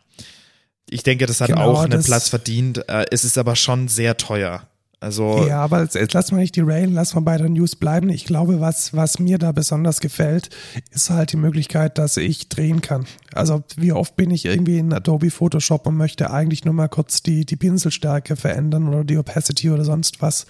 Ich 0.90 1.02
denke, 1.02 1.26
das 1.26 1.40
hat 1.40 1.48
Genau, 1.48 1.72
auch 1.72 1.84
einen 1.84 2.02
Platz 2.02 2.28
verdient. 2.28 2.88
Äh, 2.88 3.06
es 3.10 3.24
ist 3.24 3.38
aber 3.38 3.56
schon 3.56 3.88
sehr 3.88 4.16
teuer. 4.16 4.68
Also 5.04 5.46
ja, 5.46 5.60
aber 5.60 5.82
jetzt, 5.82 5.96
jetzt 5.96 6.14
lass 6.14 6.32
mal 6.32 6.38
nicht 6.38 6.56
die 6.56 6.62
Railen, 6.62 6.94
lass 6.94 7.14
mal 7.14 7.20
bei 7.20 7.36
der 7.36 7.50
News 7.50 7.76
bleiben. 7.76 8.08
Ich 8.08 8.24
glaube, 8.24 8.60
was, 8.60 8.94
was 8.94 9.18
mir 9.18 9.36
da 9.36 9.52
besonders 9.52 10.00
gefällt, 10.00 10.48
ist 10.92 11.10
halt 11.10 11.32
die 11.32 11.36
Möglichkeit, 11.36 11.98
dass 11.98 12.16
ich 12.16 12.48
drehen 12.48 12.80
kann. 12.80 13.04
Also 13.34 13.62
wie 13.76 13.92
oft 13.92 14.16
bin 14.16 14.30
ich 14.30 14.46
irgendwie 14.46 14.78
in 14.78 14.94
Adobe 14.94 15.30
Photoshop 15.30 15.86
und 15.86 15.98
möchte 15.98 16.30
eigentlich 16.30 16.64
nur 16.64 16.72
mal 16.72 16.88
kurz 16.88 17.22
die, 17.22 17.44
die 17.44 17.56
Pinselstärke 17.56 18.34
verändern 18.34 18.88
oder 18.88 19.04
die 19.04 19.18
Opacity 19.18 19.70
oder 19.70 19.84
sonst 19.84 20.22
was. 20.22 20.46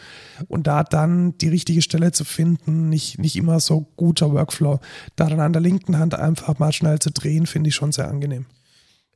Und 0.46 0.68
da 0.68 0.84
dann 0.84 1.36
die 1.38 1.48
richtige 1.48 1.82
Stelle 1.82 2.12
zu 2.12 2.24
finden, 2.24 2.88
nicht, 2.88 3.18
nicht 3.18 3.34
immer 3.34 3.58
so 3.58 3.88
guter 3.96 4.32
Workflow. 4.32 4.78
Da 5.16 5.28
dann 5.28 5.40
an 5.40 5.52
der 5.52 5.62
linken 5.62 5.98
Hand 5.98 6.14
einfach 6.14 6.60
mal 6.60 6.72
schnell 6.72 7.00
zu 7.00 7.10
drehen, 7.10 7.46
finde 7.46 7.70
ich 7.70 7.74
schon 7.74 7.90
sehr 7.90 8.06
angenehm. 8.06 8.46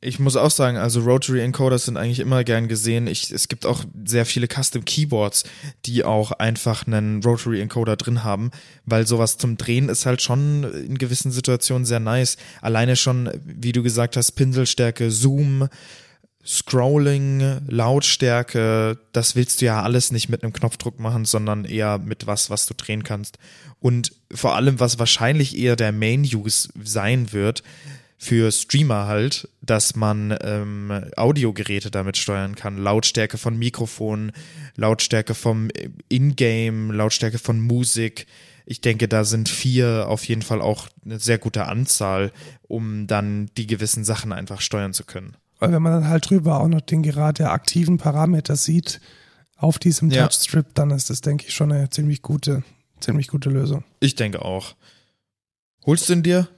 Ich 0.01 0.20
muss 0.20 0.36
auch 0.36 0.51
sagen, 0.51 0.76
also 0.76 1.01
Rotary 1.01 1.40
Encoders 1.40 1.86
sind 1.86 1.96
eigentlich 1.96 2.20
immer 2.20 2.44
gern 2.44 2.68
gesehen. 2.68 3.09
Ich, 3.09 3.32
es 3.32 3.49
gibt 3.49 3.66
auch 3.66 3.84
sehr 4.05 4.26
viele 4.26 4.46
Custom 4.46 4.84
Keyboards, 4.84 5.42
die 5.86 6.05
auch 6.05 6.30
einfach 6.30 6.86
einen 6.86 7.20
Rotary 7.22 7.61
Encoder 7.61 7.96
drin 7.96 8.22
haben, 8.22 8.53
weil 8.84 9.09
sowas 9.09 9.38
zum 9.38 9.57
Drehen 9.57 9.88
ist 9.88 10.07
halt 10.07 10.22
schon 10.22 10.62
in 10.62 10.99
gewissen 10.99 11.32
Situationen 11.32 11.84
sehr 11.84 11.99
nice. 11.99 12.36
Alleine 12.62 12.94
schon, 12.94 13.28
wie 13.44 13.72
du 13.72 13.82
gesagt 13.82 14.16
hast, 14.16 14.32
Pinselstärke, 14.32 15.11
Zoom, 15.11 15.68
Scrolling, 16.46 17.61
Lautstärke, 17.66 18.99
das 19.12 19.34
willst 19.34 19.61
du 19.61 19.66
ja 19.66 19.82
alles 19.82 20.12
nicht 20.12 20.28
mit 20.28 20.44
einem 20.44 20.53
Knopfdruck 20.53 21.01
machen, 21.01 21.24
sondern 21.24 21.64
eher 21.64 21.99
mit 21.99 22.28
was, 22.28 22.51
was 22.51 22.66
du 22.66 22.74
drehen 22.74 23.03
kannst. 23.03 23.36
Und 23.80 24.12
vor 24.32 24.55
allem, 24.55 24.78
was 24.78 24.99
wahrscheinlich 25.01 25.59
eher 25.59 25.76
der 25.76 25.92
Main 25.92 26.22
Use 26.22 26.68
sein 26.82 27.32
wird, 27.32 27.62
für 28.20 28.50
Streamer 28.50 29.06
halt, 29.06 29.48
dass 29.62 29.94
man 29.94 30.36
ähm, 30.42 30.90
Audiogeräte 31.16 31.90
damit 31.90 32.16
steuern 32.16 32.56
kann. 32.56 32.76
Lautstärke 32.76 33.38
von 33.38 33.56
Mikrofonen, 33.56 34.32
Lautstärke 34.74 35.34
vom 35.34 35.68
Ingame, 36.08 36.92
Lautstärke 36.92 37.38
von 37.38 37.60
Musik. 37.60 38.26
Ich 38.66 38.80
denke, 38.80 39.06
da 39.08 39.24
sind 39.24 39.48
vier 39.48 40.06
auf 40.08 40.24
jeden 40.24 40.42
Fall 40.42 40.60
auch 40.60 40.88
eine 41.04 41.20
sehr 41.20 41.38
gute 41.38 41.66
Anzahl, 41.66 42.32
um 42.62 43.06
dann 43.06 43.50
die 43.56 43.68
gewissen 43.68 44.04
Sachen 44.04 44.32
einfach 44.32 44.60
steuern 44.60 44.92
zu 44.92 45.04
können. 45.04 45.36
Und 45.60 45.72
wenn 45.72 45.80
man 45.82 45.92
dann 45.92 46.08
halt 46.08 46.28
drüber 46.28 46.60
auch 46.60 46.68
noch 46.68 46.80
den 46.80 47.02
gerade 47.02 47.50
aktiven 47.50 47.98
Parameter 47.98 48.56
sieht 48.56 49.00
auf 49.56 49.78
diesem 49.78 50.10
Ja. 50.10 50.24
Touchstrip, 50.24 50.74
dann 50.74 50.90
ist 50.90 51.08
das, 51.08 51.20
denke 51.20 51.46
ich, 51.46 51.54
schon 51.54 51.72
eine 51.72 51.88
ziemlich 51.88 52.20
gute, 52.20 52.64
ziemlich 53.00 53.28
gute 53.28 53.48
Lösung. 53.48 53.84
Ich 54.00 54.16
denke 54.16 54.44
auch. 54.44 54.74
Holst 55.86 56.08
du 56.08 56.14
ihn 56.14 56.22
dir? 56.22 56.48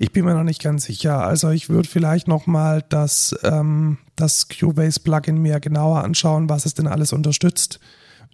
Ich 0.00 0.12
bin 0.12 0.24
mir 0.24 0.34
noch 0.34 0.44
nicht 0.44 0.62
ganz 0.62 0.84
sicher. 0.84 1.24
Also 1.26 1.50
ich 1.50 1.68
würde 1.68 1.88
vielleicht 1.88 2.28
noch 2.28 2.46
mal 2.46 2.84
das, 2.88 3.34
ähm, 3.42 3.98
das 4.14 4.48
Cubase-Plugin 4.48 5.38
mir 5.38 5.58
genauer 5.58 6.04
anschauen, 6.04 6.48
was 6.48 6.66
es 6.66 6.74
denn 6.74 6.86
alles 6.86 7.12
unterstützt. 7.12 7.80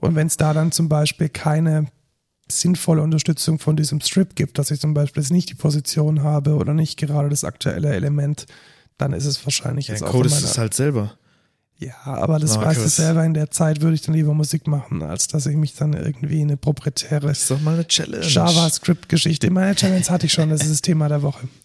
Und 0.01 0.15
wenn 0.15 0.27
es 0.27 0.37
da 0.37 0.53
dann 0.53 0.73
zum 0.73 0.91
Beispiel 0.91 1.31
keine 1.31 1.87
sinnvolle 2.51 3.01
Unterstützung 3.01 3.59
von 3.59 3.77
diesem 3.77 4.01
Strip 4.03 4.35
gibt, 4.37 4.59
dass 4.59 4.71
ich 4.71 4.79
zum 4.81 4.93
Beispiel 4.93 5.23
jetzt 5.23 5.31
nicht 5.33 5.49
die 5.49 5.55
Position 5.55 6.23
habe 6.23 6.57
oder 6.57 6.75
nicht 6.75 6.99
gerade 6.99 7.31
das 7.31 7.45
aktuelle 7.45 7.95
Element, 7.95 8.45
dann 8.99 9.15
ist 9.15 9.25
es 9.25 9.45
wahrscheinlich 9.47 9.89
Ja, 9.89 9.95
jetzt 9.95 10.03
auch 10.05 10.11
codest 10.11 10.37
in 10.37 10.41
meiner- 10.43 10.51
es 10.53 10.59
halt 10.59 10.75
selber. 10.75 11.15
Ja, 11.79 11.95
aber 12.05 12.39
das 12.39 12.57
Markus. 12.57 12.77
weiß 12.79 12.87
ich 12.87 12.95
selber. 12.95 13.25
In 13.25 13.35
der 13.35 13.51
Zeit 13.51 13.81
würde 13.81 13.95
ich 13.95 14.03
dann 14.03 14.15
lieber 14.15 14.33
Musik 14.33 14.67
machen, 14.67 15.03
als 15.03 15.29
dass 15.29 15.47
ich 15.47 15.57
mich 15.57 15.75
dann 15.75 15.93
irgendwie 15.93 16.41
in 16.41 16.49
eine 16.49 16.57
proprietäre. 16.57 17.33
JavaScript-Geschichte. 17.33 19.51
Meine 19.51 19.75
Challenge 19.75 20.05
hatte 20.09 20.27
ich 20.27 20.33
schon, 20.33 20.51
das 20.51 20.63
ist 20.63 20.71
das 20.71 20.83
Thema 20.83 21.09
der 21.09 21.23
Woche. 21.23 21.49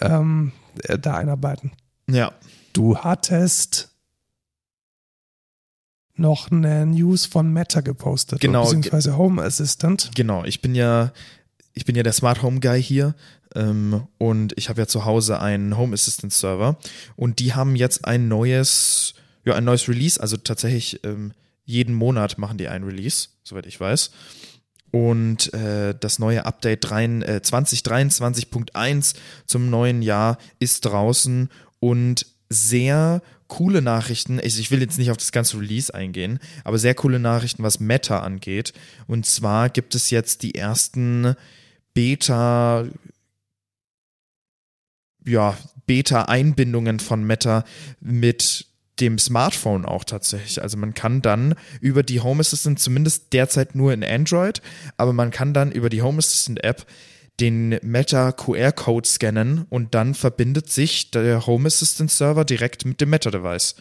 Ähm, 0.00 0.52
äh, 0.84 0.98
da 0.98 1.16
einarbeiten. 1.16 1.72
Ja. 2.10 2.32
Du 2.72 2.98
hattest 2.98 3.90
noch 6.16 6.50
eine 6.50 6.86
News 6.86 7.26
von 7.26 7.52
Meta 7.52 7.80
gepostet, 7.80 8.40
Genau. 8.40 8.64
beziehungsweise 8.64 9.16
Home 9.16 9.42
Assistant. 9.42 10.10
Genau, 10.14 10.44
ich 10.44 10.60
bin 10.60 10.74
ja, 10.74 11.12
ich 11.72 11.84
bin 11.84 11.96
ja 11.96 12.02
der 12.02 12.12
Smart 12.12 12.42
Home 12.42 12.60
Guy 12.60 12.82
hier 12.82 13.14
ähm, 13.54 14.06
und 14.18 14.52
ich 14.58 14.68
habe 14.68 14.80
ja 14.82 14.86
zu 14.86 15.04
Hause 15.04 15.40
einen 15.40 15.76
Home 15.78 15.94
Assistant 15.94 16.32
Server 16.32 16.76
und 17.16 17.38
die 17.38 17.54
haben 17.54 17.76
jetzt 17.76 18.04
ein 18.04 18.28
neues, 18.28 19.14
ja, 19.44 19.54
ein 19.54 19.64
neues 19.64 19.88
Release, 19.88 20.20
also 20.20 20.36
tatsächlich 20.36 21.00
ähm, 21.04 21.32
jeden 21.64 21.94
Monat 21.94 22.38
machen 22.38 22.58
die 22.58 22.68
ein 22.68 22.84
Release, 22.84 23.28
soweit 23.42 23.66
ich 23.66 23.78
weiß. 23.78 24.10
Und 24.90 25.54
äh, 25.54 25.94
das 25.98 26.18
neue 26.18 26.46
Update 26.46 26.90
3, 26.90 27.04
äh, 27.04 27.40
2023.1 27.42 29.14
zum 29.46 29.70
neuen 29.70 30.02
Jahr 30.02 30.38
ist 30.58 30.84
draußen 30.84 31.48
und 31.78 32.26
sehr 32.48 33.22
coole 33.46 33.82
Nachrichten. 33.82 34.40
Ich, 34.42 34.58
ich 34.58 34.70
will 34.70 34.80
jetzt 34.80 34.98
nicht 34.98 35.10
auf 35.10 35.16
das 35.16 35.32
ganze 35.32 35.58
Release 35.58 35.94
eingehen, 35.94 36.40
aber 36.64 36.78
sehr 36.78 36.94
coole 36.94 37.20
Nachrichten, 37.20 37.62
was 37.62 37.80
Meta 37.80 38.20
angeht. 38.20 38.72
Und 39.06 39.26
zwar 39.26 39.68
gibt 39.68 39.94
es 39.94 40.10
jetzt 40.10 40.42
die 40.42 40.54
ersten 40.56 41.34
Beta, 41.94 42.86
ja, 45.24 45.56
Beta-Einbindungen 45.86 47.00
von 47.00 47.24
Meta 47.24 47.64
mit 48.00 48.66
dem 49.00 49.18
Smartphone 49.18 49.84
auch 49.84 50.04
tatsächlich. 50.04 50.62
Also 50.62 50.76
man 50.76 50.94
kann 50.94 51.22
dann 51.22 51.54
über 51.80 52.02
die 52.02 52.20
Home 52.20 52.40
Assistant, 52.40 52.78
zumindest 52.78 53.32
derzeit 53.32 53.74
nur 53.74 53.92
in 53.92 54.04
Android, 54.04 54.60
aber 54.96 55.12
man 55.12 55.30
kann 55.30 55.54
dann 55.54 55.72
über 55.72 55.88
die 55.88 56.02
Home 56.02 56.18
Assistant 56.18 56.62
App 56.62 56.86
den 57.40 57.78
Meta 57.82 58.32
QR-Code 58.32 59.08
scannen 59.08 59.64
und 59.70 59.94
dann 59.94 60.14
verbindet 60.14 60.70
sich 60.70 61.10
der 61.10 61.46
Home 61.46 61.66
Assistant 61.66 62.10
Server 62.10 62.44
direkt 62.44 62.84
mit 62.84 63.00
dem 63.00 63.10
Meta 63.10 63.30
Device. 63.30 63.76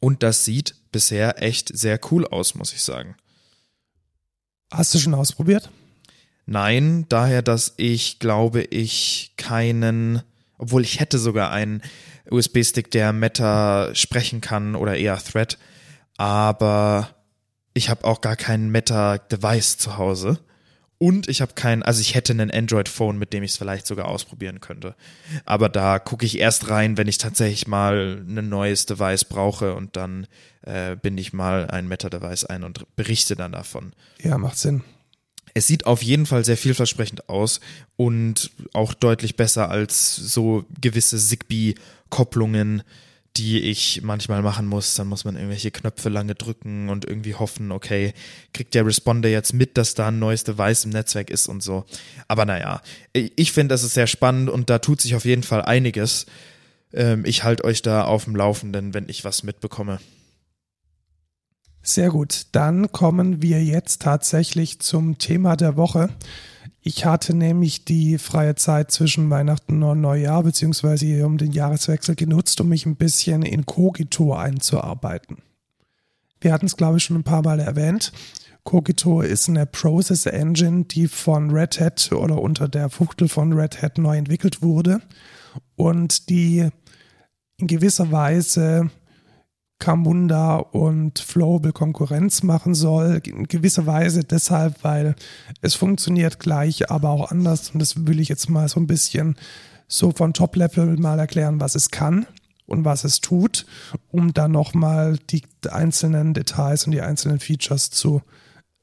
Und 0.00 0.22
das 0.22 0.44
sieht 0.44 0.74
bisher 0.92 1.42
echt 1.42 1.76
sehr 1.76 1.98
cool 2.10 2.26
aus, 2.26 2.54
muss 2.54 2.74
ich 2.74 2.82
sagen. 2.82 3.16
Hast 4.70 4.94
du 4.94 4.98
schon 4.98 5.14
ausprobiert? 5.14 5.70
Nein, 6.46 7.06
daher, 7.08 7.40
dass 7.40 7.72
ich 7.78 8.18
glaube, 8.18 8.62
ich 8.62 9.32
keinen, 9.38 10.22
obwohl 10.58 10.82
ich 10.82 11.00
hätte 11.00 11.18
sogar 11.18 11.50
einen 11.50 11.80
USB-Stick, 12.30 12.90
der 12.90 13.12
Meta 13.12 13.94
sprechen 13.94 14.40
kann 14.40 14.74
oder 14.74 14.96
eher 14.96 15.18
Thread, 15.18 15.58
aber 16.16 17.10
ich 17.74 17.88
habe 17.88 18.04
auch 18.04 18.20
gar 18.20 18.36
kein 18.36 18.70
Meta-Device 18.70 19.78
zu 19.78 19.98
Hause. 19.98 20.38
Und 20.98 21.28
ich 21.28 21.42
habe 21.42 21.52
kein, 21.54 21.82
also 21.82 22.00
ich 22.00 22.14
hätte 22.14 22.32
ein 22.32 22.50
Android-Phone, 22.50 23.18
mit 23.18 23.32
dem 23.32 23.42
ich 23.42 23.50
es 23.50 23.56
vielleicht 23.58 23.86
sogar 23.86 24.06
ausprobieren 24.06 24.60
könnte. 24.60 24.94
Aber 25.44 25.68
da 25.68 25.98
gucke 25.98 26.24
ich 26.24 26.38
erst 26.38 26.70
rein, 26.70 26.96
wenn 26.96 27.08
ich 27.08 27.18
tatsächlich 27.18 27.66
mal 27.66 28.22
ein 28.26 28.48
neues 28.48 28.86
Device 28.86 29.24
brauche 29.24 29.74
und 29.74 29.96
dann 29.96 30.26
äh, 30.62 30.96
binde 30.96 31.20
ich 31.20 31.32
mal 31.32 31.68
ein 31.68 31.88
Meta-Device 31.88 32.44
ein 32.44 32.62
und 32.62 32.86
berichte 32.96 33.34
dann 33.34 33.52
davon. 33.52 33.92
Ja, 34.22 34.38
macht 34.38 34.56
Sinn. 34.56 34.82
Es 35.52 35.66
sieht 35.66 35.84
auf 35.84 36.02
jeden 36.02 36.26
Fall 36.26 36.44
sehr 36.44 36.56
vielversprechend 36.56 37.28
aus 37.28 37.60
und 37.96 38.50
auch 38.72 38.94
deutlich 38.94 39.36
besser 39.36 39.70
als 39.70 40.16
so 40.16 40.64
gewisse 40.80 41.18
Zigbee-Kopplungen, 42.14 42.82
die 43.36 43.60
ich 43.60 44.02
manchmal 44.02 44.42
machen 44.42 44.66
muss. 44.66 44.94
Dann 44.94 45.08
muss 45.08 45.24
man 45.24 45.34
irgendwelche 45.34 45.70
Knöpfe 45.72 46.08
lange 46.08 46.34
drücken 46.34 46.88
und 46.88 47.04
irgendwie 47.04 47.34
hoffen, 47.34 47.72
okay, 47.72 48.14
kriegt 48.52 48.74
der 48.74 48.86
Responder 48.86 49.28
jetzt 49.28 49.52
mit, 49.52 49.76
dass 49.76 49.94
da 49.94 50.08
ein 50.08 50.20
neues 50.20 50.44
Device 50.44 50.84
im 50.84 50.90
Netzwerk 50.90 51.30
ist 51.30 51.48
und 51.48 51.62
so. 51.62 51.84
Aber 52.28 52.44
naja, 52.44 52.80
ich 53.12 53.52
finde, 53.52 53.74
das 53.74 53.82
ist 53.82 53.94
sehr 53.94 54.06
spannend 54.06 54.50
und 54.50 54.70
da 54.70 54.78
tut 54.78 55.00
sich 55.00 55.16
auf 55.16 55.24
jeden 55.24 55.42
Fall 55.42 55.62
einiges. 55.62 56.26
Ähm, 56.92 57.24
Ich 57.24 57.42
halte 57.42 57.64
euch 57.64 57.82
da 57.82 58.04
auf 58.04 58.24
dem 58.24 58.36
Laufenden, 58.36 58.94
wenn 58.94 59.08
ich 59.08 59.24
was 59.24 59.42
mitbekomme. 59.42 59.98
Sehr 61.82 62.10
gut. 62.10 62.46
Dann 62.52 62.92
kommen 62.92 63.42
wir 63.42 63.62
jetzt 63.62 64.00
tatsächlich 64.00 64.78
zum 64.78 65.18
Thema 65.18 65.56
der 65.56 65.76
Woche. 65.76 66.08
Ich 66.86 67.06
hatte 67.06 67.34
nämlich 67.34 67.86
die 67.86 68.18
freie 68.18 68.56
Zeit 68.56 68.90
zwischen 68.90 69.30
Weihnachten 69.30 69.82
und 69.82 70.02
Neujahr 70.02 70.42
beziehungsweise 70.42 71.24
um 71.24 71.38
den 71.38 71.50
Jahreswechsel 71.50 72.14
genutzt, 72.14 72.60
um 72.60 72.68
mich 72.68 72.84
ein 72.84 72.96
bisschen 72.96 73.40
in 73.40 73.64
Cogito 73.64 74.34
einzuarbeiten. 74.34 75.38
Wir 76.42 76.52
hatten 76.52 76.66
es, 76.66 76.76
glaube 76.76 76.98
ich, 76.98 77.04
schon 77.04 77.16
ein 77.16 77.24
paar 77.24 77.42
Mal 77.42 77.58
erwähnt. 77.58 78.12
Cogito 78.64 79.22
ist 79.22 79.48
eine 79.48 79.64
Process 79.64 80.26
Engine, 80.26 80.84
die 80.84 81.08
von 81.08 81.50
Red 81.50 81.80
Hat 81.80 82.12
oder 82.12 82.42
unter 82.42 82.68
der 82.68 82.90
Fuchtel 82.90 83.30
von 83.30 83.54
Red 83.54 83.80
Hat 83.80 83.96
neu 83.96 84.18
entwickelt 84.18 84.60
wurde 84.60 85.00
und 85.76 86.28
die 86.28 86.68
in 87.56 87.66
gewisser 87.66 88.12
Weise 88.12 88.90
Camunda 89.78 90.56
und 90.56 91.18
Flowable 91.18 91.72
Konkurrenz 91.72 92.42
machen 92.42 92.74
soll. 92.74 93.20
In 93.24 93.44
gewisser 93.48 93.86
Weise 93.86 94.24
deshalb, 94.24 94.82
weil 94.82 95.14
es 95.60 95.74
funktioniert 95.74 96.38
gleich, 96.38 96.90
aber 96.90 97.10
auch 97.10 97.30
anders. 97.30 97.70
Und 97.70 97.80
das 97.80 98.06
will 98.06 98.20
ich 98.20 98.28
jetzt 98.28 98.48
mal 98.48 98.68
so 98.68 98.80
ein 98.80 98.86
bisschen 98.86 99.36
so 99.86 100.12
von 100.12 100.32
Top-Level 100.32 100.96
mal 100.96 101.18
erklären, 101.18 101.60
was 101.60 101.74
es 101.74 101.90
kann 101.90 102.26
und 102.66 102.84
was 102.84 103.04
es 103.04 103.20
tut, 103.20 103.66
um 104.10 104.32
dann 104.32 104.52
nochmal 104.52 105.18
die 105.30 105.42
einzelnen 105.70 106.34
Details 106.34 106.86
und 106.86 106.92
die 106.92 107.02
einzelnen 107.02 107.40
Features 107.40 107.90
zu, 107.90 108.22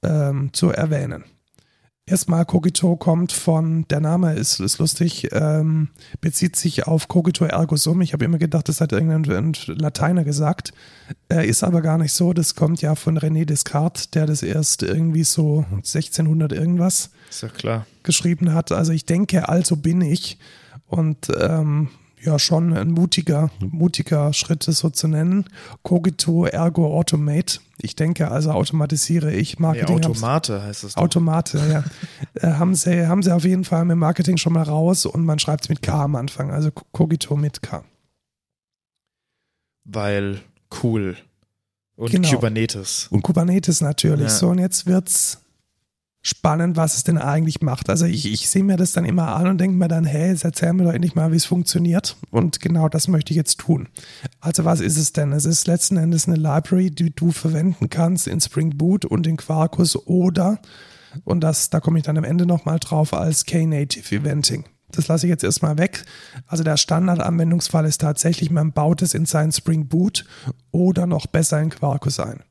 ähm, 0.04 0.52
zu 0.54 0.70
erwähnen. 0.70 1.24
Erstmal 2.12 2.44
Cogito 2.44 2.98
kommt 2.98 3.32
von, 3.32 3.88
der 3.88 4.02
Name 4.02 4.34
ist, 4.34 4.60
ist 4.60 4.80
lustig, 4.80 5.30
ähm, 5.32 5.88
bezieht 6.20 6.58
sich 6.58 6.86
auf 6.86 7.08
Cogito 7.08 7.46
ergo 7.46 7.78
sum. 7.78 8.02
Ich 8.02 8.12
habe 8.12 8.26
immer 8.26 8.38
gedacht, 8.38 8.68
das 8.68 8.82
hat 8.82 8.92
irgendein 8.92 9.54
Lateiner 9.68 10.26
gesagt. 10.26 10.74
Äh, 11.32 11.48
ist 11.48 11.64
aber 11.64 11.82
gar 11.82 11.98
nicht 11.98 12.12
so. 12.12 12.34
Das 12.34 12.54
kommt 12.56 12.82
ja 12.82 12.96
von 12.96 13.18
René 13.18 13.46
Descartes, 13.46 14.10
der 14.10 14.26
das 14.26 14.44
erst 14.44 14.84
irgendwie 14.84 15.24
so 15.24 15.64
1600 15.72 16.52
irgendwas 16.52 17.12
ist 17.30 17.44
ja 17.44 17.48
klar. 17.48 17.88
geschrieben 18.04 18.54
hat. 18.54 18.74
Also 18.74 18.92
ich 18.92 19.06
denke, 19.06 19.48
also 19.48 19.78
bin 19.78 20.02
ich. 20.02 20.38
Und 20.88 21.30
ähm, 21.40 21.92
ja, 22.24 22.38
schon 22.40 22.74
ein 22.74 22.92
mutiger, 22.92 23.50
mutiger 23.60 24.32
Schritt, 24.34 24.68
das 24.68 24.80
so 24.80 24.90
zu 24.90 25.08
nennen. 25.08 25.46
Cogito 25.84 26.46
ergo 26.46 26.96
automate. 26.98 27.60
Ich 27.80 27.96
denke, 27.96 28.30
also 28.30 28.52
automatisiere 28.52 29.34
ich 29.34 29.58
Marketing. 29.58 30.00
Ja, 30.00 30.10
Automate 30.10 30.62
heißt 30.62 30.84
es. 30.84 30.94
Doch. 30.94 31.02
Automate, 31.02 31.58
ja. 31.68 31.84
äh, 32.48 32.54
haben, 32.54 32.76
sie, 32.76 33.08
haben 33.08 33.24
sie 33.24 33.34
auf 33.34 33.44
jeden 33.44 33.64
Fall 33.64 33.86
mit 33.86 33.98
Marketing 33.98 34.38
schon 34.38 34.54
mal 34.54 34.64
raus 34.64 35.06
und 35.06 35.26
man 35.26 35.40
schreibt 35.40 35.64
es 35.66 35.70
mit 35.70 35.82
K 35.82 36.04
am 36.04 36.16
Anfang, 36.16 36.52
also 36.52 36.70
Cogito 36.92 37.36
mit 37.36 37.62
K. 37.62 37.84
Weil 39.84 40.42
cool. 40.84 41.18
Und 41.96 42.12
Genau. 42.12 42.30
Kubernetes. 42.30 43.08
Und 43.10 43.24
Kubernetes 43.24 43.82
natürlich. 43.82 44.24
Ja. 44.24 44.30
So, 44.30 44.50
und 44.50 44.60
jetzt 44.60 44.86
wird's 44.86 45.41
spannend, 46.22 46.78
was 46.78 46.96
es 46.96 47.04
denn 47.04 47.18
eigentlich 47.18 47.62
macht. 47.62 47.90
Also 47.90 48.06
ich, 48.06 48.32
ich 48.32 48.48
sehe 48.50 48.64
mir 48.64 48.78
das 48.78 48.92
dann 48.92 49.06
immer 49.06 49.36
an 49.36 49.48
und 49.48 49.58
denke 49.60 49.78
mir 49.78 49.88
dann, 49.88 50.06
hey, 50.06 50.30
jetzt 50.30 50.44
erzähl 50.44 50.74
mir 50.74 50.84
doch 50.84 50.94
endlich 50.94 51.16
mal, 51.16 51.32
wie 51.32 51.38
es 51.38 51.46
funktioniert. 51.46 52.16
Und 52.30 52.60
genau 52.60 52.90
das 52.90 53.08
möchte 53.08 53.32
ich 53.32 53.38
jetzt 53.38 53.60
tun. 53.60 53.88
Also 54.40 54.64
was 54.64 54.82
ist 54.82 54.98
es 54.98 55.14
denn? 55.14 55.32
Es 55.32 55.46
ist 55.46 55.68
letzten 55.68 55.98
Endes 55.98 56.28
eine 56.28 56.38
Library, 56.38 56.92
die 56.92 57.10
du 57.10 57.32
verwenden 57.32 57.90
kannst 57.90 58.28
in 58.28 58.40
Spring 58.40 58.78
Boot 58.78 59.06
und 59.06 59.26
in 59.26 59.38
Quarkus 59.38 59.96
oder, 60.08 60.60
und 61.26 61.42
das, 61.42 61.70
da 61.70 61.80
komme 61.80 61.98
ich 61.98 62.06
dann 62.06 62.18
am 62.18 62.24
Ende 62.24 62.46
nochmal 62.46 62.80
drauf, 62.80 63.14
als 63.14 63.46
Knative 63.46 64.16
Eventing. 64.16 64.66
Das 64.92 65.08
lasse 65.08 65.26
ich 65.26 65.30
jetzt 65.30 65.44
erstmal 65.44 65.78
weg. 65.78 66.04
Also 66.48 66.64
der 66.64 66.78
Standardanwendungsfall 66.78 67.86
ist 67.86 68.02
tatsächlich, 68.02 68.52
man 68.52 68.74
baut 68.74 69.02
es 69.02 69.14
in 69.14 69.26
seinen 69.26 69.52
Spring 69.52 69.88
Boot 69.88 70.26
oder 70.72 71.08
noch 71.08 71.28
besser 71.28 71.62
in 71.62 71.70
Quarkus 71.70 72.20
ein. 72.20 72.42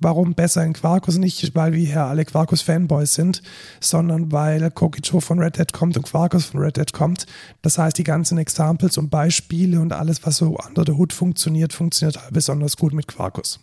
Warum 0.00 0.34
besser 0.34 0.64
in 0.64 0.72
Quarkus? 0.72 1.16
Nicht, 1.18 1.54
weil 1.54 1.72
wir 1.72 1.86
hier 1.86 2.04
alle 2.04 2.24
Quarkus-Fanboys 2.24 3.14
sind, 3.14 3.42
sondern 3.80 4.32
weil 4.32 4.70
Cogito 4.70 5.20
von 5.20 5.38
Red 5.38 5.58
Hat 5.58 5.72
kommt 5.72 5.96
und 5.96 6.02
Quarkus 6.02 6.46
von 6.46 6.60
Red 6.60 6.78
Hat 6.78 6.92
kommt. 6.92 7.26
Das 7.62 7.78
heißt, 7.78 7.96
die 7.96 8.04
ganzen 8.04 8.38
Examples 8.38 8.98
und 8.98 9.08
Beispiele 9.10 9.80
und 9.80 9.92
alles, 9.92 10.26
was 10.26 10.38
so 10.38 10.58
under 10.58 10.84
the 10.84 10.92
hood 10.92 11.12
funktioniert, 11.12 11.72
funktioniert 11.72 12.20
halt 12.20 12.32
besonders 12.32 12.76
gut 12.76 12.92
mit 12.92 13.06
Quarkus. 13.06 13.60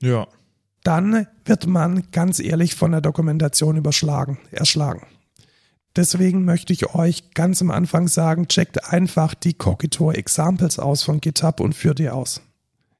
Ja. 0.00 0.26
Dann 0.82 1.26
wird 1.46 1.66
man 1.66 2.10
ganz 2.12 2.38
ehrlich 2.38 2.74
von 2.74 2.92
der 2.92 3.00
Dokumentation 3.00 3.76
überschlagen, 3.78 4.38
erschlagen. 4.50 5.06
Deswegen 5.96 6.44
möchte 6.44 6.72
ich 6.72 6.94
euch 6.94 7.30
ganz 7.34 7.62
am 7.62 7.70
Anfang 7.70 8.08
sagen, 8.08 8.48
checkt 8.48 8.92
einfach 8.92 9.34
die 9.34 9.54
Cogito 9.54 10.10
Examples 10.10 10.78
aus 10.78 11.04
von 11.04 11.20
GitHub 11.20 11.60
und 11.60 11.74
führt 11.74 12.00
die 12.00 12.10
aus. 12.10 12.42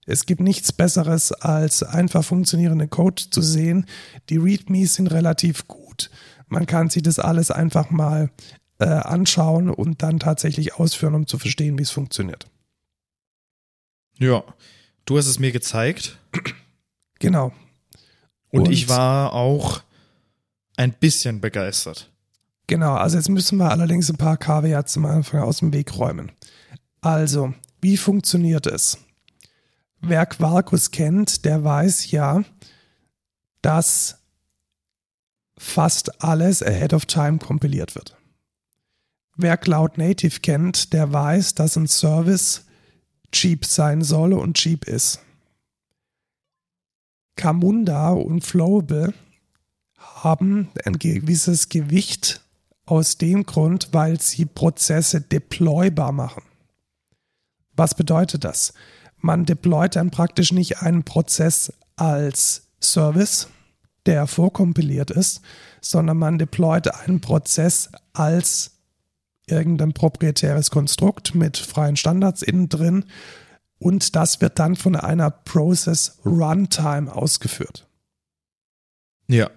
Es 0.06 0.26
gibt 0.26 0.40
nichts 0.40 0.72
Besseres, 0.72 1.32
als 1.32 1.82
einfach 1.82 2.24
funktionierende 2.24 2.88
Code 2.88 3.22
zu 3.30 3.40
sehen. 3.42 3.86
Die 4.28 4.36
READMEs 4.36 4.94
sind 4.94 5.06
relativ 5.08 5.66
gut. 5.68 6.10
Man 6.48 6.66
kann 6.66 6.90
sich 6.90 7.02
das 7.02 7.18
alles 7.18 7.50
einfach 7.50 7.90
mal 7.90 8.30
äh, 8.78 8.84
anschauen 8.84 9.70
und 9.70 10.02
dann 10.02 10.18
tatsächlich 10.18 10.74
ausführen, 10.74 11.14
um 11.14 11.26
zu 11.26 11.38
verstehen, 11.38 11.78
wie 11.78 11.82
es 11.82 11.90
funktioniert. 11.90 12.46
Ja. 14.18 14.42
Du 15.06 15.18
hast 15.18 15.26
es 15.26 15.38
mir 15.38 15.52
gezeigt 15.52 16.18
Genau. 17.18 17.52
und, 18.50 18.62
Und- 18.68 18.72
ich 18.72 18.88
war 18.88 19.32
auch 19.32 19.82
ein 20.76 20.92
bisschen 20.92 21.40
begeistert. 21.40 22.10
Genau, 22.66 22.94
also 22.94 23.16
jetzt 23.18 23.28
müssen 23.28 23.58
wir 23.58 23.70
allerdings 23.70 24.08
ein 24.10 24.16
paar 24.16 24.38
Caveats 24.38 24.96
am 24.96 25.04
Anfang 25.04 25.40
aus 25.42 25.58
dem 25.58 25.72
Weg 25.74 25.98
räumen. 25.98 26.32
Also, 27.02 27.52
wie 27.82 27.98
funktioniert 27.98 28.66
es? 28.66 28.98
Wer 30.06 30.26
Quarkus 30.26 30.90
kennt, 30.90 31.46
der 31.46 31.64
weiß 31.64 32.10
ja, 32.10 32.44
dass 33.62 34.18
fast 35.56 36.22
alles 36.22 36.62
ahead 36.62 36.92
of 36.92 37.06
time 37.06 37.38
kompiliert 37.38 37.94
wird. 37.94 38.14
Wer 39.36 39.56
Cloud 39.56 39.96
Native 39.96 40.40
kennt, 40.40 40.92
der 40.92 41.10
weiß, 41.10 41.54
dass 41.54 41.76
ein 41.76 41.88
Service 41.88 42.66
cheap 43.32 43.64
sein 43.64 44.02
soll 44.02 44.34
und 44.34 44.58
cheap 44.58 44.84
ist. 44.86 45.20
Camunda 47.36 48.10
und 48.10 48.44
Flowable 48.44 49.14
haben 49.96 50.70
ein 50.84 50.98
gewisses 50.98 51.70
Gewicht 51.70 52.42
aus 52.84 53.16
dem 53.16 53.44
Grund, 53.44 53.88
weil 53.92 54.20
sie 54.20 54.44
Prozesse 54.44 55.22
deploybar 55.22 56.12
machen. 56.12 56.42
Was 57.72 57.94
bedeutet 57.94 58.44
das? 58.44 58.74
Man 59.24 59.46
deployt 59.46 59.96
dann 59.96 60.10
praktisch 60.10 60.52
nicht 60.52 60.82
einen 60.82 61.02
Prozess 61.02 61.72
als 61.96 62.68
Service, 62.78 63.48
der 64.04 64.26
vorkompiliert 64.26 65.10
ist, 65.10 65.40
sondern 65.80 66.18
man 66.18 66.36
deployt 66.36 66.92
einen 66.92 67.22
Prozess 67.22 67.88
als 68.12 68.72
irgendein 69.46 69.94
proprietäres 69.94 70.70
Konstrukt 70.70 71.34
mit 71.34 71.56
freien 71.56 71.96
Standards 71.96 72.42
innen 72.42 72.68
drin 72.68 73.06
und 73.78 74.14
das 74.14 74.42
wird 74.42 74.58
dann 74.58 74.76
von 74.76 74.94
einer 74.94 75.30
Process 75.30 76.18
Runtime 76.26 77.10
ausgeführt. 77.10 77.88
Ja. 79.26 79.48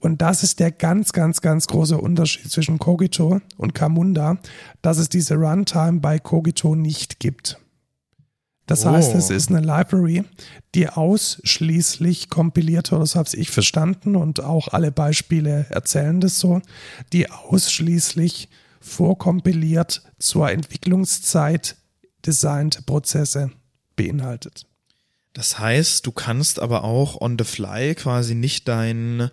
Und 0.00 0.22
das 0.22 0.42
ist 0.42 0.58
der 0.58 0.72
ganz, 0.72 1.12
ganz, 1.12 1.40
ganz 1.40 1.68
große 1.68 1.98
Unterschied 1.98 2.50
zwischen 2.50 2.80
Cogito 2.80 3.40
und 3.58 3.74
Camunda, 3.76 4.38
dass 4.82 4.98
es 4.98 5.08
diese 5.08 5.36
Runtime 5.36 6.00
bei 6.00 6.18
Cogito 6.18 6.74
nicht 6.74 7.20
gibt. 7.20 7.60
Das 8.66 8.84
Oh. 8.84 8.90
heißt, 8.90 9.14
es 9.14 9.30
ist 9.30 9.48
eine 9.50 9.60
Library, 9.60 10.24
die 10.74 10.88
ausschließlich 10.88 12.30
kompiliert 12.30 12.90
wird, 12.90 13.00
das 13.02 13.14
habe 13.14 13.28
ich 13.34 13.50
verstanden 13.50 14.16
und 14.16 14.40
auch 14.40 14.68
alle 14.68 14.90
Beispiele 14.90 15.66
erzählen 15.70 16.20
das 16.20 16.40
so, 16.40 16.60
die 17.12 17.30
ausschließlich 17.30 18.48
vorkompiliert 18.80 20.02
zur 20.18 20.50
Entwicklungszeit 20.50 21.76
designte 22.24 22.82
Prozesse 22.82 23.50
beinhaltet. 23.94 24.66
Das 25.32 25.58
heißt, 25.58 26.06
du 26.06 26.12
kannst 26.12 26.58
aber 26.60 26.82
auch 26.82 27.20
on 27.20 27.36
the 27.38 27.44
fly 27.44 27.94
quasi 27.94 28.34
nicht 28.34 28.66
deinen 28.68 29.30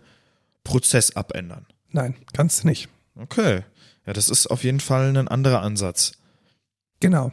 Prozess 0.63 1.15
abändern. 1.15 1.65
Nein, 1.89 2.15
kannst 2.33 2.63
du 2.63 2.67
nicht. 2.67 2.89
Okay. 3.15 3.63
Ja, 4.05 4.13
das 4.13 4.29
ist 4.29 4.47
auf 4.47 4.63
jeden 4.63 4.79
Fall 4.81 5.15
ein 5.15 5.27
anderer 5.27 5.61
Ansatz. 5.61 6.13
Genau. 6.99 7.31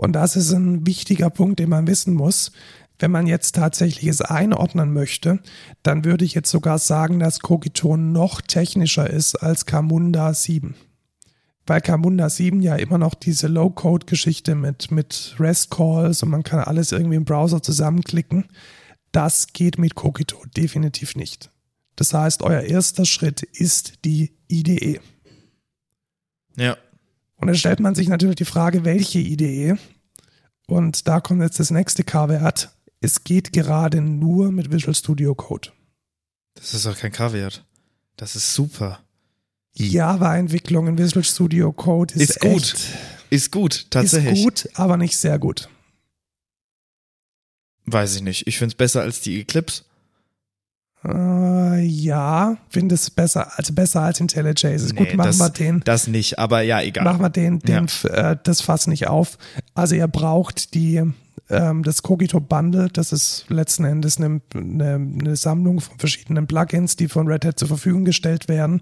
Und 0.00 0.14
das 0.14 0.34
ist 0.34 0.50
ein 0.52 0.86
wichtiger 0.86 1.28
Punkt, 1.28 1.58
den 1.58 1.68
man 1.68 1.86
wissen 1.86 2.14
muss. 2.14 2.52
Wenn 2.98 3.10
man 3.10 3.26
jetzt 3.26 3.54
tatsächlich 3.54 4.08
es 4.08 4.22
einordnen 4.22 4.94
möchte, 4.94 5.40
dann 5.82 6.06
würde 6.06 6.24
ich 6.24 6.32
jetzt 6.32 6.50
sogar 6.50 6.78
sagen, 6.78 7.18
dass 7.18 7.40
Cogito 7.40 7.98
noch 7.98 8.40
technischer 8.40 9.10
ist 9.10 9.34
als 9.42 9.66
Camunda 9.66 10.32
7. 10.32 10.74
Weil 11.66 11.82
Camunda 11.82 12.30
7 12.30 12.62
ja 12.62 12.76
immer 12.76 12.96
noch 12.96 13.12
diese 13.12 13.46
Low-Code-Geschichte 13.46 14.54
mit, 14.54 14.90
mit 14.90 15.36
REST-Calls 15.38 16.22
und 16.22 16.30
man 16.30 16.44
kann 16.44 16.60
alles 16.60 16.92
irgendwie 16.92 17.16
im 17.16 17.26
Browser 17.26 17.62
zusammenklicken. 17.62 18.48
Das 19.12 19.48
geht 19.48 19.78
mit 19.78 19.96
Cogito 19.96 20.42
definitiv 20.56 21.14
nicht. 21.14 21.50
Das 21.96 22.14
heißt, 22.14 22.42
euer 22.42 22.62
erster 22.62 23.04
Schritt 23.04 23.42
ist 23.42 24.06
die 24.06 24.32
IDE. 24.48 24.98
Ja. 26.56 26.78
Und 27.40 27.46
dann 27.46 27.56
stellt 27.56 27.80
man 27.80 27.94
sich 27.94 28.08
natürlich 28.08 28.36
die 28.36 28.44
Frage, 28.44 28.84
welche 28.84 29.18
Idee? 29.18 29.76
Und 30.66 31.08
da 31.08 31.20
kommt 31.20 31.42
jetzt 31.42 31.58
das 31.58 31.70
nächste 31.70 32.04
K-Wert. 32.04 32.70
Es 33.00 33.24
geht 33.24 33.52
gerade 33.52 34.00
nur 34.02 34.52
mit 34.52 34.70
Visual 34.72 34.94
Studio 34.94 35.34
Code. 35.34 35.70
Das 36.54 36.74
ist 36.74 36.86
auch 36.86 36.96
kein 36.96 37.12
K-Wert. 37.12 37.64
Das 38.16 38.36
ist 38.36 38.54
super. 38.54 39.00
Java-Entwicklung 39.74 40.88
in 40.88 40.98
Visual 40.98 41.24
Studio 41.24 41.72
Code 41.72 42.14
ist, 42.14 42.30
Ist 42.30 42.40
gut. 42.40 42.50
echt- 42.52 42.86
Ist 43.30 43.52
gut, 43.52 43.86
tatsächlich. 43.90 44.38
Ist 44.40 44.44
gut, 44.44 44.68
aber 44.74 44.96
nicht 44.96 45.16
sehr 45.16 45.38
gut. 45.38 45.68
Weiß 47.86 48.16
ich 48.16 48.22
nicht. 48.22 48.46
Ich 48.46 48.58
finde 48.58 48.72
es 48.72 48.76
besser 48.76 49.00
als 49.00 49.20
die 49.20 49.40
Eclipse. 49.40 49.84
Äh, 51.04 51.80
ja, 51.80 52.56
finde 52.68 52.94
es 52.94 53.10
besser, 53.10 53.52
also 53.56 53.72
besser 53.72 54.02
als 54.02 54.20
IntelliJ. 54.20 54.74
Ist 54.74 54.92
Nee, 54.92 54.98
gut, 54.98 55.16
machen 55.16 55.26
das, 55.28 55.38
wir 55.38 55.50
den. 55.50 55.80
Das 55.84 56.06
nicht, 56.06 56.38
aber 56.38 56.60
ja, 56.60 56.82
egal. 56.82 57.04
Machen 57.04 57.22
wir 57.22 57.30
den, 57.30 57.58
den 57.60 57.86
äh, 58.04 58.36
das 58.42 58.60
Fass 58.60 58.86
nicht 58.86 59.08
auf. 59.08 59.38
Also 59.74 59.94
ihr 59.94 60.08
braucht 60.08 60.74
die 60.74 61.02
das 61.50 62.02
Cogito 62.04 62.38
Bundle, 62.38 62.88
das 62.92 63.10
ist 63.10 63.46
letzten 63.48 63.84
Endes 63.84 64.18
eine, 64.18 64.40
eine, 64.54 64.94
eine, 64.94 65.34
Sammlung 65.34 65.80
von 65.80 65.98
verschiedenen 65.98 66.46
Plugins, 66.46 66.94
die 66.94 67.08
von 67.08 67.26
Red 67.26 67.44
Hat 67.44 67.58
zur 67.58 67.66
Verfügung 67.66 68.04
gestellt 68.04 68.48
werden. 68.48 68.78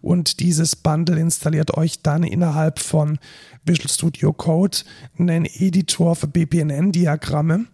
Und 0.00 0.40
dieses 0.40 0.76
Bundle 0.76 1.20
installiert 1.20 1.76
euch 1.76 2.00
dann 2.00 2.22
innerhalb 2.22 2.78
von 2.78 3.18
Visual 3.66 3.90
Studio 3.90 4.32
Code 4.32 4.78
einen 5.18 5.44
Editor 5.44 6.16
für 6.16 6.26
BPNN-Diagramme. 6.28 7.66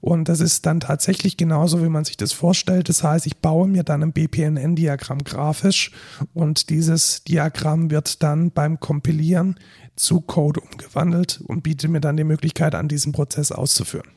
Und 0.00 0.30
das 0.30 0.40
ist 0.40 0.64
dann 0.64 0.80
tatsächlich 0.80 1.36
genauso, 1.36 1.82
wie 1.82 1.88
man 1.90 2.04
sich 2.04 2.16
das 2.16 2.32
vorstellt. 2.32 2.88
Das 2.88 3.02
heißt, 3.02 3.26
ich 3.26 3.38
baue 3.38 3.68
mir 3.68 3.82
dann 3.82 4.02
ein 4.02 4.12
BPNN-Diagramm 4.12 5.24
grafisch 5.24 5.90
und 6.32 6.70
dieses 6.70 7.24
Diagramm 7.24 7.90
wird 7.90 8.22
dann 8.22 8.50
beim 8.50 8.80
Kompilieren 8.80 9.56
zu 10.00 10.22
Code 10.22 10.60
umgewandelt 10.60 11.42
und 11.46 11.62
bietet 11.62 11.90
mir 11.90 12.00
dann 12.00 12.16
die 12.16 12.24
Möglichkeit, 12.24 12.74
an 12.74 12.88
diesem 12.88 13.12
Prozess 13.12 13.52
auszuführen. 13.52 14.08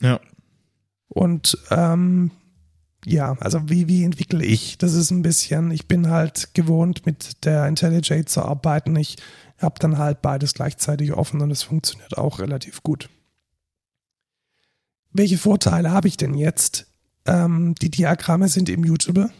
Ja. 0.00 0.20
Und 1.08 1.56
ähm, 1.70 2.32
ja, 3.04 3.36
also 3.38 3.68
wie, 3.68 3.86
wie 3.86 4.02
entwickle 4.02 4.44
ich? 4.44 4.78
Das 4.78 4.94
ist 4.94 5.10
ein 5.10 5.22
bisschen, 5.22 5.70
ich 5.70 5.86
bin 5.86 6.10
halt 6.10 6.54
gewohnt, 6.54 7.06
mit 7.06 7.44
der 7.44 7.66
IntelliJ 7.68 8.24
zu 8.24 8.42
arbeiten. 8.42 8.96
Ich 8.96 9.16
habe 9.58 9.78
dann 9.78 9.98
halt 9.98 10.22
beides 10.22 10.54
gleichzeitig 10.54 11.12
offen 11.12 11.40
und 11.40 11.50
es 11.52 11.62
funktioniert 11.62 12.18
auch 12.18 12.40
relativ 12.40 12.82
gut. 12.82 13.10
Welche 15.12 15.38
Vorteile 15.38 15.92
habe 15.92 16.08
ich 16.08 16.16
denn 16.16 16.34
jetzt? 16.34 16.86
Ähm, 17.26 17.76
die 17.80 17.90
Diagramme 17.90 18.48
sind 18.48 18.68
immutable. 18.68 19.30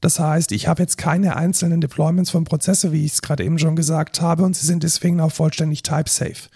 Das 0.00 0.20
heißt, 0.20 0.52
ich 0.52 0.68
habe 0.68 0.82
jetzt 0.82 0.96
keine 0.96 1.36
einzelnen 1.36 1.80
Deployments 1.80 2.30
von 2.30 2.44
Prozesse, 2.44 2.92
wie 2.92 3.04
ich 3.04 3.14
es 3.14 3.22
gerade 3.22 3.44
eben 3.44 3.58
schon 3.58 3.76
gesagt 3.76 4.20
habe, 4.20 4.44
und 4.44 4.56
sie 4.56 4.66
sind 4.66 4.82
deswegen 4.82 5.20
auch 5.20 5.32
vollständig 5.32 5.82
type-safe. 5.82 6.48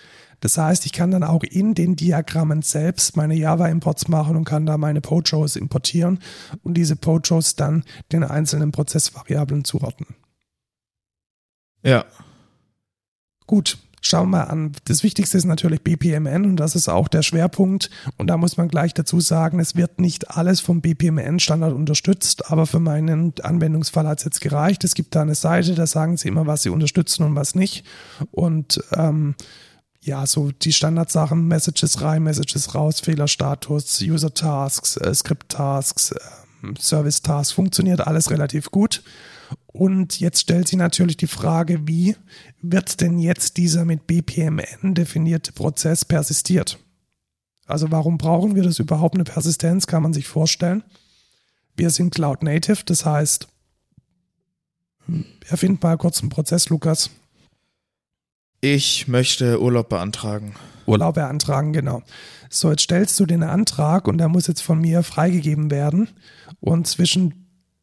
Das 0.43 0.59
heißt, 0.59 0.87
ich 0.87 0.93
kann 0.93 1.13
dann 1.13 1.23
auch 1.23 1.45
in 1.45 1.75
den 1.75 1.95
Diagrammen 1.95 2.63
selbst 2.63 3.17
meine 3.17 3.35
Java-Imports 3.35 4.09
machen 4.09 4.37
und 4.37 4.45
kann 4.45 4.67
da 4.67 4.77
meine 4.77 5.01
Pojos 5.01 5.55
importieren 5.55 6.19
und 6.65 6.75
diese 6.75 6.97
Pojos 6.97 7.55
dann 7.55 7.85
den 8.11 8.25
einzelnen 8.25 8.73
Prozessvariablen 8.73 9.65
zuordnen. 9.65 10.17
Ja. 11.85 12.05
Gut, 13.47 13.79
Schauen 14.05 14.31
wir 14.31 14.51
an. 14.51 14.73
Das 14.87 15.05
Wichtigste 15.05 15.39
ist 15.39 15.45
natürlich 15.45 15.83
BPMN 15.83 16.45
und 16.45 16.57
das 16.57 16.75
ist 16.75 16.89
auch 16.89 17.07
der 17.07 17.23
Schwerpunkt. 17.23 17.89
Und 18.19 18.27
da 18.27 18.37
muss 18.37 18.57
man 18.57 18.67
gleich 18.67 18.95
dazu 18.95 19.21
sagen, 19.21 19.61
es 19.61 19.77
wird 19.77 20.01
nicht 20.01 20.37
alles 20.37 20.59
vom 20.59 20.81
BPMN-Standard 20.81 21.73
unterstützt, 21.73 22.51
aber 22.51 22.67
für 22.67 22.81
meinen 22.81 23.33
Anwendungsfall 23.41 24.09
hat 24.09 24.19
es 24.19 24.25
jetzt 24.25 24.41
gereicht. 24.41 24.83
Es 24.83 24.97
gibt 24.97 25.15
da 25.15 25.23
eine 25.23 25.37
Seite, 25.37 25.77
da 25.77 25.87
sagen 25.87 26.17
sie 26.17 26.27
immer, 26.27 26.49
was 26.49 26.65
sie 26.65 26.71
unterstützen 26.71 27.23
und 27.23 27.37
was 27.37 27.55
nicht. 27.55 27.87
Und 28.33 28.83
ähm, 28.93 29.37
ja, 30.01 30.27
so 30.27 30.51
die 30.51 30.73
Standardsachen, 30.73 31.47
Messages 31.47 32.03
rein, 32.03 32.25
Messages 32.25 32.75
raus, 32.75 32.99
Fehlerstatus, 32.99 34.03
User 34.03 34.35
Tasks, 34.35 34.97
äh, 34.97 35.15
Script 35.15 35.51
Tasks, 35.51 36.11
äh, 36.11 36.19
Service 36.81 37.23
Tasks, 37.23 37.53
funktioniert 37.53 38.01
alles 38.01 38.31
relativ 38.31 38.73
gut. 38.73 39.05
Und 39.67 40.21
jetzt 40.21 40.41
stellt 40.41 40.69
sich 40.69 40.79
natürlich 40.79 41.17
die 41.17 41.27
Frage, 41.27 41.87
wie 41.87 42.17
wird 42.61 43.01
denn 43.01 43.19
jetzt 43.19 43.57
dieser 43.57 43.85
mit 43.85 44.07
BPMN 44.07 44.95
definierte 44.95 45.53
Prozess 45.53 46.05
persistiert? 46.05 46.79
Also 47.67 47.91
warum 47.91 48.19
brauchen 48.19 48.55
wir 48.55 48.63
das 48.63 48.79
überhaupt 48.79 49.15
eine 49.15 49.25
Persistenz, 49.25 49.87
kann 49.87 50.03
man 50.03 50.13
sich 50.13 50.27
vorstellen. 50.27 50.83
Wir 51.77 51.91
sind 51.91 52.15
Cloud 52.15 52.43
Native, 52.43 52.83
das 52.85 53.07
heißt, 53.07 53.49
erfind 55.49 55.83
mal 55.83 55.97
kurz 55.97 56.21
einen 56.21 56.29
Prozess, 56.29 56.69
Lukas. 56.69 57.11
Ich 58.61 59.09
möchte 59.09 59.61
Urlaub 59.61 59.89
beantragen. 59.89 60.55
Urlaub 60.87 61.15
beantragen, 61.15 61.73
genau. 61.73 62.03
So, 62.51 62.71
jetzt 62.71 62.83
stellst 62.83 63.19
du 63.19 63.27
den 63.27 63.43
Antrag 63.43 64.07
und 64.07 64.19
der 64.19 64.29
muss 64.29 64.47
jetzt 64.47 64.61
von 64.61 64.81
mir 64.81 65.03
freigegeben 65.03 65.71
werden. 65.71 66.11
Und 66.61 66.87
zwischen 66.87 67.42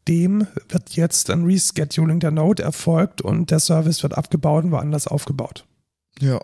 dem 0.09 0.47
wird 0.67 0.89
jetzt 0.91 1.29
ein 1.29 1.45
Rescheduling 1.45 2.19
der 2.19 2.31
Node 2.31 2.63
erfolgt 2.63 3.21
und 3.21 3.51
der 3.51 3.59
Service 3.59 4.03
wird 4.03 4.17
abgebaut 4.17 4.65
und 4.65 4.71
woanders 4.71 5.07
aufgebaut. 5.07 5.65
Ja, 6.19 6.41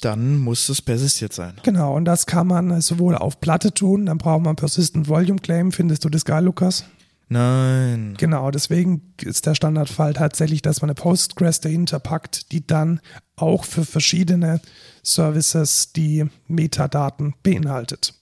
dann 0.00 0.38
muss 0.38 0.68
es 0.68 0.82
persistiert 0.82 1.32
sein. 1.32 1.54
Genau, 1.62 1.96
und 1.96 2.04
das 2.04 2.26
kann 2.26 2.46
man 2.46 2.80
sowohl 2.82 3.16
auf 3.16 3.40
Platte 3.40 3.72
tun, 3.72 4.06
dann 4.06 4.18
braucht 4.18 4.44
man 4.44 4.54
Persistent 4.54 5.08
Volume 5.08 5.40
Claim. 5.40 5.72
Findest 5.72 6.04
du 6.04 6.10
das 6.10 6.24
geil, 6.24 6.44
Lukas? 6.44 6.84
Nein. 7.28 8.14
Genau, 8.18 8.50
deswegen 8.52 9.14
ist 9.20 9.46
der 9.46 9.56
Standardfall 9.56 10.12
tatsächlich, 10.12 10.62
dass 10.62 10.80
man 10.80 10.90
eine 10.90 10.94
Postgres 10.94 11.60
dahinter 11.60 11.98
packt, 11.98 12.52
die 12.52 12.64
dann 12.66 13.00
auch 13.34 13.64
für 13.64 13.84
verschiedene 13.84 14.60
Services 15.02 15.92
die 15.92 16.26
Metadaten 16.46 17.34
beinhaltet. 17.42 18.14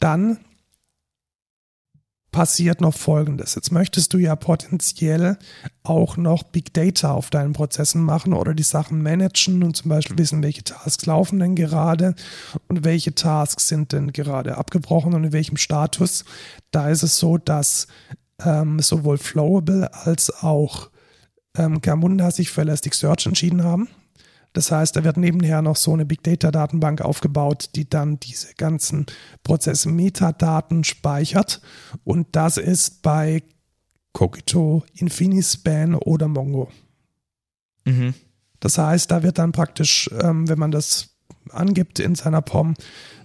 Dann 0.00 0.38
passiert 2.32 2.80
noch 2.80 2.94
Folgendes. 2.94 3.54
Jetzt 3.54 3.72
möchtest 3.72 4.12
du 4.12 4.18
ja 4.18 4.36
potenziell 4.36 5.38
auch 5.82 6.16
noch 6.16 6.42
Big 6.42 6.74
Data 6.74 7.12
auf 7.12 7.30
deinen 7.30 7.52
Prozessen 7.52 8.02
machen 8.02 8.32
oder 8.32 8.54
die 8.54 8.62
Sachen 8.62 9.02
managen 9.02 9.62
und 9.62 9.76
zum 9.76 9.88
Beispiel 9.88 10.18
wissen, 10.18 10.42
welche 10.42 10.64
Tasks 10.64 11.06
laufen 11.06 11.38
denn 11.38 11.54
gerade 11.54 12.14
und 12.68 12.84
welche 12.84 13.14
Tasks 13.14 13.68
sind 13.68 13.92
denn 13.92 14.12
gerade 14.12 14.58
abgebrochen 14.58 15.14
und 15.14 15.24
in 15.24 15.32
welchem 15.32 15.56
Status. 15.56 16.24
Da 16.70 16.90
ist 16.90 17.02
es 17.02 17.18
so, 17.18 17.38
dass 17.38 17.86
ähm, 18.44 18.78
sowohl 18.80 19.18
Flowable 19.18 19.92
als 19.92 20.30
auch 20.42 20.90
ähm, 21.56 21.80
Camunda 21.80 22.30
sich 22.30 22.50
für 22.50 22.60
Elasticsearch 22.60 23.26
entschieden 23.26 23.64
haben. 23.64 23.88
Das 24.58 24.72
heißt, 24.72 24.96
da 24.96 25.04
wird 25.04 25.16
nebenher 25.18 25.62
noch 25.62 25.76
so 25.76 25.92
eine 25.92 26.04
Big 26.04 26.24
Data 26.24 26.50
Datenbank 26.50 27.00
aufgebaut, 27.00 27.70
die 27.76 27.88
dann 27.88 28.18
diese 28.18 28.54
ganzen 28.54 29.06
Prozesse 29.44 29.88
Metadaten 29.88 30.82
speichert. 30.82 31.62
Und 32.02 32.26
das 32.32 32.56
ist 32.56 33.02
bei 33.02 33.44
Cogito, 34.12 34.82
Infinispan 34.94 35.94
oder 35.94 36.26
Mongo. 36.26 36.72
Mhm. 37.84 38.14
Das 38.58 38.78
heißt, 38.78 39.12
da 39.12 39.22
wird 39.22 39.38
dann 39.38 39.52
praktisch, 39.52 40.10
ähm, 40.20 40.48
wenn 40.48 40.58
man 40.58 40.72
das 40.72 41.10
angibt 41.50 42.00
in 42.00 42.16
seiner 42.16 42.42
POM, 42.42 42.74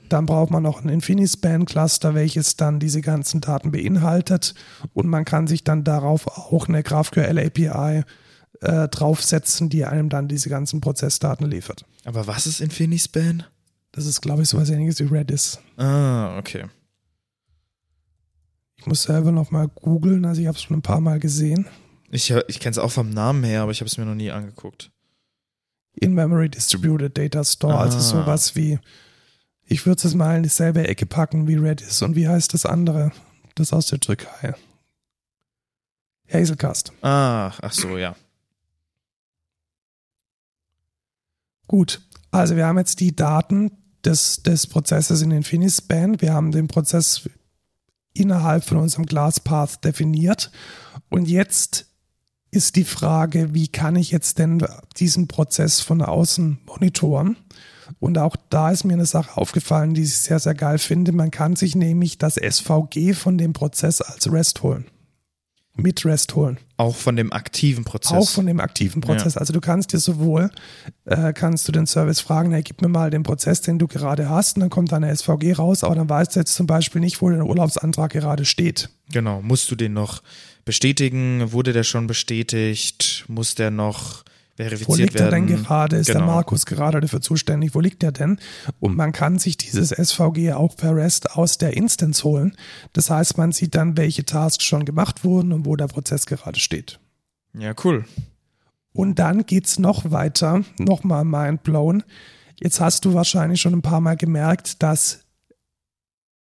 dann 0.10 0.27
braucht 0.27 0.51
man 0.51 0.61
noch 0.61 0.84
ein 0.84 0.89
Infinispan-Cluster, 0.89 2.14
welches 2.14 2.57
dann 2.57 2.80
diese 2.80 3.01
ganzen 3.01 3.41
Daten 3.41 3.72
beinhaltet. 3.72 4.53
Und 4.93 5.07
man 5.07 5.26
kann 5.26 5.47
sich 5.47 5.64
dann 5.64 5.84
darauf 5.84 6.27
auch 6.27 6.68
eine 6.68 6.84
GraphQL 6.84 7.39
API 7.39 8.03
äh, 8.64 8.88
draufsetzen, 8.88 9.69
die 9.69 9.85
einem 9.85 10.10
dann 10.10 10.27
diese 10.27 10.49
ganzen 10.49 10.81
Prozessdaten 10.81 11.49
liefert. 11.49 11.85
Aber 12.06 12.27
was 12.27 12.48
ist 12.48 12.61
Infinispan? 12.61 13.44
Das 13.91 14.06
ist, 14.06 14.22
glaube 14.22 14.44
ich, 14.44 14.49
so 14.49 14.57
was 14.57 14.69
ähnliches 14.69 14.99
wie 14.99 15.15
Redis. 15.15 15.60
Ah, 15.77 16.38
okay. 16.38 16.65
Ich 18.77 18.88
muss 18.88 19.03
selber 19.03 19.31
nochmal 19.31 19.68
googeln, 19.68 20.26
also 20.26 20.41
ich 20.41 20.48
habe 20.48 20.57
es 20.57 20.64
schon 20.64 20.77
ein 20.77 20.81
paar 20.81 20.99
Mal 20.99 21.19
gesehen. 21.19 21.68
Ich, 22.10 22.31
ich 22.31 22.60
kenne 22.60 22.72
es 22.72 22.77
auch 22.77 22.91
vom 22.91 23.10
Namen 23.10 23.44
her, 23.44 23.61
aber 23.61 23.72
ich 23.72 23.80
habe 23.80 23.88
es 23.88 23.98
mir 23.98 24.06
noch 24.06 24.15
nie 24.15 24.31
angeguckt. 24.31 24.91
In-Memory 25.94 26.49
Distributed 26.49 27.18
Data 27.18 27.44
Store, 27.44 27.77
also 27.77 27.98
ah. 27.98 27.99
also 27.99 28.18
sowas 28.18 28.56
wie, 28.56 28.80
ich 29.65 29.85
würde 29.85 30.06
es 30.07 30.14
mal 30.15 30.38
in 30.38 30.44
dieselbe 30.44 30.88
Ecke 30.88 31.06
packen 31.06 31.48
wie 31.48 31.56
Redis. 31.56 32.02
Und 32.02 32.15
wie 32.15 32.27
heißt 32.27 32.53
das 32.53 32.65
andere? 32.65 33.11
Das 33.56 33.72
aus 33.72 33.88
der 33.88 33.99
Türkei. 33.99 34.56
Hazelcast. 36.31 36.91
Ah, 37.02 37.52
ach 37.61 37.73
so, 37.73 37.98
ja. 37.98 38.15
Gut, 41.74 42.02
also 42.30 42.56
wir 42.56 42.68
haben 42.68 42.78
jetzt 42.78 43.00
die 43.00 43.16
Daten 43.16 43.72
des, 44.06 44.44
des 44.44 44.68
Prozesses 44.68 45.24
in 45.24 45.32
Infinispan. 45.32 46.22
Wir 46.22 46.32
haben 46.32 46.52
den 46.52 46.68
Prozess 46.68 47.28
innerhalb 48.14 48.64
von 48.64 48.78
unserem 48.78 49.08
Glasspath 49.08 49.84
definiert. 49.84 50.52
Und 51.10 51.28
jetzt 51.28 51.88
ist 52.52 52.76
die 52.76 52.84
Frage, 52.84 53.56
wie 53.56 53.70
kann 53.70 53.95
ich 53.95 54.12
jetzt 54.12 54.38
denn 54.38 54.64
diesen 54.98 55.28
Prozess 55.28 55.82
von 55.82 56.04
außen 56.04 56.60
monitoren? 56.68 57.38
Und 58.00 58.20
auch 58.20 58.36
da 58.52 58.70
ist 58.70 58.84
mir 58.84 58.94
eine 58.94 59.08
Sache 59.08 59.36
aufgefallen, 59.36 59.95
die 59.95 60.04
ich 60.04 60.16
sehr, 60.16 60.38
sehr 60.38 60.54
geil 60.54 60.78
finde. 60.78 61.12
Man 61.12 61.32
kann 61.32 61.56
sich 61.56 61.76
nämlich 61.76 62.20
das 62.20 62.36
SVG 62.36 63.16
von 63.16 63.40
dem 63.40 63.54
Prozess 63.54 64.00
als 64.00 64.32
REST 64.32 64.62
holen 64.62 64.86
mit 65.76 66.06
REST 66.06 66.36
holen. 66.36 66.60
Auch 66.78 66.95
von 66.95 67.16
dem 67.16 67.34
aktiven 67.34 67.84
Prozess. 67.84 68.18
Auch 68.18 68.30
von 68.30 68.45
dem 68.45 68.60
aktiven 68.60 69.02
Prozess. 69.02 69.36
Ja. 69.36 69.41
Also 69.41 69.54
du 69.54 69.60
kannst 69.60 69.94
dir 69.94 70.00
sowohl, 70.00 70.52
äh, 71.06 71.34
kannst 71.34 71.68
du 71.68 71.72
den 71.72 71.88
Service 71.88 72.20
fragen, 72.20 72.52
hey, 72.52 72.62
gib 72.62 72.82
mir 72.82 72.88
mal 72.88 73.10
den 73.10 73.24
Prozess, 73.24 73.62
den 73.62 73.80
du 73.80 73.88
gerade 73.88 74.30
hast, 74.30 74.56
und 74.56 74.62
dann 74.62 74.70
kommt 74.70 74.91
deine 74.91 75.16
SVG 75.16 75.54
raus, 75.54 75.84
aber 75.84 75.95
dann 75.95 76.10
weißt 76.10 76.36
du 76.36 76.40
jetzt 76.40 76.54
zum 76.54 76.68
Beispiel 76.68 77.02
nicht, 77.02 77.22
wo 77.22 77.30
der 77.30 77.45
Urlaubsantrag 77.45 78.12
gerade 78.12 78.45
steht. 78.45 78.90
Genau, 79.12 79.41
musst 79.41 79.72
du 79.72 79.76
den 79.76 79.94
noch 79.94 80.22
bestätigen? 80.66 81.52
Wurde 81.52 81.74
der 81.74 81.84
schon 81.84 82.08
bestätigt? 82.08 83.26
Muss 83.28 83.56
der 83.56 83.72
noch 83.72 84.23
verifiziert 84.55 84.88
Wo 84.88 84.95
liegt 84.95 85.13
werden. 85.15 85.25
er 85.25 85.31
denn 85.31 85.63
gerade? 85.63 85.97
Ist 85.97 86.07
genau. 86.07 86.19
der 86.19 86.27
Markus 86.27 86.65
gerade 86.65 87.01
dafür 87.01 87.21
zuständig? 87.21 87.73
Wo 87.73 87.80
liegt 87.80 88.03
er 88.03 88.11
denn? 88.11 88.39
Und 88.80 88.95
man 88.95 89.11
kann 89.11 89.39
sich 89.39 89.57
dieses 89.57 89.89
SVG 89.89 90.53
auch 90.53 90.75
per 90.75 90.95
REST 90.95 91.31
aus 91.31 91.57
der 91.57 91.75
Instance 91.75 92.23
holen. 92.23 92.55
Das 92.93 93.09
heißt, 93.09 93.38
man 93.38 93.51
sieht 93.51 93.75
dann, 93.75 93.97
welche 93.97 94.25
Tasks 94.25 94.63
schon 94.63 94.85
gemacht 94.85 95.23
wurden 95.23 95.51
und 95.51 95.65
wo 95.65 95.75
der 95.75 95.88
Prozess 95.88 96.25
gerade 96.25 96.59
steht. 96.59 96.99
Ja, 97.53 97.73
cool. 97.84 98.05
Und 98.93 99.17
dann 99.17 99.45
geht 99.45 99.65
es 99.65 99.80
noch 99.80 100.11
weiter, 100.11 100.63
nochmal 100.77 101.25
mindblown. 101.25 102.03
Jetzt 102.61 102.80
hast 102.80 103.05
du 103.05 103.13
wahrscheinlich 103.13 103.59
schon 103.59 103.73
ein 103.73 103.81
paar 103.81 104.01
Mal 104.01 104.15
gemerkt, 104.15 104.84
dass 104.84 105.21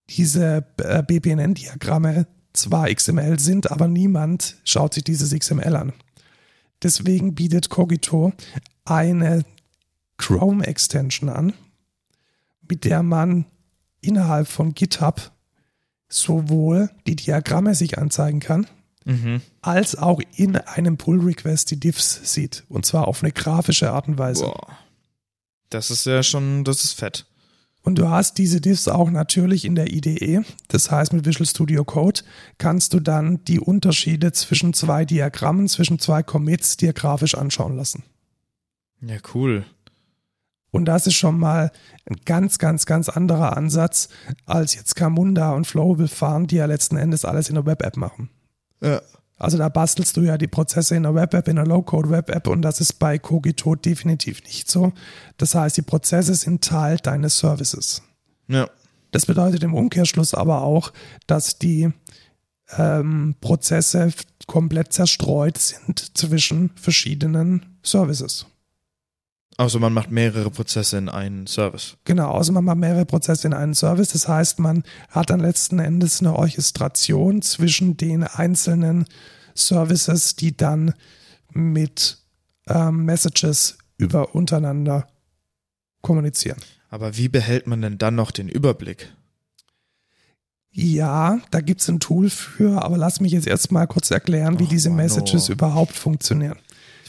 diese 0.09 0.65
äh, 0.77 1.01
BPNN-Diagramme 1.03 2.27
zwar 2.53 2.93
XML 2.93 3.39
sind, 3.39 3.71
aber 3.71 3.87
niemand 3.87 4.57
schaut 4.65 4.93
sich 4.93 5.05
dieses 5.05 5.33
XML 5.33 5.75
an. 5.75 5.93
Deswegen 6.83 7.35
bietet 7.35 7.69
Cogito 7.69 8.33
eine 8.85 9.43
Chrome-Extension 10.17 11.29
an, 11.29 11.53
mit 12.67 12.85
der 12.85 13.03
man 13.03 13.45
innerhalb 14.01 14.47
von 14.47 14.73
GitHub 14.73 15.31
sowohl 16.09 16.89
die 17.07 17.15
Diagramme 17.15 17.75
sich 17.75 17.97
anzeigen 17.97 18.39
kann, 18.39 18.67
Mhm. 19.03 19.41
als 19.61 19.95
auch 19.95 20.21
in 20.35 20.55
einem 20.57 20.97
Pull-Request 20.97 21.71
die 21.71 21.79
Diffs 21.79 22.33
sieht. 22.33 22.65
Und 22.69 22.85
zwar 22.85 23.07
auf 23.07 23.23
eine 23.23 23.31
grafische 23.31 23.91
Art 23.91 24.07
und 24.07 24.19
Weise. 24.19 24.43
Boah. 24.43 24.77
Das 25.69 25.89
ist 25.89 26.05
ja 26.05 26.21
schon, 26.21 26.63
das 26.63 26.83
ist 26.83 26.93
fett. 26.93 27.25
Und 27.83 27.97
du 27.97 28.09
hast 28.09 28.37
diese 28.37 28.61
Diffs 28.61 28.87
auch 28.87 29.09
natürlich 29.09 29.65
in 29.65 29.75
der 29.75 29.91
IDE. 29.91 30.41
Das 30.67 30.91
heißt, 30.91 31.13
mit 31.13 31.25
Visual 31.25 31.47
Studio 31.47 31.83
Code 31.83 32.21
kannst 32.57 32.93
du 32.93 32.99
dann 32.99 33.43
die 33.45 33.59
Unterschiede 33.59 34.31
zwischen 34.33 34.73
zwei 34.73 35.03
Diagrammen, 35.03 35.67
zwischen 35.67 35.97
zwei 35.97 36.21
Commits 36.21 36.77
dir 36.77 36.93
grafisch 36.93 37.35
anschauen 37.35 37.75
lassen. 37.75 38.03
Ja, 39.01 39.17
cool. 39.33 39.65
Und 40.69 40.85
das 40.85 41.07
ist 41.07 41.15
schon 41.15 41.37
mal 41.37 41.71
ein 42.05 42.17
ganz, 42.25 42.57
ganz, 42.57 42.85
ganz 42.85 43.09
anderer 43.09 43.57
Ansatz, 43.57 44.09
als 44.45 44.75
jetzt 44.75 44.95
Camunda 44.95 45.51
und 45.51 45.65
Flowable 45.65 46.07
fahren, 46.07 46.47
die 46.47 46.55
ja 46.57 46.65
letzten 46.65 46.97
Endes 46.97 47.25
alles 47.25 47.49
in 47.49 47.55
der 47.55 47.65
Web-App 47.65 47.97
machen. 47.97 48.29
Ja. 48.81 49.01
Also 49.41 49.57
da 49.57 49.69
bastelst 49.69 50.15
du 50.17 50.21
ja 50.21 50.37
die 50.37 50.47
Prozesse 50.47 50.95
in 50.95 51.01
der 51.01 51.15
Web-App, 51.15 51.47
in 51.47 51.55
der 51.55 51.65
Low-Code-Web-App 51.65 52.45
und 52.45 52.61
das 52.61 52.79
ist 52.79 52.99
bei 52.99 53.17
Cogito 53.17 53.73
definitiv 53.73 54.43
nicht 54.43 54.69
so. 54.69 54.93
Das 55.37 55.55
heißt, 55.55 55.77
die 55.77 55.81
Prozesse 55.81 56.35
sind 56.35 56.63
Teil 56.63 56.97
deines 56.97 57.39
Services. 57.39 58.03
Ja. 58.47 58.69
Das 59.09 59.25
bedeutet 59.25 59.63
im 59.63 59.73
Umkehrschluss 59.73 60.35
aber 60.35 60.61
auch, 60.61 60.93
dass 61.25 61.57
die 61.57 61.89
ähm, 62.77 63.33
Prozesse 63.41 64.13
komplett 64.45 64.93
zerstreut 64.93 65.57
sind 65.57 66.15
zwischen 66.15 66.69
verschiedenen 66.75 67.65
Services. 67.81 68.45
Also 69.61 69.77
man 69.77 69.93
macht 69.93 70.09
mehrere 70.09 70.49
Prozesse 70.49 70.97
in 70.97 71.07
einen 71.07 71.45
Service. 71.45 71.95
Genau, 72.03 72.31
also 72.31 72.51
man 72.51 72.65
macht 72.65 72.79
mehrere 72.79 73.05
Prozesse 73.05 73.45
in 73.47 73.53
einen 73.53 73.75
Service. 73.75 74.09
Das 74.09 74.27
heißt, 74.27 74.57
man 74.57 74.83
hat 75.09 75.29
dann 75.29 75.39
letzten 75.39 75.77
Endes 75.77 76.19
eine 76.19 76.35
Orchestration 76.35 77.43
zwischen 77.43 77.95
den 77.95 78.23
einzelnen 78.23 79.05
Services, 79.53 80.35
die 80.35 80.57
dann 80.57 80.95
mit 81.53 82.17
ähm, 82.69 83.05
Messages 83.05 83.77
über 83.97 84.33
untereinander 84.33 85.05
kommunizieren. 86.01 86.57
Aber 86.89 87.15
wie 87.17 87.29
behält 87.29 87.67
man 87.67 87.83
denn 87.83 87.99
dann 87.99 88.15
noch 88.15 88.31
den 88.31 88.49
Überblick? 88.49 89.13
Ja, 90.71 91.37
da 91.51 91.61
gibt's 91.61 91.87
ein 91.87 91.99
Tool 91.99 92.31
für, 92.31 92.81
aber 92.81 92.97
lass 92.97 93.19
mich 93.21 93.33
jetzt 93.33 93.45
erstmal 93.45 93.85
kurz 93.85 94.09
erklären, 94.09 94.57
wie 94.57 94.65
Ach, 94.65 94.69
diese 94.69 94.89
Mano. 94.89 95.03
Messages 95.03 95.49
überhaupt 95.49 95.93
funktionieren. 95.93 96.57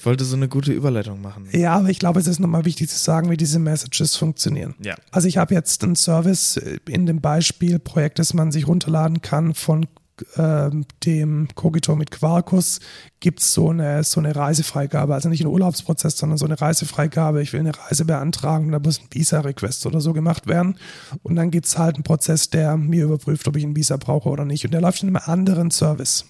Ich 0.03 0.07
wollte 0.07 0.25
so 0.25 0.35
eine 0.35 0.49
gute 0.49 0.73
Überleitung 0.73 1.23
machen. 1.23 1.47
Ja, 1.53 1.77
aber 1.77 1.89
ich 1.89 2.01
glaube, 2.01 2.19
es 2.19 2.27
ist 2.27 2.41
nochmal 2.41 2.65
wichtig 2.65 2.91
zu 2.91 2.99
sagen, 2.99 3.31
wie 3.31 3.37
diese 3.37 3.61
Messages 3.61 4.17
funktionieren. 4.17 4.75
Ja. 4.83 4.97
Also 5.13 5.29
ich 5.29 5.37
habe 5.37 5.55
jetzt 5.55 5.85
einen 5.85 5.95
Service 5.95 6.57
äh, 6.57 6.81
in 6.89 7.07
dem 7.07 7.21
Beispielprojekt, 7.21 8.19
das 8.19 8.35
man 8.35 8.51
sich 8.51 8.67
runterladen 8.67 9.23
kann 9.23 9.55
von 9.55 9.87
ähm, 10.37 10.87
dem 11.05 11.47
Cogito 11.55 11.95
mit 11.95 12.11
Quarkus, 12.11 12.81
gibt's 13.21 13.55
so 13.55 13.71
eine, 13.71 14.03
so 14.03 14.19
eine 14.19 14.35
Reisefreigabe. 14.35 15.15
Also 15.15 15.29
nicht 15.29 15.43
ein 15.43 15.47
Urlaubsprozess, 15.47 16.19
sondern 16.19 16.37
so 16.37 16.47
eine 16.47 16.61
Reisefreigabe. 16.61 17.41
Ich 17.41 17.53
will 17.53 17.61
eine 17.61 17.79
Reise 17.79 18.05
beantragen, 18.05 18.73
da 18.73 18.81
muss 18.81 18.99
ein 18.99 19.07
Visa-Request 19.09 19.87
oder 19.87 20.01
so 20.01 20.13
gemacht 20.13 20.49
werden. 20.49 20.79
Und 21.23 21.37
dann 21.37 21.53
gibt's 21.53 21.79
halt 21.79 21.95
einen 21.95 22.03
Prozess, 22.03 22.51
der 22.51 22.77
mir 22.77 23.05
überprüft, 23.05 23.47
ob 23.47 23.55
ich 23.55 23.63
ein 23.63 23.77
Visa 23.77 23.99
brauche 23.99 24.31
oder 24.31 24.45
nicht. 24.45 24.65
Und 24.65 24.75
der 24.75 24.81
läuft 24.81 25.05
in 25.05 25.11
einem 25.11 25.23
anderen 25.25 25.71
Service. 25.71 26.25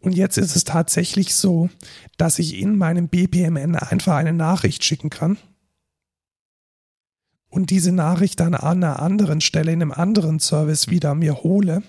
Und 0.00 0.12
jetzt 0.12 0.38
ist 0.38 0.56
es 0.56 0.64
tatsächlich 0.64 1.34
so, 1.34 1.68
dass 2.16 2.38
ich 2.38 2.58
in 2.58 2.76
meinem 2.76 3.08
BPMN 3.08 3.76
einfach 3.76 4.16
eine 4.16 4.32
Nachricht 4.32 4.84
schicken 4.84 5.10
kann 5.10 5.38
und 7.48 7.70
diese 7.70 7.92
Nachricht 7.92 8.40
dann 8.40 8.54
an 8.54 8.82
einer 8.82 9.00
anderen 9.00 9.40
Stelle 9.40 9.72
in 9.72 9.82
einem 9.82 9.92
anderen 9.92 10.40
Service 10.40 10.88
wieder 10.88 11.14
mir 11.14 11.42
hole 11.42 11.82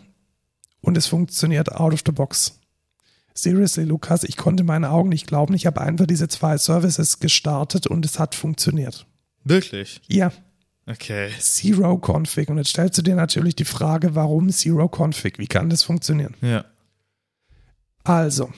und 0.81 0.97
es 0.97 1.07
funktioniert 1.07 1.73
out 1.73 1.93
of 1.93 2.03
the 2.05 2.11
box. 2.11 2.59
Seriously, 3.33 3.83
Lukas, 3.83 4.23
ich 4.23 4.35
konnte 4.35 4.63
meinen 4.63 4.85
Augen 4.85 5.09
nicht 5.09 5.27
glauben. 5.27 5.53
Ich 5.53 5.65
habe 5.67 5.81
einfach 5.81 6.07
diese 6.07 6.27
zwei 6.27 6.57
Services 6.57 7.19
gestartet 7.19 7.85
und 7.85 8.03
es 8.03 8.17
hat 8.17 8.33
funktioniert. 8.33 9.05
Wirklich? 9.43 10.01
Ja, 10.07 10.31
Okay. 10.89 11.31
Zero 11.37 12.01
Config. 12.01 12.49
Und 12.49 12.57
jetzt 12.57 12.69
stellst 12.69 12.97
du 12.97 13.01
dir 13.01 13.15
natürlich 13.15 13.55
die 13.55 13.65
Frage, 13.65 14.15
warum 14.15 14.49
Zero 14.49 14.87
Config? 14.87 15.37
Wie 15.37 15.47
kann 15.47 15.69
das 15.69 15.83
funktionieren? 15.83 16.33
Ja. 16.41 16.63
Also, 18.07 18.49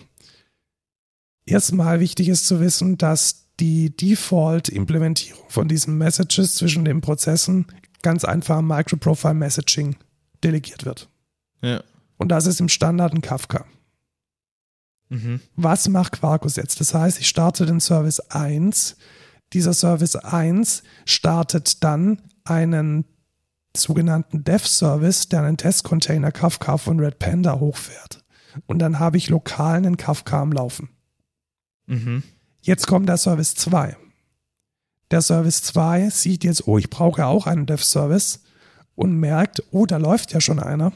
erstmal 1.45 1.99
wichtig 1.99 2.30
ist 2.30 2.45
zu 2.45 2.59
wissen, 2.59 2.97
dass 2.97 3.47
die 3.59 3.95
Default-Implementierung 3.95 5.43
von 5.49 5.67
diesen 5.67 5.97
Messages 5.97 6.55
zwischen 6.55 6.85
den 6.85 7.01
Prozessen 7.01 7.65
ganz 8.01 8.23
einfach 8.23 8.59
im 8.59 8.67
Microprofile 8.67 9.34
Messaging 9.34 9.95
delegiert 10.43 10.85
wird. 10.85 11.09
Ja. 11.61 11.84
Und 12.17 12.30
das 12.30 12.45
ist 12.45 12.59
im 12.59 12.69
Standard 12.69 13.13
ein 13.13 13.21
Kafka. 13.21 13.65
Mhm. 15.09 15.41
Was 15.55 15.89
macht 15.89 16.13
Quarkus 16.13 16.55
jetzt? 16.55 16.80
Das 16.80 16.93
heißt, 16.93 17.19
ich 17.19 17.27
starte 17.27 17.65
den 17.65 17.80
Service 17.80 18.19
1. 18.19 18.97
Dieser 19.53 19.73
Service 19.73 20.15
1 20.15 20.84
startet 21.05 21.84
dann 21.84 22.21
einen 22.43 23.05
sogenannten 23.76 24.43
Dev-Service, 24.43 25.30
der 25.30 25.41
einen 25.41 25.57
Testcontainer 25.57 26.31
Kafka 26.31 26.77
von 26.77 26.99
Red 26.99 27.17
Panda 27.17 27.59
hochfährt. 27.59 28.18
Und 28.65 28.80
dann 28.80 28.99
habe 28.99 29.17
ich 29.17 29.30
lokal 29.30 29.77
einen 29.77 29.97
Kafka 29.97 30.41
am 30.41 30.51
Laufen. 30.51 30.89
Mhm. 31.88 32.23
Jetzt 32.61 32.88
kommt 32.88 33.07
der 33.09 33.17
Service 33.17 33.55
2. 33.55 33.95
Der 35.11 35.21
Service 35.21 35.63
2 35.63 36.09
sieht 36.09 36.43
jetzt, 36.43 36.67
oh, 36.67 36.77
ich 36.77 36.89
brauche 36.89 37.26
auch 37.26 37.47
einen 37.47 37.65
Dev-Service 37.65 38.43
und 38.95 39.15
merkt, 39.19 39.63
oh, 39.71 39.85
da 39.85 39.97
läuft 39.97 40.34
ja 40.34 40.41
schon 40.41 40.59
einer. 40.59 40.91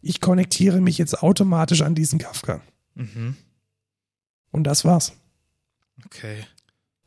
Ich 0.00 0.20
konnektiere 0.20 0.80
mich 0.80 0.98
jetzt 0.98 1.22
automatisch 1.22 1.82
an 1.82 1.94
diesen 1.94 2.18
Kafka. 2.18 2.60
Mhm. 2.94 3.36
Und 4.50 4.64
das 4.64 4.84
war's. 4.84 5.12
Okay. 6.04 6.44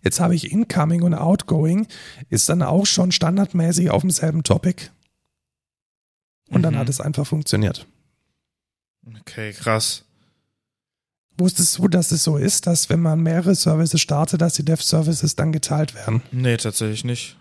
Jetzt 0.02 0.20
habe 0.20 0.34
ich 0.34 0.52
Incoming 0.52 1.04
und 1.04 1.14
Outgoing, 1.14 1.88
ist 2.30 2.50
dann 2.50 2.62
auch 2.64 2.86
schon 2.86 3.12
standardmäßig 3.12 3.90
auf 3.92 4.02
demselben 4.02 4.44
Topic. 4.44 4.90
Und 6.50 6.64
dann 6.64 6.74
Mhm. 6.76 6.80
hat 6.80 6.90
es 6.90 7.02
einfach 7.02 7.28
funktioniert. 7.28 7.86
Okay, 9.22 9.54
krass. 9.54 10.04
Wusstest 11.38 11.78
du, 11.78 11.88
dass 11.88 12.12
es 12.12 12.24
so 12.24 12.38
ist, 12.38 12.68
dass 12.68 12.90
wenn 12.90 13.00
man 13.00 13.22
mehrere 13.22 13.56
Services 13.56 14.02
startet, 14.02 14.42
dass 14.42 14.54
die 14.54 14.66
Dev-Services 14.66 15.36
dann 15.36 15.54
geteilt 15.54 15.96
werden? 15.96 16.22
Nee, 16.32 16.58
tatsächlich 16.58 17.06
nicht. 17.06 17.38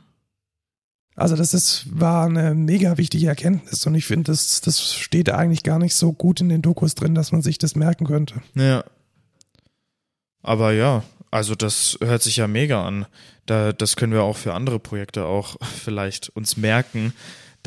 Also 1.16 1.34
das 1.34 1.52
ist, 1.52 1.84
war 1.90 2.26
eine 2.26 2.54
mega 2.54 2.96
wichtige 2.96 3.26
Erkenntnis 3.26 3.84
und 3.86 3.96
ich 3.96 4.06
finde, 4.06 4.30
das, 4.30 4.60
das 4.60 4.94
steht 4.94 5.30
eigentlich 5.30 5.64
gar 5.64 5.80
nicht 5.80 5.96
so 5.96 6.12
gut 6.12 6.40
in 6.40 6.48
den 6.48 6.62
Dokus 6.62 6.94
drin, 6.94 7.16
dass 7.16 7.32
man 7.32 7.42
sich 7.42 7.58
das 7.58 7.74
merken 7.74 8.06
könnte. 8.06 8.36
Ja. 8.54 8.84
Aber 10.42 10.72
ja, 10.72 11.02
also 11.32 11.56
das 11.56 11.98
hört 12.00 12.22
sich 12.22 12.36
ja 12.36 12.46
mega 12.46 12.86
an. 12.86 13.06
Da, 13.46 13.72
das 13.72 13.96
können 13.96 14.12
wir 14.12 14.22
auch 14.22 14.36
für 14.36 14.54
andere 14.54 14.78
Projekte 14.78 15.24
auch 15.24 15.56
vielleicht 15.82 16.28
uns 16.30 16.56
merken, 16.56 17.12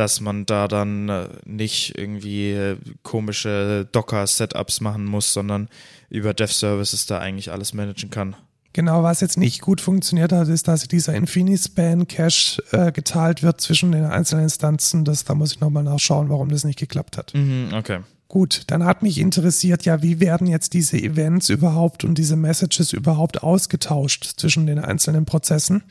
dass 0.02 0.20
man 0.20 0.48
da 0.48 0.68
dann 0.68 1.10
äh, 1.10 1.28
nicht 1.46 1.96
irgendwie 1.96 2.54
äh, 2.54 2.78
komische 3.04 3.88
Docker-Setups 3.92 4.82
machen 4.82 5.06
muss, 5.06 5.32
sondern 5.32 5.70
über 6.10 6.34
Dev-Services 6.34 7.06
da 7.06 7.20
eigentlich 7.20 7.52
alles 7.52 7.76
managen 7.76 8.10
kann. 8.10 8.36
Genau, 8.74 9.04
was 9.04 9.22
jetzt 9.22 9.38
nicht 9.38 9.62
gut 9.62 9.80
funktioniert 9.80 10.32
hat, 10.32 10.48
ist, 10.48 10.68
dass 10.68 10.88
dieser 10.88 11.14
Infinispan-Cache 11.14 12.64
äh, 12.72 12.92
geteilt 12.92 13.44
wird 13.44 13.62
zwischen 13.62 13.92
den 13.92 14.06
einzelnen 14.06 14.46
Instanzen. 14.46 15.06
Das, 15.06 15.24
da 15.24 15.36
muss 15.36 15.52
ich 15.52 15.60
nochmal 15.60 15.84
nachschauen, 15.84 16.30
warum 16.30 16.50
das 16.50 16.64
nicht 16.64 16.80
geklappt 16.80 17.16
hat. 17.16 17.36
Mhm, 17.36 17.70
okay. 17.74 18.00
Gut, 18.28 18.64
dann 18.68 18.84
hat 18.86 19.04
mich 19.04 19.20
interessiert, 19.20 19.86
ja, 19.86 20.02
wie 20.02 20.20
werden 20.20 20.48
jetzt 20.48 20.74
diese 20.74 20.98
Events 20.98 21.50
überhaupt 21.50 22.04
und 22.04 22.18
diese 22.18 22.38
Messages 22.38 22.92
überhaupt 22.92 23.44
ausgetauscht 23.44 24.34
zwischen 24.38 24.66
den 24.66 24.80
einzelnen 24.80 25.26
Prozessen? 25.26 25.84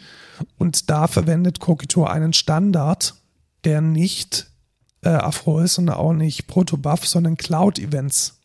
Und 0.59 0.91
da 0.91 1.07
verwendet 1.07 1.61
Cogito 1.61 2.05
einen 2.05 2.32
Standard, 2.32 3.15
der 3.65 3.81
nicht 3.81 4.51
äh, 5.03 5.09
Afro 5.09 5.61
ist 5.61 5.78
und 5.78 5.89
auch 5.89 6.12
nicht 6.12 6.47
Protobuf, 6.47 7.07
sondern 7.07 7.37
Cloud-Events. 7.37 8.39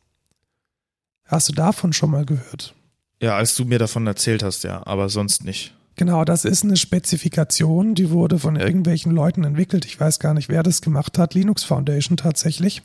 Hast 1.26 1.50
du 1.50 1.54
davon 1.54 1.94
schon 1.94 2.12
mal 2.12 2.26
gehört? 2.26 2.76
Ja, 3.22 3.36
als 3.36 3.56
du 3.56 3.66
mir 3.66 3.80
davon 3.80 4.06
erzählt 4.08 4.44
hast, 4.44 4.64
ja, 4.64 4.86
aber 4.86 5.10
sonst 5.10 5.44
nicht. 5.44 5.74
Genau, 5.96 6.26
das 6.26 6.44
ist 6.44 6.64
eine 6.64 6.76
Spezifikation, 6.76 7.96
die 7.96 8.10
wurde 8.10 8.38
von 8.38 8.58
irgendwelchen 8.58 9.14
Leuten 9.14 9.46
entwickelt. 9.46 9.86
Ich 9.86 10.00
weiß 10.00 10.20
gar 10.20 10.34
nicht, 10.34 10.50
wer 10.50 10.62
das 10.62 10.82
gemacht 10.82 11.18
hat. 11.18 11.34
Linux 11.34 11.64
Foundation 11.64 12.18
tatsächlich. 12.18 12.82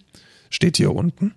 Steht 0.49 0.77
hier 0.77 0.95
unten. 0.95 1.35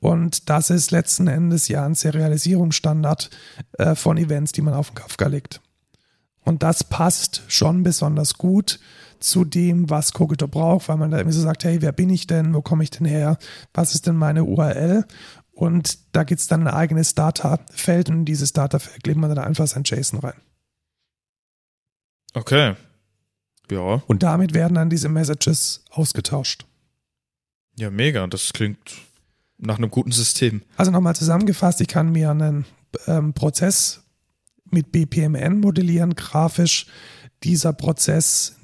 Und 0.00 0.50
das 0.50 0.68
ist 0.68 0.90
letzten 0.90 1.28
Endes 1.28 1.68
ja 1.68 1.84
ein 1.84 1.94
Serialisierungsstandard 1.94 3.30
äh, 3.78 3.94
von 3.94 4.18
Events, 4.18 4.52
die 4.52 4.62
man 4.62 4.74
auf 4.74 4.90
den 4.90 4.96
Kafka 4.96 5.26
legt. 5.28 5.60
Und 6.44 6.62
das 6.62 6.84
passt 6.84 7.42
schon 7.48 7.82
besonders 7.82 8.34
gut 8.34 8.78
zu 9.24 9.44
dem, 9.44 9.90
was 9.90 10.12
Cogito 10.12 10.46
braucht, 10.46 10.88
weil 10.88 10.96
man 10.96 11.10
da 11.10 11.18
irgendwie 11.18 11.36
so 11.36 11.42
sagt, 11.42 11.64
hey, 11.64 11.80
wer 11.80 11.92
bin 11.92 12.10
ich 12.10 12.26
denn? 12.26 12.54
Wo 12.54 12.62
komme 12.62 12.84
ich 12.84 12.90
denn 12.90 13.06
her? 13.06 13.38
Was 13.72 13.94
ist 13.94 14.06
denn 14.06 14.16
meine 14.16 14.44
URL? 14.44 15.04
Und 15.52 15.98
da 16.14 16.24
gibt 16.24 16.40
es 16.40 16.46
dann 16.46 16.66
ein 16.66 16.74
eigenes 16.74 17.14
Data-Feld 17.14 18.10
und 18.10 18.16
in 18.16 18.24
dieses 18.24 18.52
Data-Feld 18.52 19.06
legt 19.06 19.18
man 19.18 19.34
dann 19.34 19.44
einfach 19.44 19.66
sein 19.66 19.84
JSON 19.84 20.20
rein. 20.20 20.40
Okay. 22.34 22.74
Ja. 23.70 24.02
Und 24.06 24.22
damit 24.22 24.52
werden 24.52 24.74
dann 24.74 24.90
diese 24.90 25.08
Messages 25.08 25.84
ausgetauscht. 25.90 26.66
Ja, 27.76 27.90
mega. 27.90 28.26
Das 28.26 28.52
klingt 28.52 28.78
nach 29.58 29.78
einem 29.78 29.90
guten 29.90 30.12
System. 30.12 30.62
Also 30.76 30.90
nochmal 30.90 31.16
zusammengefasst, 31.16 31.80
ich 31.80 31.88
kann 31.88 32.12
mir 32.12 32.30
einen 32.30 32.66
ähm, 33.06 33.32
Prozess 33.32 34.02
mit 34.70 34.92
BPMN 34.92 35.60
modellieren, 35.60 36.14
grafisch. 36.14 36.86
Dieser 37.42 37.72
Prozess 37.72 38.56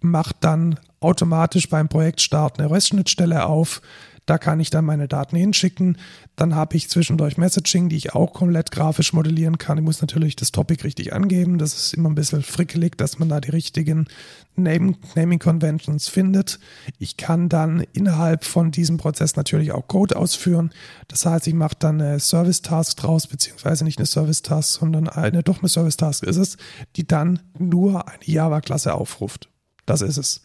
macht 0.00 0.36
dann 0.40 0.78
automatisch 1.00 1.68
beim 1.68 1.88
Projektstart 1.88 2.58
eine 2.58 2.70
REST-Schnittstelle 2.70 3.46
auf. 3.46 3.80
Da 4.26 4.38
kann 4.38 4.58
ich 4.58 4.70
dann 4.70 4.84
meine 4.84 5.06
Daten 5.06 5.36
hinschicken. 5.36 5.98
Dann 6.34 6.56
habe 6.56 6.76
ich 6.76 6.90
zwischendurch 6.90 7.38
Messaging, 7.38 7.88
die 7.88 7.96
ich 7.96 8.14
auch 8.14 8.32
komplett 8.32 8.72
grafisch 8.72 9.12
modellieren 9.12 9.56
kann. 9.56 9.78
Ich 9.78 9.84
muss 9.84 10.00
natürlich 10.00 10.34
das 10.34 10.50
Topic 10.50 10.82
richtig 10.82 11.12
angeben. 11.12 11.58
Das 11.58 11.76
ist 11.76 11.94
immer 11.94 12.10
ein 12.10 12.16
bisschen 12.16 12.42
frickelig, 12.42 12.98
dass 12.98 13.20
man 13.20 13.28
da 13.28 13.40
die 13.40 13.50
richtigen 13.50 14.08
Naming, 14.56 15.38
Conventions 15.38 16.08
findet. 16.08 16.58
Ich 16.98 17.16
kann 17.16 17.48
dann 17.48 17.86
innerhalb 17.92 18.44
von 18.44 18.72
diesem 18.72 18.96
Prozess 18.96 19.36
natürlich 19.36 19.70
auch 19.70 19.86
Code 19.86 20.16
ausführen. 20.16 20.72
Das 21.06 21.24
heißt, 21.24 21.46
ich 21.46 21.54
mache 21.54 21.76
dann 21.78 22.00
eine 22.00 22.18
Service 22.18 22.62
Task 22.62 22.96
draus, 22.96 23.28
beziehungsweise 23.28 23.84
nicht 23.84 23.98
eine 23.98 24.06
Service 24.06 24.42
Task, 24.42 24.80
sondern 24.80 25.08
eine, 25.08 25.44
doch 25.44 25.60
eine 25.60 25.68
Service 25.68 25.98
Task 25.98 26.24
ist 26.24 26.36
es, 26.36 26.56
die 26.96 27.06
dann 27.06 27.40
nur 27.58 28.08
eine 28.08 28.24
Java-Klasse 28.24 28.92
aufruft. 28.94 29.48
Das 29.86 30.02
ist 30.02 30.16
es. 30.16 30.42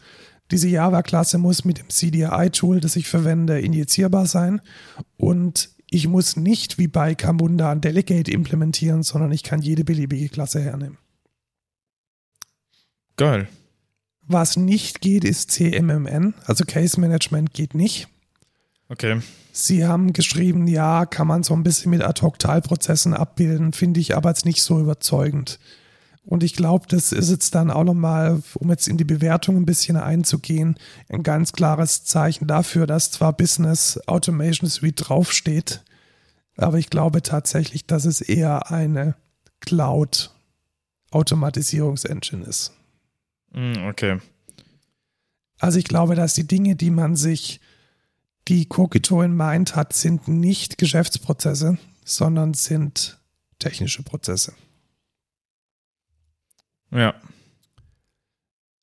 Diese 0.50 0.68
Java-Klasse 0.68 1.38
muss 1.38 1.64
mit 1.64 1.78
dem 1.78 1.88
CDI-Tool, 1.88 2.80
das 2.80 2.96
ich 2.96 3.08
verwende, 3.08 3.60
injizierbar 3.60 4.26
sein. 4.26 4.60
Und 5.16 5.70
ich 5.90 6.08
muss 6.08 6.36
nicht 6.36 6.78
wie 6.78 6.88
bei 6.88 7.14
Camunda 7.14 7.70
ein 7.70 7.80
Delegate 7.80 8.30
implementieren, 8.30 9.02
sondern 9.02 9.32
ich 9.32 9.42
kann 9.42 9.60
jede 9.60 9.84
beliebige 9.84 10.28
Klasse 10.28 10.60
hernehmen. 10.60 10.98
Geil. 13.16 13.48
Was 14.26 14.56
nicht 14.56 15.00
geht, 15.00 15.24
ist 15.24 15.50
CMMN, 15.50 16.34
also 16.46 16.64
Case 16.64 16.98
Management 16.98 17.52
geht 17.52 17.74
nicht. 17.74 18.08
Okay. 18.88 19.20
Sie 19.52 19.84
haben 19.84 20.12
geschrieben, 20.12 20.66
ja, 20.66 21.04
kann 21.04 21.26
man 21.26 21.42
so 21.42 21.54
ein 21.54 21.62
bisschen 21.62 21.90
mit 21.90 22.02
Ad-Hoc-Teilprozessen 22.02 23.14
abbilden, 23.14 23.72
finde 23.72 24.00
ich 24.00 24.16
aber 24.16 24.30
jetzt 24.30 24.46
nicht 24.46 24.62
so 24.62 24.80
überzeugend. 24.80 25.58
Und 26.24 26.44
ich 26.44 26.54
glaube, 26.54 26.86
das 26.88 27.10
ist 27.10 27.30
jetzt 27.30 27.54
dann 27.54 27.70
auch 27.70 27.84
nochmal, 27.84 28.42
um 28.54 28.70
jetzt 28.70 28.86
in 28.86 28.96
die 28.96 29.04
Bewertung 29.04 29.56
ein 29.56 29.66
bisschen 29.66 29.96
einzugehen, 29.96 30.76
ein 31.08 31.24
ganz 31.24 31.52
klares 31.52 32.04
Zeichen 32.04 32.46
dafür, 32.46 32.86
dass 32.86 33.10
zwar 33.10 33.32
Business 33.32 33.98
Automation 34.06 34.70
Suite 34.70 35.08
draufsteht, 35.08 35.82
aber 36.56 36.78
ich 36.78 36.90
glaube 36.90 37.22
tatsächlich, 37.22 37.86
dass 37.86 38.04
es 38.04 38.20
eher 38.20 38.70
eine 38.70 39.16
Cloud-Automatisierungsengine 39.60 42.44
ist. 42.44 42.72
Mm, 43.52 43.88
okay. 43.88 44.18
Also 45.58 45.78
ich 45.78 45.84
glaube, 45.84 46.14
dass 46.14 46.34
die 46.34 46.46
Dinge, 46.46 46.76
die 46.76 46.90
man 46.90 47.16
sich, 47.16 47.60
die 48.48 48.66
Kokito 48.66 49.22
in 49.22 49.34
Mind 49.36 49.76
hat, 49.76 49.92
sind 49.92 50.26
nicht 50.28 50.78
Geschäftsprozesse, 50.78 51.78
sondern 52.04 52.54
sind 52.54 53.20
technische 53.58 54.02
Prozesse. 54.02 54.54
Ja. 56.92 57.14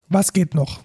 Was 0.10 0.34
geht 0.34 0.56
noch? 0.56 0.84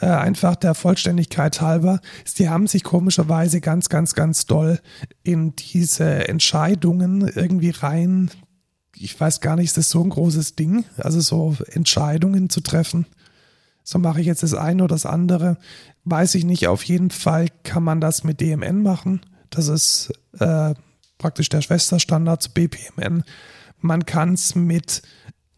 Äh, 0.00 0.06
einfach 0.06 0.56
der 0.56 0.74
Vollständigkeit 0.74 1.60
halber. 1.60 2.00
Sie 2.24 2.48
haben 2.48 2.66
sich 2.66 2.84
komischerweise 2.84 3.60
ganz, 3.60 3.88
ganz, 3.88 4.14
ganz 4.14 4.46
doll 4.46 4.80
in 5.22 5.54
diese 5.56 6.28
Entscheidungen 6.28 7.28
irgendwie 7.28 7.70
rein. 7.70 8.30
Ich 8.96 9.18
weiß 9.20 9.40
gar 9.40 9.56
nicht, 9.56 9.66
ist 9.66 9.76
das 9.76 9.90
so 9.90 10.02
ein 10.02 10.10
großes 10.10 10.56
Ding? 10.56 10.84
Also 10.96 11.20
so 11.20 11.56
Entscheidungen 11.72 12.48
zu 12.48 12.60
treffen. 12.60 13.06
So 13.82 13.98
mache 13.98 14.20
ich 14.20 14.26
jetzt 14.26 14.42
das 14.42 14.54
eine 14.54 14.84
oder 14.84 14.94
das 14.94 15.06
andere. 15.06 15.58
Weiß 16.04 16.34
ich 16.36 16.44
nicht. 16.44 16.68
Auf 16.68 16.84
jeden 16.84 17.10
Fall 17.10 17.48
kann 17.64 17.82
man 17.82 18.00
das 18.00 18.22
mit 18.22 18.40
DMN 18.40 18.82
machen. 18.82 19.20
Das 19.50 19.68
ist 19.68 20.12
äh, 20.38 20.74
praktisch 21.18 21.48
der 21.48 21.62
Schwesterstandard 21.62 22.42
zu 22.42 22.52
BPMN. 22.52 23.24
Man 23.80 24.06
kann 24.06 24.34
es 24.34 24.54
mit 24.54 25.02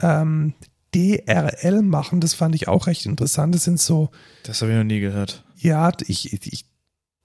ähm, 0.01 0.55
DRL 0.95 1.83
machen. 1.83 2.21
Das 2.21 2.35
fand 2.35 2.55
ich 2.55 2.69
auch 2.69 2.87
recht 2.87 3.07
interessant. 3.07 3.55
Das 3.55 3.65
sind 3.65 3.81
so. 3.81 4.11
Das 4.43 4.61
habe 4.63 4.73
ich 4.73 4.79
noch 4.79 4.85
nie 4.85 5.01
gehört. 5.01 5.45
Ja, 5.57 5.93
ich, 6.07 6.33
ich 6.33 6.65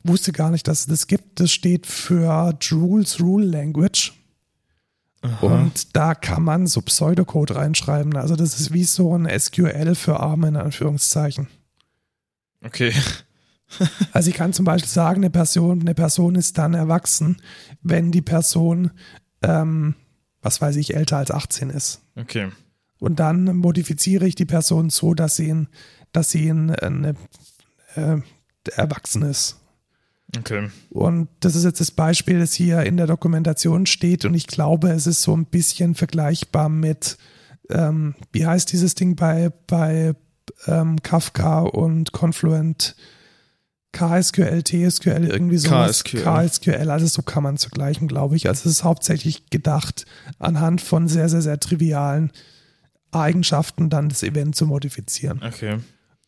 wusste 0.03 0.31
gar 0.31 0.51
nicht, 0.51 0.67
dass 0.67 0.81
es 0.81 0.85
das 0.85 1.07
gibt. 1.07 1.39
Das 1.39 1.51
steht 1.51 1.85
für 1.87 2.55
Jules 2.61 3.19
Rule 3.19 3.45
Language. 3.45 4.13
Aha. 5.21 5.45
Und 5.45 5.95
da 5.95 6.13
kann 6.13 6.43
man 6.43 6.67
so 6.67 6.81
Pseudocode 6.81 7.55
reinschreiben. 7.55 8.15
Also 8.15 8.35
das 8.35 8.59
ist 8.59 8.73
wie 8.73 8.83
so 8.83 9.17
ein 9.17 9.27
SQL 9.27 9.95
für 9.95 10.19
Arme 10.19 10.49
in 10.49 10.55
Anführungszeichen. 10.55 11.47
Okay. 12.63 12.93
also 14.11 14.29
ich 14.29 14.35
kann 14.35 14.53
zum 14.53 14.65
Beispiel 14.65 14.89
sagen, 14.89 15.21
eine 15.21 15.31
Person, 15.31 15.81
eine 15.81 15.95
Person 15.95 16.35
ist 16.35 16.57
dann 16.57 16.75
erwachsen, 16.75 17.37
wenn 17.81 18.11
die 18.11 18.21
Person, 18.21 18.91
ähm, 19.41 19.95
was 20.41 20.61
weiß 20.61 20.75
ich, 20.75 20.95
älter 20.95 21.17
als 21.17 21.31
18 21.31 21.71
ist. 21.71 22.01
Okay. 22.15 22.51
Und 22.99 23.19
dann 23.19 23.57
modifiziere 23.57 24.27
ich 24.27 24.35
die 24.35 24.45
Person 24.45 24.89
so, 24.89 25.13
dass 25.13 25.35
sie, 25.35 25.53
ein, 25.53 25.67
dass 26.11 26.31
sie 26.31 26.49
ein, 26.49 26.71
eine, 26.71 27.15
äh, 27.95 28.17
erwachsen 28.75 29.23
ist. 29.23 29.59
Okay. 30.37 30.69
Und 30.89 31.27
das 31.39 31.55
ist 31.55 31.63
jetzt 31.63 31.79
das 31.79 31.91
Beispiel, 31.91 32.39
das 32.39 32.53
hier 32.53 32.83
in 32.83 32.97
der 32.97 33.07
Dokumentation 33.07 33.85
steht. 33.85 34.25
Und 34.25 34.33
ich 34.33 34.47
glaube, 34.47 34.89
es 34.89 35.07
ist 35.07 35.21
so 35.21 35.35
ein 35.35 35.45
bisschen 35.45 35.95
vergleichbar 35.95 36.69
mit, 36.69 37.17
ähm, 37.69 38.15
wie 38.31 38.45
heißt 38.45 38.71
dieses 38.71 38.95
Ding 38.95 39.15
bei, 39.15 39.51
bei 39.67 40.13
ähm, 40.67 41.01
Kafka 41.01 41.61
und 41.61 42.11
Confluent? 42.11 42.95
KSQL, 43.91 44.61
TSQL, 44.61 45.25
irgendwie 45.25 45.57
so. 45.57 45.69
KSQL. 45.69 46.21
KSQL, 46.21 46.91
also 46.91 47.05
so 47.07 47.21
kann 47.21 47.43
man 47.43 47.55
es 47.55 47.63
vergleichen, 47.63 48.09
glaube 48.09 48.35
ich. 48.35 48.49
Also 48.49 48.67
es 48.69 48.77
ist 48.77 48.83
hauptsächlich 48.83 49.49
gedacht 49.51 50.05
anhand 50.37 50.81
von 50.81 51.07
sehr, 51.07 51.29
sehr, 51.29 51.41
sehr 51.41 51.61
trivialen 51.61 52.33
Eigenschaften 53.11 53.89
dann 53.89 54.09
das 54.09 54.23
Event 54.23 54.55
zu 54.55 54.65
modifizieren. 54.65 55.41
Okay. 55.43 55.79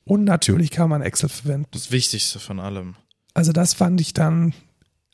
Und 0.03 0.23
natürlich 0.23 0.71
kann 0.71 0.89
man 0.89 1.01
Excel 1.01 1.29
verwenden. 1.29 1.67
Das 1.71 1.91
Wichtigste 1.91 2.39
von 2.39 2.59
allem. 2.59 2.95
Also 3.33 3.51
das 3.51 3.73
fand 3.73 3.99
ich 3.99 4.13
dann 4.13 4.53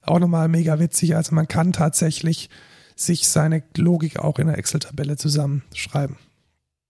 auch 0.02 0.20
nochmal 0.20 0.48
mega 0.48 0.80
witzig. 0.80 1.16
Also 1.16 1.34
man 1.34 1.48
kann 1.48 1.74
tatsächlich 1.74 2.50
sich 2.96 3.28
seine 3.28 3.64
Logik 3.76 4.20
auch 4.20 4.38
in 4.40 4.48
der 4.48 4.58
Excel-Tabelle 4.58 5.18
zusammenschreiben. 5.18 6.18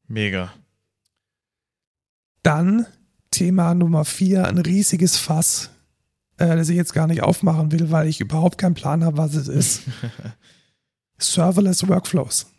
Mega. 0.07 0.51
Dann 2.43 2.85
Thema 3.31 3.73
Nummer 3.73 4.05
vier, 4.05 4.47
ein 4.47 4.57
riesiges 4.57 5.17
Fass, 5.17 5.71
äh, 6.37 6.55
das 6.55 6.69
ich 6.69 6.75
jetzt 6.75 6.93
gar 6.93 7.07
nicht 7.07 7.23
aufmachen 7.23 7.71
will, 7.71 7.89
weil 7.89 8.07
ich 8.07 8.19
überhaupt 8.19 8.57
keinen 8.57 8.75
Plan 8.75 9.03
habe, 9.03 9.17
was 9.17 9.33
es 9.33 9.47
ist. 9.47 9.83
Serverless 11.17 11.87
Workflows. 11.87 12.52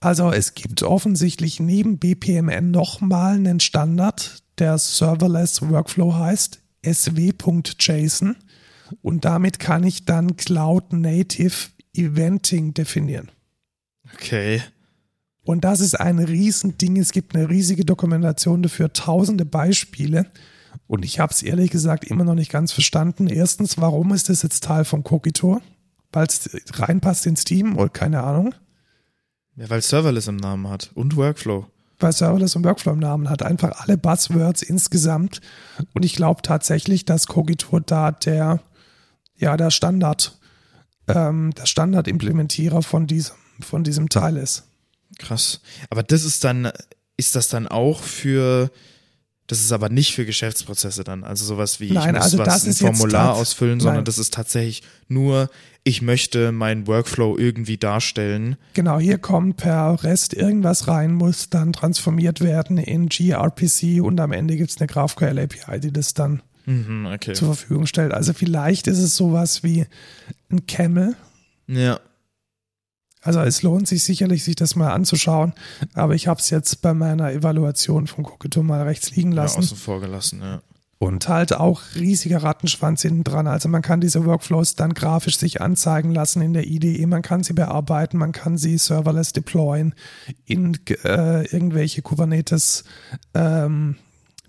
Also 0.00 0.32
es 0.32 0.54
gibt 0.54 0.82
offensichtlich 0.82 1.60
neben 1.60 1.98
BPMN 1.98 2.70
nochmal 2.70 3.34
einen 3.34 3.60
Standard, 3.60 4.42
der 4.58 4.78
Serverless 4.78 5.62
Workflow 5.62 6.14
heißt, 6.14 6.60
sw.json. 6.82 8.36
Und 9.02 9.24
damit 9.24 9.58
kann 9.58 9.84
ich 9.84 10.06
dann 10.06 10.36
Cloud 10.36 10.94
Native 10.94 11.68
Eventing 11.94 12.72
definieren. 12.72 13.30
Okay. 14.14 14.62
Und 15.44 15.64
das 15.64 15.80
ist 15.80 15.98
ein 15.98 16.18
Riesending. 16.18 16.96
Es 16.96 17.12
gibt 17.12 17.34
eine 17.34 17.48
riesige 17.48 17.84
Dokumentation 17.84 18.62
dafür, 18.62 18.92
tausende 18.92 19.44
Beispiele. 19.44 20.26
Und 20.86 21.04
ich 21.04 21.20
habe 21.20 21.32
es 21.32 21.42
ehrlich 21.42 21.70
gesagt 21.70 22.04
immer 22.04 22.24
noch 22.24 22.34
nicht 22.34 22.50
ganz 22.50 22.72
verstanden. 22.72 23.26
Erstens, 23.26 23.78
warum 23.78 24.12
ist 24.12 24.28
das 24.28 24.42
jetzt 24.42 24.64
Teil 24.64 24.84
von 24.84 25.04
Cookitor? 25.08 25.60
Weil 26.12 26.26
es 26.26 26.50
reinpasst 26.72 27.26
ins 27.26 27.44
Team 27.44 27.76
oder 27.76 27.88
keine 27.88 28.22
Ahnung. 28.22 28.54
Ja, 29.56 29.68
weil 29.68 29.82
Serverless 29.82 30.28
im 30.28 30.36
Namen 30.36 30.68
hat 30.68 30.90
und 30.94 31.16
Workflow. 31.16 31.66
Weil 31.98 32.12
Serverless 32.12 32.56
und 32.56 32.64
Workflow 32.64 32.92
im 32.92 32.98
Namen 32.98 33.28
hat. 33.28 33.42
Einfach 33.42 33.72
alle 33.80 33.98
Buzzwords 33.98 34.62
insgesamt. 34.62 35.40
Und 35.92 36.04
ich 36.04 36.14
glaube 36.14 36.42
tatsächlich, 36.42 37.04
dass 37.04 37.26
Cogitor 37.26 37.80
da 37.80 38.10
der, 38.10 38.60
ja, 39.36 39.56
der 39.56 39.70
Standard, 39.70 40.38
ähm, 41.08 41.52
der 41.56 41.66
Standardimplementierer 41.66 42.82
von 42.82 43.06
diesem, 43.06 43.36
von 43.60 43.84
diesem 43.84 44.08
Teil 44.08 44.36
ist. 44.38 44.64
Krass. 45.18 45.60
Aber 45.90 46.02
das 46.02 46.24
ist 46.24 46.44
dann, 46.44 46.72
ist 47.18 47.36
das 47.36 47.48
dann 47.48 47.68
auch 47.68 48.02
für 48.02 48.70
Das 49.50 49.60
ist 49.60 49.72
aber 49.72 49.88
nicht 49.88 50.14
für 50.14 50.24
Geschäftsprozesse 50.24 51.02
dann. 51.02 51.24
Also 51.24 51.44
sowas 51.44 51.80
wie 51.80 51.90
Nein, 51.90 52.10
ich 52.10 52.14
muss 52.14 52.22
also 52.22 52.38
was 52.38 52.64
ein 52.64 52.72
Formular 52.72 53.34
ausfüllen, 53.34 53.80
sondern 53.80 53.96
Nein. 53.96 54.04
das 54.04 54.18
ist 54.18 54.32
tatsächlich 54.32 54.84
nur, 55.08 55.50
ich 55.82 56.02
möchte 56.02 56.52
meinen 56.52 56.86
Workflow 56.86 57.36
irgendwie 57.36 57.76
darstellen. 57.76 58.56
Genau, 58.74 59.00
hier 59.00 59.18
kommt 59.18 59.56
per 59.56 60.04
REST 60.04 60.34
irgendwas 60.34 60.86
rein, 60.86 61.12
muss 61.12 61.50
dann 61.50 61.72
transformiert 61.72 62.42
werden 62.42 62.78
in 62.78 63.08
gRPC 63.08 64.00
und 64.00 64.20
am 64.20 64.30
Ende 64.30 64.56
gibt 64.56 64.70
es 64.70 64.76
eine 64.78 64.86
GraphQL 64.86 65.36
API, 65.40 65.80
die 65.80 65.92
das 65.92 66.14
dann 66.14 66.42
Mhm, 66.66 67.06
okay. 67.06 67.32
zur 67.32 67.48
Verfügung 67.56 67.86
stellt. 67.86 68.12
Also 68.12 68.32
vielleicht 68.32 68.86
ist 68.86 68.98
es 68.98 69.16
sowas 69.16 69.64
wie 69.64 69.86
ein 70.52 70.66
Camel. 70.66 71.16
Ja. 71.66 71.98
Also 73.36 73.48
es 73.48 73.62
lohnt 73.62 73.88
sich 73.88 74.02
sicherlich, 74.02 74.44
sich 74.44 74.56
das 74.56 74.76
mal 74.76 74.90
anzuschauen, 74.90 75.52
aber 75.94 76.14
ich 76.14 76.26
habe 76.28 76.40
es 76.40 76.50
jetzt 76.50 76.82
bei 76.82 76.94
meiner 76.94 77.32
Evaluation 77.32 78.06
von 78.06 78.24
Cockito 78.24 78.62
mal 78.62 78.82
rechts 78.82 79.14
liegen 79.14 79.32
ja, 79.32 79.42
lassen. 79.42 79.60
außen 79.60 79.76
vor 79.76 80.00
gelassen, 80.00 80.40
ja. 80.42 80.62
und 80.98 81.28
halt 81.28 81.52
auch 81.52 81.82
riesiger 81.94 82.42
Rattenschwanz 82.42 83.02
hinten 83.02 83.24
dran. 83.24 83.46
Also 83.46 83.68
man 83.68 83.82
kann 83.82 84.00
diese 84.00 84.24
Workflows 84.24 84.74
dann 84.74 84.94
grafisch 84.94 85.38
sich 85.38 85.60
anzeigen 85.60 86.12
lassen 86.12 86.42
in 86.42 86.52
der 86.52 86.66
IDE, 86.66 87.06
man 87.06 87.22
kann 87.22 87.42
sie 87.42 87.52
bearbeiten, 87.52 88.18
man 88.18 88.32
kann 88.32 88.58
sie 88.58 88.76
serverless 88.78 89.32
deployen 89.32 89.94
in 90.44 90.78
äh, 91.04 91.46
irgendwelche 91.46 92.02
Kubernetes 92.02 92.84
ähm, 93.34 93.96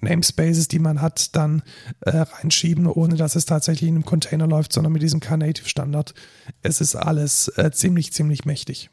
Namespaces, 0.01 0.67
die 0.67 0.79
man 0.79 1.01
hat, 1.01 1.35
dann 1.35 1.63
äh, 2.01 2.17
reinschieben, 2.17 2.87
ohne 2.87 3.15
dass 3.15 3.35
es 3.35 3.45
tatsächlich 3.45 3.89
in 3.89 3.95
einem 3.95 4.05
Container 4.05 4.47
läuft, 4.47 4.73
sondern 4.73 4.93
mit 4.93 5.01
diesem 5.01 5.19
Knative 5.19 5.67
Standard. 5.67 6.13
Es 6.61 6.81
ist 6.81 6.95
alles 6.95 7.47
äh, 7.57 7.71
ziemlich, 7.71 8.13
ziemlich 8.13 8.45
mächtig. 8.45 8.89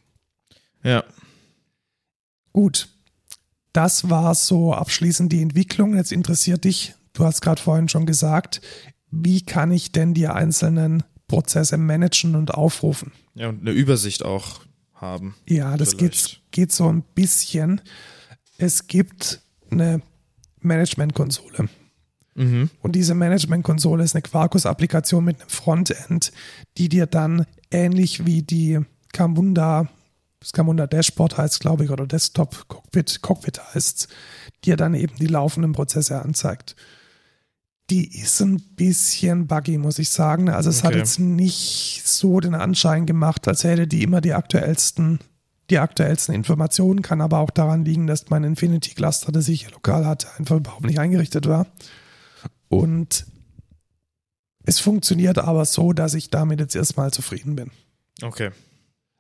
Ja. 0.83 1.05
Gut. 2.53 2.89
Das 3.73 4.11
war 4.11 4.35
so 4.35 4.73
abschließend 4.75 5.33
die 5.33 5.43
Entwicklung. 5.43 5.95
Jetzt 5.95 6.13
interessiert 6.13 6.65
dich, 6.65 6.95
du 7.13 7.25
hast 7.25 7.41
gerade 7.43 7.61
vorhin 7.61 7.89
schon 7.89 8.07
gesagt, 8.07 8.61
wie 9.11 9.43
kann 9.43 9.71
ich 9.71 9.93
denn 9.93 10.15
die 10.15 10.29
einzelnen 10.29 11.03
Prozesse 11.27 11.77
managen 11.77 12.35
und 12.35 12.55
aufrufen? 12.55 13.13
Ja, 13.35 13.49
und 13.49 13.61
eine 13.61 13.71
Übersicht 13.71 14.25
auch 14.25 14.61
haben. 14.95 15.37
Ja, 15.47 15.77
das 15.77 15.97
geht, 15.97 16.41
geht 16.51 16.73
so 16.73 16.89
ein 16.89 17.03
bisschen. 17.15 17.81
Es 18.57 18.87
gibt 18.87 19.41
eine 19.71 20.03
Management-Konsole. 20.63 21.69
Mhm. 22.35 22.71
Und 22.81 22.93
diese 22.95 23.15
Management-Konsole 23.15 24.05
ist 24.05 24.15
eine 24.15 24.23
Quarkus-Applikation 24.23 25.25
mit 25.25 25.41
einem 25.41 25.49
Frontend, 25.51 26.33
die 26.77 26.89
dir 26.89 27.07
dann 27.07 27.47
ähnlich 27.71 28.27
wie 28.27 28.43
die 28.43 28.81
Camunda, 29.13 29.89
das 30.41 30.53
Camunda 30.53 30.87
Dashboard 30.87 31.37
heißt, 31.37 31.59
glaube 31.61 31.85
ich, 31.85 31.91
oder 31.91 32.07
Desktop 32.07 32.69
Cockpit, 32.69 33.23
Cockpit 33.23 33.61
heißt, 33.75 34.09
dir 34.65 34.77
dann 34.77 34.95
eben 34.95 35.17
die 35.17 35.27
laufenden 35.27 35.73
Prozesse 35.73 36.23
anzeigt. 36.23 36.77
Die 37.91 38.21
ist 38.21 38.41
ein 38.41 38.61
bisschen 38.77 39.47
buggy, 39.47 39.79
muss 39.79 39.99
ich 39.99 40.11
sagen. 40.11 40.51
Also 40.51 40.69
es 40.69 40.85
hat 40.85 40.91
Okay. 40.91 40.99
jetzt 40.99 41.19
nicht 41.19 42.03
so 42.05 42.39
den 42.39 42.55
Anschein 42.55 43.07
gemacht, 43.07 43.49
als 43.49 43.65
hätte 43.65 43.87
die 43.87 44.03
immer 44.03 44.21
die 44.21 44.35
aktuellsten, 44.35 45.19
die 45.71 45.79
aktuellsten 45.79 46.35
Informationen, 46.35 47.03
kann 47.03 47.21
aber 47.21 47.39
auch 47.39 47.51
daran 47.51 47.85
liegen, 47.85 48.07
dass 48.07 48.31
mein 48.31 48.45
Infinity 48.45 48.95
Cluster, 48.95 49.33
das 49.33 49.49
ich 49.49 49.63
hier 49.63 49.71
lokal 49.71 50.07
hatte, 50.07 50.29
einfach 50.39 50.57
überhaupt 50.57 50.85
nicht 50.85 50.99
eingerichtet 50.99 51.47
war. 51.47 51.67
Und 52.69 53.27
es 54.65 54.81
funktioniert 54.81 55.39
aber 55.39 55.65
so, 55.65 55.93
dass 55.93 56.15
ich 56.15 56.31
damit 56.31 56.61
jetzt 56.61 56.77
erstmal 56.77 57.11
zufrieden 57.11 57.57
bin. 57.57 57.71
Okay. 58.23 58.51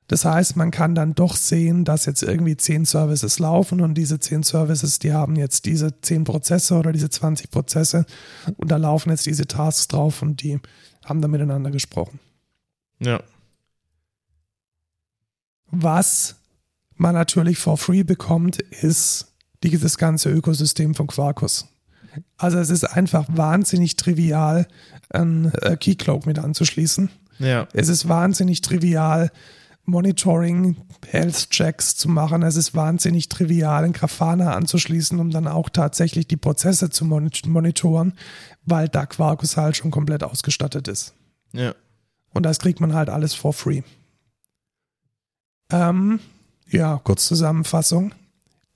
Das 0.09 0.25
heißt, 0.25 0.57
man 0.57 0.71
kann 0.71 0.95
dann 0.95 1.15
doch 1.15 1.37
sehen, 1.37 1.85
dass 1.85 2.07
jetzt 2.07 2.23
irgendwie 2.23 2.57
zehn 2.57 2.87
Services 2.87 3.39
laufen 3.39 3.83
und 3.83 3.95
diese 3.95 4.19
zehn 4.19 4.43
Services, 4.43 4.99
die 4.99 5.13
haben 5.13 5.37
jetzt 5.37 5.67
diese 5.67 6.01
zehn 6.01 6.25
Prozesse 6.25 6.77
oder 6.77 6.93
diese 6.93 7.11
20 7.11 7.51
Prozesse 7.51 8.07
und 8.57 8.71
da 8.71 8.79
laufen 8.79 9.11
jetzt 9.11 9.27
diese 9.27 9.47
Tasks 9.47 9.87
drauf 9.89 10.23
und 10.23 10.43
die 10.43 10.61
haben 11.05 11.21
dann 11.21 11.31
miteinander 11.31 11.71
gesprochen. 11.71 12.21
Ja. 13.01 13.23
Was 15.71 16.37
man 16.99 17.15
natürlich 17.15 17.59
for 17.59 17.79
free 17.79 18.03
bekommt, 18.03 18.61
ist 18.61 19.35
dieses 19.63 19.99
ganze 19.99 20.31
Ökosystem 20.31 20.95
von 20.95 21.07
Quarkus. 21.07 21.67
Also 22.37 22.59
es 22.59 22.71
ist 22.71 22.85
einfach 22.85 23.27
wahnsinnig 23.29 23.97
trivial, 23.97 24.67
ein 25.11 25.53
äh, 25.63 25.77
Keycloak 25.77 26.27
mit 26.27 26.39
anzuschließen. 26.39 27.11
Ja. 27.39 27.69
Es 27.73 27.89
ist 27.89 28.09
wahnsinnig 28.09 28.61
trivial, 28.61 29.31
Monitoring, 29.85 30.77
Health-Checks 31.07 31.97
zu 31.97 32.11
machen. 32.11 32.43
Es 32.43 32.57
ist 32.57 32.75
wahnsinnig 32.75 33.29
trivial, 33.29 33.85
ein 33.85 33.95
Grafana 33.95 34.53
anzuschließen, 34.53 35.19
um 35.19 35.31
dann 35.31 35.49
auch 35.49 35.71
tatsächlich 35.71 36.29
die 36.29 36.37
Prozesse 36.37 36.91
zu 36.91 37.07
mon- 37.07 37.31
monitoren, 37.47 38.13
weil 38.67 38.89
da 38.89 39.07
Quarkus 39.07 39.57
halt 39.57 39.77
schon 39.77 39.91
komplett 39.91 40.23
ausgestattet 40.25 40.89
ist. 40.89 41.15
Ja. 41.53 41.75
Und 42.35 42.43
das 42.43 42.59
kriegt 42.59 42.81
man 42.81 42.93
halt 42.93 43.09
alles 43.09 43.33
for 43.33 43.55
free. 43.55 43.83
Ähm, 45.73 46.21
ja, 46.71 47.01
kurz 47.03 47.27
Zusammenfassung. 47.27 48.13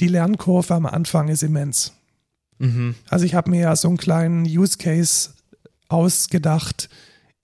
Die 0.01 0.09
Lernkurve 0.09 0.75
am 0.75 0.87
Anfang 0.87 1.29
ist 1.29 1.43
immens. 1.43 1.93
Mhm. 2.59 2.95
Also 3.09 3.25
ich 3.25 3.35
habe 3.35 3.51
mir 3.51 3.61
ja 3.61 3.77
so 3.77 3.89
einen 3.89 3.97
kleinen 3.97 4.45
Use 4.45 4.79
Case 4.79 5.31
ausgedacht. 5.89 6.89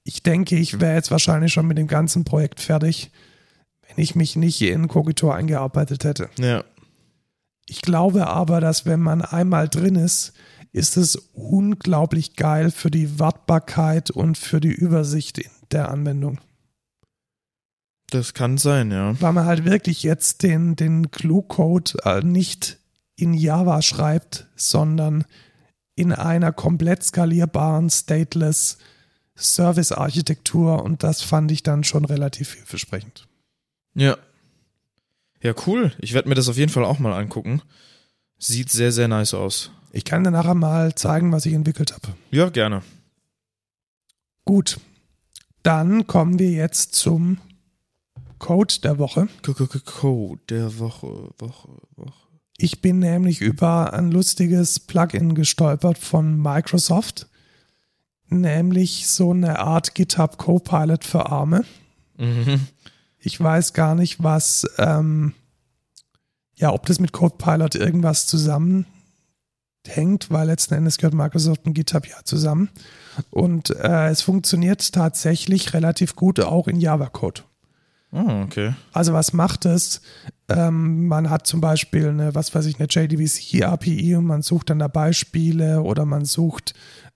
Ich 0.05 0.23
denke, 0.23 0.57
ich 0.57 0.81
wäre 0.81 0.95
jetzt 0.95 1.11
wahrscheinlich 1.11 1.53
schon 1.53 1.67
mit 1.67 1.79
dem 1.79 1.87
ganzen 1.87 2.25
Projekt 2.25 2.61
fertig, 2.61 3.11
wenn 3.87 4.03
ich 4.03 4.15
mich 4.15 4.37
nicht 4.37 4.61
in 4.63 4.89
Cogitor 4.89 5.35
eingearbeitet 5.35 6.05
hätte. 6.05 6.31
Ja. 6.39 6.65
Ich 7.67 7.83
glaube 7.83 8.27
aber, 8.29 8.61
dass 8.61 8.87
wenn 8.87 9.01
man 9.01 9.21
einmal 9.21 9.69
drin 9.69 9.97
ist, 9.97 10.33
ist 10.73 10.97
es 10.97 11.17
unglaublich 11.35 12.37
geil 12.37 12.71
für 12.71 12.91
die 12.91 13.19
Wartbarkeit 13.19 14.11
und 14.11 14.39
für 14.39 14.61
die 14.61 14.73
Übersicht 14.73 15.39
in 15.39 15.51
der 15.71 15.91
Anwendung. 15.91 16.39
Das 18.11 18.33
kann 18.33 18.57
sein, 18.57 18.91
ja. 18.91 19.21
Weil 19.21 19.33
man 19.33 19.45
halt 19.45 19.65
wirklich 19.65 20.03
jetzt 20.03 20.43
den, 20.43 20.77
den 20.77 21.11
Glue-Code 21.11 21.93
äh, 22.05 22.23
nicht 22.23 22.79
in 23.17 23.35
Java 23.35 23.83
schreibt, 23.83 24.47
sondern 24.57 25.25
in 25.95 26.13
einer 26.13 26.53
komplett 26.53 27.03
skalierbaren, 27.03 27.91
stateless 27.91 28.79
Service-Architektur 29.37 30.83
und 30.83 31.03
das 31.03 31.23
fand 31.23 31.51
ich 31.51 31.63
dann 31.63 31.85
schon 31.85 32.05
relativ 32.05 32.49
vielversprechend. 32.51 33.29
Ja. 33.95 34.17
Ja, 35.43 35.55
cool. 35.67 35.93
Ich 35.99 36.15
werde 36.15 36.29
mir 36.29 36.35
das 36.35 36.49
auf 36.49 36.57
jeden 36.57 36.73
Fall 36.73 36.85
auch 36.85 36.99
mal 36.99 37.13
angucken. 37.13 37.63
Sieht 38.39 38.71
sehr, 38.71 38.91
sehr 38.91 39.09
nice 39.09 39.35
aus. 39.35 39.71
Ich 39.93 40.05
kann 40.05 40.25
dir 40.25 40.31
nachher 40.31 40.55
mal 40.55 40.95
zeigen, 40.95 41.33
was 41.33 41.47
ich 41.47 41.55
entwickelt 41.55 41.93
habe. 41.93 42.15
Ja, 42.31 42.49
gerne. 42.49 42.83
Gut, 44.45 44.79
dann 45.63 46.07
kommen 46.07 46.39
wir 46.39 46.51
jetzt 46.51 46.95
zum 46.95 47.39
Code 48.39 48.75
der 48.83 48.99
Woche. 48.99 49.29
Code 49.85 50.41
der 50.49 50.79
Woche, 50.79 51.31
Woche, 51.39 51.69
Woche. 51.97 52.29
Ich 52.61 52.81
bin 52.81 52.99
nämlich 52.99 53.41
über 53.41 53.93
ein 53.93 54.11
lustiges 54.11 54.81
Plugin 54.81 55.35
gestolpert 55.35 55.97
von 55.97 56.41
Microsoft, 56.43 57.29
nämlich 58.29 59.07
so 59.07 59.31
eine 59.31 59.61
Art 59.61 59.95
GitHub 59.95 60.39
Copilot 60.39 61.05
für 61.05 61.27
Arme. 61.27 61.65
Mhm. 62.17 62.67
Ich 63.21 63.41
weiß 63.41 63.75
gar 63.75 63.95
nicht, 63.95 64.23
was, 64.25 64.67
ähm, 64.79 65.35
ja, 66.57 66.73
ob 66.73 66.87
das 66.87 66.99
mit 66.99 67.13
Copilot 67.13 67.77
irgendwas 67.77 68.27
zusammenhängt, 68.27 68.87
weil 70.31 70.49
letzten 70.49 70.75
Endes 70.75 70.99
gehört 70.99 71.15
Microsoft 71.15 71.65
und 71.65 71.75
GitHub 71.75 72.09
ja 72.09 72.25
zusammen. 72.25 72.71
Und 73.31 73.71
äh, 73.71 74.09
es 74.09 74.23
funktioniert 74.23 74.93
tatsächlich 74.93 75.75
relativ 75.75 76.17
gut 76.17 76.41
auch 76.41 76.67
in 76.67 76.81
Java-Code. 76.81 77.43
Oh, 78.11 78.43
okay. 78.45 78.75
Also 78.93 79.13
was 79.13 79.33
macht 79.33 79.67
es? 79.67 80.01
Ähm, 80.49 81.09
man 81.09 81.29
hat 81.29 81.47
zum 81.47 81.61
Beispiel 81.61 82.09
eine, 82.09 82.35
was 82.35 82.55
weiß 82.55 82.67
ich, 82.67 82.79
eine 82.79 82.89
JDBC 82.89 83.63
API 83.65 84.17
und 84.17 84.25
man 84.25 84.43
sucht 84.43 84.71
dann 84.71 84.79
da 84.79 84.89
Beispiele 84.89 85.83
oder 85.83 86.07
man 86.07 86.25
sucht 86.25 86.75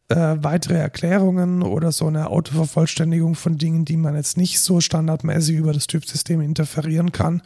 äh, 0.08 0.36
weitere 0.42 0.74
Erklärungen 0.74 1.62
oder 1.62 1.92
so 1.92 2.06
eine 2.06 2.28
Autovervollständigung 2.28 3.34
von 3.34 3.56
Dingen, 3.56 3.86
die 3.86 3.96
man 3.96 4.14
jetzt 4.14 4.36
nicht 4.36 4.60
so 4.60 4.80
standardmäßig 4.80 5.56
über 5.56 5.72
das 5.72 5.86
Typsystem 5.86 6.42
interferieren 6.42 7.12
kann. 7.12 7.40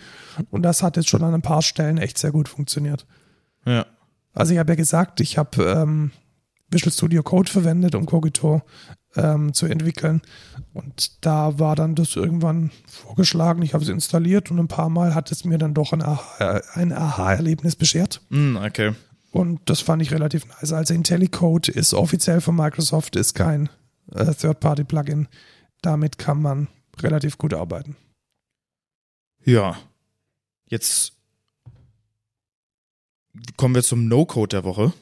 Und 0.51 0.63
das 0.63 0.83
hat 0.83 0.97
jetzt 0.97 1.09
schon 1.09 1.23
an 1.23 1.35
ein 1.35 1.43
paar 1.43 1.63
Stellen 1.63 1.99
echt 1.99 2.19
sehr 2.19 2.33
gut 2.33 2.49
funktioniert. 2.49 3.07
Ja. 3.65 3.87
Also 4.33 4.53
ich 4.53 4.59
habe 4.59 4.73
ja 4.73 4.77
gesagt, 4.77 5.21
ich 5.21 5.39
habe 5.39 5.63
ähm, 5.63 6.11
Visual 6.69 6.93
Studio 6.93 7.23
Code 7.23 7.51
verwendet, 7.51 7.95
um 7.95 8.07
Cogito 8.07 8.63
ähm, 9.17 9.53
zu 9.55 9.67
entwickeln. 9.67 10.23
Und 10.75 11.25
da 11.25 11.59
war 11.59 11.75
dann 11.77 11.95
das 11.95 12.17
irgendwann 12.17 12.71
vorgeschlagen. 12.87 13.63
Ich 13.63 13.75
habe 13.75 13.83
es 13.85 13.91
installiert 13.91 14.51
und 14.51 14.59
ein 14.59 14.69
paar 14.69 14.89
Mal 14.89 15.15
hat 15.15 15.33
es 15.33 15.45
mir 15.45 15.59
dann 15.59 15.75
doch 15.75 15.93
ein 15.93 16.03
Aha- 16.03 16.61
ein 16.75 16.93
Aha-Erlebnis 16.93 17.77
beschert. 17.77 18.21
Mm, 18.29 18.57
okay. 18.57 18.95
Und 19.33 19.61
das 19.67 19.81
fand 19.81 20.01
ich 20.03 20.13
relativ 20.13 20.47
nice. 20.47 20.73
Also 20.73 20.95
IntelliCode 20.95 21.69
ist 21.69 21.93
offiziell 21.95 22.41
von 22.41 22.57
Microsoft, 22.57 23.17
ist 23.17 23.35
kein 23.35 23.69
äh, 24.15 24.33
Third-Party-Plugin. 24.35 25.29
Damit 25.83 26.19
kann 26.19 26.41
man 26.41 26.69
relativ 27.01 27.37
gut 27.37 27.53
arbeiten. 27.53 27.97
Ja. 29.45 29.77
Jetzt 30.69 31.13
kommen 33.57 33.75
wir 33.75 33.83
zum 33.83 34.09
No-Code 34.09 34.49
der 34.57 34.65
Woche. 34.65 34.93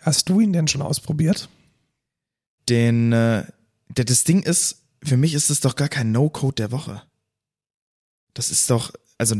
Hast 0.00 0.28
du 0.28 0.40
ihn 0.40 0.52
denn 0.52 0.68
schon 0.68 0.82
ausprobiert? 0.82 1.48
Den, 2.68 3.12
äh, 3.12 3.44
der, 3.88 4.04
das 4.04 4.24
Ding 4.24 4.42
ist, 4.42 4.82
für 5.02 5.16
mich 5.16 5.34
ist 5.34 5.50
es 5.50 5.60
doch 5.60 5.76
gar 5.76 5.88
kein 5.88 6.12
No-Code 6.12 6.54
der 6.56 6.70
Woche. 6.72 7.02
Das 8.34 8.50
ist 8.50 8.68
doch, 8.70 8.92
also, 9.16 9.36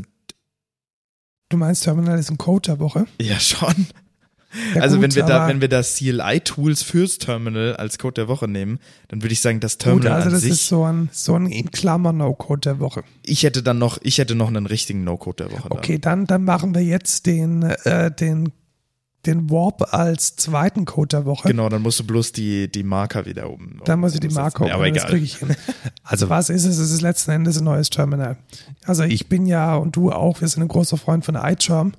Du 1.50 1.56
meinst, 1.56 1.84
Terminal 1.84 2.18
ist 2.18 2.30
ein 2.30 2.38
Code 2.38 2.66
der 2.72 2.78
Woche? 2.78 3.06
ja 3.20 3.38
schon. 3.40 3.86
Ja, 4.74 4.80
also 4.80 4.96
gut, 4.96 5.02
wenn 5.02 5.14
wir 5.14 5.24
da, 5.24 5.46
wenn 5.46 5.60
wir 5.60 5.68
da 5.68 5.82
CLI-Tools 5.82 6.82
fürs 6.82 7.18
Terminal 7.18 7.76
als 7.76 7.98
Code 7.98 8.14
der 8.14 8.28
Woche 8.28 8.48
nehmen, 8.48 8.78
dann 9.08 9.22
würde 9.22 9.34
ich 9.34 9.40
sagen, 9.42 9.60
das 9.60 9.74
Gut, 9.74 9.82
Terminal 9.82 10.12
also 10.12 10.28
an 10.28 10.32
das 10.32 10.42
sich. 10.42 10.52
ist 10.52 10.68
so 10.68 10.84
ein, 10.84 11.10
so 11.12 11.34
ein 11.34 11.46
in 11.46 11.70
Klammer 11.70 12.12
No-Code 12.14 12.60
der 12.60 12.80
Woche. 12.80 13.02
ich 13.22 13.42
hätte 13.42 13.62
dann 13.62 13.78
noch, 13.78 13.98
ich 14.02 14.16
hätte 14.18 14.34
noch 14.34 14.48
einen 14.48 14.64
richtigen 14.66 15.04
No-Code 15.04 15.44
der 15.44 15.52
Woche. 15.52 15.70
Okay, 15.70 15.98
dann, 15.98 16.24
dann 16.26 16.44
machen 16.44 16.74
wir 16.74 16.82
jetzt 16.82 17.26
den, 17.26 17.62
äh, 17.62 18.10
den, 18.10 18.52
den 19.26 19.50
Warp 19.50 19.92
als 19.92 20.36
zweiten 20.36 20.84
Code 20.84 21.08
der 21.08 21.24
Woche. 21.26 21.48
Genau, 21.48 21.68
dann 21.68 21.82
musst 21.82 21.98
du 22.00 22.04
bloß 22.04 22.32
die, 22.32 22.70
die 22.70 22.82
Marker 22.84 23.26
wieder 23.26 23.50
oben. 23.50 23.80
Dann 23.84 24.00
muss 24.00 24.14
ich 24.14 24.20
die 24.20 24.28
umsetzen. 24.28 24.42
Marke 24.42 24.66
Ja, 24.68 24.74
aber 24.74 24.84
oben, 24.84 24.94
das 24.94 25.06
kriege 25.06 25.24
ich 25.24 25.36
hin. 25.38 25.54
Also 26.04 26.30
was 26.30 26.48
ist 26.48 26.64
es? 26.64 26.78
Es 26.78 26.90
ist 26.90 27.02
letzten 27.02 27.32
Endes 27.32 27.58
ein 27.58 27.64
neues 27.64 27.90
Terminal. 27.90 28.38
Also 28.84 29.02
ich 29.02 29.28
bin 29.28 29.44
ja 29.44 29.74
und 29.76 29.94
du 29.96 30.10
auch, 30.10 30.40
wir 30.40 30.48
sind 30.48 30.62
ein 30.62 30.68
großer 30.68 30.96
Freund 30.96 31.24
von 31.24 31.34
iCharm 31.34 31.92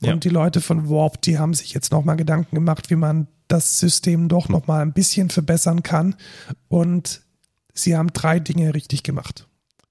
und 0.00 0.06
Ja. 0.06 0.16
die 0.16 0.28
Leute 0.30 0.60
von 0.62 0.88
Warp, 0.88 1.20
die 1.22 1.38
haben 1.38 1.52
sich 1.52 1.74
jetzt 1.74 1.92
nochmal 1.92 2.16
Gedanken 2.16 2.54
gemacht, 2.54 2.88
wie 2.90 2.96
man 2.96 3.26
das 3.48 3.78
System 3.78 4.28
doch 4.28 4.48
nochmal 4.48 4.80
ein 4.80 4.92
bisschen 4.94 5.28
verbessern 5.28 5.82
kann 5.82 6.14
und 6.68 7.20
sie 7.74 7.96
haben 7.96 8.12
drei 8.12 8.38
Dinge 8.40 8.72
richtig 8.74 9.02
gemacht. 9.02 9.46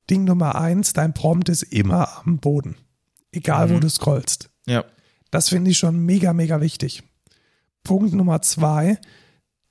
Ding 0.09 0.23
Nummer 0.23 0.55
eins, 0.55 0.93
dein 0.93 1.13
Prompt 1.13 1.49
ist 1.49 1.61
immer 1.63 2.21
am 2.25 2.39
Boden. 2.39 2.75
Egal, 3.31 3.69
wo 3.69 3.75
Mhm. 3.75 3.81
du 3.81 3.89
scrollst. 3.89 4.49
Ja. 4.65 4.83
Das 5.31 5.49
finde 5.49 5.71
ich 5.71 5.77
schon 5.77 6.05
mega, 6.05 6.33
mega 6.33 6.61
wichtig. 6.61 7.03
Punkt 7.83 8.13
Nummer 8.13 8.41
zwei, 8.41 8.97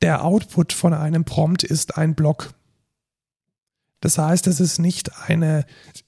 der 0.03 0.25
Output 0.25 0.73
von 0.73 0.95
einem 0.95 1.25
Prompt 1.25 1.65
ist 1.65 1.97
ein 1.97 2.15
Block. 2.15 2.55
Das 4.01 4.17
heißt, 4.19 4.47
es 4.47 4.61
ist 4.61 4.79
nicht 4.79 5.11
eine 5.29 5.67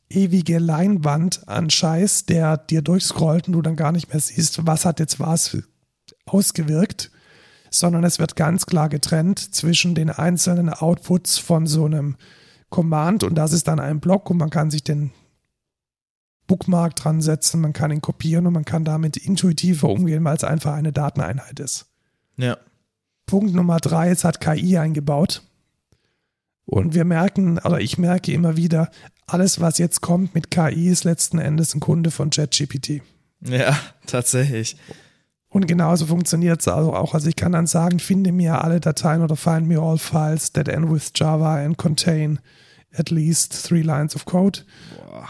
ewige 0.09 0.59
Leinwand 0.59 1.49
an 1.49 1.71
Scheiß, 1.71 2.27
der 2.27 2.57
dir 2.57 2.83
durchscrollt 2.83 3.49
und 3.49 3.55
du 3.55 3.63
dann 3.63 3.77
gar 3.77 3.93
nicht 3.93 4.13
mehr 4.13 4.21
siehst, 4.21 4.67
was 4.67 4.85
hat 4.85 5.01
jetzt 5.01 5.19
was 5.19 5.57
ausgewirkt, 6.27 7.11
sondern 7.71 8.05
es 8.05 8.19
wird 8.19 8.37
ganz 8.37 8.67
klar 8.67 8.89
getrennt 8.89 9.55
zwischen 9.55 9.95
den 9.95 10.11
einzelnen 10.11 10.69
Outputs 10.69 11.39
von 11.39 11.67
so 11.67 11.85
einem 11.85 12.17
Command 12.69 13.25
und 13.25 13.35
das 13.35 13.53
ist 13.53 13.67
dann 13.67 13.81
ein 13.81 14.01
Block 14.01 14.31
und 14.31 14.37
man 14.37 14.51
kann 14.51 14.71
sich 14.71 14.85
den 14.85 15.11
Bookmark 16.51 16.97
dran 16.97 17.21
setzen, 17.21 17.61
man 17.61 17.73
kann 17.73 17.93
ihn 17.93 18.01
kopieren 18.01 18.45
und 18.45 18.55
man 18.55 18.65
kann 18.65 18.85
damit 18.85 19.17
intuitiver 19.17 19.89
umgehen, 19.89 20.25
weil 20.25 20.37
es 20.37 20.43
einfach 20.43 20.75
eine 20.75 20.93
Dateneinheit 20.93 21.61
ist. 21.61 21.87
Ja. 22.37 22.59
Punkt 23.25 23.55
Nummer 23.55 23.79
drei, 23.79 24.11
es 24.11 24.25
hat 24.25 24.41
KI 24.41 24.77
eingebaut. 24.77 25.43
Und 26.67 26.93
wir 26.93 27.05
merken, 27.05 27.59
oder 27.59 27.81
ich 27.81 27.99
merke 27.99 28.33
immer 28.33 28.57
wieder, 28.57 28.91
alles, 29.29 29.61
was 29.61 29.79
jetzt 29.79 30.01
kommt 30.01 30.35
mit 30.35 30.51
KI, 30.51 30.89
ist 30.89 31.05
letzten 31.05 31.39
Endes 31.39 31.73
ein 31.73 31.79
Kunde 31.79 32.11
von 32.11 32.31
ChatGPT. 32.31 33.01
Ja, 33.43 33.79
tatsächlich. 34.07 34.77
Und 35.51 35.69
genauso 35.69 36.07
funktioniert 36.07 36.63
es 36.63 36.67
also 36.67 36.95
auch. 36.95 37.15
Also 37.15 37.29
ich 37.29 37.37
kann 37.37 37.53
dann 37.53 37.69
sagen, 37.69 38.01
finde 38.01 38.33
mir 38.33 38.65
alle 38.65 38.81
Dateien 38.81 39.23
oder 39.23 39.37
find 39.37 39.69
me 39.69 39.81
all 39.81 39.99
files 39.99 40.51
that 40.53 40.67
end 40.67 40.91
with 40.91 41.13
Java 41.15 41.65
and 41.65 41.79
contain 41.79 42.41
at 42.93 43.11
least 43.11 43.53
three 43.53 43.83
lines 43.83 44.17
of 44.17 44.25
code. 44.25 44.63
Boah. 44.97 45.29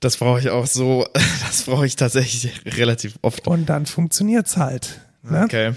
Das 0.00 0.16
brauche 0.16 0.40
ich 0.40 0.50
auch 0.50 0.66
so, 0.66 1.06
das 1.46 1.64
brauche 1.64 1.86
ich 1.86 1.96
tatsächlich 1.96 2.64
relativ 2.76 3.18
oft. 3.22 3.46
Und 3.46 3.66
dann 3.66 3.86
funktioniert 3.86 4.46
es 4.46 4.56
halt. 4.56 5.00
Ne? 5.22 5.44
Okay. 5.44 5.74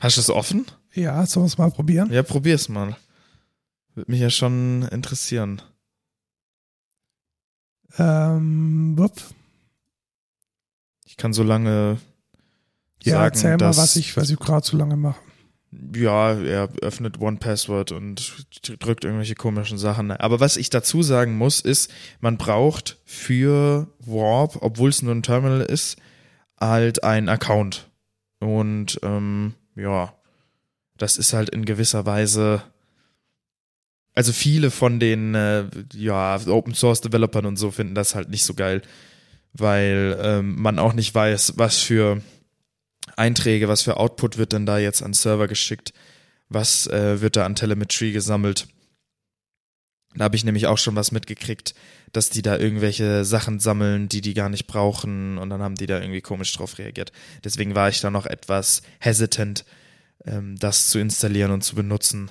Hast 0.00 0.16
du 0.16 0.20
es 0.20 0.30
offen? 0.30 0.66
Ja, 0.94 1.24
sollen 1.26 1.44
wir 1.44 1.48
es 1.48 1.58
mal 1.58 1.70
probieren? 1.70 2.12
Ja, 2.12 2.22
probier's 2.22 2.68
mal. 2.68 2.96
Würde 3.94 4.10
mich 4.10 4.20
ja 4.20 4.30
schon 4.30 4.88
interessieren. 4.90 5.62
Ähm, 7.98 8.94
wupp. 8.96 9.20
Ich 11.06 11.16
kann 11.16 11.32
so 11.34 11.42
lange 11.42 11.98
Ja, 13.02 13.14
sagen, 13.14 13.24
erzähl 13.34 13.56
mal, 13.58 13.76
was 13.76 13.96
ich, 13.96 14.16
was 14.16 14.30
ich 14.30 14.38
gerade 14.38 14.62
zu 14.62 14.76
lange 14.76 14.96
mache. 14.96 15.20
Ja, 15.94 16.34
er 16.34 16.68
öffnet 16.82 17.20
One 17.20 17.38
Password 17.38 17.92
und 17.92 18.46
drückt 18.80 19.04
irgendwelche 19.04 19.34
komischen 19.34 19.78
Sachen. 19.78 20.10
Aber 20.10 20.40
was 20.40 20.56
ich 20.56 20.70
dazu 20.70 21.02
sagen 21.02 21.36
muss, 21.36 21.60
ist, 21.60 21.90
man 22.20 22.36
braucht 22.36 22.98
für 23.04 23.88
Warp, 24.00 24.58
obwohl 24.60 24.90
es 24.90 25.02
nur 25.02 25.14
ein 25.14 25.22
Terminal 25.22 25.62
ist, 25.62 25.96
halt 26.60 27.04
einen 27.04 27.28
Account. 27.28 27.90
Und 28.38 29.00
ähm, 29.02 29.54
ja, 29.74 30.14
das 30.98 31.16
ist 31.16 31.32
halt 31.32 31.50
in 31.50 31.64
gewisser 31.64 32.06
Weise. 32.06 32.62
Also 34.14 34.32
viele 34.32 34.70
von 34.70 35.00
den 35.00 35.34
äh, 35.34 35.64
ja, 35.94 36.38
Open 36.46 36.74
Source 36.74 37.00
Developern 37.00 37.46
und 37.46 37.56
so 37.56 37.70
finden 37.70 37.94
das 37.94 38.14
halt 38.14 38.28
nicht 38.28 38.44
so 38.44 38.52
geil, 38.52 38.82
weil 39.54 40.18
ähm, 40.20 40.60
man 40.60 40.78
auch 40.78 40.92
nicht 40.92 41.14
weiß, 41.14 41.54
was 41.56 41.78
für 41.78 42.20
Einträge, 43.16 43.68
was 43.68 43.82
für 43.82 43.96
Output 43.96 44.38
wird 44.38 44.52
denn 44.52 44.66
da 44.66 44.78
jetzt 44.78 45.02
an 45.02 45.14
Server 45.14 45.48
geschickt, 45.48 45.92
was 46.48 46.86
äh, 46.86 47.20
wird 47.20 47.36
da 47.36 47.44
an 47.44 47.54
Telemetrie 47.54 48.12
gesammelt. 48.12 48.68
Da 50.14 50.24
habe 50.24 50.36
ich 50.36 50.44
nämlich 50.44 50.66
auch 50.66 50.78
schon 50.78 50.96
was 50.96 51.12
mitgekriegt, 51.12 51.74
dass 52.12 52.28
die 52.28 52.42
da 52.42 52.58
irgendwelche 52.58 53.24
Sachen 53.24 53.58
sammeln, 53.60 54.08
die 54.08 54.20
die 54.20 54.34
gar 54.34 54.50
nicht 54.50 54.66
brauchen 54.66 55.38
und 55.38 55.48
dann 55.48 55.62
haben 55.62 55.76
die 55.76 55.86
da 55.86 56.00
irgendwie 56.00 56.20
komisch 56.20 56.52
drauf 56.52 56.78
reagiert. 56.78 57.12
Deswegen 57.44 57.74
war 57.74 57.88
ich 57.88 58.00
da 58.00 58.10
noch 58.10 58.26
etwas 58.26 58.82
hesitant, 58.98 59.64
ähm, 60.26 60.56
das 60.56 60.90
zu 60.90 60.98
installieren 60.98 61.50
und 61.50 61.62
zu 61.62 61.74
benutzen. 61.74 62.30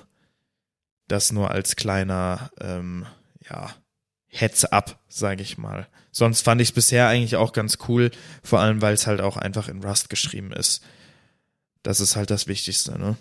Das 1.08 1.32
nur 1.32 1.52
als 1.52 1.76
kleiner, 1.76 2.52
ähm, 2.60 3.06
ja, 3.50 3.74
Heads-up, 4.32 4.98
sage 5.10 5.42
ich 5.44 5.58
mal. 5.58 5.88
Sonst 6.12 6.42
fand 6.42 6.60
ich 6.62 6.70
es 6.70 6.74
bisher 6.74 7.08
eigentlich 7.08 7.36
auch 7.36 7.54
ganz 7.54 7.78
cool, 7.88 8.12
vor 8.44 8.60
allem 8.60 8.82
weil 8.82 8.94
es 8.94 9.08
halt 9.08 9.22
auch 9.22 9.38
einfach 9.38 9.68
in 9.68 9.84
Rust 9.84 10.10
geschrieben 10.10 10.52
ist. 10.52 10.84
Das 11.84 12.00
ist 12.00 12.16
halt 12.16 12.30
das 12.32 12.48
Wichtigste, 12.48 12.98
ne? 12.98 13.16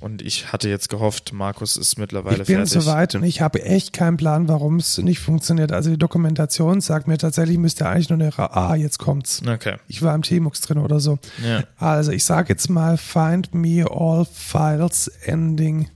Und 0.00 0.22
ich 0.22 0.50
hatte 0.50 0.70
jetzt 0.70 0.88
gehofft, 0.88 1.34
Markus 1.34 1.76
ist 1.76 1.98
mittlerweile 1.98 2.40
Ich 2.40 2.46
bin 2.46 2.56
fertig. 2.56 2.72
soweit 2.72 3.14
und 3.16 3.22
ich 3.22 3.42
habe 3.42 3.62
echt 3.62 3.92
keinen 3.92 4.16
Plan, 4.16 4.48
warum 4.48 4.76
es 4.76 4.96
nicht 4.96 5.18
funktioniert. 5.18 5.72
Also 5.72 5.90
die 5.90 5.98
Dokumentation 5.98 6.80
sagt 6.80 7.06
mir 7.06 7.18
tatsächlich, 7.18 7.58
müsste 7.58 7.86
eigentlich 7.86 8.08
nur 8.08 8.18
eine, 8.18 8.36
Ra- 8.38 8.46
ah, 8.70 8.74
jetzt 8.76 8.98
kommt's. 8.98 9.42
Okay. 9.46 9.76
Ich 9.88 10.00
war 10.00 10.14
im 10.14 10.22
Tmux 10.22 10.62
drin 10.62 10.78
oder 10.78 11.00
so. 11.00 11.18
Ja. 11.44 11.64
Also 11.76 12.12
ich 12.12 12.24
sage 12.24 12.48
jetzt 12.48 12.70
mal, 12.70 12.96
find 12.96 13.52
me 13.52 13.84
all 13.90 14.24
files 14.24 15.08
ending 15.24 15.90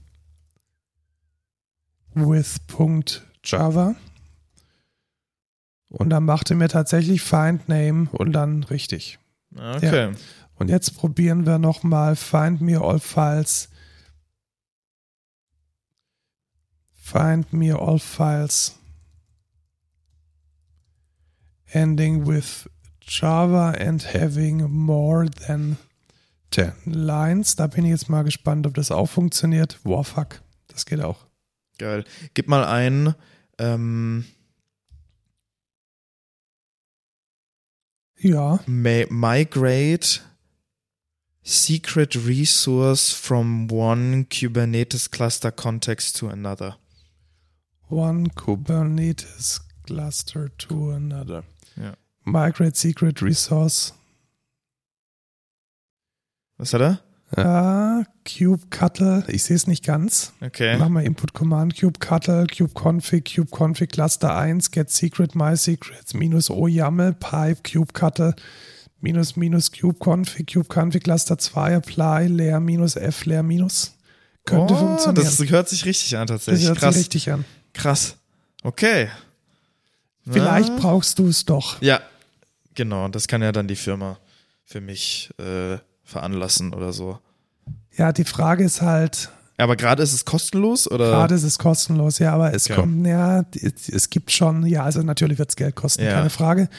with 2.15 2.57
.java. 3.43 3.95
Und 5.89 6.09
dann 6.09 6.25
machte 6.25 6.55
mir 6.55 6.67
tatsächlich 6.67 7.21
find 7.21 7.69
name 7.69 8.09
und 8.11 8.33
dann 8.33 8.63
richtig. 8.63 9.19
Okay. 9.55 10.11
Und 10.55 10.69
jetzt 10.69 10.97
probieren 10.97 11.45
wir 11.45 11.59
nochmal 11.59 12.15
find 12.15 12.61
me 12.61 12.79
all 12.79 12.99
files. 12.99 13.69
Find 16.93 17.53
me 17.53 17.77
all 17.77 17.99
files 17.99 18.79
ending 21.75 22.25
with 22.25 22.67
Java 23.01 23.71
and 23.71 24.01
having 24.01 24.69
more 24.71 25.27
than 25.47 25.77
10 26.51 26.73
lines. 26.85 27.55
Da 27.55 27.67
bin 27.67 27.85
ich 27.85 27.91
jetzt 27.91 28.09
mal 28.09 28.23
gespannt, 28.23 28.65
ob 28.65 28.73
das 28.73 28.91
auch 28.91 29.07
funktioniert. 29.07 29.79
Wow, 29.83 30.07
fuck. 30.07 30.41
Das 30.67 30.85
geht 30.85 31.01
auch. 31.01 31.24
Geil. 31.77 32.05
Gib 32.33 32.47
mal 32.47 32.65
ein, 32.65 33.15
ähm, 33.57 34.25
Ja, 38.17 38.59
migrate 38.65 40.21
secret 41.43 42.15
resource 42.15 43.11
from 43.11 43.69
one 43.69 44.25
Kubernetes 44.25 45.11
cluster 45.11 45.51
context 45.51 46.15
to 46.17 46.27
another. 46.27 46.77
one 47.89 48.29
Kubernetes 48.29 49.59
cluster 49.85 50.49
to 50.57 50.91
another. 50.91 51.43
Ja. 51.75 51.93
Migrate 52.23 52.75
secret 52.75 53.21
resource. 53.21 53.93
Was 56.57 56.73
hat 56.73 56.81
er? 56.81 57.04
Ah, 57.37 58.03
kubectl. 58.23 59.23
Ich 59.27 59.43
sehe 59.43 59.55
es 59.55 59.67
nicht 59.67 59.83
ganz. 59.83 60.33
Okay. 60.41 60.77
Machen 60.77 60.93
wir 60.93 61.03
Input 61.03 61.33
Command, 61.33 61.79
kubectl, 61.79 62.47
kubeconfig, 62.47 63.25
kubeconfig 63.35 63.89
cluster 63.89 64.35
1, 64.35 64.71
get 64.71 64.89
secret, 64.89 65.35
my 65.35 65.55
secrets, 65.57 66.13
minus 66.13 66.49
o 66.49 66.67
YAML, 66.67 67.13
pipe, 67.13 67.61
kubectl, 67.69 68.33
minus 69.01 69.35
minus 69.35 69.71
kubeconfig, 69.71 70.47
kubeconfig 70.53 71.03
cluster 71.03 71.37
2, 71.37 71.75
apply, 71.75 72.27
leer, 72.27 72.59
minus 72.59 72.95
f, 72.95 73.25
leer, 73.25 73.43
minus. 73.43 73.93
Könnte 74.45 74.73
oh, 74.75 74.77
funktionieren. 74.77 75.25
Das 75.25 75.49
hört 75.49 75.69
sich 75.69 75.85
richtig 75.85 76.17
an, 76.17 76.27
das 76.27 76.45
tatsächlich. 76.45 76.67
hört 76.67 76.77
Krass. 76.79 76.95
sich 76.95 77.03
richtig 77.05 77.31
an. 77.31 77.45
Krass. 77.73 78.17
Okay. 78.63 79.09
Vielleicht 80.29 80.69
Ja. 80.69 80.75
brauchst 80.77 81.19
du 81.19 81.27
es 81.27 81.45
doch. 81.45 81.81
Ja. 81.81 81.99
Genau, 82.75 83.07
das 83.07 83.27
kann 83.27 83.41
ja 83.41 83.51
dann 83.51 83.67
die 83.67 83.75
Firma 83.75 84.17
für 84.65 84.81
mich 84.81 85.29
äh, 85.37 85.77
veranlassen 86.03 86.73
oder 86.73 86.91
so. 86.93 87.19
Ja, 87.97 88.11
die 88.11 88.25
Frage 88.25 88.63
ist 88.63 88.81
halt, 88.81 89.29
Aber 89.57 89.75
gerade 89.75 90.03
ist 90.03 90.13
es 90.13 90.25
kostenlos 90.25 90.89
oder? 90.89 91.09
Gerade 91.11 91.35
ist 91.35 91.43
es 91.43 91.57
kostenlos, 91.57 92.19
ja, 92.19 92.33
aber 92.33 92.53
es 92.53 92.69
Okay. 92.69 92.79
kommt, 92.81 93.05
ja, 93.07 93.43
es, 93.89 94.09
gibt 94.09 94.31
schon, 94.31 94.65
ja, 94.65 94.83
also 94.83 95.01
natürlich 95.01 95.37
wird 95.39 95.49
es 95.49 95.55
Geld 95.55 95.75
kosten, 95.75 96.03
Ja. 96.03 96.11
keine 96.13 96.29
Frage. 96.29 96.69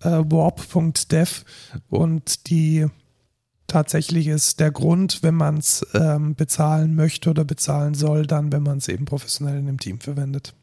Äh, 0.00 0.08
Warp.dev 0.24 1.44
und 1.88 2.48
die 2.48 2.86
tatsächlich 3.66 4.26
ist 4.28 4.60
der 4.60 4.70
Grund, 4.70 5.22
wenn 5.22 5.34
man 5.34 5.58
es 5.58 5.86
ähm, 5.94 6.34
bezahlen 6.34 6.94
möchte 6.94 7.30
oder 7.30 7.44
bezahlen 7.44 7.94
soll, 7.94 8.26
dann, 8.26 8.52
wenn 8.52 8.62
man 8.62 8.78
es 8.78 8.88
eben 8.88 9.04
professionell 9.06 9.58
in 9.58 9.66
dem 9.66 9.78
Team 9.80 10.00
verwendet. 10.00 10.54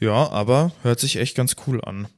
Ja, 0.00 0.30
aber 0.30 0.72
hört 0.82 0.98
sich 1.00 1.16
echt 1.16 1.36
ganz 1.36 1.54
cool 1.66 1.80
an. 1.84 2.08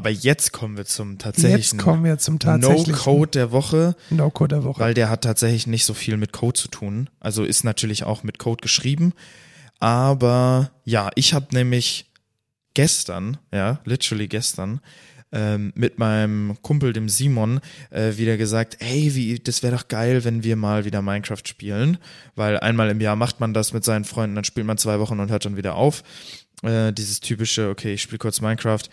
Aber 0.00 0.08
jetzt 0.08 0.52
kommen 0.54 0.78
wir 0.78 0.86
zum 0.86 1.10
Jetzt 1.10 1.22
tatsächlichen 1.24 1.78
kommen 1.78 2.04
wir 2.04 2.16
zum 2.16 2.38
tatsächlichen 2.38 2.92
No-Code 2.92 3.32
der 3.32 3.52
Woche, 3.52 3.94
No-Code 4.08 4.54
der 4.54 4.64
Woche. 4.64 4.80
weil 4.80 4.94
der 4.94 5.10
hat 5.10 5.20
tatsächlich 5.20 5.66
nicht 5.66 5.84
so 5.84 5.92
viel 5.92 6.16
mit 6.16 6.32
Code 6.32 6.58
zu 6.58 6.68
tun. 6.68 7.10
Also 7.20 7.44
ist 7.44 7.64
natürlich 7.64 8.04
auch 8.04 8.22
mit 8.22 8.38
Code 8.38 8.62
geschrieben. 8.62 9.12
Aber 9.78 10.70
ja, 10.86 11.10
ich 11.16 11.34
habe 11.34 11.48
nämlich 11.52 12.10
gestern, 12.72 13.36
ja, 13.52 13.80
literally 13.84 14.26
gestern, 14.26 14.80
ähm, 15.32 15.70
mit 15.74 15.98
meinem 15.98 16.56
Kumpel, 16.62 16.94
dem 16.94 17.10
Simon, 17.10 17.60
äh, 17.90 18.16
wieder 18.16 18.38
gesagt, 18.38 18.78
hey, 18.80 19.14
wie, 19.14 19.38
das 19.38 19.62
wäre 19.62 19.76
doch 19.76 19.88
geil, 19.88 20.24
wenn 20.24 20.42
wir 20.42 20.56
mal 20.56 20.86
wieder 20.86 21.02
Minecraft 21.02 21.44
spielen. 21.44 21.98
Weil 22.36 22.58
einmal 22.58 22.88
im 22.88 23.02
Jahr 23.02 23.16
macht 23.16 23.38
man 23.38 23.52
das 23.52 23.74
mit 23.74 23.84
seinen 23.84 24.06
Freunden, 24.06 24.34
dann 24.34 24.44
spielt 24.44 24.66
man 24.66 24.78
zwei 24.78 24.98
Wochen 24.98 25.20
und 25.20 25.30
hört 25.30 25.44
dann 25.44 25.58
wieder 25.58 25.74
auf. 25.74 26.02
Äh, 26.62 26.94
dieses 26.94 27.20
typische, 27.20 27.68
okay, 27.68 27.92
ich 27.92 28.00
spiele 28.00 28.18
kurz 28.18 28.40
Minecraft. 28.40 28.84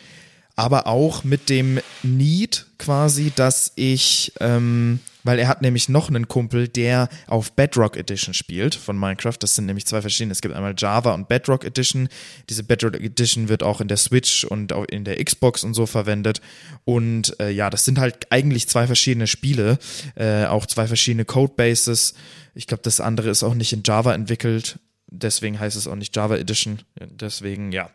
Aber 0.57 0.87
auch 0.87 1.23
mit 1.23 1.49
dem 1.49 1.79
Need 2.01 2.65
quasi, 2.79 3.31
dass 3.35 3.71
ich, 3.75 4.33
ähm, 4.39 4.99
weil 5.23 5.37
er 5.37 5.47
hat 5.47 5.61
nämlich 5.61 5.87
noch 5.87 6.09
einen 6.09 6.27
Kumpel, 6.27 6.67
der 6.67 7.09
auf 7.27 7.51
Bedrock 7.51 7.95
Edition 7.95 8.33
spielt 8.33 8.73
von 8.73 8.97
Minecraft. 8.97 9.35
Das 9.39 9.53
sind 9.53 9.67
nämlich 9.67 9.85
zwei 9.85 10.01
verschiedene. 10.01 10.31
Es 10.31 10.41
gibt 10.41 10.55
einmal 10.55 10.73
Java 10.75 11.13
und 11.13 11.27
Bedrock 11.27 11.63
Edition. 11.63 12.09
Diese 12.49 12.63
Bedrock 12.63 12.95
Edition 12.95 13.49
wird 13.49 13.61
auch 13.61 13.81
in 13.81 13.87
der 13.87 13.97
Switch 13.97 14.45
und 14.45 14.73
auch 14.73 14.85
in 14.85 15.03
der 15.03 15.23
Xbox 15.23 15.63
und 15.63 15.75
so 15.75 15.85
verwendet. 15.85 16.41
Und 16.85 17.39
äh, 17.39 17.51
ja, 17.51 17.69
das 17.69 17.85
sind 17.85 17.99
halt 17.99 18.31
eigentlich 18.31 18.67
zwei 18.67 18.87
verschiedene 18.87 19.27
Spiele, 19.27 19.77
äh, 20.15 20.45
auch 20.45 20.65
zwei 20.65 20.87
verschiedene 20.87 21.25
Codebases. 21.25 22.15
Ich 22.55 22.65
glaube, 22.65 22.81
das 22.81 22.99
andere 22.99 23.29
ist 23.29 23.43
auch 23.43 23.53
nicht 23.53 23.73
in 23.73 23.83
Java 23.85 24.15
entwickelt. 24.15 24.79
Deswegen 25.05 25.59
heißt 25.59 25.77
es 25.77 25.87
auch 25.87 25.95
nicht 25.95 26.15
Java 26.15 26.35
Edition. 26.35 26.79
Deswegen, 26.99 27.71
ja. 27.71 27.91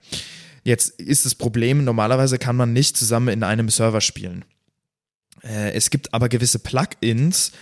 Jetzt 0.64 1.00
ist 1.00 1.26
das 1.26 1.34
Problem, 1.34 1.84
normalerweise 1.84 2.38
kann 2.38 2.56
man 2.56 2.72
nicht 2.72 2.96
zusammen 2.96 3.28
in 3.28 3.42
einem 3.42 3.68
Server 3.68 4.00
spielen. 4.00 4.44
Äh, 5.42 5.72
es 5.72 5.90
gibt 5.90 6.14
aber 6.14 6.28
gewisse 6.28 6.58
Plugins, 6.58 7.52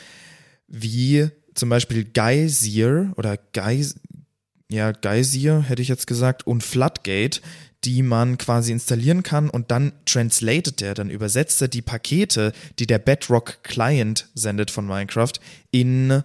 wie 0.69 1.29
zum 1.55 1.69
Beispiel 1.69 2.05
Geysir 2.05 3.13
oder 3.17 3.37
Geys 3.53 3.97
ja, 4.71 4.93
Geysir 4.93 5.63
hätte 5.63 5.83
ich 5.83 5.89
jetzt 5.89 6.07
gesagt 6.07 6.47
und 6.47 6.63
Floodgate, 6.63 7.41
die 7.85 8.03
man 8.03 8.39
quasi 8.39 8.71
installieren 8.73 9.23
kann 9.23 9.51
und 9.51 9.71
dann 9.71 9.93
translatet 10.05 10.81
der, 10.81 10.95
dann 10.95 11.11
übersetzt 11.11 11.61
er 11.61 11.69
die 11.69 11.83
Pakete, 11.83 12.53
die 12.79 12.87
der 12.87 13.01
Bedrock 13.01 13.65
Client 13.65 14.29
sendet 14.35 14.71
von 14.71 14.87
Minecraft 14.87 15.33
in 15.73 16.23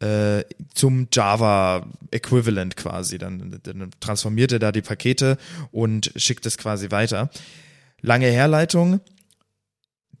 äh, 0.00 0.44
zum 0.74 1.08
Java 1.12 1.86
Equivalent 2.10 2.76
quasi. 2.76 3.18
Dann, 3.18 3.60
dann 3.62 3.90
transformiert 4.00 4.52
er 4.52 4.58
da 4.58 4.72
die 4.72 4.82
Pakete 4.82 5.38
und 5.70 6.12
schickt 6.16 6.46
es 6.46 6.58
quasi 6.58 6.90
weiter. 6.90 7.30
Lange 8.02 8.26
Herleitung. 8.30 9.00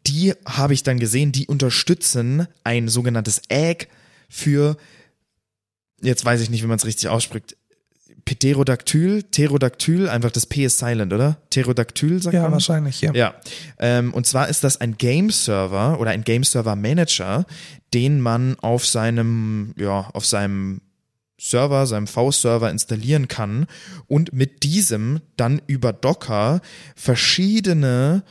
Die 0.06 0.34
habe 0.46 0.72
ich 0.72 0.82
dann 0.82 1.00
gesehen, 1.00 1.32
die 1.32 1.46
unterstützen 1.46 2.46
ein 2.62 2.88
sogenanntes 2.88 3.42
Egg 3.48 3.88
für, 4.28 4.76
jetzt 6.00 6.24
weiß 6.24 6.40
ich 6.40 6.50
nicht, 6.50 6.62
wie 6.62 6.68
man 6.68 6.78
es 6.78 6.86
richtig 6.86 7.08
ausspricht, 7.08 7.56
Pterodactyl, 8.26 9.22
Pterodactyl, 9.22 10.08
einfach 10.08 10.32
das 10.32 10.46
P 10.46 10.64
ist 10.64 10.78
silent, 10.78 11.12
oder? 11.12 11.38
Pterodactyl, 11.50 12.20
sagt 12.20 12.34
ja, 12.34 12.42
man? 12.42 12.52
wahrscheinlich, 12.52 13.00
ja. 13.00 13.14
Ja, 13.14 13.34
ähm, 13.78 14.12
und 14.12 14.26
zwar 14.26 14.48
ist 14.48 14.64
das 14.64 14.80
ein 14.80 14.98
Game-Server 14.98 16.00
oder 16.00 16.10
ein 16.10 16.24
Game-Server-Manager, 16.24 17.46
den 17.94 18.20
man 18.20 18.58
auf 18.58 18.84
seinem, 18.84 19.74
ja, 19.78 20.10
auf 20.12 20.26
seinem 20.26 20.80
Server, 21.38 21.86
seinem 21.86 22.08
V-Server 22.08 22.68
installieren 22.68 23.28
kann 23.28 23.66
und 24.08 24.32
mit 24.32 24.64
diesem 24.64 25.20
dann 25.36 25.62
über 25.68 25.92
Docker 25.92 26.60
verschiedene 26.96 28.24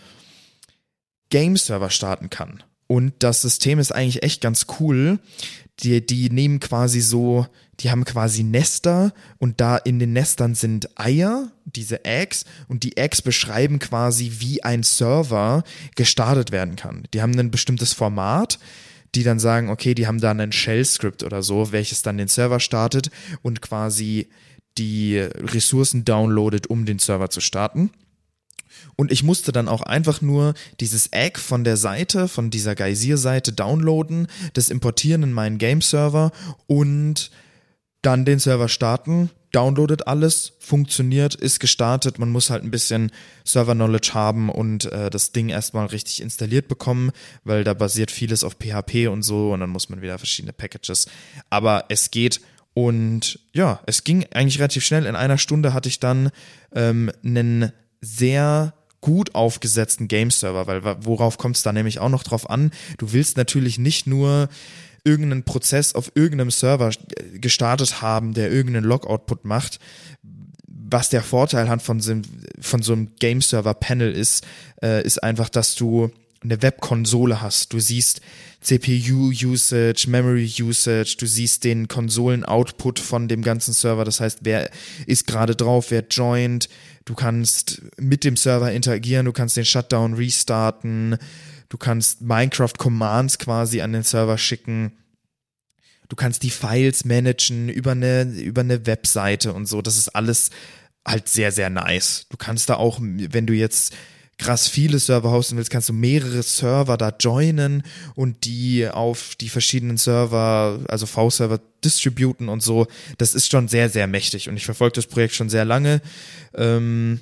Game-Server 1.29 1.89
starten 1.89 2.29
kann. 2.29 2.63
Und 2.87 3.13
das 3.19 3.41
System 3.41 3.79
ist 3.79 3.93
eigentlich 3.93 4.23
echt 4.23 4.41
ganz 4.41 4.67
cool. 4.79 5.19
Die, 5.81 6.05
die 6.05 6.29
nehmen 6.29 6.59
quasi 6.59 7.01
so, 7.01 7.47
die 7.81 7.91
haben 7.91 8.05
quasi 8.05 8.43
Nester 8.43 9.13
und 9.39 9.59
da 9.59 9.75
in 9.77 9.99
den 9.99 10.13
Nestern 10.13 10.55
sind 10.55 10.89
Eier, 10.97 11.51
diese 11.65 12.05
Eggs, 12.05 12.45
und 12.67 12.83
die 12.83 12.95
Eggs 12.95 13.21
beschreiben 13.21 13.79
quasi, 13.79 14.33
wie 14.39 14.63
ein 14.63 14.83
Server 14.83 15.63
gestartet 15.95 16.51
werden 16.51 16.77
kann. 16.77 17.03
Die 17.13 17.21
haben 17.21 17.37
ein 17.37 17.51
bestimmtes 17.51 17.91
Format, 17.91 18.57
die 19.15 19.23
dann 19.23 19.39
sagen, 19.39 19.69
okay, 19.69 19.95
die 19.95 20.07
haben 20.07 20.21
da 20.21 20.31
einen 20.31 20.51
Shell-Script 20.51 21.23
oder 21.23 21.43
so, 21.43 21.71
welches 21.71 22.01
dann 22.01 22.17
den 22.17 22.27
Server 22.27 22.59
startet 22.59 23.09
und 23.41 23.61
quasi 23.61 24.29
die 24.77 25.17
Ressourcen 25.17 26.05
downloadet, 26.05 26.67
um 26.67 26.85
den 26.85 26.99
Server 26.99 27.29
zu 27.29 27.41
starten. 27.41 27.91
Und 28.95 29.11
ich 29.11 29.23
musste 29.23 29.51
dann 29.51 29.67
auch 29.67 29.81
einfach 29.81 30.21
nur 30.21 30.53
dieses 30.79 31.11
Egg 31.11 31.39
von 31.39 31.63
der 31.63 31.77
Seite, 31.77 32.27
von 32.27 32.49
dieser 32.49 32.75
Geysir-Seite 32.75 33.53
downloaden, 33.53 34.27
das 34.53 34.69
importieren 34.69 35.23
in 35.23 35.33
meinen 35.33 35.57
Game-Server 35.57 36.31
und 36.67 37.31
dann 38.01 38.23
den 38.23 38.39
Server 38.39 38.69
starten, 38.69 39.31
downloadet 39.51 40.07
alles, 40.07 40.53
funktioniert, 40.59 41.33
ist 41.33 41.59
gestartet. 41.59 42.19
Man 42.19 42.29
muss 42.29 42.49
halt 42.49 42.63
ein 42.63 42.71
bisschen 42.71 43.11
Server-Knowledge 43.45 44.13
haben 44.13 44.49
und 44.49 44.85
äh, 44.91 45.09
das 45.09 45.31
Ding 45.31 45.49
erstmal 45.49 45.87
richtig 45.87 46.21
installiert 46.21 46.67
bekommen, 46.67 47.11
weil 47.43 47.63
da 47.63 47.73
basiert 47.73 48.11
vieles 48.11 48.43
auf 48.43 48.57
PHP 48.59 49.07
und 49.07 49.23
so 49.23 49.53
und 49.53 49.61
dann 49.61 49.69
muss 49.69 49.89
man 49.89 50.01
wieder 50.01 50.17
verschiedene 50.17 50.53
Packages. 50.53 51.07
Aber 51.49 51.85
es 51.89 52.11
geht 52.11 52.41
und 52.75 53.39
ja, 53.53 53.79
es 53.85 54.03
ging 54.03 54.25
eigentlich 54.33 54.59
relativ 54.59 54.83
schnell. 54.83 55.05
In 55.05 55.15
einer 55.15 55.37
Stunde 55.37 55.73
hatte 55.73 55.87
ich 55.87 56.01
dann 56.01 56.31
ähm, 56.73 57.09
einen 57.23 57.71
sehr 58.01 58.73
gut 59.01 59.35
aufgesetzten 59.35 60.07
Game-Server, 60.07 60.65
weil 60.67 60.83
worauf 61.05 61.37
kommt 61.37 61.57
es 61.57 61.63
da 61.63 61.71
nämlich 61.71 61.99
auch 61.99 62.09
noch 62.09 62.23
drauf 62.23 62.49
an? 62.49 62.71
Du 62.97 63.13
willst 63.13 63.37
natürlich 63.37 63.77
nicht 63.77 64.07
nur 64.07 64.49
irgendeinen 65.03 65.43
Prozess 65.43 65.93
auf 65.93 66.11
irgendeinem 66.15 66.51
Server 66.51 66.89
äh, 66.89 67.39
gestartet 67.39 68.01
haben, 68.01 68.33
der 68.33 68.51
irgendeinen 68.51 68.85
Log-Output 68.85 69.45
macht. 69.45 69.79
Was 70.67 71.09
der 71.09 71.21
Vorteil 71.21 71.69
hat 71.69 71.81
von 71.81 72.01
von 72.59 72.81
so 72.81 72.93
einem 72.93 73.15
Game-Server-Panel 73.19 74.11
ist, 74.11 74.45
äh, 74.81 75.03
ist 75.05 75.23
einfach, 75.23 75.49
dass 75.49 75.75
du 75.75 76.09
eine 76.43 76.61
Webkonsole 76.61 77.41
hast. 77.41 77.73
Du 77.73 77.79
siehst 77.79 78.21
CPU-Usage, 78.61 80.07
Memory-Usage, 80.07 81.17
du 81.19 81.27
siehst 81.27 81.63
den 81.63 81.87
Konsolen-Output 81.87 82.99
von 82.99 83.27
dem 83.27 83.41
ganzen 83.43 83.73
Server. 83.73 84.05
Das 84.05 84.19
heißt, 84.19 84.39
wer 84.41 84.69
ist 85.05 85.27
gerade 85.27 85.55
drauf, 85.55 85.91
wer 85.91 86.05
joint. 86.09 86.69
Du 87.05 87.13
kannst 87.13 87.83
mit 87.97 88.23
dem 88.23 88.35
Server 88.35 88.71
interagieren, 88.71 89.25
du 89.25 89.31
kannst 89.31 89.55
den 89.55 89.65
Shutdown 89.65 90.15
restarten, 90.15 91.17
du 91.69 91.77
kannst 91.77 92.21
Minecraft-Commands 92.21 93.37
quasi 93.37 93.81
an 93.81 93.93
den 93.93 94.03
Server 94.03 94.37
schicken. 94.37 94.97
Du 96.09 96.15
kannst 96.15 96.43
die 96.43 96.51
Files 96.51 97.05
managen 97.05 97.69
über 97.69 97.91
eine, 97.91 98.23
über 98.23 98.61
eine 98.61 98.85
Webseite 98.85 99.53
und 99.53 99.67
so. 99.67 99.81
Das 99.81 99.97
ist 99.97 100.09
alles 100.09 100.49
halt 101.07 101.27
sehr, 101.29 101.51
sehr 101.51 101.69
nice. 101.69 102.25
Du 102.29 102.37
kannst 102.37 102.69
da 102.69 102.75
auch, 102.75 102.99
wenn 103.01 103.47
du 103.47 103.53
jetzt 103.53 103.93
krass 104.37 104.67
viele 104.67 104.99
Server 104.99 105.31
hosten 105.31 105.57
willst, 105.57 105.69
kannst 105.69 105.89
du 105.89 105.93
mehrere 105.93 106.43
Server 106.43 106.97
da 106.97 107.13
joinen 107.19 107.83
und 108.15 108.45
die 108.45 108.87
auf 108.87 109.35
die 109.35 109.49
verschiedenen 109.49 109.97
Server, 109.97 110.79
also 110.87 111.05
V-Server 111.05 111.59
distributen 111.83 112.49
und 112.49 112.61
so. 112.61 112.87
Das 113.17 113.33
ist 113.33 113.49
schon 113.49 113.67
sehr, 113.67 113.89
sehr 113.89 114.07
mächtig 114.07 114.49
und 114.49 114.57
ich 114.57 114.65
verfolge 114.65 114.95
das 114.95 115.07
Projekt 115.07 115.35
schon 115.35 115.49
sehr 115.49 115.65
lange. 115.65 116.01
Ähm, 116.53 117.21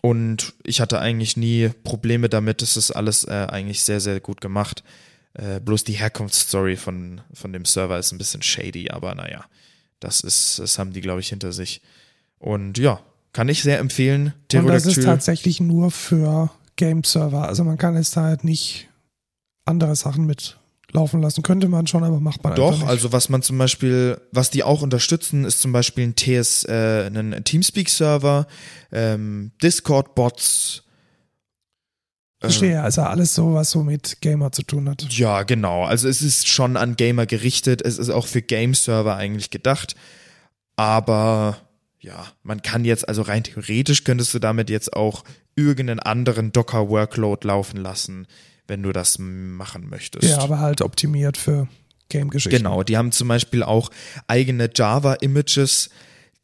und 0.00 0.54
ich 0.64 0.80
hatte 0.80 0.98
eigentlich 0.98 1.36
nie 1.36 1.70
Probleme 1.84 2.28
damit. 2.28 2.60
Das 2.60 2.76
ist 2.76 2.90
alles 2.90 3.24
äh, 3.24 3.46
eigentlich 3.48 3.82
sehr, 3.82 4.00
sehr 4.00 4.20
gut 4.20 4.40
gemacht. 4.40 4.82
Äh, 5.34 5.60
bloß 5.60 5.84
die 5.84 5.94
Herkunftsstory 5.94 6.76
von, 6.76 7.20
von 7.32 7.52
dem 7.52 7.64
Server 7.64 7.98
ist 7.98 8.12
ein 8.12 8.18
bisschen 8.18 8.42
shady, 8.42 8.90
aber 8.90 9.14
naja, 9.14 9.44
das 10.00 10.20
ist, 10.20 10.58
das 10.58 10.78
haben 10.78 10.92
die, 10.92 11.00
glaube 11.00 11.20
ich, 11.20 11.28
hinter 11.28 11.52
sich. 11.52 11.80
Und 12.38 12.78
ja, 12.78 13.00
kann 13.32 13.48
ich 13.48 13.62
sehr 13.62 13.78
empfehlen. 13.78 14.34
Und 14.54 14.66
das 14.66 14.86
ist 14.86 15.02
tatsächlich 15.02 15.60
nur 15.60 15.90
für 15.90 16.50
Game-Server. 16.76 17.48
Also 17.48 17.64
man 17.64 17.78
kann 17.78 17.96
jetzt 17.96 18.16
da 18.16 18.22
halt 18.22 18.44
nicht 18.44 18.88
andere 19.64 19.96
Sachen 19.96 20.26
mitlaufen 20.26 21.22
lassen. 21.22 21.42
Könnte 21.42 21.68
man 21.68 21.86
schon, 21.86 22.04
aber 22.04 22.20
macht 22.20 22.44
man 22.44 22.54
Doch, 22.54 22.78
nicht. 22.78 22.86
also 22.86 23.12
was 23.12 23.28
man 23.28 23.42
zum 23.42 23.58
Beispiel, 23.58 24.20
was 24.32 24.50
die 24.50 24.64
auch 24.64 24.82
unterstützen, 24.82 25.44
ist 25.44 25.60
zum 25.60 25.72
Beispiel 25.72 26.04
ein 26.04 26.16
TS, 26.16 26.64
äh, 26.64 27.06
ein 27.06 27.42
Teamspeak-Server, 27.44 28.46
ähm, 28.90 29.52
Discord-Bots 29.62 30.84
Verstehe, 32.42 32.82
also 32.82 33.02
alles 33.02 33.36
so, 33.36 33.54
was 33.54 33.70
so 33.70 33.84
mit 33.84 34.20
Gamer 34.20 34.50
zu 34.50 34.64
tun 34.64 34.88
hat. 34.88 35.06
Ja, 35.12 35.44
genau. 35.44 35.84
Also 35.84 36.08
es 36.08 36.22
ist 36.22 36.48
schon 36.48 36.76
an 36.76 36.96
Gamer 36.96 37.24
gerichtet. 37.24 37.82
Es 37.82 37.98
ist 37.98 38.10
auch 38.10 38.26
für 38.26 38.42
Game-Server 38.42 39.14
eigentlich 39.14 39.50
gedacht. 39.50 39.94
Aber 40.74 41.58
ja, 42.02 42.26
man 42.42 42.62
kann 42.62 42.84
jetzt, 42.84 43.08
also 43.08 43.22
rein 43.22 43.44
theoretisch 43.44 44.02
könntest 44.02 44.34
du 44.34 44.40
damit 44.40 44.68
jetzt 44.68 44.92
auch 44.92 45.22
irgendeinen 45.54 46.00
anderen 46.00 46.50
Docker-Workload 46.52 47.46
laufen 47.46 47.76
lassen, 47.76 48.26
wenn 48.66 48.82
du 48.82 48.92
das 48.92 49.18
machen 49.18 49.88
möchtest. 49.88 50.28
Ja, 50.28 50.38
aber 50.38 50.58
halt 50.58 50.82
optimiert 50.82 51.36
für 51.36 51.68
Game-Geschichten. 52.08 52.58
Genau, 52.58 52.82
die 52.82 52.96
haben 52.96 53.12
zum 53.12 53.28
Beispiel 53.28 53.62
auch 53.62 53.90
eigene 54.26 54.68
Java-Images, 54.74 55.90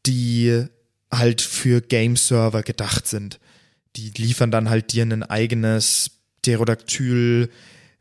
die 0.05 0.65
halt 1.11 1.41
für 1.41 1.81
Game-Server 1.81 2.63
gedacht 2.63 3.07
sind. 3.07 3.39
Die 3.97 4.11
liefern 4.11 4.51
dann 4.51 4.69
halt 4.69 4.93
dir 4.93 5.03
ein 5.03 5.23
eigenes 5.23 6.11
Pterodactyl, 6.41 7.49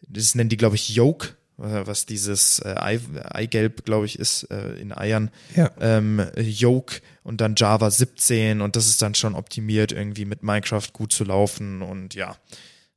das 0.02 0.36
nennen 0.36 0.48
die, 0.48 0.56
glaube 0.56 0.76
ich, 0.76 0.90
Yoke, 0.90 1.35
was 1.59 2.06
dieses 2.06 2.60
äh, 2.60 2.74
Ei, 2.78 3.01
Eigelb, 3.30 3.85
glaube 3.85 4.06
ich, 4.06 4.18
ist 4.18 4.44
äh, 4.44 4.74
in 4.76 4.93
Eiern. 4.93 5.30
Ja. 5.56 5.70
Ähm, 5.80 6.24
Yoke 6.36 7.01
und 7.24 7.40
dann 7.40 7.55
Java 7.56 7.90
17 7.90 8.60
und 8.60 8.76
das 8.76 8.86
ist 8.86 9.02
dann 9.02 9.14
schon 9.14 9.35
optimiert, 9.35 9.93
irgendwie 9.93 10.24
mit 10.24 10.43
Minecraft 10.43 10.89
gut 10.93 11.12
zu 11.12 11.24
laufen 11.24 11.82
und 11.82 12.14
ja, 12.14 12.36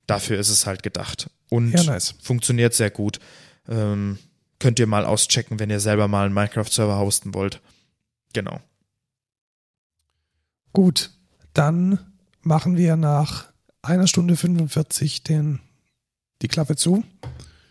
dafür 0.05 0.37
ist 0.39 0.49
es 0.49 0.65
halt 0.65 0.83
gedacht. 0.83 1.29
Und 1.49 1.71
Ja, 1.71 1.83
nice. 1.83 2.15
funktioniert 2.21 2.73
sehr 2.73 2.91
gut. 2.91 3.19
Ähm, 3.67 4.19
könnt 4.59 4.79
ihr 4.79 4.87
mal 4.87 5.05
auschecken, 5.05 5.59
wenn 5.59 5.69
ihr 5.69 5.79
selber 5.79 6.07
mal 6.07 6.25
einen 6.25 6.33
Minecraft-Server 6.35 6.99
hosten 6.99 7.33
wollt. 7.33 7.59
Genau. 8.33 8.59
Gut, 10.73 11.11
dann 11.53 11.99
machen 12.41 12.77
wir 12.77 12.95
nach 12.95 13.47
einer 13.81 14.07
Stunde 14.07 14.37
45 14.37 15.23
den, 15.23 15.59
die 16.41 16.47
Klappe 16.47 16.75
zu. 16.75 17.03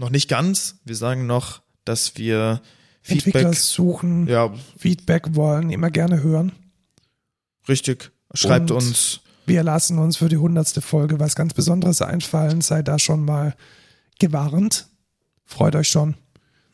Noch 0.00 0.08
nicht 0.08 0.28
ganz. 0.30 0.76
Wir 0.86 0.96
sagen 0.96 1.26
noch, 1.26 1.60
dass 1.84 2.16
wir 2.16 2.62
Entwickler 3.06 3.40
Feedback. 3.40 3.54
suchen, 3.58 4.26
Ja, 4.28 4.50
Feedback 4.78 5.34
wollen, 5.34 5.68
immer 5.68 5.90
gerne 5.90 6.22
hören. 6.22 6.52
richtig. 7.68 8.10
Schreibt 8.32 8.70
Und- 8.70 8.78
uns. 8.78 9.20
Wir 9.44 9.62
lassen 9.62 9.98
uns 9.98 10.16
für 10.16 10.30
die 10.30 10.38
hundertste 10.38 10.80
Folge 10.80 11.20
was 11.20 11.34
ganz 11.34 11.52
Besonderes 11.52 12.00
einfallen. 12.00 12.62
Seid 12.62 12.88
da 12.88 12.98
schon 12.98 13.26
mal 13.26 13.54
gewarnt. 14.18 14.88
Freut 15.44 15.76
euch 15.76 15.88
schon. 15.88 16.14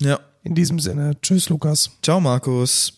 Ja. 0.01 0.21
In 0.45 0.55
diesem 0.55 0.79
Sinne, 0.79 1.21
tschüss, 1.21 1.49
Lukas. 1.49 1.91
Ciao, 2.05 2.21
Markus. 2.21 2.93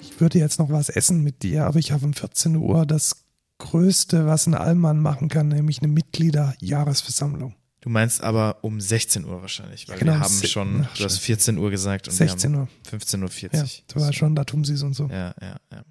Ich 0.00 0.20
würde 0.20 0.38
jetzt 0.38 0.58
noch 0.58 0.70
was 0.70 0.88
essen 0.88 1.22
mit 1.22 1.42
dir, 1.42 1.64
aber 1.66 1.78
ich 1.78 1.92
habe 1.92 2.04
um 2.04 2.12
14 2.12 2.56
Uhr 2.56 2.84
das 2.86 3.16
Größte, 3.58 4.26
was 4.26 4.46
ein 4.46 4.54
Allmann 4.54 5.00
machen 5.00 5.28
kann, 5.28 5.48
nämlich 5.48 5.78
eine 5.82 5.88
Mitgliederjahresversammlung. 5.88 7.54
Du 7.80 7.90
meinst 7.90 8.22
aber 8.22 8.58
um 8.62 8.80
16 8.80 9.24
Uhr 9.24 9.40
wahrscheinlich, 9.40 9.88
weil 9.88 9.98
Genau, 9.98 10.12
wir 10.14 10.20
haben 10.20 10.42
schon, 10.46 10.86
Ach, 10.88 10.96
du 10.96 11.04
hast 11.04 11.12
Scheiße. 11.14 11.20
14 11.26 11.58
Uhr 11.58 11.70
gesagt 11.70 12.08
und 12.08 12.14
16 12.14 12.52
wir 12.52 12.58
Uhr. 12.60 12.68
haben 12.90 12.98
15.40 13.00 13.44
Uhr. 13.44 13.50
Ja, 13.52 13.64
da 13.88 14.00
war 14.00 14.12
schon 14.12 14.34
Datumsis 14.34 14.82
und 14.82 14.94
so. 14.94 15.06
Ja, 15.08 15.34
ja, 15.40 15.56
ja. 15.72 15.84